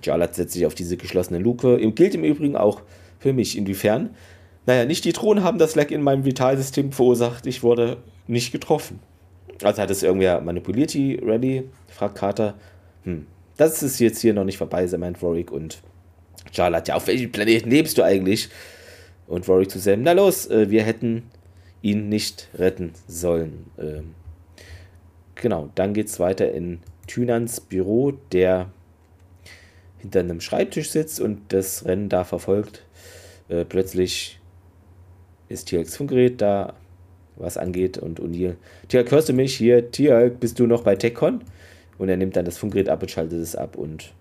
Charlotte 0.03 0.35
setzt 0.35 0.55
sich 0.55 0.67
auf 0.67 0.75
diese 0.75 0.97
geschlossene 0.97 1.39
Luke. 1.39 1.79
Gilt 1.93 2.15
im 2.15 2.25
Übrigen 2.25 2.57
auch 2.57 2.83
für 3.19 3.33
mich. 3.33 3.57
Inwiefern? 3.57 4.11
Naja, 4.67 4.85
nicht 4.85 5.05
die 5.05 5.13
Drohnen 5.13 5.45
haben 5.45 5.59
das 5.59 5.75
Leck 5.75 5.91
in 5.91 6.03
meinem 6.03 6.25
Vitalsystem 6.25 6.93
verursacht. 6.93 7.47
Ich 7.47 7.63
wurde 7.63 7.99
nicht 8.27 8.53
getroffen. 8.53 9.01
Also 9.63 9.83
hat 9.83 9.91
es 9.91 10.03
irgendwer 10.03 10.41
manipuliert, 10.41 10.95
die 10.95 11.17
Rally? 11.17 11.69
fragt 11.89 12.17
Carter. 12.17 12.55
Hm, 13.05 13.27
das 13.57 13.83
ist 13.83 13.99
jetzt 13.99 14.21
hier 14.21 14.35
noch 14.35 14.45
nicht 14.45 14.59
vorbei, 14.59 14.87
meint 14.99 15.23
Warwick. 15.23 15.51
Und 15.51 15.83
Charlotte, 16.53 16.91
ja, 16.91 16.97
auf 16.97 17.07
welchem 17.07 17.33
Planeten 17.33 17.71
lebst 17.71 17.99
du 17.99 18.03
eigentlich? 18.03 18.49
Und 19.27 19.49
Warwick 19.49 19.71
zu 19.71 19.79
Sam, 19.79 20.03
na 20.03 20.13
los, 20.13 20.47
äh, 20.47 20.71
wir 20.71 20.83
hätten 20.83 21.25
ihn 21.83 22.09
nicht 22.09 22.49
retten 22.55 22.93
sollen. 23.07 23.67
Ähm, 23.79 24.15
genau, 25.35 25.71
dann 25.75 25.95
geht 25.95 26.07
es 26.07 26.21
weiter 26.21 26.53
in 26.53 26.81
Tynans 27.07 27.61
Büro, 27.61 28.13
der 28.33 28.71
hinter 29.99 30.21
einem 30.21 30.41
Schreibtisch 30.41 30.91
sitzt 30.91 31.21
und 31.21 31.53
das 31.53 31.85
Rennen 31.85 32.09
da 32.09 32.25
verfolgt. 32.25 32.85
Äh, 33.49 33.65
plötzlich 33.65 34.39
ist 35.49 35.69
Tierks 35.69 35.97
Funkgerät 35.97 36.41
da, 36.41 36.75
was 37.37 37.57
angeht, 37.57 37.99
und 37.99 38.21
O'Neill. 38.21 38.57
Tierk, 38.89 39.11
hörst 39.11 39.29
du 39.29 39.33
mich 39.33 39.57
hier? 39.57 39.91
Tierk, 39.91 40.41
bist 40.41 40.59
du 40.59 40.67
noch 40.67 40.83
bei 40.83 40.97
TechCon? 40.97 41.43
Und 41.97 42.09
er 42.09 42.17
nimmt 42.17 42.37
dann 42.37 42.45
das 42.45 42.59
Funkgerät 42.59 42.89
ab 42.89 43.03
und 43.03 43.11
schaltet 43.11 43.41
es 43.41 43.57
ab 43.57 43.77
und 43.77 44.13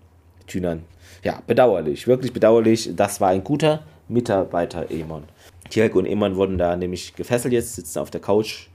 Tünan. 0.46 0.82
Ja, 1.22 1.42
bedauerlich, 1.46 2.06
wirklich 2.06 2.32
bedauerlich. 2.32 2.90
Das 2.96 3.20
war 3.20 3.28
ein 3.28 3.44
guter 3.44 3.84
Mitarbeiter, 4.08 4.90
Emon. 4.90 5.24
Tierk 5.68 5.94
und 5.94 6.06
Emon 6.06 6.36
wurden 6.36 6.58
da 6.58 6.76
nämlich 6.76 7.14
gefesselt 7.14 7.52
jetzt, 7.52 7.74
sitzen 7.76 7.98
auf 7.98 8.10
der 8.10 8.20
Couch 8.20 8.68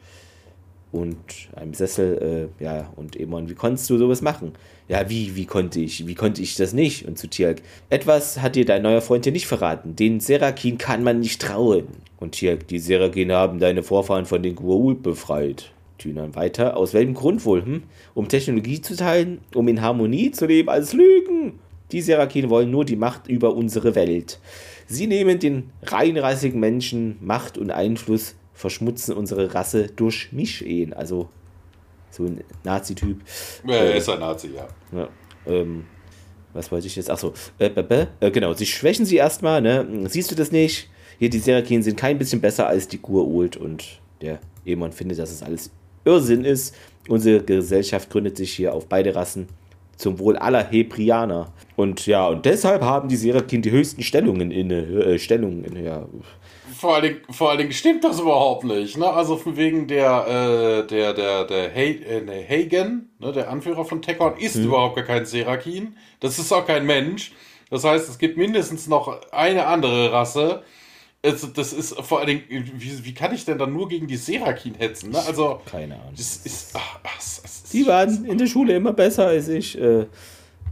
und 0.92 1.18
einem 1.56 1.74
Sessel, 1.74 2.50
äh, 2.60 2.64
ja, 2.64 2.92
und 2.96 3.20
Emon, 3.20 3.50
wie 3.50 3.56
konntest 3.56 3.90
du 3.90 3.98
sowas 3.98 4.22
machen? 4.22 4.54
Ja, 4.90 5.10
wie, 5.10 5.36
wie 5.36 5.46
konnte 5.46 5.80
ich, 5.80 6.06
wie 6.08 6.16
konnte 6.16 6.42
ich 6.42 6.56
das 6.56 6.74
nicht? 6.74 7.08
Und 7.08 7.18
zu 7.18 7.28
Tierk, 7.28 7.62
etwas 7.90 8.42
hat 8.42 8.56
dir 8.56 8.66
dein 8.66 8.82
neuer 8.82 9.02
Freund 9.02 9.26
dir 9.26 9.32
nicht 9.32 9.48
verraten, 9.48 9.96
den 9.96 10.20
Serakin 10.20 10.78
kann 10.78 11.04
man 11.04 11.20
nicht 11.20 11.42
trauen. 11.42 11.88
Und 12.20 12.34
Tierk, 12.34 12.68
die 12.68 12.80
Serakin 12.80 13.32
haben 13.32 13.60
deine 13.60 13.84
Vorfahren 13.84 14.26
von 14.26 14.44
den 14.44 14.56
Guaul 14.56 14.96
befreit. 14.96 15.72
Tünan 15.98 16.36
weiter. 16.36 16.76
Aus 16.76 16.94
welchem 16.94 17.14
Grund 17.14 17.46
wohl? 17.46 17.64
Hm? 17.64 17.84
Um 18.14 18.28
Technologie 18.28 18.82
zu 18.82 18.96
teilen? 18.96 19.40
Um 19.54 19.68
in 19.68 19.82
Harmonie 19.82 20.32
zu 20.32 20.46
leben? 20.46 20.70
Als 20.70 20.92
Lügen? 20.92 21.60
Die 21.92 22.02
Serakin 22.02 22.50
wollen 22.50 22.72
nur 22.72 22.86
die 22.86 22.96
Macht 22.96 23.28
über 23.28 23.56
unsere 23.56 23.96
Welt. 23.96 24.40
Sie 24.88 25.08
nehmen 25.08 25.40
den 25.40 25.70
reinrassigen 25.84 26.60
Menschen 26.60 27.18
Macht 27.22 27.58
und 27.58 27.72
Einfluss, 27.72 28.36
verschmutzen 28.54 29.16
unsere 29.16 29.54
Rasse 29.54 29.88
durch 29.96 30.32
Mischehen. 30.32 30.94
Also 30.94 31.30
so 32.14 32.26
ein 32.26 32.44
Nazi-Typ. 32.64 33.22
Ja, 33.66 33.76
er 33.76 33.94
äh, 33.94 33.98
ist 33.98 34.10
ein 34.10 34.20
Nazi, 34.20 34.52
ja. 34.56 34.68
ja 34.92 35.10
ähm, 35.48 35.86
was 36.54 36.72
wollte 36.72 36.88
ich 36.88 36.96
jetzt? 36.96 37.10
Achso, 37.10 37.34
äh, 37.58 37.66
äh, 37.68 38.32
genau, 38.32 38.54
sie 38.54 38.66
schwächen 38.66 39.06
sie 39.06 39.18
erstmal, 39.18 39.62
ne? 39.62 39.88
Siehst 40.08 40.32
du 40.32 40.36
das 40.36 40.52
nicht? 40.52 40.90
Hier, 41.18 41.30
die 41.30 41.40
Serakin 41.40 41.82
sind 41.82 41.98
kein 41.98 42.18
bisschen 42.18 42.42
besser 42.42 42.68
als 42.68 42.88
die 42.88 43.00
Gur-Ult 43.00 43.58
und 43.58 44.02
der 44.22 44.40
Ehemann 44.66 44.92
findet, 44.92 45.20
dass 45.20 45.32
es 45.32 45.42
alles 45.42 45.72
Irrsinn 46.06 46.46
ist. 46.46 46.76
Unsere 47.08 47.44
Gesellschaft 47.44 48.10
gründet 48.10 48.38
sich 48.38 48.54
hier 48.54 48.74
auf 48.74 48.88
beide 48.88 49.16
Rassen 49.16 49.48
zum 49.98 50.20
Wohl 50.20 50.38
aller 50.38 50.64
Hebrianer. 50.64 51.52
Und 51.76 52.06
ja, 52.06 52.28
und 52.28 52.46
deshalb 52.46 52.82
haben 52.82 53.10
die 53.10 53.16
Serakin 53.16 53.62
die 53.62 53.72
höchsten 53.72 54.04
Stellungen 54.04 54.52
inne. 54.52 54.84
Äh, 54.84 55.20
Stellungen 55.20 55.64
inne, 55.64 55.84
ja. 55.84 56.08
Vor 56.84 56.96
allen, 56.96 57.04
Dingen, 57.04 57.22
vor 57.30 57.50
allen 57.50 57.60
Dingen 57.60 57.72
stimmt 57.72 58.04
das 58.04 58.20
überhaupt 58.20 58.66
nicht. 58.66 58.98
Ne? 58.98 59.10
Also 59.10 59.38
von 59.38 59.56
wegen 59.56 59.88
der, 59.88 60.28
äh, 60.28 60.86
der, 60.86 61.14
der, 61.14 61.46
der 61.46 61.74
äh, 61.78 62.44
Hagen, 62.46 63.10
ne, 63.20 63.32
der 63.32 63.50
Anführer 63.50 63.86
von 63.86 64.02
Tekon, 64.02 64.36
ist 64.36 64.56
hm. 64.56 64.66
überhaupt 64.66 64.98
gar 64.98 65.06
kein 65.06 65.26
Serakin. 65.26 65.96
Das 66.20 66.40
ist 66.40 66.52
auch 66.52 66.68
kein 66.68 66.86
Mensch. 66.86 67.32
Das 67.70 67.86
heißt, 67.86 68.10
es 68.10 68.18
gibt 68.18 68.36
mindestens 68.36 68.88
noch 68.88 69.22
eine 69.32 69.66
andere 69.66 70.12
Rasse, 70.12 70.62
also 71.24 71.48
das 71.48 71.72
ist 71.72 71.96
vor 72.02 72.20
allen 72.20 72.28
Dingen, 72.28 72.74
wie, 72.76 73.06
wie 73.06 73.14
kann 73.14 73.34
ich 73.34 73.46
denn 73.46 73.58
dann 73.58 73.72
nur 73.72 73.88
gegen 73.88 74.08
die 74.08 74.18
Serakin 74.18 74.76
hetzen? 74.76 75.12
Ne? 75.12 75.20
Also, 75.26 75.62
Keine 75.66 75.96
Ahnung. 75.96 76.14
Das 76.18 76.36
ist, 76.44 76.72
ach, 76.74 77.00
ach, 77.02 77.16
das 77.16 77.40
ist, 77.46 77.74
die 77.74 77.88
waren 77.88 78.26
in 78.26 78.38
der 78.38 78.48
Schule 78.48 78.76
immer 78.76 78.92
besser 78.92 79.28
als 79.28 79.48
ich. 79.48 79.80
Äh, 79.80 80.08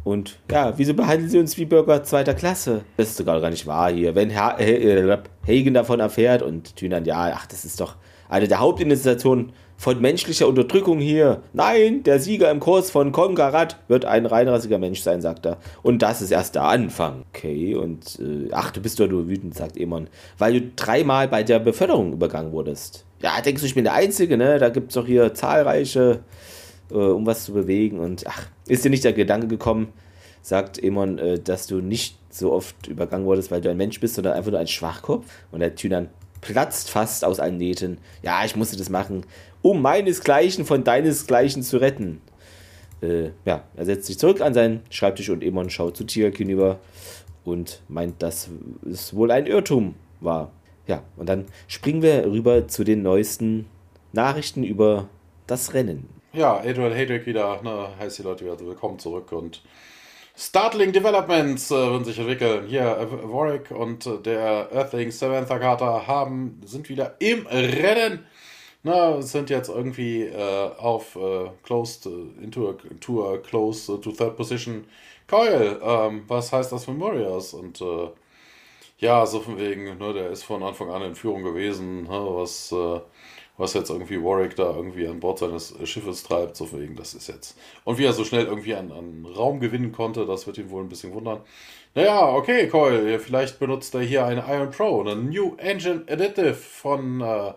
und 0.04 0.40
ja, 0.50 0.74
wieso 0.78 0.94
behandeln 0.94 1.30
sie 1.30 1.40
uns 1.40 1.58
wie 1.58 1.66
Bürger 1.66 2.04
zweiter 2.04 2.34
Klasse? 2.34 2.82
Das 2.98 3.10
ist 3.10 3.18
sogar 3.18 3.40
gar 3.40 3.50
nicht 3.50 3.68
wahr 3.68 3.92
hier. 3.92 4.16
Wenn 4.16 4.36
ha 4.36 4.58
äh, 4.60 5.18
Hagen 5.48 5.74
davon 5.74 6.00
erfährt 6.00 6.42
und 6.42 6.76
Tünan, 6.76 7.06
ja, 7.06 7.32
ach, 7.36 7.46
das 7.46 7.66
ist 7.66 7.80
doch 7.80 7.96
eine 8.30 8.48
der 8.48 8.60
Hauptinitiationen 8.60 9.52
von 9.82 10.00
menschlicher 10.00 10.48
Unterdrückung 10.48 11.00
hier. 11.00 11.42
Nein, 11.54 12.04
der 12.04 12.20
Sieger 12.20 12.52
im 12.52 12.60
Kurs 12.60 12.92
von 12.92 13.12
Kongarat 13.12 13.78
wird 13.88 14.06
ein 14.06 14.28
reinrassiger 14.28 14.78
Mensch 14.78 15.02
sein, 15.02 15.22
sagt 15.22 15.46
er. 15.46 15.58
Und 15.82 16.04
das 16.04 16.22
ist 16.22 16.32
erst 16.32 16.54
der 16.54 16.64
Anfang. 16.64 17.26
Okay, 17.34 17.76
und 17.76 18.20
äh, 18.20 18.50
ach, 18.52 18.72
du 18.72 18.80
bist 18.80 19.00
doch 19.00 19.08
nur 19.08 19.28
wütend, 19.28 19.56
sagt 19.56 19.78
Emon, 19.78 20.08
weil 20.38 20.54
du 20.54 20.72
dreimal 20.76 21.28
bei 21.28 21.42
der 21.44 21.60
Beförderung 21.60 22.14
übergangen 22.14 22.52
wurdest. 22.52 23.06
Ja, 23.24 23.42
denkst 23.42 23.62
du, 23.62 23.68
ich 23.68 23.76
bin 23.76 23.84
der 23.84 23.94
Einzige, 23.94 24.38
ne? 24.38 24.60
Da 24.60 24.70
gibt 24.70 24.90
es 24.90 24.96
doch 24.96 25.06
hier 25.06 25.34
zahlreiche, 25.34 26.20
äh, 26.92 26.96
um 26.96 27.26
was 27.26 27.46
zu 27.46 27.54
bewegen. 27.54 28.00
Und 28.00 28.26
ach, 28.28 28.48
ist 28.68 28.86
dir 28.86 28.90
nicht 28.90 29.04
der 29.04 29.14
Gedanke 29.14 29.48
gekommen, 29.48 29.90
sagt 30.42 30.82
Emon, 30.82 31.18
äh, 31.18 31.40
dass 31.40 31.68
du 31.68 31.82
nicht 31.82 32.18
so 32.30 32.52
oft 32.54 32.88
übergangen 32.88 33.26
wurdest, 33.26 33.52
weil 33.52 33.62
du 33.62 33.70
ein 33.70 33.78
Mensch 33.78 34.00
bist, 34.00 34.16
sondern 34.16 34.34
einfach 34.34 34.52
nur 34.52 34.60
ein 34.60 34.68
Schwachkopf? 34.68 35.26
Und 35.52 35.60
der 35.60 35.76
Tünan, 35.76 36.10
platzt 36.42 36.90
fast 36.90 37.24
aus 37.24 37.40
allen 37.40 37.58
Nähten. 37.58 38.00
Ja, 38.24 38.44
ich 38.44 38.56
musste 38.56 38.76
das 38.76 38.90
machen, 38.90 39.26
um 39.62 39.82
meinesgleichen 39.82 40.66
von 40.66 40.84
deinesgleichen 40.84 41.64
zu 41.64 41.78
retten. 41.78 42.22
Äh, 43.02 43.30
ja, 43.46 43.64
er 43.76 43.86
setzt 43.86 44.08
sich 44.08 44.20
zurück 44.20 44.42
an 44.42 44.54
seinen 44.54 44.82
Schreibtisch 44.90 45.30
und 45.30 45.44
Emon 45.44 45.70
schaut 45.70 45.96
zu 45.96 46.04
Tiak 46.04 46.38
hinüber 46.38 46.80
und 47.46 47.82
meint, 47.88 48.22
dass 48.22 48.50
es 48.90 49.16
wohl 49.16 49.32
ein 49.32 49.46
Irrtum 49.46 49.96
war. 50.20 50.52
Ja, 50.88 51.04
und 51.16 51.30
dann 51.30 51.46
springen 51.68 52.02
wir 52.02 52.26
rüber 52.26 52.68
zu 52.68 52.84
den 52.84 53.02
neuesten 53.02 53.68
Nachrichten 54.14 54.64
über 54.64 55.08
das 55.48 55.74
Rennen. 55.74 56.21
Ja, 56.34 56.60
Adrian 56.62 56.94
Hedrick 56.94 57.26
wieder, 57.26 57.62
ne, 57.62 57.90
heißt 58.00 58.20
die 58.20 58.24
Leute 58.24 58.46
wieder 58.46 58.58
willkommen 58.62 58.98
zurück 59.00 59.34
und 59.34 59.62
Startling 60.34 60.94
Developments 60.94 61.70
äh, 61.72 61.76
würden 61.76 62.06
sich 62.06 62.18
entwickeln. 62.20 62.68
Hier, 62.68 62.84
äh, 63.00 63.30
Warwick 63.30 63.70
und 63.72 64.06
äh, 64.06 64.18
der 64.20 64.72
Earthling 64.72 65.12
Samantha 65.12 65.60
Carter 65.60 66.08
haben, 66.08 66.62
sind 66.66 66.88
wieder 66.88 67.16
im 67.20 67.46
Rennen. 67.48 68.26
Na, 68.84 69.22
sind 69.22 69.50
jetzt 69.50 69.68
irgendwie 69.70 70.24
äh, 70.24 70.72
auf 70.78 71.18
äh, 71.18 71.50
closed 71.64 72.06
äh, 72.06 72.44
into 72.44 72.70
a, 72.70 72.76
to 73.02 73.34
a 73.34 73.38
close 73.38 74.00
to 74.00 74.12
third 74.12 74.38
position. 74.38 74.86
Coil, 75.28 75.82
ähm, 75.84 76.24
was 76.30 76.54
heißt 76.54 76.72
das 76.72 76.86
für 76.86 76.98
Warriors? 76.98 77.54
Und 77.54 77.84
ja, 79.00 79.26
so 79.26 79.42
von 79.42 79.58
wegen, 79.58 79.98
ne, 79.98 80.14
der 80.14 80.30
ist 80.30 80.44
von 80.44 80.64
Anfang 80.64 80.92
an 80.92 81.02
in 81.02 81.16
Führung 81.16 81.44
gewesen, 81.44 82.04
ne, 82.04 82.10
was 82.10 82.74
was 83.62 83.74
jetzt 83.76 83.92
irgendwie 83.92 84.22
Warwick 84.22 84.56
da 84.56 84.76
irgendwie 84.76 85.08
an 85.08 85.20
Bord 85.20 85.40
seines 85.40 85.74
Schiffes 85.84 86.24
treibt, 86.24 86.56
so 86.56 86.72
wegen, 86.74 86.96
das 86.96 87.14
ist 87.14 87.28
jetzt. 87.28 87.56
Und 87.84 88.00
wie 88.00 88.06
er 88.06 88.14
so 88.14 88.26
schnell 88.26 88.46
irgendwie 88.46 88.74
an, 88.74 88.92
an 88.92 89.26
Raum 89.26 89.60
gewinnen 89.60 89.92
konnte, 89.92 90.26
das 90.26 90.48
wird 90.48 90.58
ihn 90.58 90.72
wohl 90.72 90.84
ein 90.84 90.90
bisschen 90.90 91.14
wundern. 91.14 91.42
Naja, 91.94 92.28
okay, 92.34 92.68
Coil, 92.68 93.20
vielleicht 93.20 93.60
benutzt 93.60 93.94
er 93.94 94.02
hier 94.02 94.26
eine 94.26 94.44
Iron 94.48 94.72
Pro, 94.72 95.02
eine 95.02 95.16
New 95.16 95.56
Engine 95.58 96.06
Additive 96.10 96.56
von 96.56 97.22
äh, 97.22 97.54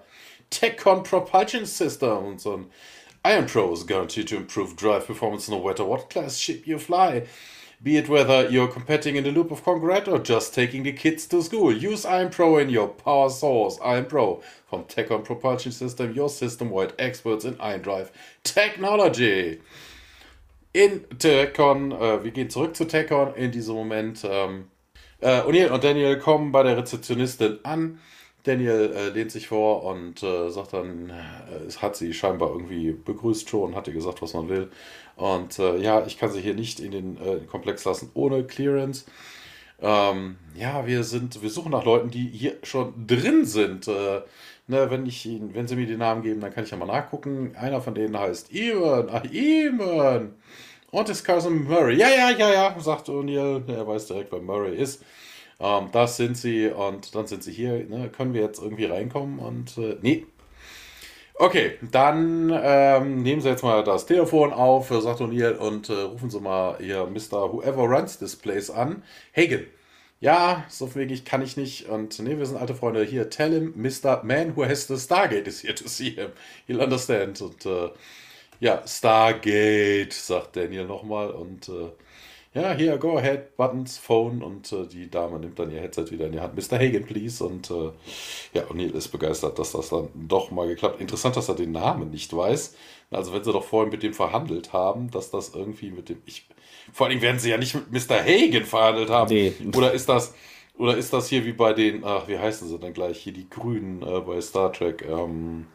TechCon 0.50 1.02
Propulsion 1.02 1.64
System 1.64 2.26
und 2.26 2.40
so 2.40 2.58
ein 2.58 2.66
Iron 3.24 3.46
Pro 3.46 3.72
is 3.72 3.86
guaranteed 3.86 4.28
to 4.28 4.36
improve 4.36 4.76
drive 4.76 5.06
performance 5.06 5.48
no 5.48 5.58
matter 5.58 5.84
what 5.84 6.10
class 6.10 6.38
ship 6.38 6.66
you 6.66 6.78
fly. 6.78 7.26
Be 7.82 7.96
it 7.96 8.08
whether 8.08 8.48
you're 8.48 8.68
competing 8.68 9.16
in 9.16 9.24
the 9.24 9.30
loop 9.30 9.50
of 9.50 9.62
Congress 9.62 10.08
or 10.08 10.18
just 10.18 10.54
taking 10.54 10.84
the 10.84 10.92
kids 10.92 11.26
to 11.26 11.42
school, 11.42 11.70
use 11.70 12.06
Iron 12.06 12.30
Pro 12.30 12.56
in 12.58 12.70
your 12.70 12.88
power 12.88 13.28
source. 13.28 13.78
Iron 13.84 14.06
Pro 14.06 14.42
from 14.74 14.84
Tecon 14.84 15.22
Propulsion 15.24 15.70
System, 15.70 16.12
your 16.12 16.28
system-wide 16.28 16.94
experts 16.98 17.44
in 17.44 17.56
Iron 17.60 17.82
Drive 17.82 18.10
Technology. 18.42 19.60
In 20.72 21.04
Tecon, 21.18 21.92
äh, 21.92 22.24
wir 22.24 22.32
gehen 22.32 22.50
zurück 22.50 22.74
zu 22.74 22.84
Tecon 22.84 23.34
in 23.36 23.52
diesem 23.52 23.76
Moment. 23.76 24.26
Ähm, 24.28 24.64
äh, 25.20 25.42
und 25.42 25.84
Daniel 25.84 26.18
kommen 26.18 26.50
bei 26.50 26.64
der 26.64 26.76
Rezeptionistin 26.76 27.60
an. 27.62 28.00
Daniel 28.42 28.92
äh, 28.94 29.08
lehnt 29.10 29.30
sich 29.30 29.46
vor 29.46 29.84
und 29.84 30.22
äh, 30.24 30.50
sagt 30.50 30.72
dann, 30.72 31.10
äh, 31.10 31.64
es 31.68 31.80
hat 31.80 31.94
sie 31.94 32.12
scheinbar 32.12 32.50
irgendwie 32.50 32.90
begrüßt 32.92 33.48
schon, 33.48 33.76
hat 33.76 33.86
ihr 33.86 33.94
gesagt, 33.94 34.22
was 34.22 34.34
man 34.34 34.48
will. 34.48 34.70
Und 35.14 35.56
äh, 35.60 35.76
ja, 35.78 36.04
ich 36.04 36.18
kann 36.18 36.32
sie 36.32 36.40
hier 36.40 36.54
nicht 36.54 36.80
in 36.80 36.90
den 36.90 37.16
äh, 37.16 37.46
Komplex 37.46 37.84
lassen 37.84 38.10
ohne 38.14 38.42
Clearance. 38.42 39.04
Ähm, 39.80 40.36
ja, 40.56 40.86
wir 40.86 41.04
sind, 41.04 41.42
wir 41.42 41.50
suchen 41.50 41.70
nach 41.72 41.84
Leuten, 41.84 42.10
die 42.10 42.26
hier 42.28 42.56
schon 42.64 43.06
drin 43.06 43.44
sind. 43.44 43.88
Ne, 44.66 44.90
wenn 44.90 45.04
ich 45.04 45.26
ihn, 45.26 45.54
wenn 45.54 45.66
sie 45.68 45.76
mir 45.76 45.86
den 45.86 45.98
Namen 45.98 46.22
geben, 46.22 46.40
dann 46.40 46.52
kann 46.52 46.64
ich 46.64 46.70
ja 46.70 46.76
mal 46.76 46.86
nachgucken. 46.86 47.54
Einer 47.56 47.80
von 47.82 47.94
denen 47.94 48.18
heißt 48.18 48.52
Ewan. 48.52 49.08
Ach, 49.12 49.24
Ewan. 49.24 50.34
Und 50.90 51.08
ist 51.08 51.24
Cousin 51.24 51.64
Murray. 51.64 51.96
Ja, 51.96 52.08
ja, 52.08 52.30
ja, 52.30 52.52
ja, 52.52 52.80
sagt 52.80 53.08
O'Neill. 53.08 53.68
Er 53.70 53.86
weiß 53.86 54.06
direkt, 54.06 54.32
wer 54.32 54.40
Murray 54.40 54.76
ist. 54.76 55.04
Ähm, 55.60 55.88
das 55.92 56.16
sind 56.16 56.36
sie 56.36 56.68
und 56.68 57.14
dann 57.14 57.26
sind 57.26 57.42
sie 57.42 57.52
hier. 57.52 57.84
Ne, 57.84 58.08
können 58.08 58.32
wir 58.32 58.42
jetzt 58.42 58.62
irgendwie 58.62 58.86
reinkommen? 58.86 59.38
Und 59.38 59.76
äh, 59.76 59.98
nee, 60.00 60.26
Okay, 61.36 61.78
dann 61.90 62.52
ähm, 62.54 63.22
nehmen 63.24 63.40
Sie 63.40 63.48
jetzt 63.48 63.64
mal 63.64 63.82
das 63.82 64.06
Telefon 64.06 64.52
auf, 64.52 64.90
sagt 64.90 65.20
O'Neill, 65.20 65.56
und 65.56 65.88
äh, 65.88 65.92
rufen 65.92 66.30
Sie 66.30 66.38
mal 66.38 66.76
hier 66.78 67.06
Mr. 67.06 67.52
Whoever 67.52 67.82
Runs 67.82 68.18
This 68.18 68.36
Place 68.36 68.70
an. 68.70 69.02
Hagen. 69.36 69.66
Ja, 70.24 70.64
so 70.70 70.94
wirklich 70.94 71.26
kann 71.26 71.42
ich 71.42 71.58
nicht. 71.58 71.86
Und 71.90 72.18
nee, 72.20 72.38
wir 72.38 72.46
sind 72.46 72.56
alte 72.56 72.74
Freunde. 72.74 73.04
Hier, 73.04 73.28
tell 73.28 73.52
him, 73.52 73.74
Mr. 73.76 74.22
Man 74.24 74.56
who 74.56 74.64
has 74.64 74.86
the 74.86 74.94
Stargate 74.96 75.46
is 75.46 75.62
here 75.62 75.74
to 75.74 75.86
see 75.86 76.12
him. 76.12 76.30
He'll 76.66 76.82
understand. 76.82 77.42
Und 77.42 77.66
äh, 77.66 77.90
ja, 78.58 78.82
Stargate, 78.86 80.14
sagt 80.14 80.56
Daniel 80.56 80.86
nochmal. 80.86 81.30
Und 81.30 81.68
äh, 81.68 81.90
ja, 82.54 82.72
hier, 82.72 82.96
go 82.96 83.18
ahead, 83.18 83.54
Buttons, 83.58 83.98
Phone 83.98 84.42
und 84.42 84.72
äh, 84.72 84.86
die 84.86 85.10
Dame 85.10 85.38
nimmt 85.38 85.58
dann 85.58 85.70
ihr 85.70 85.82
Headset 85.82 86.06
wieder 86.10 86.24
in 86.24 86.32
die 86.32 86.40
Hand. 86.40 86.56
Mr. 86.56 86.78
Hagen, 86.78 87.04
please. 87.04 87.44
Und 87.44 87.70
äh, 87.70 87.90
ja, 88.54 88.62
O'Neill 88.70 88.94
ist 88.94 89.08
begeistert, 89.08 89.58
dass 89.58 89.72
das 89.72 89.90
dann 89.90 90.08
doch 90.14 90.50
mal 90.50 90.66
geklappt. 90.66 91.02
Interessant, 91.02 91.36
dass 91.36 91.50
er 91.50 91.54
den 91.54 91.72
Namen 91.72 92.10
nicht 92.10 92.34
weiß. 92.34 92.74
Also 93.10 93.32
wenn 93.32 93.44
sie 93.44 93.52
doch 93.52 93.64
vorhin 93.64 93.90
mit 93.90 94.02
dem 94.02 94.14
verhandelt 94.14 94.72
haben, 94.72 95.10
dass 95.10 95.30
das 95.30 95.54
irgendwie 95.54 95.90
mit 95.90 96.08
dem. 96.08 96.22
Ich, 96.26 96.48
vor 96.92 97.06
allem 97.06 97.20
werden 97.22 97.38
sie 97.38 97.50
ja 97.50 97.58
nicht 97.58 97.74
mit 97.74 97.92
Mr. 97.92 98.22
Hagen 98.22 98.64
verhandelt 98.64 99.10
haben. 99.10 99.32
Nee. 99.32 99.52
Oder 99.74 99.92
ist 99.92 100.08
das. 100.08 100.34
Oder 100.76 100.96
ist 100.96 101.12
das 101.12 101.28
hier 101.28 101.44
wie 101.44 101.52
bei 101.52 101.72
den, 101.72 102.04
ach, 102.04 102.26
wie 102.26 102.36
heißen 102.36 102.68
sie 102.68 102.78
denn 102.78 102.92
gleich? 102.92 103.18
Hier 103.18 103.32
die 103.32 103.48
Grünen 103.48 104.02
äh, 104.02 104.20
bei 104.20 104.40
Star 104.40 104.72
Trek. 104.72 105.06
Ähm, 105.08 105.66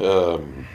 ähm, 0.00 0.66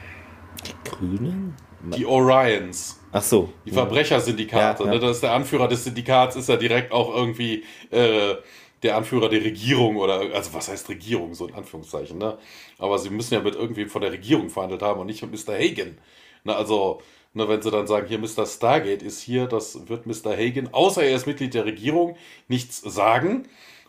die 0.66 0.90
Grünen? 0.90 1.56
Die 1.96 2.06
Orions. 2.06 3.00
Ach 3.12 3.24
so. 3.24 3.52
Die 3.66 3.72
Verbrechersyndikate. 3.72 4.84
Ja, 4.84 4.90
ja. 4.90 4.96
Ne? 4.96 5.00
Das 5.00 5.18
ist 5.18 5.24
der 5.24 5.32
Anführer 5.32 5.68
des 5.68 5.84
Syndikats, 5.84 6.36
ist 6.36 6.50
ja 6.50 6.58
direkt 6.58 6.92
auch 6.92 7.14
irgendwie 7.16 7.64
äh, 7.90 8.36
der 8.84 8.96
Anführer 8.96 9.30
der 9.30 9.44
Regierung 9.44 9.98
oder, 9.98 10.34
also 10.34 10.54
was 10.54 10.70
heißt 10.70 10.90
Regierung, 10.90 11.34
so 11.34 11.48
in 11.48 11.56
Anführungszeichen, 11.56 12.18
ne? 12.18 12.38
Aber 12.78 12.98
sie 12.98 13.10
müssen 13.10 13.34
ja 13.34 13.42
mit 13.42 13.56
irgendwem 13.56 13.90
von 13.90 14.02
der 14.02 14.12
Regierung 14.12 14.50
verhandelt 14.50 14.82
haben 14.82 15.00
und 15.00 15.08
nicht 15.08 15.22
mit 15.22 15.32
Mr. 15.32 15.56
Hagen. 15.56 15.98
Ne? 16.44 16.56
Also, 16.56 17.02
ne, 17.34 17.48
wenn 17.48 17.62
sie 17.62 17.72
dann 17.72 17.88
sagen, 17.88 18.08
hier 18.08 18.20
Mr. 18.20 18.46
Stargate 18.46 19.04
ist 19.04 19.22
hier, 19.22 19.48
das 19.48 19.88
wird 19.90 20.06
Mr. 20.06 20.36
Hagen, 20.36 20.74
außer 20.74 21.04
er 21.04 21.16
ist 21.16 21.28
Mitglied 21.28 21.54
der 21.54 21.66
Regierung, 21.66 22.16
nichts 22.48 22.82
sagen. 22.82 23.48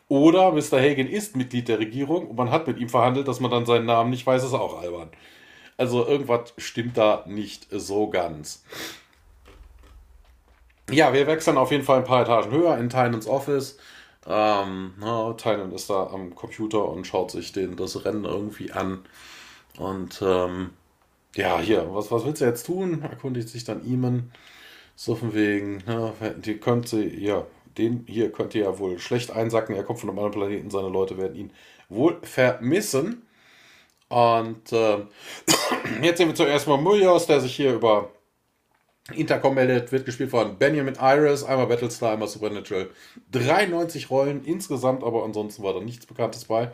Oder 0.08 0.50
Mr. 0.50 0.80
Hagen 0.80 1.08
ist 1.08 1.36
Mitglied 1.36 1.68
der 1.68 1.78
Regierung 1.78 2.26
und 2.26 2.36
man 2.36 2.50
hat 2.50 2.66
mit 2.66 2.78
ihm 2.78 2.88
verhandelt, 2.88 3.28
dass 3.28 3.38
man 3.38 3.50
dann 3.50 3.64
seinen 3.64 3.86
Namen 3.86 4.10
nicht 4.10 4.26
weiß, 4.26 4.42
ist 4.42 4.54
auch 4.54 4.82
albern. 4.82 5.10
Also 5.76 6.06
irgendwas 6.06 6.52
stimmt 6.58 6.98
da 6.98 7.24
nicht 7.28 7.68
so 7.70 8.10
ganz. 8.10 8.64
Ja, 10.90 11.12
wir 11.12 11.28
wechseln 11.28 11.56
auf 11.56 11.70
jeden 11.70 11.84
Fall 11.84 11.98
ein 11.98 12.04
paar 12.04 12.22
Etagen 12.22 12.50
höher 12.50 12.76
in 12.76 12.90
Tynans 12.90 13.28
Office. 13.28 13.78
Ähm, 14.26 14.94
na, 14.98 15.32
Tynan 15.34 15.72
ist 15.72 15.88
da 15.90 16.09
am 16.09 16.34
Computer 16.34 16.88
und 16.88 17.06
schaut 17.06 17.30
sich 17.30 17.52
den, 17.52 17.76
das 17.76 18.05
Rennen 18.05 18.24
irgendwie 18.24 18.72
an. 18.72 19.05
Und 19.78 20.20
ähm, 20.22 20.70
ja, 21.36 21.59
hier, 21.60 21.86
was, 21.94 22.10
was 22.10 22.24
willst 22.24 22.40
du 22.40 22.44
jetzt 22.47 22.66
tun? 22.66 23.02
Erkundigt 23.02 23.48
sich 23.48 23.64
dann 23.64 23.84
Eamon. 23.86 24.32
So 24.97 25.14
von 25.14 25.34
wegen, 25.34 25.82
na, 25.86 26.12
die 26.36 26.59
könnte, 26.59 27.02
ja, 27.02 27.47
den 27.78 28.05
hier 28.06 28.32
könnte 28.32 28.59
ja 28.59 28.78
wohl 28.78 28.98
schlecht 28.98 29.30
einsacken. 29.30 29.74
Er 29.74 29.84
kommt 29.84 30.01
von 30.01 30.10
einem 30.10 30.18
anderen 30.18 30.38
Planeten, 30.38 30.70
seine 30.70 30.88
Leute 30.88 31.16
werden 31.16 31.36
ihn 31.36 31.52
wohl 31.88 32.18
vermissen. 32.22 33.26
Und 34.09 34.72
äh, 34.72 34.98
jetzt 36.02 36.18
sehen 36.18 36.28
wir 36.28 36.34
zuerst 36.34 36.66
mal 36.68 36.76
Mulios, 36.76 37.26
der 37.26 37.40
sich 37.40 37.55
hier 37.56 37.74
über 37.74 38.10
Intercom 39.12 39.55
meldet, 39.55 39.93
wird 39.93 40.05
gespielt 40.05 40.31
von 40.31 40.56
Benjamin 40.59 40.94
Iris, 41.01 41.43
einmal 41.43 41.66
Battlestar, 41.66 42.12
einmal 42.12 42.28
Supernatural. 42.28 42.90
93 43.32 44.10
Rollen 44.10 44.44
insgesamt, 44.44 45.02
aber 45.02 45.24
ansonsten 45.24 45.62
war 45.62 45.74
da 45.74 45.81
nichts 45.81 46.06
Bekanntes 46.06 46.44
bei. 46.44 46.70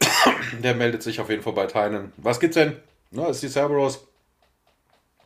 Der 0.62 0.74
meldet 0.74 1.02
sich 1.02 1.20
auf 1.20 1.30
jeden 1.30 1.42
Fall 1.42 1.54
bei 1.54 1.66
Tynan. 1.66 2.12
Was 2.16 2.40
gibt's 2.40 2.56
denn? 2.56 2.76
Na, 3.10 3.26
ist 3.26 3.42
die 3.42 3.48
Cerberus. 3.48 4.06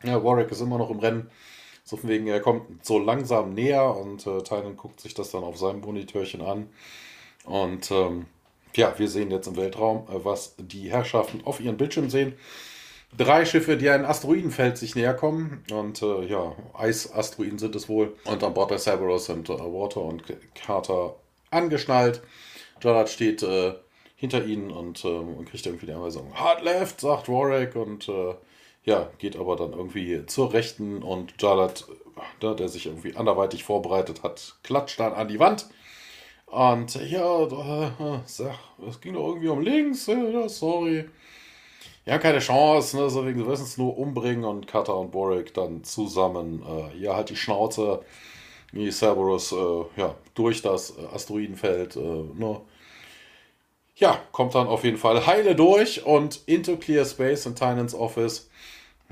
Ja, 0.03 0.23
Warwick 0.23 0.51
ist 0.51 0.61
immer 0.61 0.77
noch 0.77 0.89
im 0.89 0.99
Rennen. 0.99 1.29
So 1.83 1.97
von 1.97 2.09
wegen, 2.09 2.27
er 2.27 2.39
kommt 2.39 2.85
so 2.85 2.99
langsam 2.99 3.53
näher 3.53 3.95
und 3.95 4.25
äh, 4.25 4.41
Tynan 4.41 4.77
guckt 4.77 4.99
sich 5.01 5.13
das 5.13 5.31
dann 5.31 5.43
auf 5.43 5.57
seinem 5.57 5.81
Monitörchen 5.81 6.41
an. 6.41 6.69
Und 7.45 7.91
ähm, 7.91 8.25
ja, 8.75 8.97
wir 8.97 9.07
sehen 9.07 9.31
jetzt 9.31 9.47
im 9.47 9.57
Weltraum, 9.57 10.07
äh, 10.07 10.23
was 10.23 10.55
die 10.57 10.89
Herrschaften 10.91 11.41
auf 11.45 11.59
ihren 11.59 11.77
Bildschirm 11.77 12.09
sehen 12.09 12.33
drei 13.17 13.45
Schiffe, 13.45 13.77
die 13.77 13.89
ein 13.89 14.05
Asteroidenfeld 14.05 14.77
sich 14.77 14.95
näher 14.95 15.13
kommen. 15.13 15.63
Und 15.71 16.01
äh, 16.01 16.25
ja, 16.25 16.55
Eisasteroiden 16.73 17.59
sind 17.59 17.75
es 17.75 17.89
wohl. 17.89 18.15
Und 18.25 18.43
an 18.43 18.53
Bord 18.53 18.71
der 18.71 18.79
Cerberus 18.79 19.25
sind 19.25 19.49
äh, 19.49 19.53
Water 19.53 20.01
und 20.01 20.23
Carter 20.55 21.15
angeschnallt. 21.51 22.21
Jallard 22.81 23.09
steht 23.09 23.43
äh, 23.43 23.73
hinter 24.15 24.45
ihnen 24.45 24.71
und, 24.71 25.03
ähm, 25.05 25.35
und, 25.35 25.49
kriegt 25.49 25.65
irgendwie 25.65 25.87
die 25.87 25.91
Anweisung. 25.91 26.33
Hard 26.35 26.63
left, 26.63 27.01
sagt 27.01 27.27
Warwick 27.27 27.75
und 27.75 28.07
äh, 28.07 28.35
ja, 28.85 29.09
geht 29.17 29.35
aber 29.35 29.55
dann 29.55 29.73
irgendwie 29.73 30.25
zur 30.25 30.53
Rechten 30.53 31.03
und 31.03 31.33
Jallard, 31.41 31.87
äh, 32.41 32.55
der 32.55 32.69
sich 32.69 32.85
irgendwie 32.85 33.15
anderweitig 33.15 33.63
vorbereitet 33.63 34.23
hat, 34.23 34.55
klatscht 34.63 34.99
dann 34.99 35.13
an 35.13 35.27
die 35.27 35.39
Wand. 35.39 35.67
Und 36.45 36.95
ja, 36.95 37.43
äh, 37.43 38.19
es 38.87 39.01
ging 39.01 39.13
doch 39.13 39.27
irgendwie 39.27 39.49
um 39.49 39.61
links, 39.61 40.05
sorry 40.47 41.05
ja, 42.09 42.17
keine 42.17 42.39
Chance, 42.39 42.97
ne? 42.97 43.09
So, 43.09 43.25
wir 43.25 43.33
müssen 43.33 43.63
es 43.63 43.77
nur 43.77 43.97
umbringen 43.97 44.43
und 44.43 44.67
Kata 44.67 44.93
und 44.93 45.11
Boric 45.11 45.53
dann 45.53 45.83
zusammen, 45.83 46.63
äh, 46.67 46.97
ja, 46.97 47.15
halt 47.15 47.29
die 47.29 47.35
Schnauze, 47.35 48.01
wie 48.71 48.91
Cerberus, 48.91 49.51
äh, 49.51 49.83
ja, 49.97 50.15
durch 50.35 50.61
das 50.61 50.93
Asteroidenfeld, 51.13 51.95
äh, 51.95 51.99
ne? 51.99 52.61
ja, 53.99 54.19
kommt 54.31 54.55
dann 54.55 54.67
auf 54.67 54.83
jeden 54.83 54.97
Fall 54.97 55.25
heile 55.25 55.55
durch 55.55 56.05
und 56.05 56.41
into 56.45 56.77
Clear 56.77 57.05
Space 57.05 57.45
in 57.45 57.55
Tynans 57.55 57.93
Office 57.93 58.49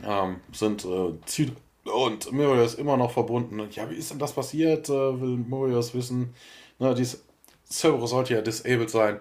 ähm, 0.03 0.37
sind 0.53 0.85
äh, 0.85 1.13
Ziel 1.25 1.51
und 1.83 2.31
Murios 2.31 2.75
immer 2.75 2.97
noch 2.97 3.11
verbunden. 3.11 3.61
Ja, 3.71 3.89
wie 3.89 3.95
ist 3.95 4.11
denn 4.11 4.19
das 4.19 4.33
passiert? 4.33 4.89
Äh, 4.89 5.21
will 5.21 5.37
Murios 5.37 5.93
wissen. 5.93 6.33
Na, 6.79 6.93
dies 6.93 7.23
Cerberus 7.69 8.11
sollte 8.11 8.33
ja 8.33 8.41
disabled 8.41 8.89
sein. 8.89 9.19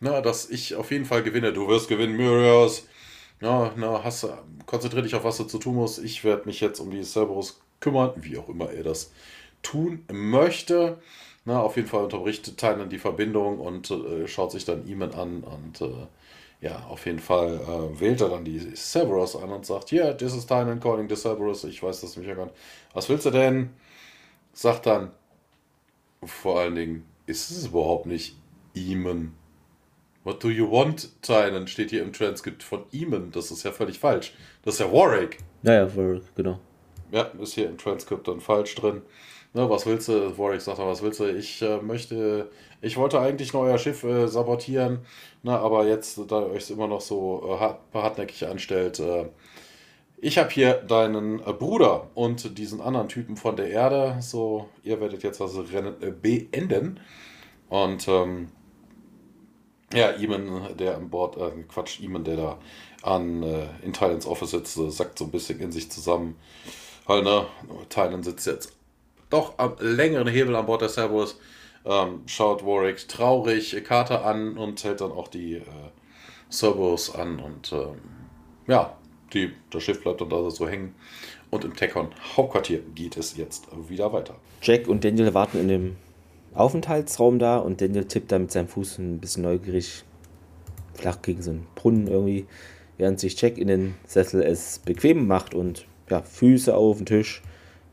Na, 0.00 0.20
dass 0.20 0.50
ich 0.50 0.76
auf 0.76 0.90
jeden 0.90 1.04
Fall 1.04 1.22
gewinne. 1.22 1.52
Du 1.52 1.68
wirst 1.68 1.88
gewinnen, 1.88 2.16
Murios. 2.16 2.86
Na, 3.40 3.72
na, 3.76 4.02
hast, 4.02 4.26
konzentrier 4.66 5.02
dich 5.02 5.14
auf, 5.14 5.24
was 5.24 5.36
du 5.36 5.44
zu 5.44 5.58
tun 5.58 5.76
musst. 5.76 5.98
Ich 5.98 6.24
werde 6.24 6.46
mich 6.46 6.60
jetzt 6.60 6.80
um 6.80 6.90
die 6.90 7.02
Cerberus 7.04 7.60
kümmern, 7.80 8.12
wie 8.16 8.36
auch 8.38 8.48
immer 8.48 8.70
er 8.70 8.82
das 8.82 9.12
tun 9.62 10.04
möchte. 10.12 10.98
Na, 11.44 11.60
auf 11.62 11.76
jeden 11.76 11.88
Fall 11.88 12.04
unterbricht 12.04 12.56
Tynan 12.58 12.90
die 12.90 12.98
Verbindung 12.98 13.58
und 13.60 13.90
äh, 13.90 14.26
schaut 14.28 14.52
sich 14.52 14.64
dann 14.64 14.86
Eamon 14.88 15.14
an 15.14 15.42
und 15.44 15.80
äh, 15.80 16.06
ja, 16.60 16.84
auf 16.88 17.06
jeden 17.06 17.20
Fall 17.20 17.54
äh, 17.60 18.00
wählt 18.00 18.20
er 18.20 18.28
dann 18.30 18.44
die 18.44 18.58
Cerberus 18.74 19.36
an 19.36 19.50
und 19.50 19.64
sagt, 19.64 19.92
ja, 19.92 20.06
yeah, 20.06 20.12
this 20.14 20.34
is 20.34 20.46
Tynan 20.46 20.80
calling 20.80 21.08
the 21.08 21.16
Cerberus, 21.16 21.64
ich 21.64 21.82
weiß, 21.82 22.00
dass 22.00 22.16
mich 22.16 22.26
erkannt. 22.26 22.52
Was 22.92 23.08
willst 23.08 23.26
du 23.26 23.30
denn? 23.30 23.70
Sagt 24.52 24.86
dann, 24.86 25.12
vor 26.24 26.60
allen 26.60 26.74
Dingen, 26.74 27.04
ist 27.26 27.50
es 27.50 27.66
überhaupt 27.66 28.06
nicht 28.06 28.36
Eamon. 28.74 29.34
What 30.28 30.44
do 30.44 30.50
you 30.50 30.70
want, 30.70 31.08
Tynan? 31.22 31.66
Steht 31.66 31.88
hier 31.88 32.02
im 32.02 32.12
Transkript 32.12 32.62
von 32.62 32.84
Eamon. 32.92 33.30
Das 33.32 33.50
ist 33.50 33.62
ja 33.62 33.72
völlig 33.72 33.98
falsch. 33.98 34.34
Das 34.62 34.74
ist 34.74 34.80
ja 34.80 34.92
Warwick. 34.92 35.38
Naja, 35.62 35.88
Warwick, 35.96 36.22
genau. 36.36 36.60
Ja, 37.10 37.22
ist 37.40 37.54
hier 37.54 37.66
im 37.66 37.78
Transkript 37.78 38.28
dann 38.28 38.42
falsch 38.42 38.74
drin. 38.74 39.00
Ne, 39.54 39.70
was 39.70 39.86
willst 39.86 40.08
du? 40.08 40.36
Warwick 40.36 40.60
sagt 40.60 40.80
was 40.80 41.00
willst 41.00 41.20
du? 41.20 41.34
Ich 41.34 41.62
äh, 41.62 41.80
möchte, 41.80 42.50
ich 42.82 42.98
wollte 42.98 43.18
eigentlich 43.20 43.54
noch 43.54 43.62
euer 43.62 43.78
Schiff 43.78 44.04
äh, 44.04 44.28
sabotieren, 44.28 44.98
ne, 45.42 45.58
aber 45.58 45.86
jetzt, 45.86 46.20
da 46.28 46.42
ihr 46.42 46.50
euch 46.50 46.70
immer 46.70 46.88
noch 46.88 47.00
so 47.00 47.56
äh, 47.58 47.96
hartnäckig 47.96 48.46
anstellt, 48.46 49.00
äh, 49.00 49.30
ich 50.18 50.36
habe 50.36 50.50
hier 50.50 50.74
deinen 50.74 51.40
äh, 51.40 51.54
Bruder 51.54 52.08
und 52.14 52.58
diesen 52.58 52.82
anderen 52.82 53.08
Typen 53.08 53.38
von 53.38 53.56
der 53.56 53.70
Erde, 53.70 54.18
so, 54.20 54.68
ihr 54.82 55.00
werdet 55.00 55.22
jetzt 55.22 55.40
das 55.40 55.56
Rennen 55.72 55.94
äh, 56.02 56.10
beenden. 56.10 57.00
Und, 57.70 58.08
ähm, 58.08 58.48
ja, 59.92 60.12
Eamon, 60.12 60.76
der 60.76 60.96
an 60.96 61.08
Bord, 61.08 61.36
äh, 61.36 61.62
Quatsch, 61.68 62.00
Eamon, 62.00 62.24
der 62.24 62.36
da 62.36 62.58
an, 63.02 63.42
äh, 63.42 63.66
in 63.82 63.92
Thailands 63.92 64.26
Office 64.26 64.50
sitzt, 64.50 64.74
sackt 64.74 65.18
so 65.18 65.24
ein 65.24 65.30
bisschen 65.30 65.60
in 65.60 65.72
sich 65.72 65.90
zusammen. 65.90 66.36
Halt, 67.06 67.24
ne, 67.24 67.46
Thailand 67.88 68.24
sitzt 68.24 68.46
jetzt 68.46 68.74
doch 69.30 69.58
am 69.58 69.76
längeren 69.80 70.28
Hebel 70.28 70.56
an 70.56 70.66
Bord 70.66 70.82
der 70.82 70.88
Cerberus. 70.88 71.38
Ähm, 71.84 72.22
schaut 72.26 72.64
Warwick 72.64 73.08
traurig 73.08 73.82
Carter 73.84 74.24
an 74.24 74.58
und 74.58 74.82
hält 74.84 75.00
dann 75.00 75.12
auch 75.12 75.28
die 75.28 75.54
äh, 75.54 75.62
Cerberus 76.50 77.14
an 77.14 77.38
und 77.40 77.72
ähm, 77.72 78.00
ja, 78.66 78.96
die, 79.32 79.52
das 79.70 79.82
Schiff 79.82 80.02
bleibt 80.02 80.20
dann 80.20 80.28
da 80.28 80.50
so 80.50 80.68
hängen. 80.68 80.94
Und 81.50 81.64
im 81.64 81.74
Tekon 81.74 82.08
Hauptquartier 82.36 82.80
geht 82.94 83.16
es 83.16 83.36
jetzt 83.36 83.68
wieder 83.88 84.12
weiter. 84.12 84.34
Jack 84.60 84.86
und 84.86 85.04
Daniel 85.04 85.32
warten 85.32 85.58
in 85.58 85.68
dem 85.68 85.96
Aufenthaltsraum 86.58 87.38
da 87.38 87.58
und 87.58 87.80
Daniel 87.80 88.04
tippt 88.04 88.32
da 88.32 88.38
mit 88.38 88.50
seinem 88.50 88.68
Fuß 88.68 88.98
ein 88.98 89.18
bisschen 89.18 89.44
neugierig 89.44 90.04
flach 90.94 91.22
gegen 91.22 91.42
so 91.42 91.52
einen 91.52 91.66
Brunnen 91.74 92.08
irgendwie, 92.08 92.46
während 92.96 93.20
sich 93.20 93.40
Jack 93.40 93.58
in 93.58 93.68
den 93.68 93.94
Sessel 94.06 94.42
es 94.42 94.80
bequem 94.80 95.26
macht 95.26 95.54
und 95.54 95.86
ja, 96.10 96.22
Füße 96.22 96.74
auf 96.74 96.96
den 96.96 97.06
Tisch 97.06 97.42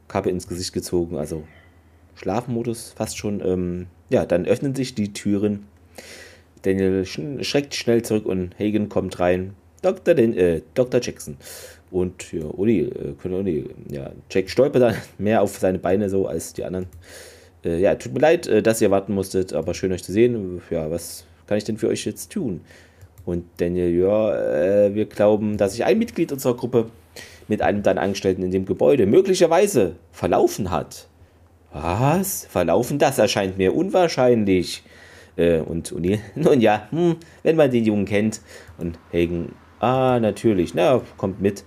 Kappe 0.08 0.30
ins 0.30 0.48
Gesicht 0.48 0.74
gezogen, 0.74 1.18
also 1.18 1.44
Schlafmodus 2.16 2.94
fast 2.96 3.18
schon. 3.18 3.42
Ähm, 3.46 3.88
ja, 4.10 4.26
dann 4.26 4.46
öffnen 4.46 4.76
sich 4.76 4.96
die 4.96 5.14
Türen. 5.14 5.68
Daniel 6.62 7.06
schreckt 7.06 7.76
schnell 7.76 8.02
zurück 8.04 8.26
und 8.26 8.58
Hagen 8.60 8.90
kommt 8.90 9.20
rein. 9.20 9.56
Dr. 9.82 10.16
Den, 10.16 10.36
äh, 10.36 10.62
Dr. 10.74 11.00
Jackson. 11.02 11.38
Und 11.92 12.32
ja, 12.34 12.44
O'Neill, 12.44 12.92
äh, 12.96 13.28
O'Neill. 13.28 13.70
Ja, 13.90 14.12
Jack 14.32 14.50
stolpert 14.50 14.82
dann 14.82 14.96
mehr 15.18 15.42
auf 15.42 15.58
seine 15.58 15.80
Beine 15.80 16.10
so 16.10 16.28
als 16.28 16.54
die 16.54 16.64
anderen. 16.64 16.88
Äh, 17.66 17.80
ja, 17.80 17.96
tut 17.96 18.14
mir 18.14 18.20
leid, 18.20 18.48
äh, 18.48 18.62
dass 18.62 18.82
ihr 18.82 18.92
warten 18.92 19.14
musstet, 19.14 19.54
aber 19.54 19.74
schön 19.74 19.92
euch 19.92 20.04
zu 20.04 20.12
sehen. 20.12 20.62
Ja, 20.70 20.90
was 20.92 21.26
kann 21.48 21.58
ich 21.58 21.64
denn 21.64 21.78
für 21.78 21.90
euch 21.90 22.06
jetzt 22.06 22.32
tun? 22.32 22.62
Und 23.26 23.46
Daniel, 23.58 23.90
ja, 23.90 24.86
äh, 24.86 24.94
wir 24.94 25.06
glauben, 25.06 25.58
dass 25.58 25.72
sich 25.74 25.84
ein 25.84 25.98
Mitglied 25.98 26.32
unserer 26.32 26.56
Gruppe 26.56 26.92
mit 27.48 27.62
einem 27.62 27.82
deiner 27.82 28.02
Angestellten 28.02 28.44
in 28.44 28.52
dem 28.52 28.66
Gebäude 28.66 29.06
möglicherweise 29.08 29.96
verlaufen 30.12 30.72
hat. 30.72 31.08
Was? 31.74 32.46
Verlaufen? 32.46 33.00
Das 33.00 33.18
erscheint 33.18 33.58
mir 33.58 33.76
unwahrscheinlich. 33.76 34.84
Äh, 35.36 35.60
und 35.60 35.92
O'Neill, 35.92 36.20
nun 36.36 36.62
ja, 36.62 36.88
hm, 36.92 37.18
wenn 37.44 37.56
man 37.56 37.72
den 37.72 37.84
Jungen 37.84 38.06
kennt. 38.06 38.42
Und 38.78 39.00
Hagen, 39.12 39.54
ah, 39.80 40.20
natürlich, 40.20 40.74
na, 40.76 41.02
kommt 41.18 41.42
mit. 41.42 41.64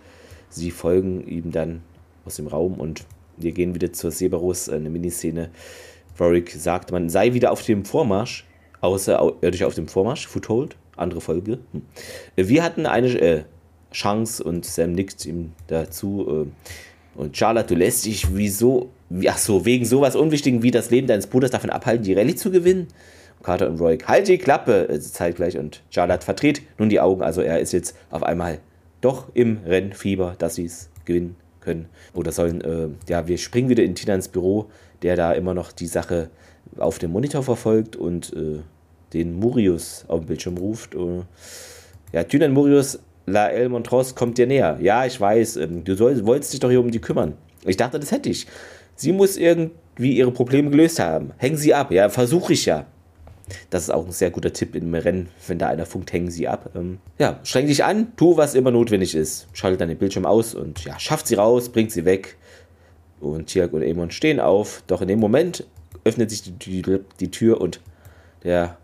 Sie 0.49 0.71
folgen 0.71 1.27
ihm 1.27 1.51
dann 1.53 1.83
aus 2.25 2.37
dem 2.37 2.47
Raum 2.47 2.75
und 2.75 3.05
wir 3.37 3.53
gehen 3.53 3.75
wieder 3.75 3.93
zur 3.93 4.11
Seberus, 4.11 4.69
eine 4.69 4.91
Miniszene. 4.91 5.51
Warwick 6.19 6.51
sagt, 6.51 6.93
man 6.93 7.09
sei 7.09 7.33
wieder 7.33 7.53
auf 7.53 7.63
dem 7.63 7.85
Vormarsch, 7.85 8.45
außerirdisch 8.81 9.63
auf 9.63 9.75
dem 9.75 9.89
Vormarsch, 9.89 10.27
Foothold, 10.27 10.77
andere 10.97 11.21
Folge. 11.21 11.59
Hm. 11.73 11.83
Wir 12.37 12.63
hatten 12.63 12.87
eine, 12.87 13.09
äh, 13.21 13.43
Chance 13.93 14.43
und 14.43 14.65
Sam 14.65 14.93
nickt 14.93 15.25
ihm 15.27 15.53
dazu. 15.67 16.47
Äh, 17.17 17.21
und 17.21 17.37
Charlotte, 17.37 17.69
du 17.69 17.75
lässt 17.75 18.05
dich 18.05 18.35
wieso, 18.35 18.91
ach 19.27 19.39
so, 19.39 19.65
wegen 19.65 19.85
sowas 19.85 20.15
Unwichtigen 20.15 20.63
wie 20.63 20.71
das 20.71 20.91
Leben 20.91 21.07
deines 21.07 21.27
Bruders 21.27 21.51
davon 21.51 21.71
abhalten, 21.71 22.05
die 22.05 22.15
Rallye 22.15 22.35
zu 22.35 22.51
gewinnen? 22.51 22.89
Carter 23.43 23.69
und 23.69 23.81
Roy, 23.81 23.99
halt 24.05 24.29
die 24.29 24.39
Klappe, 24.39 24.89
äh, 24.89 25.01
zeitgleich 25.01 25.59
und 25.59 25.83
Charlotte 25.91 26.25
verdreht 26.25 26.63
nun 26.77 26.89
die 26.89 27.01
Augen, 27.01 27.23
also 27.23 27.41
er 27.41 27.61
ist 27.61 27.73
jetzt 27.73 27.97
auf 28.11 28.23
einmal 28.23 28.59
doch 29.01 29.29
im 29.35 29.59
Rennfieber, 29.65 30.35
dass 30.39 30.57
sie 30.57 30.65
es 30.65 30.91
gewinnen 31.05 31.37
können 31.61 31.87
oder 32.15 32.33
sollen. 32.33 32.61
Äh, 32.61 32.89
ja, 33.09 33.29
wir 33.29 33.39
springen 33.39 33.69
wieder 33.69 33.85
in 33.85 33.95
Tinans 33.95 34.29
Büro, 34.29 34.71
der 35.03 35.17
da 35.17 35.33
immer 35.33 35.55
noch 35.55 35.73
die 35.73 35.87
Sache 35.87 36.31
auf 36.79 36.99
dem 36.99 37.13
Monitor 37.13 37.43
verfolgt 37.43 37.97
und 37.97 38.33
äh, 38.35 38.61
den 39.13 39.39
Murius 39.39 40.05
auf 40.09 40.21
dem 40.21 40.27
Bildschirm 40.27 40.57
ruft. 40.57 40.95
Äh, 40.95 41.23
ja, 42.13 42.25
Tynan 42.25 42.53
Murius 42.53 42.99
La 43.27 43.49
El 43.49 43.71
kommt 44.15 44.39
dir 44.39 44.47
näher. 44.47 44.79
Ja, 44.81 45.05
ich 45.05 45.21
weiß, 45.21 45.57
ähm, 45.59 45.85
du 45.85 45.95
soll, 45.95 46.25
wolltest 46.25 46.53
dich 46.53 46.61
doch 46.61 46.71
hier 46.71 46.81
um 46.81 46.91
die 46.91 47.01
kümmern. 47.01 47.35
Ich 47.65 47.77
dachte, 47.77 48.01
das 48.01 48.11
hätte 48.11 48.31
ich. 48.31 48.47
Sie 48.97 49.13
muss 49.13 49.37
irgendwie 49.37 50.17
ihre 50.17 50.33
Probleme 50.33 50.71
gelöst 50.71 50.99
haben. 50.99 51.33
Hängen 51.37 51.57
Sie 51.57 51.75
ab. 51.75 51.93
Ja, 51.93 52.09
versuche 52.09 52.53
ich 52.55 52.67
ja. 52.67 52.87
Das 53.71 53.85
ist 53.85 53.91
auch 53.91 54.05
ein 54.05 54.13
sehr 54.13 54.31
guter 54.31 54.53
Tipp 54.53 54.75
im 54.75 54.95
Rennen, 54.95 55.29
wenn 55.47 55.59
da 55.59 55.69
einer 55.69 55.87
funkt, 55.87 56.13
hängen 56.13 56.31
Sie 56.31 56.49
ab. 56.49 56.71
Ähm, 56.75 56.99
ja, 57.19 57.41
streng 57.45 57.67
dich 57.67 57.85
an, 57.85 58.13
tu, 58.17 58.37
was 58.37 58.55
immer 58.55 58.71
notwendig 58.71 59.15
ist. 59.15 59.47
Schaltet 59.53 59.81
dann 59.81 59.89
den 59.89 59.99
Bildschirm 59.99 60.27
aus 60.27 60.55
und 60.55 60.85
ja, 60.85 60.99
schafft 60.99 61.27
sie 61.29 61.35
raus, 61.35 61.71
bringt 61.71 61.93
sie 61.93 62.05
weg. 62.05 62.37
Und 63.21 63.47
Tiak 63.47 63.73
und 63.73 63.83
Amon 63.83 64.11
stehen 64.11 64.41
auf. 64.41 64.83
Doch 64.87 65.03
in 65.03 65.09
dem 65.09 65.21
Moment 65.21 65.67
öffnet 66.05 66.31
sich 66.31 66.43
die, 66.43 66.53
die, 66.53 67.01
die 67.21 67.31
Tür 67.31 67.61
und 67.61 67.81
der. 68.45 68.79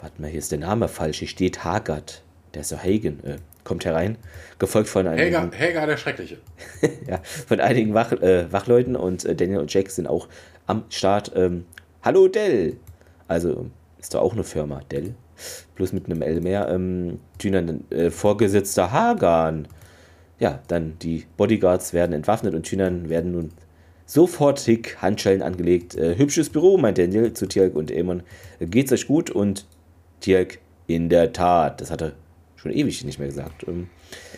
Warte 0.00 0.20
mal, 0.20 0.28
hier 0.28 0.38
ist 0.38 0.52
der 0.52 0.58
Name 0.58 0.88
falsch. 0.88 1.20
Hier 1.20 1.28
steht 1.28 1.64
Haggard 1.64 2.24
der 2.54 2.62
ist 2.62 2.68
so 2.68 2.78
Hagen, 2.78 3.22
äh, 3.24 3.36
kommt 3.64 3.84
herein, 3.84 4.16
gefolgt 4.58 4.88
von 4.88 5.06
einigen. 5.06 5.36
Hager, 5.36 5.58
Hager 5.58 5.86
der 5.86 5.96
Schreckliche. 5.96 6.38
ja, 7.08 7.20
von 7.22 7.60
einigen 7.60 7.94
Wach, 7.94 8.12
äh, 8.12 8.50
Wachleuten 8.52 8.96
und 8.96 9.24
äh, 9.24 9.34
Daniel 9.34 9.58
und 9.58 9.72
Jack 9.72 9.90
sind 9.90 10.06
auch 10.06 10.28
am 10.66 10.84
Start. 10.90 11.32
Ähm, 11.34 11.64
Hallo 12.02 12.28
Dell! 12.28 12.76
Also 13.28 13.66
ist 13.98 14.14
da 14.14 14.20
auch 14.20 14.32
eine 14.32 14.44
Firma, 14.44 14.80
Dell. 14.90 15.14
Bloß 15.74 15.92
mit 15.92 16.06
einem 16.06 16.22
L 16.22 16.40
mehr. 16.40 16.68
Ähm, 16.68 17.20
Tynan, 17.38 17.84
äh, 17.90 18.10
Vorgesetzter 18.10 18.92
Hagan. 18.92 19.66
Ja, 20.38 20.60
dann 20.68 20.98
die 21.00 21.24
Bodyguards 21.36 21.92
werden 21.92 22.12
entwaffnet 22.12 22.54
und 22.54 22.64
Tynan 22.64 23.08
werden 23.08 23.32
nun 23.32 23.52
sofortig 24.06 24.96
Handschellen 25.00 25.42
angelegt. 25.42 25.94
Äh, 25.94 26.16
hübsches 26.16 26.50
Büro, 26.50 26.76
meint 26.76 26.98
Daniel 26.98 27.32
zu 27.32 27.46
Tjalk 27.46 27.74
und 27.74 27.90
Eamon. 27.90 28.22
Geht's 28.60 28.92
euch 28.92 29.06
gut? 29.06 29.30
Und 29.30 29.66
Tjalk, 30.20 30.58
in 30.86 31.08
der 31.08 31.32
Tat. 31.32 31.80
Das 31.80 31.90
hatte 31.90 32.14
schon 32.56 32.72
ewig 32.72 33.04
nicht 33.04 33.18
mehr 33.18 33.28
gesagt. 33.28 33.66
Ähm, 33.68 33.88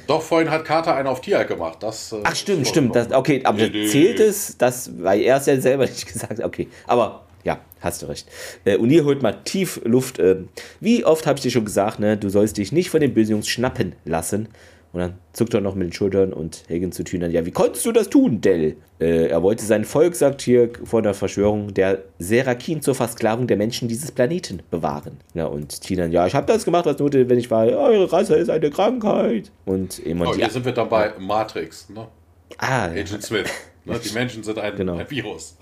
Doch, 0.06 0.22
vorhin 0.22 0.50
hat 0.50 0.64
Carter 0.64 0.94
einen 0.94 1.08
auf 1.08 1.20
Tierhalk 1.20 1.48
gemacht. 1.48 1.82
Das, 1.82 2.12
äh, 2.12 2.20
Ach, 2.24 2.34
stimmt, 2.34 2.66
stimmt. 2.68 2.94
Das, 2.94 3.12
okay, 3.12 3.40
aber 3.44 3.58
nee, 3.68 3.86
zählt 3.86 4.20
es, 4.20 4.56
das, 4.58 4.90
weil 4.98 5.20
er 5.20 5.36
es 5.36 5.46
ja 5.46 5.60
selber 5.60 5.86
nicht 5.86 6.06
gesagt 6.06 6.38
hat. 6.38 6.44
Okay, 6.44 6.68
aber 6.86 7.24
ja, 7.44 7.60
hast 7.80 8.02
du 8.02 8.06
recht. 8.06 8.28
Äh, 8.64 8.76
O'Neill 8.76 9.04
holt 9.04 9.22
mal 9.22 9.32
tief 9.44 9.80
Luft. 9.84 10.18
Äh, 10.18 10.38
wie 10.80 11.04
oft 11.04 11.26
habe 11.26 11.38
ich 11.38 11.42
dir 11.42 11.50
schon 11.50 11.64
gesagt, 11.64 12.00
ne, 12.00 12.16
du 12.16 12.28
sollst 12.28 12.56
dich 12.58 12.72
nicht 12.72 12.90
von 12.90 13.00
den 13.00 13.14
bösen 13.14 13.32
Jungs 13.32 13.48
schnappen 13.48 13.94
lassen. 14.04 14.48
Und 14.96 15.02
dann 15.02 15.18
zuckt 15.34 15.52
er 15.52 15.60
noch 15.60 15.74
mit 15.74 15.88
den 15.88 15.92
Schultern 15.92 16.32
und 16.32 16.64
Hagen 16.70 16.90
zu 16.90 17.04
Tünen. 17.04 17.30
Ja, 17.30 17.44
wie 17.44 17.50
konntest 17.50 17.84
du 17.84 17.92
das 17.92 18.08
tun, 18.08 18.40
Dell? 18.40 18.76
Äh, 18.98 19.26
er 19.26 19.42
wollte 19.42 19.62
sein 19.62 19.84
Volk, 19.84 20.14
sagt 20.14 20.40
hier 20.40 20.70
vor 20.84 21.02
der 21.02 21.12
Verschwörung, 21.12 21.74
der 21.74 22.04
Serakin 22.18 22.80
zur 22.80 22.94
Versklavung 22.94 23.46
der 23.46 23.58
Menschen 23.58 23.88
dieses 23.88 24.10
Planeten 24.10 24.62
bewahren. 24.70 25.18
Ja, 25.34 25.44
und 25.44 25.82
Tinan, 25.82 26.12
ja, 26.12 26.26
ich 26.26 26.34
habe 26.34 26.50
das 26.50 26.64
gemacht, 26.64 26.86
was 26.86 26.98
notwendig, 26.98 27.28
wenn 27.28 27.38
ich 27.38 27.50
war, 27.50 27.66
eure 27.66 28.10
Rasse 28.10 28.36
ist 28.36 28.48
eine 28.48 28.70
Krankheit. 28.70 29.52
Und 29.66 29.98
immer. 29.98 30.30
Oh, 30.30 30.34
hier 30.34 30.48
sind 30.48 30.64
wir 30.64 30.72
dann 30.72 30.88
bei 30.88 31.12
Matrix, 31.18 31.90
ne? 31.90 32.08
Ah. 32.56 32.86
Agent 32.86 33.22
Smith. 33.22 33.50
Ne? 33.84 34.00
Die 34.02 34.14
Menschen 34.14 34.42
sind 34.44 34.58
ein, 34.58 34.76
genau. 34.76 34.96
ein 34.96 35.10
Virus. 35.10 35.58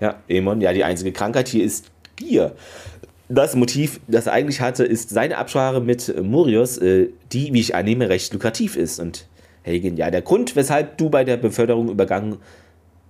Ja, 0.00 0.16
Emon, 0.28 0.60
ja, 0.60 0.74
die 0.74 0.84
einzige 0.84 1.12
Krankheit 1.12 1.48
hier 1.48 1.64
ist 1.64 1.90
Gier. 2.16 2.54
Das 3.30 3.54
Motiv, 3.54 4.00
das 4.08 4.26
er 4.26 4.32
eigentlich 4.32 4.60
hatte, 4.60 4.84
ist 4.84 5.10
seine 5.10 5.38
Absprache 5.38 5.80
mit 5.80 6.14
Murios, 6.22 6.78
äh, 6.78 7.08
die, 7.32 7.52
wie 7.54 7.60
ich 7.60 7.74
annehme, 7.74 8.08
recht 8.08 8.32
lukrativ 8.32 8.76
ist. 8.76 8.98
Und 8.98 9.26
Hagen, 9.64 9.96
ja, 9.96 10.10
der 10.10 10.22
Grund, 10.22 10.56
weshalb 10.56 10.98
du 10.98 11.10
bei 11.10 11.24
der 11.24 11.36
Beförderung 11.36 11.88
übergangen 11.88 12.38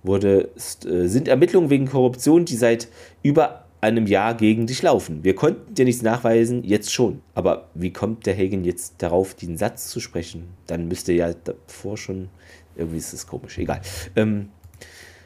wurde, 0.03 0.49
ist, 0.55 0.85
äh, 0.85 1.07
sind 1.07 1.27
Ermittlungen 1.27 1.69
wegen 1.69 1.87
Korruption, 1.87 2.45
die 2.45 2.55
seit 2.55 2.87
über 3.23 3.65
einem 3.81 4.05
Jahr 4.05 4.35
gegen 4.35 4.67
dich 4.67 4.83
laufen. 4.83 5.23
Wir 5.23 5.33
konnten 5.33 5.73
dir 5.73 5.85
nichts 5.85 6.03
nachweisen, 6.03 6.63
jetzt 6.63 6.93
schon. 6.93 7.21
Aber 7.33 7.69
wie 7.73 7.91
kommt 7.91 8.27
der 8.27 8.37
Hagen 8.37 8.63
jetzt 8.63 8.95
darauf, 8.99 9.33
den 9.33 9.57
Satz 9.57 9.87
zu 9.87 9.99
sprechen? 9.99 10.49
Dann 10.67 10.87
müsste 10.87 11.13
ja 11.13 11.33
davor 11.33 11.97
schon. 11.97 12.29
Irgendwie 12.75 12.97
ist 12.97 13.11
es 13.11 13.25
komisch, 13.25 13.57
egal. 13.57 13.81
Ähm, 14.15 14.49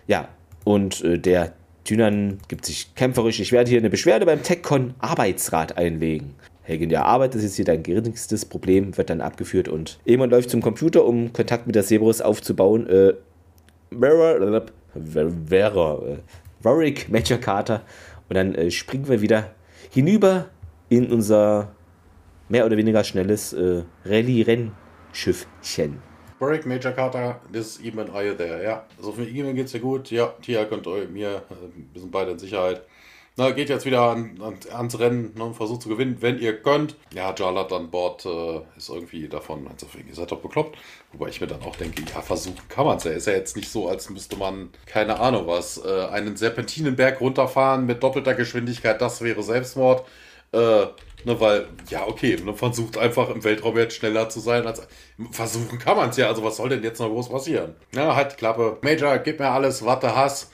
ja, 0.07 0.29
und 0.63 1.03
äh, 1.03 1.19
der 1.19 1.53
Tynan 1.85 2.39
gibt 2.47 2.65
sich 2.65 2.93
kämpferisch. 2.95 3.39
Ich 3.39 3.51
werde 3.51 3.69
hier 3.69 3.79
eine 3.79 3.89
Beschwerde 3.89 4.25
beim 4.25 4.43
TechCon 4.43 4.95
Arbeitsrat 4.99 5.77
einlegen. 5.77 6.35
Hagen, 6.67 6.89
der 6.89 7.05
Arbeit, 7.05 7.35
das 7.35 7.43
ist 7.43 7.55
hier 7.55 7.65
dein 7.65 7.83
geringstes 7.83 8.43
Problem, 8.45 8.97
wird 8.97 9.11
dann 9.11 9.21
abgeführt 9.21 9.67
und 9.67 9.99
jemand 10.03 10.31
läuft 10.31 10.49
zum 10.49 10.61
Computer, 10.61 11.05
um 11.05 11.31
Kontakt 11.31 11.67
mit 11.67 11.75
der 11.75 11.83
Cerberus 11.83 12.21
aufzubauen. 12.21 12.89
Äh, 12.89 13.13
Vera, 13.91 14.65
Vera, 15.47 16.01
äh, 16.07 16.17
Warwick, 16.63 17.07
Major 17.09 17.37
Carter 17.37 17.83
und 18.29 18.35
dann 18.35 18.55
äh, 18.55 18.71
springen 18.71 19.07
wir 19.07 19.21
wieder 19.21 19.51
hinüber 19.91 20.49
in 20.89 21.11
unser 21.11 21.71
mehr 22.49 22.65
oder 22.65 22.77
weniger 22.77 23.03
schnelles 23.03 23.53
äh, 23.53 23.83
Rallye-Rennschiffchen. 24.05 25.99
Warwick, 26.37 26.65
Major 26.65 26.91
Carter, 26.91 27.39
this 27.49 27.77
is 27.77 27.81
Eamon, 27.81 28.13
are 28.13 28.25
you 28.25 28.33
there? 28.33 28.61
Ja, 28.61 28.83
also 28.97 29.13
für 29.13 29.23
Eamon 29.23 29.55
geht's 29.55 29.71
dir 29.71 29.79
gut. 29.79 30.11
Ja, 30.11 30.33
Tia 30.41 30.63
und 30.63 30.85
mir, 31.13 31.43
äh, 31.49 31.93
wir 31.93 32.01
sind 32.01 32.11
beide 32.11 32.31
in 32.31 32.39
Sicherheit. 32.39 32.81
Na, 33.37 33.51
geht 33.51 33.69
jetzt 33.69 33.85
wieder 33.85 34.01
an, 34.01 34.39
an, 34.41 34.57
ans 34.73 34.99
Rennen 34.99 35.33
ne, 35.35 35.45
und 35.45 35.55
versucht 35.55 35.81
zu 35.81 35.89
gewinnen, 35.89 36.17
wenn 36.19 36.39
ihr 36.39 36.61
könnt. 36.61 36.95
Ja, 37.13 37.33
Jarlat 37.37 37.71
an 37.71 37.89
Bord 37.89 38.25
äh, 38.25 38.61
ist 38.77 38.89
irgendwie 38.89 39.29
davon, 39.29 39.67
also 39.67 39.87
ihr 40.07 40.15
seid 40.15 40.31
doch 40.31 40.41
bekloppt. 40.41 40.77
Wobei 41.13 41.29
ich 41.29 41.39
mir 41.39 41.47
dann 41.47 41.61
auch 41.61 41.75
denke, 41.77 42.01
ja, 42.13 42.21
versuchen 42.21 42.67
kann 42.67 42.85
man 42.85 42.97
es 42.97 43.05
ja. 43.05 43.11
Ist 43.11 43.27
ja 43.27 43.33
jetzt 43.33 43.55
nicht 43.55 43.69
so, 43.69 43.87
als 43.87 44.09
müsste 44.09 44.35
man, 44.35 44.69
keine 44.85 45.19
Ahnung 45.19 45.47
was, 45.47 45.83
äh, 45.85 46.07
einen 46.11 46.35
Serpentinenberg 46.35 47.21
runterfahren 47.21 47.85
mit 47.85 48.03
doppelter 48.03 48.35
Geschwindigkeit, 48.35 49.01
das 49.01 49.21
wäre 49.21 49.41
Selbstmord. 49.41 50.05
Äh, 50.51 50.87
ne, 51.25 51.39
weil, 51.39 51.67
ja, 51.89 52.07
okay, 52.07 52.37
man 52.43 52.55
versucht 52.55 52.97
einfach 52.97 53.29
im 53.29 53.43
Weltraum 53.43 53.77
jetzt 53.77 53.95
schneller 53.95 54.29
zu 54.29 54.39
sein. 54.39 54.65
Als, 54.65 54.87
versuchen 55.31 55.79
kann 55.79 55.97
man 55.97 56.09
es 56.09 56.17
ja, 56.17 56.27
also 56.27 56.43
was 56.43 56.57
soll 56.57 56.69
denn 56.69 56.83
jetzt 56.83 56.99
noch 56.99 57.09
groß 57.09 57.29
passieren? 57.29 57.75
Ja, 57.93 58.15
halt 58.15 58.37
Klappe. 58.37 58.77
Major, 58.81 59.17
gib 59.19 59.39
mir 59.39 59.49
alles, 59.49 59.83
warte, 59.83 60.15
Hass 60.15 60.51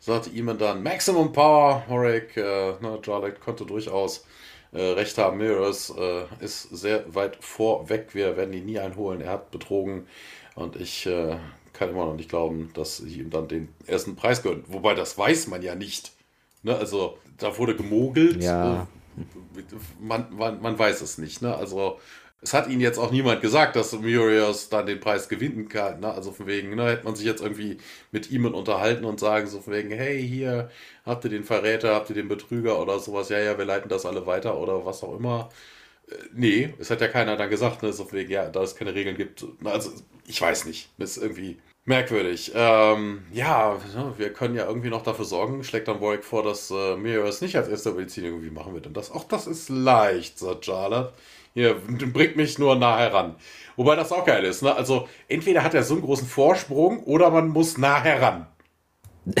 sagte 0.00 0.30
ihm 0.30 0.56
dann 0.58 0.82
Maximum 0.82 1.32
Power. 1.32 1.84
Horik, 1.88 2.36
äh, 2.36 2.72
ne, 2.80 2.98
Jarlath 3.04 3.40
konnte 3.40 3.64
durchaus 3.64 4.24
äh, 4.72 4.80
recht 4.80 5.16
haben. 5.18 5.38
Mirrors 5.38 5.94
äh, 5.96 6.24
ist 6.40 6.62
sehr 6.70 7.14
weit 7.14 7.36
vorweg. 7.40 8.14
Wir 8.14 8.36
werden 8.36 8.52
ihn 8.52 8.66
nie 8.66 8.78
einholen. 8.78 9.20
Er 9.20 9.32
hat 9.32 9.50
betrogen 9.50 10.06
und 10.54 10.76
ich 10.76 11.06
äh, 11.06 11.36
kann 11.72 11.90
immer 11.90 12.06
noch 12.06 12.16
nicht 12.16 12.30
glauben, 12.30 12.70
dass 12.74 12.96
sie 12.96 13.20
ihm 13.20 13.30
dann 13.30 13.46
den 13.48 13.68
ersten 13.86 14.16
Preis 14.16 14.42
gönnt. 14.42 14.72
Wobei 14.72 14.94
das 14.94 15.16
weiß 15.16 15.46
man 15.48 15.62
ja 15.62 15.74
nicht. 15.74 16.12
Ne? 16.62 16.76
Also 16.76 17.18
da 17.38 17.56
wurde 17.56 17.76
gemogelt. 17.76 18.42
Ja. 18.42 18.86
Man, 20.00 20.34
man, 20.34 20.60
man 20.62 20.78
weiß 20.78 21.00
es 21.00 21.18
nicht. 21.18 21.42
Ne? 21.42 21.54
Also 21.54 21.98
es 22.42 22.54
hat 22.54 22.68
ihnen 22.68 22.80
jetzt 22.80 22.98
auch 22.98 23.10
niemand 23.10 23.42
gesagt, 23.42 23.76
dass 23.76 23.92
Murios 23.92 24.68
dann 24.70 24.86
den 24.86 25.00
Preis 25.00 25.28
gewinnen 25.28 25.68
kann. 25.68 26.00
Ne? 26.00 26.12
Also 26.12 26.32
von 26.32 26.46
wegen, 26.46 26.74
ne, 26.74 26.88
hätte 26.88 27.04
man 27.04 27.14
sich 27.14 27.26
jetzt 27.26 27.42
irgendwie 27.42 27.78
mit 28.12 28.30
ihm 28.30 28.46
unterhalten 28.46 29.04
und 29.04 29.20
sagen 29.20 29.46
so 29.46 29.60
von 29.60 29.74
wegen, 29.74 29.90
hey, 29.90 30.26
hier 30.26 30.70
habt 31.04 31.24
ihr 31.24 31.30
den 31.30 31.44
Verräter, 31.44 31.94
habt 31.94 32.08
ihr 32.10 32.16
den 32.16 32.28
Betrüger 32.28 32.80
oder 32.80 32.98
sowas, 32.98 33.28
ja, 33.28 33.38
ja, 33.38 33.58
wir 33.58 33.64
leiten 33.66 33.88
das 33.90 34.06
alle 34.06 34.26
weiter 34.26 34.58
oder 34.58 34.86
was 34.86 35.02
auch 35.02 35.16
immer. 35.16 35.50
Äh, 36.08 36.14
nee, 36.32 36.74
es 36.78 36.90
hat 36.90 37.00
ja 37.02 37.08
keiner 37.08 37.36
dann 37.36 37.50
gesagt, 37.50 37.82
ne, 37.82 37.92
so 37.92 38.04
von 38.04 38.18
wegen, 38.18 38.30
ja, 38.30 38.48
da 38.48 38.62
es 38.62 38.76
keine 38.76 38.94
Regeln 38.94 39.16
gibt. 39.16 39.44
Also, 39.64 39.92
ich 40.26 40.40
weiß 40.40 40.64
nicht. 40.66 40.90
Das 40.98 41.16
ist 41.16 41.22
irgendwie 41.22 41.58
merkwürdig. 41.84 42.52
Ähm, 42.54 43.22
ja, 43.32 43.76
wir 44.16 44.32
können 44.32 44.54
ja 44.54 44.66
irgendwie 44.66 44.90
noch 44.90 45.02
dafür 45.02 45.24
sorgen, 45.24 45.64
schlägt 45.64 45.88
dann 45.88 46.00
Warwick 46.00 46.24
vor, 46.24 46.42
dass 46.42 46.70
äh, 46.70 46.96
Murios 46.96 47.40
nicht 47.40 47.56
als 47.56 47.68
erster 47.68 47.92
Medizin 47.92 48.24
irgendwie 48.24 48.50
machen 48.50 48.74
wir 48.74 48.80
denn 48.80 48.94
das? 48.94 49.10
Auch 49.10 49.24
das 49.24 49.46
ist 49.46 49.68
leicht, 49.68 50.38
sagt 50.38 50.66
Jarlath. 50.66 51.12
Hier, 51.52 51.74
bringt 51.74 52.36
mich 52.36 52.58
nur 52.58 52.76
nah 52.76 52.98
heran. 52.98 53.34
Wobei 53.76 53.96
das 53.96 54.12
auch 54.12 54.24
geil 54.24 54.44
ist. 54.44 54.62
Ne? 54.62 54.74
Also, 54.74 55.08
entweder 55.26 55.64
hat 55.64 55.74
er 55.74 55.82
so 55.82 55.94
einen 55.94 56.02
großen 56.02 56.26
Vorsprung 56.26 57.02
oder 57.04 57.30
man 57.30 57.48
muss 57.48 57.76
nah 57.76 58.00
heran. 58.00 58.46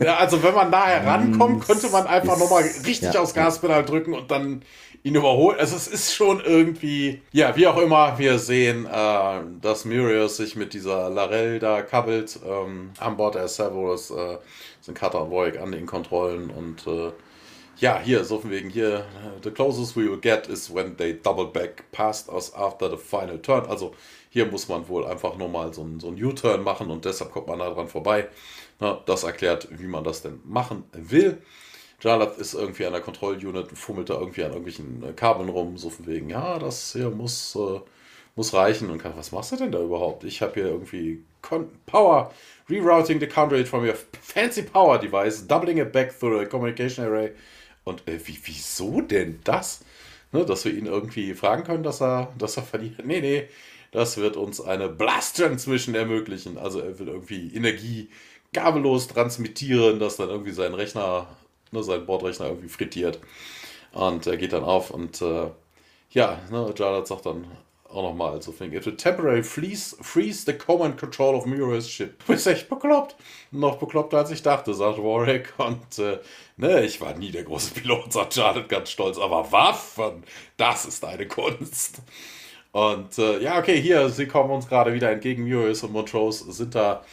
ja, 0.00 0.16
also, 0.16 0.42
wenn 0.42 0.54
man 0.54 0.70
nah 0.70 0.86
herankommt, 0.86 1.66
könnte 1.66 1.90
man 1.90 2.06
einfach 2.06 2.38
nochmal 2.38 2.62
richtig 2.86 3.12
ja, 3.12 3.20
aufs 3.20 3.34
Gaspedal 3.34 3.84
drücken 3.84 4.14
und 4.14 4.30
dann 4.30 4.62
ihn 5.04 5.14
überholen. 5.14 5.58
Also, 5.60 5.76
es 5.76 5.86
ist 5.86 6.14
schon 6.14 6.40
irgendwie, 6.40 7.22
ja, 7.30 7.54
wie 7.54 7.66
auch 7.68 7.76
immer, 7.78 8.18
wir 8.18 8.38
sehen, 8.38 8.86
äh, 8.86 9.40
dass 9.60 9.84
Murius 9.84 10.38
sich 10.38 10.56
mit 10.56 10.74
dieser 10.74 11.10
Larell 11.10 11.60
da 11.60 11.82
kabbelt. 11.82 12.40
Ähm, 12.44 12.90
an 12.98 13.16
Bord 13.16 13.36
der 13.36 13.46
Cerberus 13.46 14.10
äh, 14.10 14.38
sind 14.80 14.98
Cutter 14.98 15.22
und 15.22 15.30
Voig 15.30 15.60
an 15.60 15.70
den 15.72 15.86
Kontrollen 15.86 16.50
und 16.50 16.86
äh, 16.86 17.12
ja, 17.78 18.00
hier, 18.02 18.24
so 18.24 18.38
von 18.38 18.50
wegen 18.50 18.70
hier, 18.70 19.04
the 19.42 19.50
closest 19.50 19.96
we 19.96 20.08
will 20.08 20.20
get 20.20 20.46
is 20.48 20.72
when 20.72 20.96
they 20.96 21.12
double 21.20 21.46
back 21.46 21.90
past 21.92 22.28
us 22.28 22.54
after 22.54 22.88
the 22.88 22.96
final 22.96 23.38
turn. 23.38 23.66
Also 23.66 23.94
hier 24.30 24.46
muss 24.46 24.68
man 24.68 24.88
wohl 24.88 25.04
einfach 25.06 25.36
nur 25.36 25.48
mal 25.48 25.72
so 25.74 25.82
einen, 25.82 26.00
so 26.00 26.08
U-Turn 26.08 26.62
machen 26.62 26.90
und 26.90 27.04
deshalb 27.04 27.32
kommt 27.32 27.48
man 27.48 27.58
da 27.58 27.70
dran 27.70 27.88
vorbei. 27.88 28.28
Na, 28.80 29.00
das 29.06 29.24
erklärt, 29.24 29.68
wie 29.70 29.86
man 29.86 30.04
das 30.04 30.22
denn 30.22 30.40
machen 30.44 30.84
will. 30.92 31.42
Jarlath 32.04 32.38
ist 32.38 32.54
irgendwie 32.54 32.84
an 32.86 32.92
der 32.92 33.00
Kontrollunit, 33.00 33.66
fummelt 33.76 34.10
da 34.10 34.14
irgendwie 34.14 34.44
an 34.44 34.50
irgendwelchen 34.50 35.02
äh, 35.02 35.12
Kabeln 35.12 35.48
rum, 35.48 35.78
so 35.78 35.90
von 35.90 36.06
wegen, 36.06 36.28
ja, 36.28 36.58
das 36.58 36.92
hier 36.92 37.10
muss, 37.10 37.56
äh, 37.56 37.80
muss 38.36 38.52
reichen. 38.52 38.90
Und 38.90 38.98
kann, 38.98 39.16
was 39.16 39.32
machst 39.32 39.52
du 39.52 39.56
denn 39.56 39.72
da 39.72 39.80
überhaupt? 39.80 40.24
Ich 40.24 40.42
habe 40.42 40.54
hier 40.54 40.66
irgendwie 40.66 41.24
Con 41.42 41.68
Power, 41.86 42.32
rerouting 42.68 43.20
the 43.20 43.26
count 43.26 43.52
rate 43.52 43.66
from 43.66 43.84
your 43.84 43.96
fancy 44.20 44.62
power 44.62 44.98
device, 44.98 45.46
doubling 45.46 45.78
it 45.78 45.92
back 45.92 46.18
through 46.18 46.40
the 46.40 46.46
communication 46.46 47.04
array 47.04 47.32
und 47.84 48.06
äh, 48.08 48.18
wie, 48.26 48.38
wieso 48.44 49.00
denn 49.00 49.40
das? 49.44 49.80
Ne, 50.32 50.44
dass 50.44 50.64
wir 50.64 50.74
ihn 50.74 50.86
irgendwie 50.86 51.34
fragen 51.34 51.62
können, 51.62 51.84
dass 51.84 52.02
er, 52.02 52.32
dass 52.36 52.56
er 52.56 52.64
verliert. 52.64 53.04
Nee, 53.06 53.20
nee, 53.20 53.48
das 53.92 54.16
wird 54.16 54.36
uns 54.36 54.60
eine 54.60 54.88
Blast 54.88 55.36
Transmission 55.36 55.94
ermöglichen. 55.94 56.58
Also 56.58 56.80
er 56.80 56.98
will 56.98 57.08
irgendwie 57.08 57.54
Energie 57.54 58.08
kabellos 58.52 59.06
transmittieren, 59.08 60.00
dass 60.00 60.16
dann 60.16 60.30
irgendwie 60.30 60.52
sein 60.52 60.74
Rechner, 60.74 61.28
ne, 61.74 61.82
sein 61.82 62.06
Bordrechner 62.06 62.46
irgendwie 62.46 62.68
frittiert. 62.68 63.20
Und 63.92 64.26
er 64.26 64.36
geht 64.36 64.52
dann 64.52 64.64
auf 64.64 64.90
und 64.90 65.20
äh, 65.20 65.50
ja, 66.10 66.40
ne, 66.50 66.72
Jarlath 66.76 67.08
sagt 67.08 67.26
dann, 67.26 67.46
auch 67.94 68.02
nochmal 68.02 68.40
so 68.42 68.52
fing. 68.52 68.72
If 68.72 68.84
the 68.84 68.92
temporary 68.92 69.42
freeze, 69.42 69.96
freeze 70.00 70.44
the 70.44 70.52
command 70.52 70.98
control 70.98 71.34
of 71.34 71.46
Muriel's 71.46 71.88
ship. 71.88 72.18
Du 72.18 72.32
bist 72.32 72.46
echt 72.46 72.68
bekloppt. 72.68 73.16
Noch 73.50 73.76
bekloppter 73.76 74.18
als 74.18 74.30
ich 74.30 74.42
dachte, 74.42 74.74
sagt 74.74 74.98
Warwick. 74.98 75.52
Und 75.58 75.98
äh, 75.98 76.18
ne, 76.56 76.84
ich 76.84 77.00
war 77.00 77.14
nie 77.14 77.30
der 77.30 77.44
große 77.44 77.74
Pilot, 77.74 78.12
sagt 78.12 78.34
Charlotte 78.34 78.66
ganz 78.66 78.90
stolz. 78.90 79.18
Aber 79.18 79.50
Waffen, 79.52 80.24
das 80.56 80.86
ist 80.86 81.04
eine 81.04 81.28
Kunst. 81.28 82.02
Und 82.72 83.16
äh, 83.18 83.40
ja, 83.40 83.58
okay, 83.58 83.80
hier, 83.80 84.08
sie 84.08 84.26
kommen 84.26 84.50
uns 84.50 84.68
gerade 84.68 84.92
wieder 84.92 85.10
entgegen. 85.10 85.44
Muriels 85.44 85.84
und 85.84 85.92
Montrose 85.92 86.50
sind 86.52 86.74
da 86.74 87.04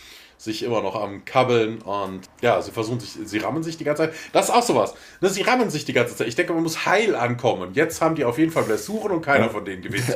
sich 0.42 0.64
immer 0.64 0.82
noch 0.82 0.96
am 0.96 1.24
Kabbeln 1.24 1.84
und 1.84 2.22
ja, 2.42 2.60
sie 2.64 2.72
versuchen 2.72 3.00
sich, 3.00 3.16
sie 3.24 3.38
rammen 3.38 3.62
sich 3.62 3.78
die 3.78 3.84
ganze 3.84 4.04
Zeit. 4.04 4.14
Das 4.34 4.46
ist 4.46 4.52
auch 4.52 4.64
sowas. 4.64 4.96
Ne, 5.22 5.30
sie 5.30 5.44
rammen 5.44 5.70
sich 5.70 5.86
die 5.86 5.94
ganze 5.94 6.16
Zeit. 6.16 6.28
Ich 6.28 6.36
denke, 6.36 6.54
man 6.54 6.64
muss 6.64 6.88
heil 6.88 7.16
ankommen. 7.16 7.74
Jetzt 7.76 8.02
haben 8.02 8.16
die 8.16 8.26
auf 8.26 8.40
jeden 8.40 8.52
Fall 8.52 8.64
Blessuren 8.64 9.12
und 9.12 9.22
keiner 9.22 9.52
von 9.52 9.64
denen 9.64 9.84
gewinnt. 9.84 10.16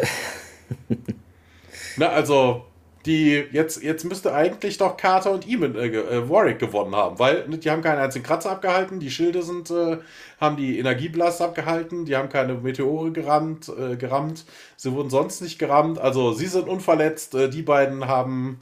Na, 1.98 2.08
also, 2.10 2.66
die 3.06 3.44
jetzt, 3.52 3.84
jetzt 3.84 4.04
müsste 4.04 4.34
eigentlich 4.34 4.80
doch 4.80 4.98
Carter 4.98 5.32
und 5.32 5.48
Eamon, 5.48 5.76
äh, 5.76 5.90
äh, 5.90 6.28
Warwick 6.28 6.58
gewonnen 6.58 6.96
haben, 6.96 7.20
weil 7.20 7.48
ne, 7.48 7.60
die 7.60 7.70
haben 7.70 7.84
keinen 7.84 8.00
einzigen 8.00 8.26
Kratzer 8.26 8.50
abgehalten, 8.50 9.00
die 9.00 9.12
Schilde 9.12 9.44
sind, 9.44 9.70
äh, 9.70 10.00
haben 10.42 10.58
die 10.58 10.80
Energieblast 10.80 11.40
abgehalten, 11.40 12.06
die 12.06 12.16
haben 12.16 12.30
keine 12.30 12.56
Meteore 12.56 13.12
gerammt, 13.12 13.70
äh, 13.70 13.96
gerammt, 13.96 14.46
sie 14.76 14.92
wurden 14.92 15.12
sonst 15.12 15.42
nicht 15.42 15.60
gerammt, 15.60 16.00
also 16.00 16.34
sie 16.34 16.48
sind 16.48 16.68
unverletzt, 16.68 17.36
äh, 17.36 17.48
die 17.48 17.62
beiden 17.62 18.08
haben 18.08 18.60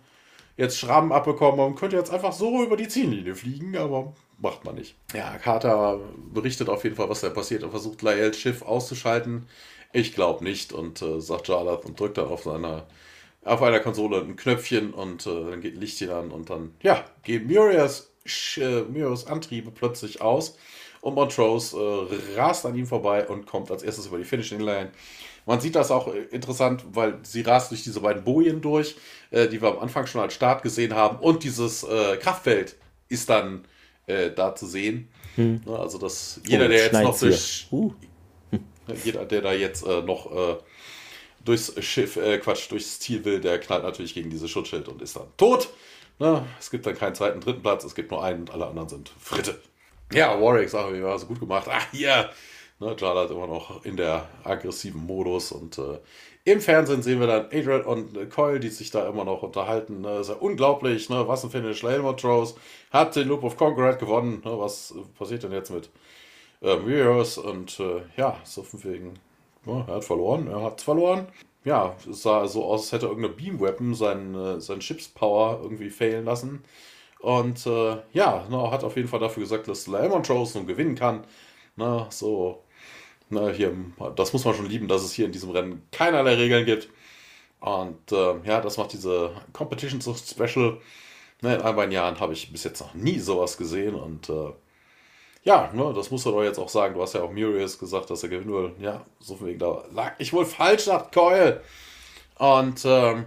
jetzt 0.57 0.77
Schrammen 0.77 1.11
abbekommen 1.11 1.59
und 1.59 1.75
könnte 1.75 1.95
jetzt 1.95 2.11
einfach 2.11 2.33
so 2.33 2.63
über 2.63 2.77
die 2.77 2.87
Ziellinie 2.87 3.35
fliegen, 3.35 3.75
aber 3.77 4.13
macht 4.37 4.65
man 4.65 4.75
nicht. 4.75 4.95
Ja, 5.13 5.37
Carter 5.37 5.99
berichtet 6.33 6.69
auf 6.69 6.83
jeden 6.83 6.95
Fall, 6.95 7.09
was 7.09 7.21
da 7.21 7.29
passiert 7.29 7.63
und 7.63 7.71
versucht 7.71 8.01
Laels 8.01 8.37
Schiff 8.37 8.61
auszuschalten. 8.61 9.47
Ich 9.93 10.13
glaube 10.13 10.43
nicht 10.43 10.73
und 10.73 11.01
äh, 11.01 11.21
sagt 11.21 11.47
Jarlath 11.47 11.85
und 11.85 11.99
drückt 11.99 12.17
dann 12.17 12.27
auf 12.27 12.43
seiner 12.43 12.85
auf 13.45 13.61
einer 13.61 13.79
Konsole 13.79 14.21
ein 14.21 14.35
Knöpfchen 14.35 14.93
und 14.93 15.25
äh, 15.25 15.49
dann 15.49 15.61
geht 15.61 15.75
ein 15.75 15.81
Lichtchen 15.81 16.09
an 16.09 16.31
und 16.31 16.49
dann, 16.49 16.73
ja, 16.81 17.03
gehen 17.23 17.47
Murias, 17.47 18.11
äh, 18.57 18.81
Murias 18.83 19.27
Antriebe 19.27 19.71
plötzlich 19.71 20.21
aus 20.21 20.57
und 21.01 21.15
Montrose 21.15 21.77
äh, 21.77 22.39
rast 22.39 22.65
an 22.65 22.75
ihm 22.75 22.87
vorbei 22.87 23.27
und 23.27 23.45
kommt 23.45 23.69
als 23.69 23.83
erstes 23.83 24.07
über 24.07 24.17
die 24.17 24.23
Finishing 24.23 24.61
Line. 24.61 24.91
Man 25.45 25.59
sieht 25.59 25.75
das 25.75 25.91
auch 25.91 26.07
äh, 26.13 26.21
interessant, 26.31 26.85
weil 26.93 27.19
sie 27.23 27.41
rast 27.41 27.71
durch 27.71 27.83
diese 27.83 27.99
beiden 27.99 28.23
Bojen 28.23 28.61
durch, 28.61 28.95
äh, 29.33 29.49
die 29.49 29.61
wir 29.61 29.69
am 29.69 29.79
Anfang 29.79 30.07
schon 30.07 30.21
als 30.21 30.33
Start 30.33 30.63
gesehen 30.63 30.95
haben 30.95 31.17
und 31.19 31.43
dieses 31.43 31.83
äh, 31.83 32.15
Kraftfeld 32.17 32.77
ist 33.09 33.29
dann 33.29 33.65
da 34.35 34.53
zu 34.53 34.65
sehen. 34.65 35.07
Hm. 35.35 35.61
Ne, 35.65 35.79
also, 35.79 35.97
dass 35.97 36.41
jeder, 36.45 36.65
oh, 36.65 36.67
der 36.67 36.77
jetzt 36.77 36.93
noch 36.93 37.17
durch. 37.17 37.67
Uh. 37.71 37.93
Jeder, 39.03 39.25
der 39.25 39.41
da 39.41 39.53
jetzt 39.53 39.85
äh, 39.85 40.01
noch 40.01 40.31
äh, 40.31 40.57
durchs 41.45 41.73
Schiff, 41.83 42.17
äh, 42.17 42.37
Quatsch, 42.37 42.69
durchs 42.69 42.99
Ziel 42.99 43.23
will, 43.25 43.39
der 43.39 43.59
knallt 43.59 43.83
natürlich 43.83 44.13
gegen 44.13 44.29
dieses 44.29 44.49
Schutzschild 44.49 44.87
und 44.87 45.01
ist 45.01 45.15
dann 45.15 45.27
tot. 45.37 45.69
Ne? 46.19 46.45
Es 46.59 46.69
gibt 46.69 46.85
dann 46.85 46.95
keinen 46.95 47.15
zweiten, 47.15 47.39
dritten 47.39 47.61
Platz, 47.61 47.83
es 47.83 47.95
gibt 47.95 48.11
nur 48.11 48.23
einen 48.23 48.41
und 48.41 48.51
alle 48.51 48.67
anderen 48.67 48.89
sind 48.89 49.11
Fritte. 49.19 49.59
Ja, 50.11 50.39
Warwick, 50.39 50.69
sag 50.69 50.93
ich, 50.93 51.01
war 51.01 51.17
so 51.17 51.25
gut 51.25 51.39
gemacht. 51.39 51.67
Ach, 51.69 51.85
hier. 51.91 52.29
Ne, 52.79 52.95
Jala 52.99 53.21
hat 53.21 53.31
immer 53.31 53.47
noch 53.47 53.83
in 53.85 53.97
der 53.97 54.27
aggressiven 54.43 55.05
Modus 55.05 55.51
und 55.51 55.77
äh, 55.77 55.99
im 56.45 56.59
Fernsehen 56.59 57.01
sehen 57.01 57.19
wir 57.19 57.27
dann 57.27 57.45
Adrian 57.45 57.83
und 57.83 58.29
Coyle, 58.29 58.59
die 58.59 58.69
sich 58.69 58.91
da 58.91 59.07
immer 59.07 59.23
noch 59.23 59.43
unterhalten. 59.43 60.01
Ne? 60.01 60.17
Ist 60.19 60.29
ja 60.29 60.35
unglaublich, 60.35 61.09
ne? 61.09 61.27
was 61.27 61.43
ein 61.43 61.51
Finish. 61.51 61.83
Helmut 61.83 62.23
Rose 62.23 62.55
hat 62.91 63.15
den 63.15 63.29
Loop 63.29 63.43
of 63.43 63.55
Congress 63.55 63.97
gewonnen. 63.97 64.41
Ne? 64.43 64.59
Was 64.59 64.93
passiert 65.17 65.43
denn 65.43 65.53
jetzt 65.53 65.71
mit 65.71 65.89
äh, 66.61 66.75
Murios? 66.75 67.37
Und 67.37 67.79
äh, 67.79 68.01
ja, 68.17 68.37
so 68.43 68.63
von 68.63 68.83
wegen, 68.83 69.13
ne? 69.65 69.85
er 69.87 69.95
hat 69.95 70.03
verloren, 70.03 70.47
er 70.47 70.63
hat 70.63 70.81
verloren. 70.81 71.27
Ja, 71.63 71.95
es 72.09 72.23
sah 72.23 72.45
so 72.45 72.65
aus, 72.65 72.81
als 72.81 72.91
hätte 72.91 73.05
irgendeine 73.05 73.35
Beam 73.35 73.61
Weapon 73.61 73.93
seinen, 73.95 74.35
äh, 74.35 74.79
Chips 74.79 75.07
Power 75.07 75.59
irgendwie 75.63 75.89
failen 75.89 76.25
lassen. 76.25 76.61
Und 77.19 77.65
äh, 77.65 77.97
ja, 78.11 78.45
ne, 78.49 78.69
hat 78.69 78.83
auf 78.83 78.97
jeden 78.97 79.07
Fall 79.07 79.21
dafür 79.21 79.43
gesagt, 79.43 79.69
dass 79.69 79.87
Helmut 79.87 80.29
Rose 80.29 80.57
nun 80.57 80.67
gewinnen 80.67 80.95
kann. 80.95 81.23
Ne? 81.77 82.05
So 82.09 82.62
Ne, 83.29 83.51
hier, 83.51 83.73
das 84.15 84.33
muss 84.33 84.45
man 84.45 84.53
schon 84.53 84.69
lieben, 84.69 84.87
dass 84.87 85.03
es 85.03 85.13
hier 85.13 85.25
in 85.25 85.31
diesem 85.31 85.49
Rennen 85.51 85.87
keinerlei 85.91 86.35
Regeln 86.35 86.65
gibt. 86.65 86.89
Und 87.59 88.11
äh, 88.11 88.35
ja, 88.43 88.61
das 88.61 88.77
macht 88.77 88.93
diese 88.93 89.31
Competition 89.53 90.01
so 90.01 90.13
special. 90.13 90.79
Ne, 91.41 91.55
in 91.55 91.61
all 91.61 91.73
meinen 91.73 91.91
Jahren 91.91 92.19
habe 92.19 92.33
ich 92.33 92.51
bis 92.51 92.63
jetzt 92.63 92.81
noch 92.81 92.93
nie 92.93 93.19
sowas 93.19 93.57
gesehen. 93.57 93.95
Und 93.95 94.29
äh, 94.29 94.51
ja, 95.43 95.71
ne, 95.73 95.93
das 95.95 96.11
musst 96.11 96.25
du 96.25 96.31
doch 96.31 96.43
jetzt 96.43 96.59
auch 96.59 96.69
sagen. 96.69 96.93
Du 96.93 97.01
hast 97.01 97.13
ja 97.13 97.23
auch 97.23 97.31
Murius 97.31 97.79
gesagt, 97.79 98.09
dass 98.09 98.23
er 98.23 98.29
gewinnen 98.29 98.53
will. 98.53 98.73
Ja, 98.79 99.05
so 99.19 99.35
von 99.35 99.47
wegen 99.47 99.59
da 99.59 99.83
lag 99.91 100.13
ich 100.19 100.33
wohl 100.33 100.45
falsch, 100.45 100.83
sagt 100.83 101.13
Coil. 101.13 101.61
Und 102.37 102.83
ähm, 102.85 103.25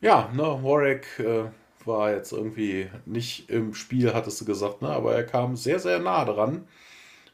ja, 0.00 0.30
ne, 0.34 0.42
Warwick 0.62 1.18
äh, 1.18 1.50
war 1.86 2.12
jetzt 2.12 2.32
irgendwie 2.32 2.90
nicht 3.06 3.48
im 3.50 3.74
Spiel, 3.74 4.12
hattest 4.14 4.40
du 4.40 4.44
gesagt, 4.44 4.82
ne, 4.82 4.90
aber 4.90 5.14
er 5.14 5.24
kam 5.24 5.56
sehr, 5.56 5.78
sehr 5.78 5.98
nah 5.98 6.24
dran. 6.24 6.68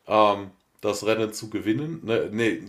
Ähm, 0.07 0.51
das 0.83 1.07
Rennen 1.07 1.33
zu 1.33 1.49
gewinnen. 1.49 2.01
Ne, 2.05 2.29
ne, 2.31 2.61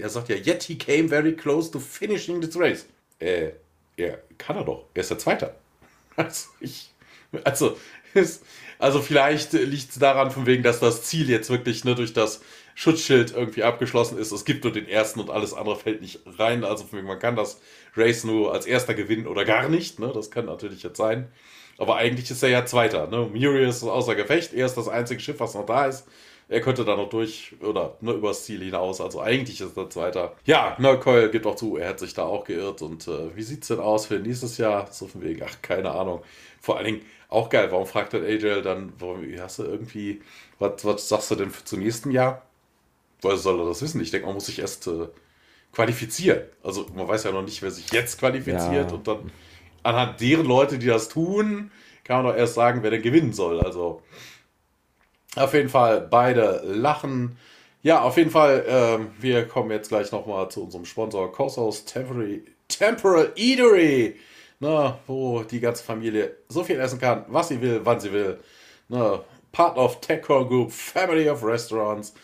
er 0.00 0.08
sagt 0.08 0.30
ja, 0.30 0.36
yet 0.36 0.62
he 0.62 0.78
came 0.78 1.08
very 1.08 1.34
close 1.36 1.70
to 1.70 1.78
finishing 1.78 2.40
this 2.40 2.58
race. 2.58 2.86
Äh, 3.18 3.50
ja, 3.98 4.14
kann 4.38 4.56
er 4.56 4.64
doch. 4.64 4.86
Er 4.94 5.02
ist 5.02 5.10
der 5.10 5.18
Zweite. 5.18 5.54
Also, 6.16 6.48
ich, 6.60 6.92
also, 7.42 7.76
ist, 8.14 8.44
also 8.78 9.02
vielleicht 9.02 9.52
liegt 9.52 9.90
es 9.90 9.98
daran, 9.98 10.30
von 10.30 10.46
wegen, 10.46 10.62
dass 10.62 10.78
das 10.78 11.02
Ziel 11.02 11.28
jetzt 11.28 11.50
wirklich 11.50 11.84
ne, 11.84 11.96
durch 11.96 12.12
das 12.12 12.40
Schutzschild 12.76 13.32
irgendwie 13.32 13.64
abgeschlossen 13.64 14.16
ist. 14.16 14.30
Es 14.30 14.44
gibt 14.44 14.62
nur 14.62 14.72
den 14.72 14.88
ersten 14.88 15.18
und 15.18 15.30
alles 15.30 15.54
andere 15.54 15.74
fällt 15.74 16.02
nicht 16.02 16.20
rein. 16.38 16.62
Also 16.62 16.84
von 16.84 16.98
wegen, 16.98 17.08
man 17.08 17.18
kann 17.18 17.34
das 17.34 17.60
Race 17.96 18.22
nur 18.22 18.52
als 18.52 18.66
erster 18.66 18.94
gewinnen 18.94 19.26
oder 19.26 19.44
gar 19.44 19.68
nicht. 19.68 19.98
Ne? 19.98 20.12
Das 20.14 20.30
kann 20.30 20.46
natürlich 20.46 20.84
jetzt 20.84 20.98
sein. 20.98 21.26
Aber 21.78 21.96
eigentlich 21.96 22.30
ist 22.30 22.44
er 22.44 22.50
ja 22.50 22.64
Zweiter. 22.64 23.08
Ne? 23.08 23.28
Muriel 23.32 23.68
ist 23.68 23.82
außer 23.82 24.14
Gefecht. 24.14 24.52
Er 24.52 24.66
ist 24.66 24.76
das 24.76 24.86
einzige 24.86 25.20
Schiff, 25.20 25.40
was 25.40 25.54
noch 25.54 25.66
da 25.66 25.86
ist. 25.86 26.06
Er 26.48 26.60
könnte 26.60 26.84
da 26.84 26.94
noch 26.96 27.08
durch 27.08 27.54
oder 27.60 27.96
ne, 28.00 28.12
übers 28.12 28.44
Ziel 28.44 28.62
hinaus. 28.62 29.00
Also 29.00 29.20
eigentlich 29.20 29.60
ist 29.60 29.76
er 29.76 29.88
Zweiter. 29.88 30.34
Ja, 30.44 30.76
ne, 30.78 30.98
Coyle 30.98 31.30
gibt 31.30 31.46
auch 31.46 31.56
zu, 31.56 31.76
er 31.76 31.88
hat 31.88 31.98
sich 31.98 32.14
da 32.14 32.24
auch 32.24 32.44
geirrt. 32.44 32.82
Und 32.82 33.08
äh, 33.08 33.34
wie 33.34 33.42
sieht 33.42 33.62
es 33.62 33.68
denn 33.68 33.80
aus 33.80 34.06
für 34.06 34.18
nächstes 34.18 34.58
Jahr? 34.58 34.88
So 34.92 35.06
von 35.06 35.22
wegen, 35.22 35.42
ach, 35.42 35.56
keine 35.62 35.90
Ahnung. 35.90 36.22
Vor 36.60 36.76
allen 36.76 36.86
Dingen 36.86 37.02
auch 37.28 37.48
geil, 37.48 37.68
warum 37.70 37.86
fragt 37.86 38.12
dann 38.12 38.24
AJ 38.24 38.62
dann, 38.62 38.92
warum 38.98 39.24
hast 39.38 39.58
du 39.58 39.64
irgendwie, 39.64 40.22
was, 40.58 40.84
was 40.84 41.08
sagst 41.08 41.30
du 41.30 41.34
denn 41.34 41.50
für 41.50 41.64
zum 41.64 41.80
nächsten 41.80 42.10
Jahr? 42.10 42.42
Woher 43.22 43.38
soll 43.38 43.60
er 43.60 43.66
das 43.66 43.82
wissen? 43.82 44.00
Ich 44.00 44.10
denke, 44.10 44.26
man 44.26 44.34
muss 44.34 44.46
sich 44.46 44.58
erst 44.58 44.86
äh, 44.86 45.08
qualifizieren. 45.72 46.42
Also 46.62 46.86
man 46.94 47.08
weiß 47.08 47.24
ja 47.24 47.32
noch 47.32 47.42
nicht, 47.42 47.62
wer 47.62 47.70
sich 47.70 47.90
jetzt 47.90 48.18
qualifiziert 48.18 48.90
ja. 48.90 48.94
und 48.94 49.08
dann 49.08 49.32
anhand 49.82 50.20
deren 50.20 50.46
Leute, 50.46 50.78
die 50.78 50.86
das 50.86 51.08
tun, 51.08 51.70
kann 52.04 52.22
man 52.22 52.32
doch 52.32 52.38
erst 52.38 52.54
sagen, 52.54 52.82
wer 52.82 52.90
denn 52.90 53.02
gewinnen 53.02 53.32
soll. 53.32 53.60
Also 53.60 54.02
auf 55.36 55.54
jeden 55.54 55.68
Fall 55.68 56.00
beide 56.00 56.62
lachen. 56.64 57.36
Ja, 57.82 58.00
auf 58.02 58.16
jeden 58.16 58.30
Fall, 58.30 58.64
äh, 58.66 59.22
wir 59.22 59.46
kommen 59.46 59.70
jetzt 59.70 59.88
gleich 59.88 60.10
nochmal 60.10 60.48
zu 60.50 60.64
unserem 60.64 60.84
Sponsor 60.84 61.30
Cosos 61.32 61.84
Temporary, 61.84 62.44
Temporal 62.68 63.32
Eatery, 63.36 64.16
ne, 64.60 64.94
wo 65.06 65.42
die 65.42 65.60
ganze 65.60 65.84
Familie 65.84 66.34
so 66.48 66.64
viel 66.64 66.80
essen 66.80 66.98
kann, 66.98 67.24
was 67.28 67.48
sie 67.48 67.60
will, 67.60 67.80
wann 67.84 68.00
sie 68.00 68.12
will. 68.12 68.38
Ne, 68.88 69.20
part 69.52 69.76
of 69.76 70.00
TechCore 70.00 70.46
Group, 70.46 70.72
Family 70.72 71.28
of 71.28 71.44
Restaurants. 71.44 72.14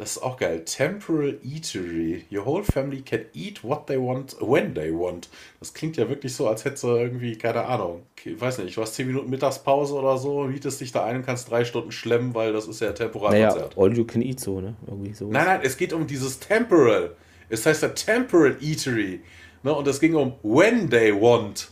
Das 0.00 0.12
ist 0.12 0.22
auch 0.22 0.38
geil. 0.38 0.64
Temporal 0.64 1.38
Eatery. 1.44 2.24
Your 2.32 2.46
whole 2.46 2.64
family 2.64 3.02
can 3.02 3.26
eat 3.34 3.62
what 3.62 3.86
they 3.86 3.98
want, 3.98 4.34
when 4.40 4.74
they 4.74 4.90
want. 4.90 5.28
Das 5.58 5.74
klingt 5.74 5.98
ja 5.98 6.08
wirklich 6.08 6.34
so, 6.34 6.48
als 6.48 6.64
hättest 6.64 6.84
du 6.84 6.88
irgendwie, 6.96 7.36
keine 7.36 7.66
Ahnung, 7.66 8.04
ich 8.24 8.40
weiß 8.40 8.58
nicht, 8.60 8.74
du 8.78 8.80
hast 8.80 8.94
10 8.94 9.08
Minuten 9.08 9.28
Mittagspause 9.28 9.92
oder 9.92 10.16
so, 10.16 10.44
mietest 10.44 10.80
dich 10.80 10.90
da 10.90 11.04
ein 11.04 11.16
und 11.16 11.26
kannst 11.26 11.50
drei 11.50 11.66
Stunden 11.66 11.92
schlemmen, 11.92 12.34
weil 12.34 12.54
das 12.54 12.66
ist 12.66 12.80
ja 12.80 12.92
temporal 12.92 13.32
naja, 13.32 13.68
all 13.76 13.94
you 13.94 14.06
can 14.06 14.22
eat 14.22 14.40
so, 14.40 14.62
ne? 14.62 14.74
Irgendwie 14.86 15.12
so. 15.12 15.26
Nein, 15.26 15.44
nein, 15.44 15.60
es 15.64 15.76
geht 15.76 15.92
um 15.92 16.06
dieses 16.06 16.38
Temporal. 16.38 17.14
Es 17.50 17.66
heißt 17.66 17.82
ja 17.82 17.90
Temporal 17.90 18.56
Eatery. 18.62 19.20
Ne? 19.62 19.74
Und 19.74 19.86
es 19.86 20.00
ging 20.00 20.14
um 20.14 20.32
when 20.42 20.88
they 20.88 21.12
want. 21.12 21.68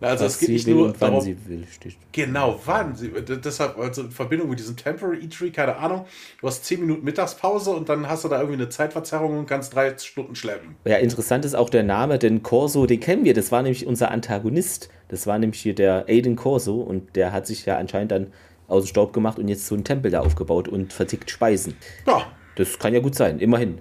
Also 0.00 0.26
Was 0.26 0.34
es 0.34 0.40
geht 0.40 0.48
nicht 0.50 0.68
nur 0.68 0.92
darum, 0.92 1.16
wann 1.16 1.20
sie 1.20 1.36
will, 1.46 1.66
steht. 1.66 1.96
Genau, 2.12 2.60
wann 2.64 2.94
sie 2.94 3.10
Deshalb, 3.10 3.78
also 3.78 4.02
in 4.02 4.10
Verbindung 4.12 4.48
mit 4.48 4.60
diesem 4.60 4.76
Temporary 4.76 5.24
Eatery, 5.24 5.50
keine 5.50 5.76
Ahnung, 5.76 6.06
du 6.40 6.46
hast 6.46 6.64
10 6.64 6.80
Minuten 6.80 7.04
Mittagspause 7.04 7.72
und 7.72 7.88
dann 7.88 8.08
hast 8.08 8.22
du 8.22 8.28
da 8.28 8.36
irgendwie 8.38 8.60
eine 8.60 8.68
Zeitverzerrung 8.68 9.38
und 9.38 9.46
kannst 9.46 9.74
drei 9.74 9.96
Stunden 9.98 10.36
schleppen. 10.36 10.76
Ja, 10.84 10.98
interessant 10.98 11.44
ist 11.44 11.56
auch 11.56 11.68
der 11.68 11.82
Name, 11.82 12.18
denn 12.18 12.44
Corso, 12.44 12.86
den 12.86 13.00
kennen 13.00 13.24
wir, 13.24 13.34
das 13.34 13.50
war 13.50 13.62
nämlich 13.62 13.86
unser 13.86 14.12
Antagonist. 14.12 14.88
Das 15.08 15.26
war 15.26 15.38
nämlich 15.38 15.60
hier 15.60 15.74
der 15.74 16.04
Aiden 16.08 16.36
Corso 16.36 16.76
und 16.80 17.16
der 17.16 17.32
hat 17.32 17.46
sich 17.46 17.66
ja 17.66 17.76
anscheinend 17.78 18.12
dann 18.12 18.32
aus 18.68 18.84
dem 18.84 18.88
Staub 18.88 19.12
gemacht 19.12 19.38
und 19.38 19.48
jetzt 19.48 19.66
so 19.66 19.74
einen 19.74 19.84
Tempel 19.84 20.10
da 20.10 20.20
aufgebaut 20.20 20.68
und 20.68 20.92
vertickt 20.92 21.30
Speisen. 21.30 21.74
Ja. 22.06 22.26
Das 22.54 22.78
kann 22.78 22.94
ja 22.94 23.00
gut 23.00 23.14
sein, 23.14 23.40
immerhin. 23.40 23.80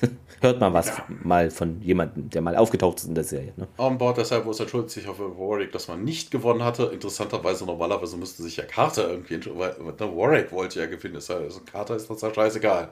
hört 0.40 0.60
man 0.60 0.72
was 0.72 0.88
ja. 0.88 1.04
mal 1.22 1.50
von 1.50 1.80
jemandem, 1.82 2.30
der 2.30 2.40
mal 2.42 2.56
aufgetaucht 2.56 2.98
ist 2.98 3.04
in 3.06 3.14
der 3.14 3.24
Serie. 3.24 3.52
Ne? 3.56 3.68
On 3.78 3.98
Board 3.98 4.18
deshalb, 4.18 4.46
wo 4.46 4.50
es 4.50 4.60
entschuldigt 4.60 4.90
sich 4.90 5.08
auf 5.08 5.18
Warwick, 5.18 5.72
dass 5.72 5.88
man 5.88 6.02
nicht 6.04 6.30
gewonnen 6.30 6.64
hatte. 6.64 6.84
Interessanterweise, 6.92 7.64
normalerweise 7.64 8.16
müsste 8.16 8.42
sich 8.42 8.56
ja 8.56 8.64
Carter 8.64 9.10
irgendwie 9.10 9.40
weil 9.54 9.74
ne, 9.78 10.16
Warwick 10.16 10.50
wollte 10.52 10.80
ja 10.80 10.86
gewinnen. 10.86 11.16
Also 11.16 11.60
Carter 11.70 11.96
ist 11.96 12.08
das 12.08 12.22
ja 12.22 12.32
scheißegal. 12.32 12.88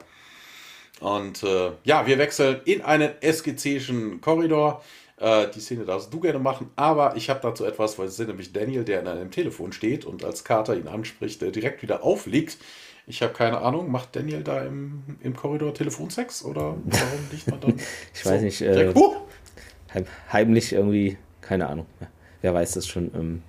Und 0.99 1.43
äh, 1.43 1.71
ja, 1.83 2.05
wir 2.05 2.17
wechseln 2.17 2.61
in 2.65 2.81
einen 2.81 3.11
SGC'schen 3.21 4.21
Korridor. 4.21 4.83
Äh, 5.17 5.47
die 5.53 5.59
Szene 5.59 5.85
darfst 5.85 6.13
du 6.13 6.19
gerne 6.19 6.39
machen, 6.39 6.69
aber 6.75 7.15
ich 7.15 7.29
habe 7.29 7.39
dazu 7.41 7.65
etwas, 7.65 7.97
weil 7.97 8.07
es 8.07 8.19
ist 8.19 8.27
nämlich 8.27 8.53
Daniel, 8.53 8.83
der 8.83 9.01
in 9.01 9.07
einem 9.07 9.31
Telefon 9.31 9.71
steht 9.71 10.05
und 10.05 10.23
als 10.23 10.43
Carter 10.43 10.75
ihn 10.75 10.87
anspricht, 10.87 11.41
der 11.41 11.51
direkt 11.51 11.81
wieder 11.81 12.03
aufliegt 12.03 12.57
ich 13.09 13.23
habe 13.23 13.33
keine 13.33 13.59
Ahnung, 13.59 13.91
macht 13.91 14.15
Daniel 14.15 14.43
da 14.43 14.61
im, 14.61 15.01
im 15.21 15.35
Korridor 15.35 15.73
Telefonsex 15.73 16.45
oder 16.45 16.75
warum 16.85 17.19
liegt 17.31 17.49
man 17.49 17.59
dann? 17.59 17.73
ich 18.13 18.21
so 18.21 18.29
weiß 18.29 18.41
nicht. 18.41 18.61
Äh, 18.61 18.91
uh! 18.95 19.15
heimlich 20.31 20.71
irgendwie, 20.71 21.17
keine 21.41 21.67
Ahnung. 21.67 21.87
Wer 22.43 22.53
weiß 22.53 22.73
das 22.73 22.85
schon. 22.85 23.09
Ähm, 23.15 23.41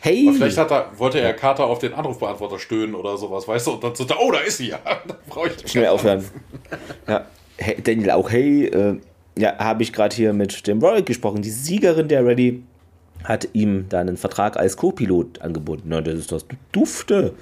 hey! 0.00 0.26
Aber 0.28 0.36
vielleicht 0.36 0.58
hat 0.58 0.72
er, 0.72 0.90
wollte 0.98 1.20
er 1.20 1.32
Kater 1.34 1.66
auf 1.66 1.78
den 1.78 1.94
Anrufbeantworter 1.94 2.58
stöhnen 2.58 2.96
oder 2.96 3.16
sowas, 3.16 3.46
weißt 3.46 3.68
du? 3.68 3.72
Und 3.74 3.84
dann 3.84 3.94
so, 3.94 4.04
oh, 4.20 4.32
da 4.32 4.40
ist 4.40 4.56
sie 4.56 4.68
ja. 4.70 4.80
brauche 5.28 5.50
ich 5.50 5.70
Schnell 5.70 5.86
aufhören. 5.86 6.24
ja. 7.06 7.26
Hey, 7.56 7.80
Daniel 7.80 8.10
auch, 8.10 8.28
hey, 8.32 8.66
äh, 8.66 8.98
ja, 9.38 9.56
habe 9.58 9.84
ich 9.84 9.92
gerade 9.92 10.14
hier 10.16 10.32
mit 10.32 10.66
dem 10.66 10.80
Roy 10.80 11.02
gesprochen. 11.02 11.42
Die 11.42 11.50
Siegerin 11.50 12.08
der 12.08 12.26
Ready 12.26 12.64
hat 13.22 13.48
ihm 13.52 13.86
da 13.88 14.00
einen 14.00 14.16
Vertrag 14.16 14.56
als 14.56 14.76
Co-Pilot 14.76 15.40
angeboten. 15.42 15.84
Na, 15.86 16.00
das 16.00 16.14
ist 16.14 16.32
das 16.32 16.44
Dufte. 16.72 17.34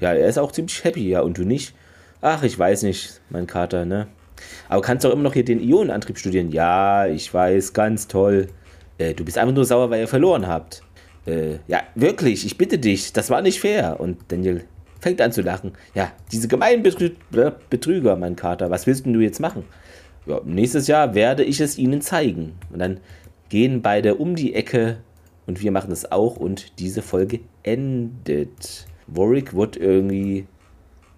Ja, 0.00 0.12
er 0.12 0.28
ist 0.28 0.38
auch 0.38 0.52
ziemlich 0.52 0.82
happy, 0.82 1.08
ja, 1.08 1.20
und 1.20 1.38
du 1.38 1.44
nicht? 1.44 1.74
Ach, 2.20 2.42
ich 2.42 2.58
weiß 2.58 2.82
nicht, 2.82 3.20
mein 3.30 3.46
Kater, 3.46 3.84
ne? 3.84 4.08
Aber 4.68 4.80
kannst 4.80 5.04
doch 5.04 5.12
immer 5.12 5.22
noch 5.22 5.34
hier 5.34 5.44
den 5.44 5.60
Ionenantrieb 5.60 6.18
studieren. 6.18 6.50
Ja, 6.50 7.06
ich 7.06 7.32
weiß, 7.32 7.72
ganz 7.72 8.08
toll. 8.08 8.48
Äh, 8.98 9.14
du 9.14 9.24
bist 9.24 9.38
einfach 9.38 9.54
nur 9.54 9.64
sauer, 9.64 9.90
weil 9.90 10.00
ihr 10.00 10.08
verloren 10.08 10.46
habt. 10.46 10.82
Äh, 11.26 11.56
ja, 11.68 11.82
wirklich, 11.94 12.46
ich 12.46 12.56
bitte 12.56 12.78
dich, 12.78 13.12
das 13.12 13.30
war 13.30 13.42
nicht 13.42 13.60
fair. 13.60 14.00
Und 14.00 14.18
Daniel 14.28 14.64
fängt 15.00 15.20
an 15.20 15.32
zu 15.32 15.42
lachen. 15.42 15.72
Ja, 15.94 16.12
diese 16.32 16.48
gemeinen 16.48 16.82
Betrü 16.82 17.10
Betrüger, 17.68 18.16
mein 18.16 18.36
Kater, 18.36 18.70
was 18.70 18.86
willst 18.86 19.06
denn 19.06 19.12
du 19.12 19.20
jetzt 19.20 19.40
machen? 19.40 19.64
Ja, 20.26 20.40
nächstes 20.44 20.86
Jahr 20.86 21.14
werde 21.14 21.44
ich 21.44 21.60
es 21.60 21.78
ihnen 21.78 22.00
zeigen. 22.00 22.54
Und 22.70 22.78
dann 22.78 23.00
gehen 23.48 23.82
beide 23.82 24.14
um 24.16 24.36
die 24.36 24.54
Ecke 24.54 24.98
und 25.46 25.62
wir 25.62 25.72
machen 25.72 25.90
es 25.90 26.10
auch 26.12 26.36
und 26.36 26.78
diese 26.78 27.02
Folge 27.02 27.40
endet. 27.62 28.86
Warwick 29.14 29.54
wird 29.54 29.76
irgendwie 29.76 30.46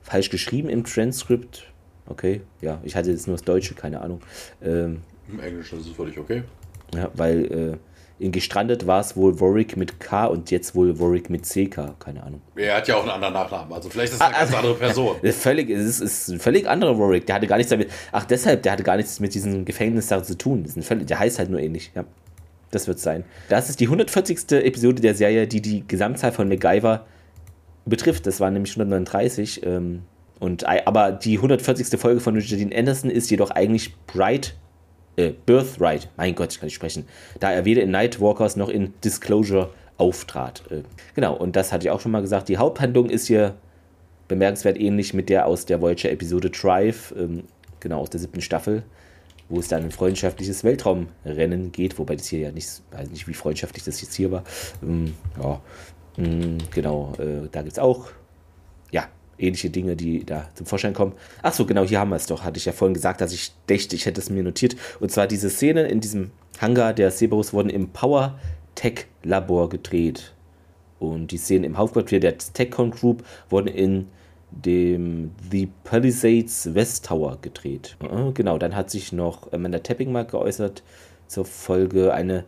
falsch 0.02 0.30
geschrieben 0.30 0.68
im 0.68 0.84
Transkript. 0.84 1.64
Okay, 2.06 2.42
ja, 2.60 2.80
ich 2.82 2.96
hatte 2.96 3.10
jetzt 3.10 3.26
nur 3.26 3.36
das 3.36 3.44
Deutsche, 3.44 3.74
keine 3.74 4.00
Ahnung. 4.00 4.20
Ähm, 4.62 5.02
Im 5.30 5.40
Englischen 5.40 5.78
ist 5.78 5.86
es 5.86 5.92
völlig 5.92 6.18
okay. 6.18 6.42
Ja, 6.94 7.10
weil 7.14 7.44
äh, 7.44 7.76
in 8.22 8.32
Gestrandet 8.32 8.86
war 8.86 9.00
es 9.00 9.16
wohl 9.16 9.40
Warwick 9.40 9.76
mit 9.76 9.98
K 9.98 10.26
und 10.26 10.50
jetzt 10.50 10.74
wohl 10.74 10.98
Warwick 11.00 11.30
mit 11.30 11.44
CK, 11.44 11.98
keine 11.98 12.22
Ahnung. 12.22 12.40
Er 12.54 12.76
hat 12.76 12.88
ja 12.88 12.96
auch 12.96 13.02
einen 13.02 13.10
anderen 13.10 13.34
Nachnamen, 13.34 13.72
also 13.72 13.88
vielleicht 13.88 14.12
ist 14.12 14.16
es 14.16 14.20
eine 14.20 14.34
ah, 14.34 14.38
ganz 14.38 14.54
also, 14.54 14.56
andere 14.58 14.74
Person. 14.74 15.16
Völlig, 15.32 15.70
es 15.70 15.84
ist, 15.84 16.00
ist 16.00 16.28
ein 16.28 16.40
völlig 16.40 16.68
anderer 16.68 16.98
Warwick, 16.98 17.26
der 17.26 17.36
hatte 17.36 17.46
gar 17.46 17.56
nichts 17.56 17.70
damit, 17.70 17.90
ach 18.12 18.24
deshalb, 18.24 18.62
der 18.62 18.72
hatte 18.72 18.82
gar 18.82 18.96
nichts 18.96 19.18
mit 19.20 19.34
diesem 19.34 19.64
Gefängnis 19.64 20.08
zu 20.08 20.38
tun, 20.38 20.66
völlig, 20.82 21.06
der 21.06 21.18
heißt 21.18 21.38
halt 21.38 21.50
nur 21.50 21.60
ähnlich, 21.60 21.92
ja. 21.94 22.04
Das 22.70 22.88
wird 22.88 22.98
sein. 23.00 23.24
Das 23.50 23.68
ist 23.68 23.80
die 23.80 23.84
140. 23.84 24.50
Episode 24.52 25.02
der 25.02 25.14
Serie, 25.14 25.46
die 25.46 25.60
die 25.60 25.86
Gesamtzahl 25.86 26.32
von 26.32 26.48
MacGyver 26.48 27.04
betrifft. 27.84 28.26
Das 28.26 28.40
waren 28.40 28.54
nämlich 28.54 28.72
139. 28.72 29.64
Ähm, 29.64 30.02
und, 30.40 30.66
aber 30.66 31.12
die 31.12 31.36
140. 31.36 32.00
Folge 32.00 32.20
von 32.20 32.38
Jadine 32.38 32.74
Anderson 32.76 33.10
ist 33.10 33.30
jedoch 33.30 33.50
eigentlich 33.50 33.96
Bright 34.06 34.54
äh, 35.16 35.32
Birthright, 35.46 36.08
mein 36.16 36.34
Gott, 36.34 36.52
ich 36.52 36.60
kann 36.60 36.66
nicht 36.66 36.74
sprechen, 36.74 37.06
da 37.40 37.52
er 37.52 37.64
weder 37.64 37.82
in 37.82 37.90
Nightwalkers 37.90 38.56
noch 38.56 38.68
in 38.68 38.94
Disclosure 39.04 39.70
auftrat. 39.98 40.62
Äh, 40.70 40.82
genau, 41.14 41.36
und 41.36 41.56
das 41.56 41.72
hatte 41.72 41.86
ich 41.86 41.90
auch 41.90 42.00
schon 42.00 42.12
mal 42.12 42.22
gesagt. 42.22 42.48
Die 42.48 42.56
Haupthandlung 42.56 43.10
ist 43.10 43.26
hier 43.26 43.54
bemerkenswert 44.28 44.78
ähnlich 44.78 45.12
mit 45.12 45.28
der 45.28 45.46
aus 45.46 45.66
der 45.66 45.80
Voyager-Episode 45.80 46.50
Drive, 46.50 47.14
ähm, 47.16 47.44
genau 47.80 48.00
aus 48.00 48.10
der 48.10 48.20
siebten 48.20 48.40
Staffel, 48.40 48.82
wo 49.48 49.58
es 49.58 49.68
dann 49.68 49.82
ein 49.82 49.90
freundschaftliches 49.90 50.64
Weltraumrennen 50.64 51.72
geht, 51.72 51.98
wobei 51.98 52.16
das 52.16 52.28
hier 52.28 52.38
ja 52.38 52.52
nicht, 52.52 52.80
weiß 52.92 53.10
nicht, 53.10 53.28
wie 53.28 53.34
freundschaftlich 53.34 53.84
das 53.84 54.00
jetzt 54.00 54.14
hier 54.14 54.30
war. 54.30 54.44
Ähm, 54.82 55.14
ja, 55.40 55.60
mh, 56.16 56.26
mm, 56.26 56.58
genau, 56.70 57.12
äh, 57.18 57.48
da 57.50 57.62
gibt 57.62 57.72
es 57.72 57.78
auch 57.78 58.10
ähnliche 59.42 59.70
Dinge, 59.70 59.96
die 59.96 60.24
da 60.24 60.48
zum 60.54 60.66
Vorschein 60.66 60.94
kommen. 60.94 61.12
Ach 61.42 61.52
so, 61.52 61.66
genau, 61.66 61.84
hier 61.84 62.00
haben 62.00 62.10
wir 62.10 62.16
es 62.16 62.26
doch. 62.26 62.44
Hatte 62.44 62.58
ich 62.58 62.64
ja 62.64 62.72
vorhin 62.72 62.94
gesagt, 62.94 63.20
dass 63.20 63.32
ich 63.32 63.52
dächte, 63.68 63.96
ich 63.96 64.06
hätte 64.06 64.20
es 64.20 64.30
mir 64.30 64.42
notiert. 64.42 64.76
Und 65.00 65.10
zwar 65.10 65.26
diese 65.26 65.50
Szene 65.50 65.82
in 65.88 66.00
diesem 66.00 66.30
Hangar 66.60 66.94
der 66.94 67.10
Cerberus 67.10 67.52
wurden 67.52 67.70
im 67.70 67.88
Power 67.88 68.38
Tech 68.74 69.06
Labor 69.22 69.68
gedreht. 69.68 70.32
Und 70.98 71.32
die 71.32 71.36
Szenen 71.36 71.64
im 71.64 71.76
Hauptquartier 71.76 72.20
der 72.20 72.38
TechCon 72.38 72.92
Group 72.92 73.24
wurden 73.50 73.66
in 73.66 74.08
dem 74.50 75.32
The 75.50 75.68
Palisades 75.82 76.74
West 76.74 77.06
Tower 77.06 77.38
gedreht. 77.40 77.96
Genau, 78.34 78.58
dann 78.58 78.76
hat 78.76 78.90
sich 78.90 79.12
noch 79.12 79.50
Amanda 79.52 79.78
Tapping 79.78 80.12
mal 80.12 80.26
geäußert 80.26 80.82
zur 81.26 81.46
Folge. 81.46 82.12
Eine 82.12 82.44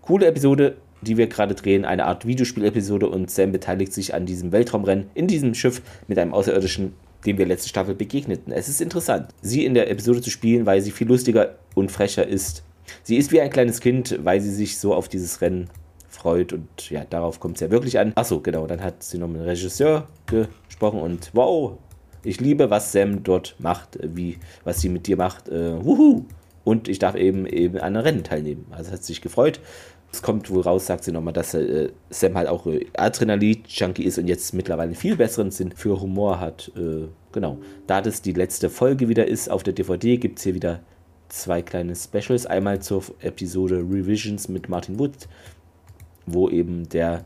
coole 0.00 0.26
Episode 0.26 0.78
die 1.02 1.16
wir 1.16 1.26
gerade 1.26 1.54
drehen, 1.54 1.84
eine 1.84 2.06
Art 2.06 2.26
Videospielepisode 2.26 3.08
und 3.08 3.30
Sam 3.30 3.52
beteiligt 3.52 3.92
sich 3.92 4.14
an 4.14 4.26
diesem 4.26 4.52
Weltraumrennen 4.52 5.10
in 5.14 5.26
diesem 5.26 5.54
Schiff 5.54 5.82
mit 6.06 6.18
einem 6.18 6.34
Außerirdischen, 6.34 6.94
dem 7.26 7.38
wir 7.38 7.46
letzte 7.46 7.68
Staffel 7.68 7.94
begegneten. 7.94 8.52
Es 8.52 8.68
ist 8.68 8.80
interessant, 8.80 9.28
sie 9.42 9.64
in 9.64 9.74
der 9.74 9.90
Episode 9.90 10.22
zu 10.22 10.30
spielen, 10.30 10.66
weil 10.66 10.80
sie 10.80 10.90
viel 10.90 11.08
lustiger 11.08 11.56
und 11.74 11.90
frecher 11.90 12.26
ist. 12.26 12.62
Sie 13.02 13.16
ist 13.16 13.32
wie 13.32 13.40
ein 13.40 13.50
kleines 13.50 13.80
Kind, 13.80 14.18
weil 14.22 14.40
sie 14.40 14.52
sich 14.52 14.78
so 14.78 14.94
auf 14.94 15.08
dieses 15.08 15.40
Rennen 15.40 15.68
freut 16.08 16.52
und 16.52 16.90
ja, 16.90 17.04
darauf 17.08 17.38
kommt 17.38 17.56
es 17.56 17.60
ja 17.60 17.70
wirklich 17.70 17.98
an. 17.98 18.12
Achso, 18.14 18.40
genau, 18.40 18.66
dann 18.66 18.82
hat 18.82 19.02
sie 19.02 19.18
noch 19.18 19.28
mit 19.28 19.40
dem 19.40 19.44
Regisseur 19.44 20.08
gesprochen 20.26 21.00
und 21.00 21.30
wow, 21.34 21.78
ich 22.24 22.40
liebe, 22.40 22.70
was 22.70 22.92
Sam 22.92 23.22
dort 23.22 23.54
macht, 23.58 23.98
wie, 24.02 24.38
was 24.64 24.80
sie 24.80 24.88
mit 24.88 25.06
dir 25.06 25.16
macht. 25.16 25.48
Äh, 25.48 25.84
wuhu! 25.84 26.24
Und 26.64 26.88
ich 26.88 26.98
darf 26.98 27.14
eben 27.14 27.46
eben 27.46 27.78
an 27.78 27.96
einem 27.96 28.04
Rennen 28.04 28.24
teilnehmen. 28.24 28.66
Also 28.70 28.92
hat 28.92 29.02
sich 29.02 29.22
gefreut 29.22 29.60
es 30.10 30.22
kommt 30.22 30.50
wohl 30.50 30.62
raus, 30.62 30.86
sagt 30.86 31.04
sie 31.04 31.12
nochmal, 31.12 31.34
dass 31.34 31.54
äh, 31.54 31.90
Sam 32.10 32.36
halt 32.36 32.48
auch 32.48 32.66
äh, 32.66 32.86
Adrenalin-Junkie 32.96 34.04
ist 34.04 34.18
und 34.18 34.26
jetzt 34.26 34.54
mittlerweile 34.54 34.88
einen 34.88 34.94
viel 34.94 35.16
besseren 35.16 35.50
Sinn 35.50 35.72
für 35.72 36.00
Humor 36.00 36.40
hat. 36.40 36.72
Äh, 36.76 37.08
genau. 37.32 37.58
Da 37.86 38.00
das 38.00 38.22
die 38.22 38.32
letzte 38.32 38.70
Folge 38.70 39.08
wieder 39.08 39.28
ist 39.28 39.50
auf 39.50 39.62
der 39.62 39.74
DVD, 39.74 40.16
gibt 40.16 40.38
es 40.38 40.44
hier 40.44 40.54
wieder 40.54 40.80
zwei 41.28 41.60
kleine 41.60 41.94
Specials. 41.94 42.46
Einmal 42.46 42.80
zur 42.80 43.04
Episode 43.20 43.76
Revisions 43.76 44.48
mit 44.48 44.68
Martin 44.70 44.98
Wood, 44.98 45.28
wo 46.26 46.48
eben 46.48 46.88
der 46.88 47.24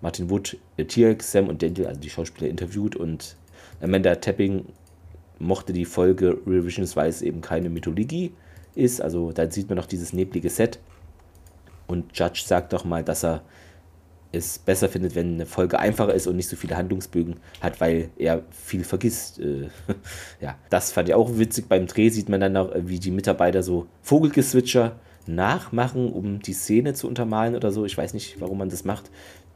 Martin 0.00 0.30
Wood 0.30 0.56
äh, 0.76 0.84
Tierk, 0.84 1.22
Sam 1.22 1.48
und 1.48 1.62
Daniel, 1.62 1.86
also 1.86 2.00
die 2.00 2.10
Schauspieler, 2.10 2.50
interviewt 2.50 2.96
und 2.96 3.36
Amanda 3.80 4.16
Tapping 4.16 4.64
mochte 5.38 5.72
die 5.72 5.84
Folge 5.84 6.38
Revisions, 6.44 6.96
weil 6.96 7.08
es 7.08 7.22
eben 7.22 7.40
keine 7.40 7.70
Mythologie 7.70 8.32
ist. 8.74 9.00
Also 9.00 9.30
da 9.30 9.48
sieht 9.48 9.68
man 9.68 9.76
noch 9.76 9.86
dieses 9.86 10.12
neblige 10.12 10.50
Set. 10.50 10.80
Und 11.88 12.16
Judge 12.16 12.42
sagt 12.46 12.72
doch 12.72 12.84
mal, 12.84 13.02
dass 13.02 13.24
er 13.24 13.42
es 14.30 14.58
besser 14.58 14.88
findet, 14.88 15.14
wenn 15.14 15.34
eine 15.34 15.46
Folge 15.46 15.78
einfacher 15.78 16.12
ist 16.12 16.26
und 16.26 16.36
nicht 16.36 16.48
so 16.48 16.56
viele 16.56 16.76
Handlungsbögen 16.76 17.36
hat, 17.60 17.80
weil 17.80 18.10
er 18.18 18.42
viel 18.50 18.84
vergisst. 18.84 19.40
Äh, 19.40 19.68
ja, 20.40 20.56
das 20.70 20.92
fand 20.92 21.08
ich 21.08 21.14
auch 21.14 21.38
witzig. 21.38 21.66
Beim 21.68 21.86
Dreh 21.86 22.10
sieht 22.10 22.28
man 22.28 22.40
dann 22.40 22.56
auch, 22.56 22.70
wie 22.76 22.98
die 22.98 23.10
Mitarbeiter 23.10 23.62
so 23.62 23.86
Vogelgeswitcher 24.02 24.96
nachmachen, 25.26 26.12
um 26.12 26.40
die 26.40 26.52
Szene 26.52 26.94
zu 26.94 27.08
untermalen 27.08 27.56
oder 27.56 27.70
so. 27.70 27.84
Ich 27.84 27.96
weiß 27.96 28.14
nicht, 28.14 28.40
warum 28.40 28.58
man 28.58 28.68
das 28.68 28.84
macht. 28.84 29.10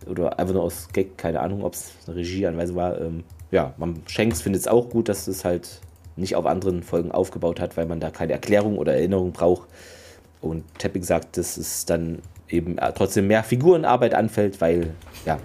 Oder 0.07 0.39
einfach 0.39 0.55
nur 0.55 0.63
aus 0.63 0.89
Gag, 0.93 1.17
keine 1.19 1.41
Ahnung, 1.41 1.63
ob 1.65 1.75
es 1.75 1.93
eine 2.07 2.17
Regieanweisung 2.17 2.77
war. 2.77 3.01
Ähm, 3.01 3.25
ja, 3.51 3.75
man 3.77 4.03
Shanks 4.07 4.41
findet 4.41 4.63
es 4.63 4.69
auch 4.69 4.89
gut, 4.89 5.09
dass 5.09 5.29
es 5.29 5.45
halt 5.45 5.81
nicht 6.17 6.35
auf 6.35 6.47
anderen 6.47 6.83
Folgen 6.83 7.13
aufgebaut 7.13 7.61
hat, 7.61 7.77
weil 7.77 7.87
man 7.87 8.01
da 8.01 8.11
keine 8.11 8.33
Erklärung 8.33 8.79
oder 8.79 8.95
Erinnerung 8.95 9.33
braucht. 9.33 9.69
Und 10.43 10.65
Tepping 10.79 11.03
sagt, 11.03 11.39
dass 11.39 11.57
es 11.57 11.87
dann 11.87 12.19
eben 12.49 12.77
äh, 12.77 12.93
trotzdem 12.93 13.27
mehr 13.27 13.43
Figurenarbeit 13.43 14.15
anfällt, 14.15 14.61
weil 14.61 14.91
ja, 15.25 15.39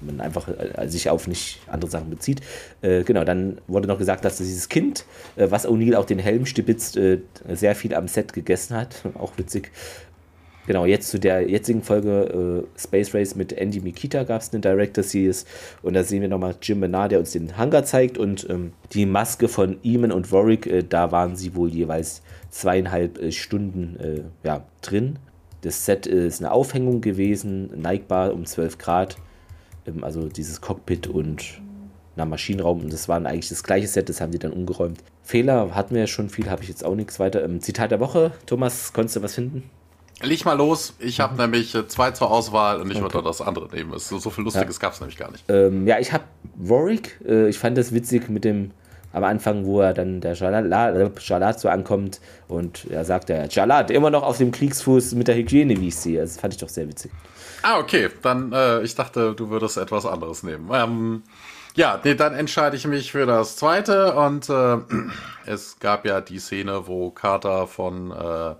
man 0.00 0.20
einfach 0.20 0.48
äh, 0.48 0.88
sich 0.88 1.10
auf 1.10 1.26
nicht 1.26 1.60
andere 1.66 1.90
Sachen 1.90 2.10
bezieht. 2.10 2.40
Äh, 2.82 3.02
genau, 3.02 3.24
dann 3.24 3.60
wurde 3.66 3.88
noch 3.88 3.98
gesagt, 3.98 4.24
dass 4.24 4.38
dieses 4.38 4.68
Kind, 4.68 5.04
äh, 5.36 5.50
was 5.50 5.66
O'Neill 5.66 5.96
auch 5.96 6.04
den 6.04 6.18
Helm 6.18 6.46
stibitzt, 6.46 6.96
äh, 6.96 7.20
sehr 7.48 7.74
viel 7.74 7.94
am 7.94 8.08
Set 8.08 8.32
gegessen 8.32 8.76
hat. 8.76 9.02
auch 9.14 9.32
witzig. 9.36 9.72
Genau, 10.68 10.84
jetzt 10.84 11.08
zu 11.08 11.18
der 11.18 11.48
jetzigen 11.48 11.80
Folge 11.80 12.66
äh, 12.76 12.78
Space 12.78 13.14
Race 13.14 13.34
mit 13.34 13.54
Andy 13.54 13.80
Mikita 13.80 14.24
gab 14.24 14.42
es 14.42 14.52
eine 14.52 14.60
Director 14.60 15.02
Series 15.02 15.46
und 15.80 15.94
da 15.94 16.04
sehen 16.04 16.20
wir 16.20 16.28
nochmal 16.28 16.56
Jim 16.60 16.80
Menard, 16.80 17.10
der 17.10 17.20
uns 17.20 17.32
den 17.32 17.56
Hangar 17.56 17.86
zeigt 17.86 18.18
und 18.18 18.46
ähm, 18.50 18.72
die 18.92 19.06
Maske 19.06 19.48
von 19.48 19.78
Eamon 19.82 20.12
und 20.12 20.30
Warwick, 20.30 20.90
da 20.90 21.10
waren 21.10 21.36
sie 21.36 21.54
wohl 21.54 21.70
jeweils 21.70 22.20
zweieinhalb 22.50 23.18
äh, 23.18 23.32
Stunden 23.32 23.96
äh, 23.98 24.46
ja, 24.46 24.62
drin. 24.82 25.18
Das 25.62 25.86
Set 25.86 26.06
ist 26.06 26.42
eine 26.42 26.52
Aufhängung 26.52 27.00
gewesen, 27.00 27.70
neigbar 27.74 28.34
um 28.34 28.44
12 28.44 28.76
Grad. 28.76 29.16
Ähm, 29.86 30.04
also 30.04 30.28
dieses 30.28 30.60
Cockpit 30.60 31.06
und 31.06 31.62
na, 32.14 32.26
Maschinenraum. 32.26 32.80
Und 32.82 32.92
das 32.92 33.08
war 33.08 33.16
eigentlich 33.16 33.48
das 33.48 33.62
gleiche 33.62 33.86
Set, 33.86 34.10
das 34.10 34.20
haben 34.20 34.32
die 34.32 34.38
dann 34.38 34.52
umgeräumt. 34.52 34.98
Fehler 35.22 35.74
hatten 35.74 35.94
wir 35.94 36.02
ja 36.02 36.06
schon 36.06 36.28
viel, 36.28 36.50
habe 36.50 36.62
ich 36.62 36.68
jetzt 36.68 36.84
auch 36.84 36.94
nichts 36.94 37.18
weiter. 37.18 37.42
Ähm, 37.42 37.62
Zitat 37.62 37.90
der 37.90 38.00
Woche. 38.00 38.32
Thomas, 38.44 38.92
konntest 38.92 39.16
du 39.16 39.22
was 39.22 39.34
finden? 39.34 39.62
Leg 40.20 40.44
mal 40.44 40.54
los. 40.54 40.94
Ich 40.98 41.20
habe 41.20 41.34
mhm. 41.34 41.40
nämlich 41.40 41.74
äh, 41.74 41.86
zwei 41.86 42.10
zur 42.10 42.30
Auswahl 42.30 42.80
und 42.80 42.90
ich 42.90 42.96
okay. 42.96 43.14
würde 43.14 43.22
das 43.22 43.40
andere 43.40 43.68
nehmen. 43.68 43.98
So, 43.98 44.18
so 44.18 44.30
viel 44.30 44.44
Lustiges 44.44 44.76
ja. 44.76 44.80
gab 44.80 44.92
es 44.94 45.00
nämlich 45.00 45.16
gar 45.16 45.30
nicht. 45.30 45.44
Ähm, 45.48 45.86
ja, 45.86 45.98
ich 45.98 46.12
habe 46.12 46.24
Warwick. 46.56 47.20
Äh, 47.26 47.48
ich 47.48 47.58
fand 47.58 47.78
das 47.78 47.92
witzig 47.92 48.28
mit 48.28 48.44
dem 48.44 48.72
am 49.12 49.24
Anfang, 49.24 49.64
wo 49.64 49.80
er 49.80 49.94
dann 49.94 50.20
der 50.20 50.34
Jalat 50.34 51.60
so 51.60 51.68
ankommt 51.68 52.20
und 52.46 52.84
er 52.90 53.04
sagt, 53.04 53.30
der 53.30 53.48
Jalat 53.48 53.90
immer 53.90 54.10
noch 54.10 54.22
auf 54.22 54.36
dem 54.36 54.52
Kriegsfuß 54.52 55.14
mit 55.14 55.28
der 55.28 55.36
Hygiene, 55.36 55.80
wie 55.80 55.88
ich 55.88 55.96
sehe. 55.96 56.20
Das 56.20 56.38
fand 56.38 56.54
ich 56.54 56.60
doch 56.60 56.68
sehr 56.68 56.86
witzig. 56.88 57.10
Ah, 57.62 57.78
okay. 57.78 58.10
Dann, 58.22 58.52
äh, 58.52 58.82
ich 58.82 58.94
dachte, 58.94 59.34
du 59.34 59.48
würdest 59.48 59.78
etwas 59.78 60.04
anderes 60.04 60.42
nehmen. 60.42 60.68
Ähm, 60.72 61.22
ja, 61.74 62.00
nee, 62.02 62.14
dann 62.14 62.34
entscheide 62.34 62.76
ich 62.76 62.86
mich 62.86 63.12
für 63.12 63.24
das 63.24 63.56
zweite 63.56 64.14
und 64.14 64.48
äh, 64.50 64.78
es 65.46 65.78
gab 65.78 66.04
ja 66.04 66.20
die 66.20 66.38
Szene, 66.38 66.86
wo 66.86 67.10
Carter 67.10 67.66
von 67.66 68.10
äh, 68.10 68.54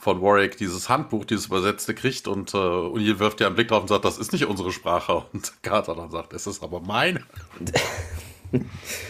von 0.00 0.22
Warwick 0.22 0.56
dieses 0.56 0.88
Handbuch, 0.88 1.26
dieses 1.26 1.46
Übersetzte 1.46 1.94
kriegt 1.94 2.26
und 2.26 2.54
äh, 2.54 2.56
O'Neill 2.56 3.18
wirft 3.18 3.40
ja 3.40 3.46
einen 3.46 3.54
Blick 3.54 3.68
drauf 3.68 3.82
und 3.82 3.88
sagt, 3.88 4.04
das 4.04 4.18
ist 4.18 4.32
nicht 4.32 4.46
unsere 4.46 4.72
Sprache. 4.72 5.24
Und 5.32 5.52
Carter 5.62 5.94
dann 5.94 6.10
sagt, 6.10 6.32
es 6.32 6.46
ist 6.46 6.62
aber 6.62 6.80
meine. 6.80 7.20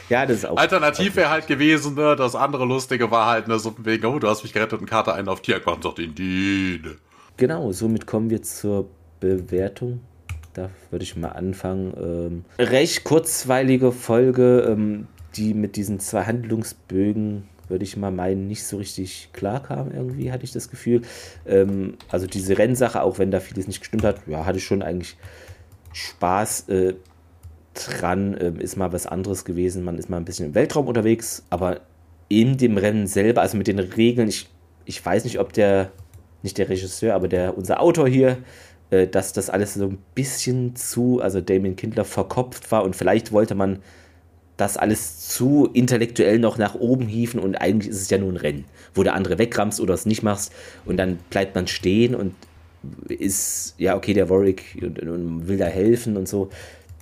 ja, 0.08 0.26
das 0.26 0.38
ist 0.38 0.46
auch. 0.46 0.56
Alternativ 0.56 1.16
wäre 1.16 1.30
halt 1.30 1.46
gewesen, 1.46 1.94
ne, 1.94 2.16
das 2.16 2.34
andere 2.34 2.64
Lustige 2.64 3.10
war 3.10 3.26
halt, 3.26 3.48
ne, 3.48 3.58
so 3.58 3.74
wegen, 3.78 4.04
oh, 4.06 4.18
du 4.18 4.28
hast 4.28 4.42
mich 4.42 4.52
gerettet 4.52 4.80
und 4.80 4.86
Karte 4.86 5.14
einen 5.14 5.28
auf 5.28 5.40
Tier 5.40 5.60
gemacht 5.60 5.76
und 5.76 5.82
sagt, 5.84 5.98
Indeed. 6.00 6.98
Genau, 7.36 7.70
somit 7.72 8.06
kommen 8.06 8.28
wir 8.28 8.42
zur 8.42 8.88
Bewertung. 9.20 10.00
Da 10.54 10.70
würde 10.90 11.04
ich 11.04 11.16
mal 11.16 11.28
anfangen. 11.28 11.94
Ähm, 11.96 12.44
recht 12.58 13.04
kurzweilige 13.04 13.92
Folge, 13.92 14.66
ähm, 14.68 15.06
die 15.36 15.54
mit 15.54 15.76
diesen 15.76 16.00
zwei 16.00 16.24
Handlungsbögen, 16.24 17.48
würde 17.70 17.84
ich 17.84 17.96
mal 17.96 18.10
meinen, 18.10 18.46
nicht 18.46 18.64
so 18.64 18.76
richtig 18.76 19.30
klar 19.32 19.62
kam, 19.62 19.92
irgendwie, 19.92 20.32
hatte 20.32 20.44
ich 20.44 20.52
das 20.52 20.70
Gefühl. 20.70 21.02
Ähm, 21.46 21.94
also 22.08 22.26
diese 22.26 22.58
Rennsache, 22.58 23.02
auch 23.02 23.18
wenn 23.18 23.30
da 23.30 23.40
vieles 23.40 23.66
nicht 23.66 23.80
gestimmt 23.80 24.04
hat, 24.04 24.20
ja, 24.26 24.44
hatte 24.44 24.58
ich 24.58 24.64
schon 24.64 24.82
eigentlich 24.82 25.16
Spaß. 25.92 26.68
Äh, 26.68 26.94
dran, 27.74 28.34
äh, 28.34 28.52
ist 28.58 28.76
mal 28.76 28.92
was 28.92 29.06
anderes 29.06 29.44
gewesen. 29.44 29.84
Man 29.84 29.98
ist 29.98 30.10
mal 30.10 30.16
ein 30.16 30.24
bisschen 30.24 30.46
im 30.46 30.54
Weltraum 30.54 30.88
unterwegs, 30.88 31.44
aber 31.50 31.80
in 32.28 32.56
dem 32.56 32.76
Rennen 32.76 33.06
selber, 33.06 33.42
also 33.42 33.56
mit 33.56 33.66
den 33.66 33.78
Regeln, 33.78 34.28
ich, 34.28 34.48
ich 34.84 35.04
weiß 35.04 35.24
nicht, 35.24 35.38
ob 35.38 35.52
der, 35.52 35.90
nicht 36.42 36.58
der 36.58 36.68
Regisseur, 36.68 37.14
aber 37.14 37.28
der, 37.28 37.56
unser 37.56 37.80
Autor 37.80 38.08
hier, 38.08 38.38
äh, 38.90 39.06
dass 39.06 39.32
das 39.32 39.50
alles 39.50 39.74
so 39.74 39.86
ein 39.86 39.98
bisschen 40.14 40.76
zu, 40.76 41.20
also 41.20 41.40
Damien 41.40 41.76
Kindler 41.76 42.04
verkopft 42.04 42.70
war 42.70 42.84
und 42.84 42.96
vielleicht 42.96 43.32
wollte 43.32 43.54
man 43.54 43.80
das 44.60 44.76
alles 44.76 45.28
zu 45.28 45.68
intellektuell 45.72 46.38
noch 46.38 46.58
nach 46.58 46.74
oben 46.74 47.06
hieven 47.06 47.40
und 47.40 47.54
eigentlich 47.56 47.90
ist 47.90 48.02
es 48.02 48.10
ja 48.10 48.18
nur 48.18 48.32
ein 48.32 48.36
Rennen, 48.36 48.64
wo 48.94 49.02
der 49.02 49.14
andere 49.14 49.38
wegramst 49.38 49.80
oder 49.80 49.94
es 49.94 50.06
nicht 50.06 50.22
machst 50.22 50.52
und 50.84 50.96
dann 50.96 51.18
bleibt 51.30 51.54
man 51.54 51.66
stehen 51.66 52.14
und 52.14 52.34
ist, 53.08 53.74
ja, 53.78 53.96
okay, 53.96 54.14
der 54.14 54.30
Warwick 54.30 54.78
und, 54.82 55.00
und 55.00 55.48
will 55.48 55.58
da 55.58 55.66
helfen 55.66 56.16
und 56.16 56.28
so. 56.28 56.50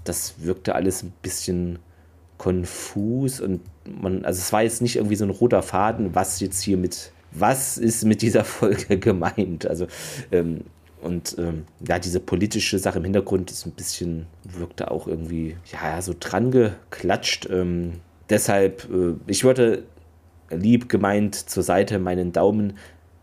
Das 0.05 0.35
wirkte 0.39 0.74
alles 0.74 1.02
ein 1.02 1.12
bisschen 1.22 1.78
konfus 2.36 3.40
und 3.40 3.60
man, 4.01 4.24
also 4.24 4.39
es 4.39 4.52
war 4.52 4.62
jetzt 4.62 4.82
nicht 4.82 4.97
irgendwie 4.97 5.16
so 5.16 5.24
ein 5.24 5.30
roter 5.30 5.62
Faden, 5.62 6.14
was 6.14 6.40
jetzt 6.40 6.62
hier 6.62 6.76
mit, 6.76 7.12
was 7.32 7.78
ist 7.78 8.05
mit 8.05 8.22
dieser 8.22 8.44
Folge 8.44 8.98
gemeint? 8.98 9.66
Also, 9.66 9.86
ähm, 10.32 10.62
und 11.00 11.36
ähm, 11.38 11.64
ja, 11.86 11.98
diese 11.98 12.20
politische 12.20 12.78
Sache 12.78 12.98
im 12.98 13.04
Hintergrund 13.04 13.50
ist 13.50 13.66
ein 13.66 13.72
bisschen, 13.72 14.26
wirkte 14.44 14.90
auch 14.90 15.06
irgendwie, 15.06 15.56
ja, 15.72 16.00
so 16.02 16.14
dran 16.18 16.50
geklatscht. 16.50 17.48
Ähm, 17.50 18.00
deshalb, 18.28 18.88
äh, 18.90 19.14
ich 19.26 19.44
würde 19.44 19.84
lieb 20.50 20.88
gemeint 20.88 21.34
zur 21.34 21.62
Seite 21.62 21.98
meinen 21.98 22.32
Daumen 22.32 22.74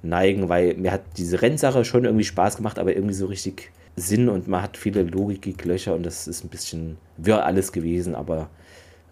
neigen, 0.02 0.50
weil 0.50 0.76
mir 0.76 0.92
hat 0.92 1.02
diese 1.18 1.42
Rennsache 1.42 1.86
schon 1.86 2.06
irgendwie 2.06 2.24
Spaß 2.24 2.58
gemacht, 2.58 2.80
aber 2.80 2.96
irgendwie 2.96 3.16
so 3.16 3.26
richtig 3.26 3.72
Sinn 3.96 4.30
und 4.30 4.48
man 4.48 4.62
hat 4.62 4.78
viele 4.78 5.04
Logiklöcher 5.04 5.96
und 5.96 6.06
das 6.06 6.28
ist 6.28 6.44
ein 6.44 6.50
bisschen 6.50 6.98
wirr 7.18 7.46
alles 7.46 7.72
gewesen, 7.72 8.14
aber 8.14 8.50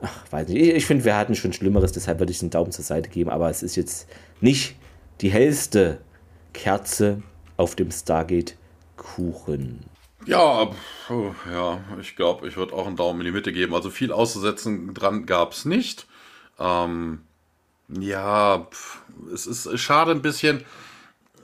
ach, 0.01 0.31
weiß 0.31 0.49
nicht. 0.49 0.61
Ich, 0.61 0.75
ich 0.75 0.85
finde, 0.85 1.05
wir 1.05 1.17
hatten 1.17 1.35
schon 1.35 1.53
Schlimmeres, 1.53 1.93
deshalb 1.93 2.19
würde 2.19 2.31
ich 2.31 2.39
den 2.39 2.49
Daumen 2.49 2.71
zur 2.71 2.83
Seite 2.83 3.09
geben, 3.09 3.29
aber 3.29 3.49
es 3.49 3.63
ist 3.63 3.75
jetzt 3.75 4.07
nicht 4.41 4.75
die 5.21 5.29
hellste 5.29 5.99
Kerze 6.53 7.23
auf 7.57 7.75
dem 7.75 7.91
Stargate 7.91 8.57
Kuchen. 8.97 9.85
Ja, 10.25 10.71
ja, 11.51 11.79
ich 11.99 12.15
glaube, 12.15 12.47
ich 12.47 12.55
würde 12.55 12.73
auch 12.73 12.87
einen 12.87 12.95
Daumen 12.95 13.19
in 13.21 13.25
die 13.25 13.31
Mitte 13.31 13.51
geben. 13.51 13.73
Also 13.73 13.89
viel 13.89 14.11
auszusetzen 14.11 14.93
dran 14.93 15.25
gab 15.25 15.51
es 15.51 15.65
nicht. 15.65 16.07
Ähm, 16.59 17.21
ja, 17.89 18.67
es 19.33 19.47
ist 19.47 19.77
schade 19.79 20.11
ein 20.11 20.21
bisschen. 20.21 20.63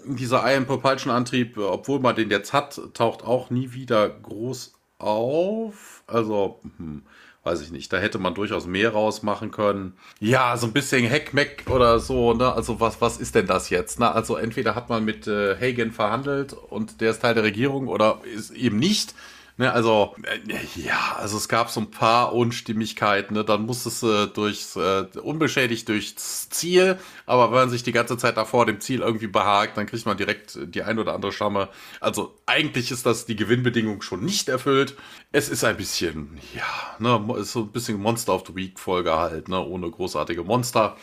Dieser 0.05 0.49
Iron 0.51 0.65
Propulsion 0.65 1.11
Antrieb, 1.11 1.57
obwohl 1.57 1.99
man 1.99 2.15
den 2.15 2.29
jetzt 2.29 2.53
hat, 2.53 2.79
taucht 2.93 3.23
auch 3.23 3.49
nie 3.49 3.73
wieder 3.73 4.09
groß 4.09 4.73
auf. 4.97 6.03
Also, 6.07 6.59
hm, 6.77 7.03
weiß 7.49 7.61
ich 7.61 7.71
nicht, 7.71 7.91
da 7.91 7.97
hätte 7.97 8.19
man 8.19 8.35
durchaus 8.35 8.67
mehr 8.67 8.91
rausmachen 8.91 9.49
können. 9.49 9.93
Ja, 10.19 10.55
so 10.55 10.67
ein 10.67 10.73
bisschen 10.73 11.03
Heckmeck 11.05 11.65
oder 11.69 11.99
so, 11.99 12.33
ne? 12.33 12.53
Also 12.53 12.79
was, 12.79 13.01
was 13.01 13.17
ist 13.17 13.33
denn 13.33 13.47
das 13.47 13.71
jetzt? 13.71 13.99
Ne? 13.99 14.11
Also 14.11 14.35
entweder 14.35 14.75
hat 14.75 14.89
man 14.89 15.03
mit 15.03 15.25
äh, 15.27 15.55
Hagen 15.55 15.91
verhandelt 15.91 16.53
und 16.53 17.01
der 17.01 17.11
ist 17.11 17.21
Teil 17.21 17.33
der 17.33 17.43
Regierung 17.43 17.87
oder 17.87 18.19
ist 18.23 18.51
eben 18.51 18.77
nicht. 18.77 19.15
Ne, 19.59 19.73
also, 19.73 20.15
äh, 20.23 20.39
ja, 20.79 21.17
also 21.19 21.35
es 21.35 21.49
gab 21.49 21.69
so 21.69 21.81
ein 21.81 21.91
paar 21.91 22.31
Unstimmigkeiten. 22.31 23.33
Ne? 23.33 23.43
Dann 23.43 23.65
muss 23.65 23.85
es 23.85 24.01
äh, 24.03 24.27
durchs, 24.27 24.77
äh, 24.77 25.05
unbeschädigt 25.21 25.89
durchs 25.89 26.47
Ziel, 26.49 26.97
aber 27.25 27.47
wenn 27.51 27.57
man 27.57 27.69
sich 27.69 27.83
die 27.83 27.91
ganze 27.91 28.17
Zeit 28.17 28.37
davor 28.37 28.65
dem 28.65 28.79
Ziel 28.79 29.01
irgendwie 29.01 29.27
behagt, 29.27 29.75
dann 29.75 29.85
kriegt 29.85 30.05
man 30.05 30.15
direkt 30.15 30.57
die 30.63 30.83
ein 30.83 30.97
oder 30.97 31.13
andere 31.13 31.33
Schamme. 31.33 31.67
Also 31.99 32.39
eigentlich 32.45 32.89
ist 32.89 33.05
das 33.05 33.25
die 33.25 33.35
Gewinnbedingung 33.35 34.01
schon 34.01 34.23
nicht 34.23 34.47
erfüllt. 34.47 34.95
Es 35.33 35.49
ist 35.49 35.65
ein 35.65 35.75
bisschen, 35.75 36.39
ja, 36.55 36.95
ne, 36.99 37.21
ist 37.37 37.51
so 37.51 37.63
ein 37.63 37.73
bisschen 37.73 37.99
Monster 37.99 38.35
of 38.35 38.45
the 38.47 38.55
Week 38.55 38.79
Folge 38.79 39.17
halt, 39.17 39.49
ne, 39.49 39.59
ohne 39.59 39.91
großartige 39.91 40.45
Monster. 40.45 40.95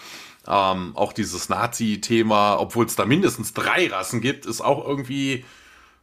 Ähm, 0.48 0.92
auch 0.96 1.12
dieses 1.12 1.50
Nazi-Thema, 1.50 2.56
obwohl 2.58 2.86
es 2.86 2.96
da 2.96 3.04
mindestens 3.04 3.52
drei 3.52 3.88
Rassen 3.88 4.22
gibt, 4.22 4.46
ist 4.46 4.62
auch 4.62 4.88
irgendwie 4.88 5.44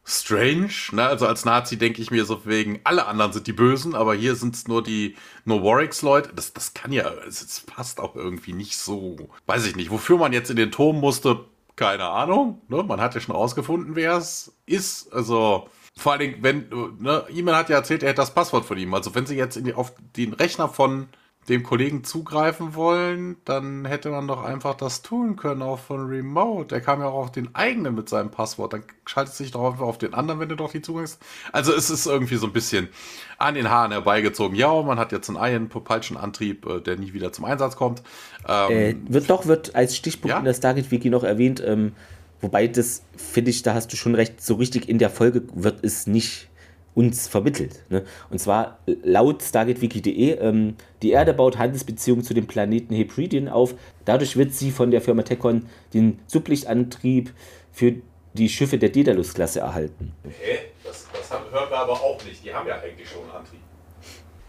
strange. 0.04 0.70
Ne? 0.92 1.06
Also 1.06 1.26
als 1.26 1.44
Nazi 1.44 1.78
denke 1.78 2.02
ich 2.02 2.10
mir 2.10 2.24
so 2.24 2.44
wegen, 2.44 2.80
alle 2.84 3.06
anderen 3.06 3.32
sind 3.32 3.46
die 3.46 3.52
Bösen, 3.52 3.94
aber 3.94 4.14
hier 4.14 4.36
sind 4.36 4.54
es 4.54 4.68
nur 4.68 4.82
die 4.82 5.16
nur 5.44 5.62
Warwicks-Leute. 5.62 6.32
Das, 6.34 6.52
das 6.52 6.74
kann 6.74 6.92
ja, 6.92 7.10
es 7.26 7.60
passt 7.60 8.00
auch 8.00 8.14
irgendwie 8.14 8.52
nicht 8.52 8.76
so. 8.76 9.16
Weiß 9.46 9.66
ich 9.66 9.76
nicht. 9.76 9.90
Wofür 9.90 10.18
man 10.18 10.32
jetzt 10.32 10.50
in 10.50 10.56
den 10.56 10.70
Turm 10.70 11.00
musste, 11.00 11.44
keine 11.76 12.04
Ahnung. 12.04 12.60
Ne? 12.68 12.82
Man 12.82 13.00
hat 13.00 13.14
ja 13.14 13.20
schon 13.20 13.34
rausgefunden, 13.34 13.96
wer 13.96 14.16
es 14.16 14.52
ist. 14.66 15.12
Also 15.12 15.68
vor 15.96 16.12
allen 16.12 16.20
Dingen, 16.20 16.36
wenn, 16.40 16.68
ne, 16.98 17.24
E-Mail 17.30 17.56
hat 17.56 17.70
ja 17.70 17.76
erzählt, 17.76 18.02
er 18.02 18.10
hätte 18.10 18.20
das 18.20 18.34
Passwort 18.34 18.64
von 18.64 18.76
ihm. 18.76 18.92
Also 18.94 19.14
wenn 19.14 19.26
sie 19.26 19.36
jetzt 19.36 19.56
die, 19.64 19.74
auf 19.74 19.92
den 20.16 20.34
Rechner 20.34 20.68
von 20.68 21.08
dem 21.48 21.62
Kollegen 21.62 22.04
zugreifen 22.04 22.74
wollen, 22.74 23.36
dann 23.44 23.84
hätte 23.84 24.10
man 24.10 24.26
doch 24.26 24.44
einfach 24.44 24.74
das 24.74 25.02
tun 25.02 25.36
können, 25.36 25.62
auch 25.62 25.78
von 25.78 26.06
Remote. 26.06 26.68
Der 26.68 26.80
kam 26.80 27.00
ja 27.00 27.06
auch 27.06 27.24
auf 27.24 27.32
den 27.32 27.54
eigenen 27.54 27.94
mit 27.94 28.08
seinem 28.08 28.30
Passwort. 28.30 28.72
Dann 28.72 28.84
schaltet 29.04 29.34
sich 29.34 29.50
doch 29.50 29.70
einfach 29.70 29.84
auf 29.84 29.98
den 29.98 30.14
anderen, 30.14 30.40
wenn 30.40 30.48
du 30.48 30.56
doch 30.56 30.72
die 30.72 30.80
Zugangs. 30.80 31.18
Also 31.52 31.74
es 31.74 31.90
ist 31.90 32.06
irgendwie 32.06 32.36
so 32.36 32.46
ein 32.46 32.52
bisschen 32.52 32.88
an 33.36 33.54
den 33.54 33.68
Haaren 33.68 33.92
herbeigezogen. 33.92 34.56
Ja, 34.56 34.80
man 34.82 34.98
hat 34.98 35.12
jetzt 35.12 35.28
einen 35.28 35.38
Iron 35.38 35.68
Propulsion 35.68 36.16
Antrieb, 36.16 36.66
äh, 36.66 36.80
der 36.80 36.96
nie 36.96 37.12
wieder 37.12 37.32
zum 37.32 37.44
Einsatz 37.44 37.76
kommt. 37.76 38.02
Ähm, 38.48 38.70
äh, 38.70 38.96
wird 39.06 39.28
doch, 39.28 39.46
wird 39.46 39.74
als 39.74 39.96
Stichpunkt 39.96 40.30
ja? 40.30 40.38
in 40.38 40.44
der 40.44 40.54
Stargate 40.54 40.90
Wiki 40.90 41.10
noch 41.10 41.24
erwähnt, 41.24 41.62
ähm, 41.64 41.92
wobei 42.40 42.68
das, 42.68 43.02
finde 43.16 43.50
ich, 43.50 43.62
da 43.62 43.74
hast 43.74 43.92
du 43.92 43.96
schon 43.96 44.14
recht, 44.14 44.42
so 44.42 44.54
richtig 44.54 44.88
in 44.88 44.98
der 44.98 45.10
Folge 45.10 45.42
wird 45.54 45.84
es 45.84 46.06
nicht 46.06 46.48
uns 46.94 47.28
vermittelt. 47.28 47.82
Ne? 47.90 48.04
Und 48.30 48.38
zwar 48.38 48.78
laut 49.02 49.42
stargatewiki.de, 49.42 50.38
ähm, 50.38 50.76
die 51.02 51.10
Erde 51.10 51.34
baut 51.34 51.58
Handelsbeziehungen 51.58 52.24
zu 52.24 52.34
dem 52.34 52.46
Planeten 52.46 52.94
Hebridean 52.94 53.48
auf. 53.48 53.74
Dadurch 54.04 54.36
wird 54.36 54.52
sie 54.52 54.70
von 54.70 54.90
der 54.90 55.00
Firma 55.00 55.22
Tecon 55.22 55.66
den 55.92 56.20
Sublichtantrieb 56.26 57.32
für 57.72 57.94
die 58.34 58.48
Schiffe 58.48 58.78
der 58.78 58.90
Daedalus-Klasse 58.90 59.60
erhalten. 59.60 60.12
Hä? 60.24 60.58
Das, 60.84 61.06
das 61.12 61.30
hören 61.30 61.70
wir 61.70 61.78
aber 61.78 61.92
auch 61.92 62.22
nicht. 62.24 62.44
Die 62.44 62.52
haben 62.52 62.68
ja 62.68 62.78
eigentlich 62.80 63.08
schon 63.08 63.22
einen 63.22 63.32
Antrieb. 63.32 63.60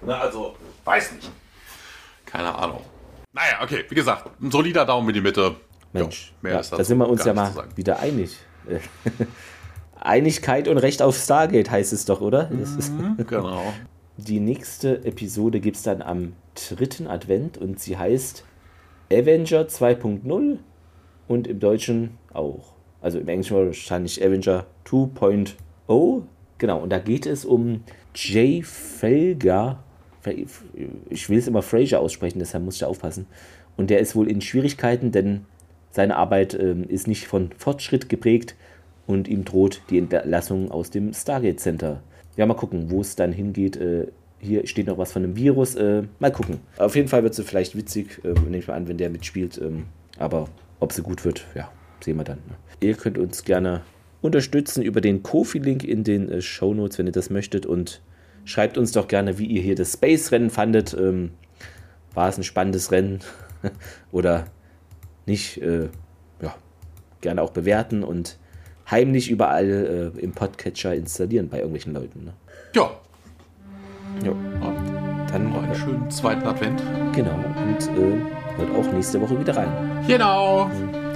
Na, 0.02 0.20
also, 0.20 0.56
weiß 0.84 1.14
nicht. 1.14 1.32
Keine 2.26 2.54
Ahnung. 2.54 2.82
Naja, 3.32 3.62
okay, 3.62 3.86
wie 3.90 3.96
gesagt, 3.96 4.30
ein 4.42 4.52
solider 4.52 4.86
Daumen 4.86 5.10
in 5.10 5.16
die 5.16 5.22
Mitte. 5.22 5.56
Mensch, 5.94 6.34
jo, 6.44 6.50
ja, 6.50 6.62
da 6.62 6.84
sind 6.84 6.98
wir 6.98 7.08
uns 7.08 7.24
ja 7.24 7.34
mal 7.34 7.54
wieder 7.76 8.00
einig. 8.00 8.38
Einigkeit 10.06 10.68
und 10.68 10.78
Recht 10.78 11.02
auf 11.02 11.18
Stargate 11.18 11.70
heißt 11.70 11.94
es 11.94 12.06
doch, 12.06 12.22
oder? 12.22 12.50
Mhm, 12.50 13.18
genau. 13.28 13.62
Die 14.18 14.40
nächste 14.40 15.04
Episode 15.06 15.60
gibt 15.60 15.78
es 15.78 15.84
dann 15.84 16.02
am 16.02 16.34
dritten 16.56 17.08
Advent 17.08 17.58
und 17.58 17.80
sie 17.80 17.98
heißt 17.98 18.46
Avenger 19.12 19.68
2.0 19.68 20.58
und 21.28 21.48
im 21.48 21.60
Deutschen 21.60 22.18
auch. 22.34 22.74
Also 23.02 23.20
im 23.20 23.28
Englischen 23.28 23.58
wahrscheinlich 23.58 24.24
Avenger 24.24 24.66
2.0. 24.86 26.22
Genau, 26.58 26.80
und 26.80 26.90
da 26.90 27.00
geht 27.00 27.26
es 27.26 27.44
um 27.44 27.84
Jay 28.16 28.64
Felger. 28.64 29.84
Ich 31.10 31.30
will 31.30 31.38
es 31.38 31.48
immer 31.48 31.62
Fraser 31.62 32.00
aussprechen, 32.00 32.40
deshalb 32.40 32.64
muss 32.64 32.78
ich 32.78 32.86
aufpassen. 32.86 33.28
Und 33.78 33.90
der 33.90 34.00
ist 34.00 34.16
wohl 34.16 34.30
in 34.30 34.42
Schwierigkeiten, 34.42 35.12
denn 35.12 35.46
seine 35.92 36.16
Arbeit 36.16 36.54
äh, 36.54 36.76
ist 36.88 37.08
nicht 37.08 37.28
von 37.28 37.52
Fortschritt 37.58 38.10
geprägt 38.10 38.56
und 39.08 39.28
ihm 39.28 39.46
droht 39.46 39.82
die 39.90 39.98
Entlassung 39.98 40.72
aus 40.72 40.90
dem 40.90 41.14
Stargate 41.14 41.60
Center. 41.60 42.02
Ja, 42.38 42.46
mal 42.46 42.56
gucken, 42.56 42.90
wo 42.90 43.02
es 43.02 43.16
dann 43.16 43.32
hingeht. 43.32 43.78
Äh, 43.78 44.08
hier 44.40 44.68
steht 44.68 44.88
noch 44.88 44.98
was 44.98 45.12
von 45.12 45.24
einem 45.24 45.36
Virus. 45.36 45.76
Äh, 45.76 46.04
mal 46.20 46.32
gucken. 46.32 46.60
Auf 46.78 46.96
jeden 46.96 47.08
Fall 47.08 47.24
wird 47.24 47.34
sie 47.34 47.44
vielleicht 47.44 47.76
witzig, 47.76 48.22
äh, 48.24 48.34
nehme 48.34 48.58
ich 48.58 48.68
mal 48.68 48.76
an, 48.76 48.88
wenn 48.88 48.98
der 48.98 49.10
mitspielt. 49.10 49.58
Ähm, 49.58 49.86
aber 50.18 50.48
ob 50.80 50.92
sie 50.94 51.02
gut 51.02 51.26
wird, 51.26 51.46
ja, 51.56 51.72
sehen 52.04 52.18
wir 52.18 52.24
dann. 52.24 52.38
Ne? 52.48 52.56
Ihr 52.82 52.96
könnt 52.96 53.18
uns 53.18 53.44
gerne 53.44 53.82
unterstützen 54.22 54.82
über 54.82 55.02
den 55.02 55.24
Kofi-Link 55.24 55.84
in 55.84 56.04
den 56.04 56.30
äh, 56.30 56.42
Show 56.42 56.74
Notes, 56.74 56.98
wenn 56.98 57.06
ihr 57.06 57.12
das 57.12 57.30
möchtet. 57.30 57.66
Und 57.66 58.02
schreibt 58.44 58.78
uns 58.78 58.92
doch 58.92 59.08
gerne, 59.08 59.38
wie 59.38 59.46
ihr 59.46 59.62
hier 59.62 59.76
das 59.76 59.94
Space-Rennen 59.94 60.50
fandet. 60.50 60.96
Ähm, 61.00 61.32
war 62.14 62.30
es 62.30 62.38
ein 62.38 62.44
spannendes 62.44 62.92
Rennen 62.92 63.20
oder 64.12 64.46
nicht? 65.26 65.62
Äh, 65.62 65.90
ja, 66.42 66.56
gerne 67.22 67.42
auch 67.42 67.52
bewerten 67.52 68.04
und 68.04 68.38
heimlich 68.90 69.30
überall 69.30 70.14
äh, 70.16 70.20
im 70.20 70.32
Podcatcher 70.32 70.94
installieren 70.94 71.50
bei 71.50 71.58
irgendwelchen 71.58 71.94
Leuten. 71.94 72.26
Ne? 72.26 72.34
Ja. 72.74 72.90
Ja. 74.24 74.32
Dann 75.32 75.50
noch 75.50 75.64
einen 75.64 75.72
äh, 75.72 75.76
schönen 75.76 76.10
zweiten 76.10 76.46
Advent. 76.48 76.82
Genau. 77.14 77.34
Und 77.34 77.82
äh, 77.98 78.58
hört 78.58 78.76
auch 78.78 78.94
nächste 78.94 79.20
Woche 79.22 79.40
wieder 79.40 79.56
rein. 79.56 80.04
Genau. 80.08 80.70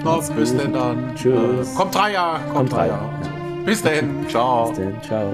No, 0.03 0.21
bis 0.35 0.55
denn 0.55 0.73
dann. 0.73 1.15
Tschüss. 1.15 1.73
Äh, 1.73 1.75
kommt 1.75 1.95
drei 1.95 2.13
Jahre. 2.13 2.39
Kommt, 2.43 2.55
kommt 2.55 2.73
drei 2.73 2.87
Jahre. 2.87 3.09
Ja. 3.23 3.63
Bis 3.65 3.81
denn. 3.81 4.27
Ciao. 4.29 4.69
Bis 4.69 4.77
denn. 4.77 5.01
Ciao. 5.01 5.33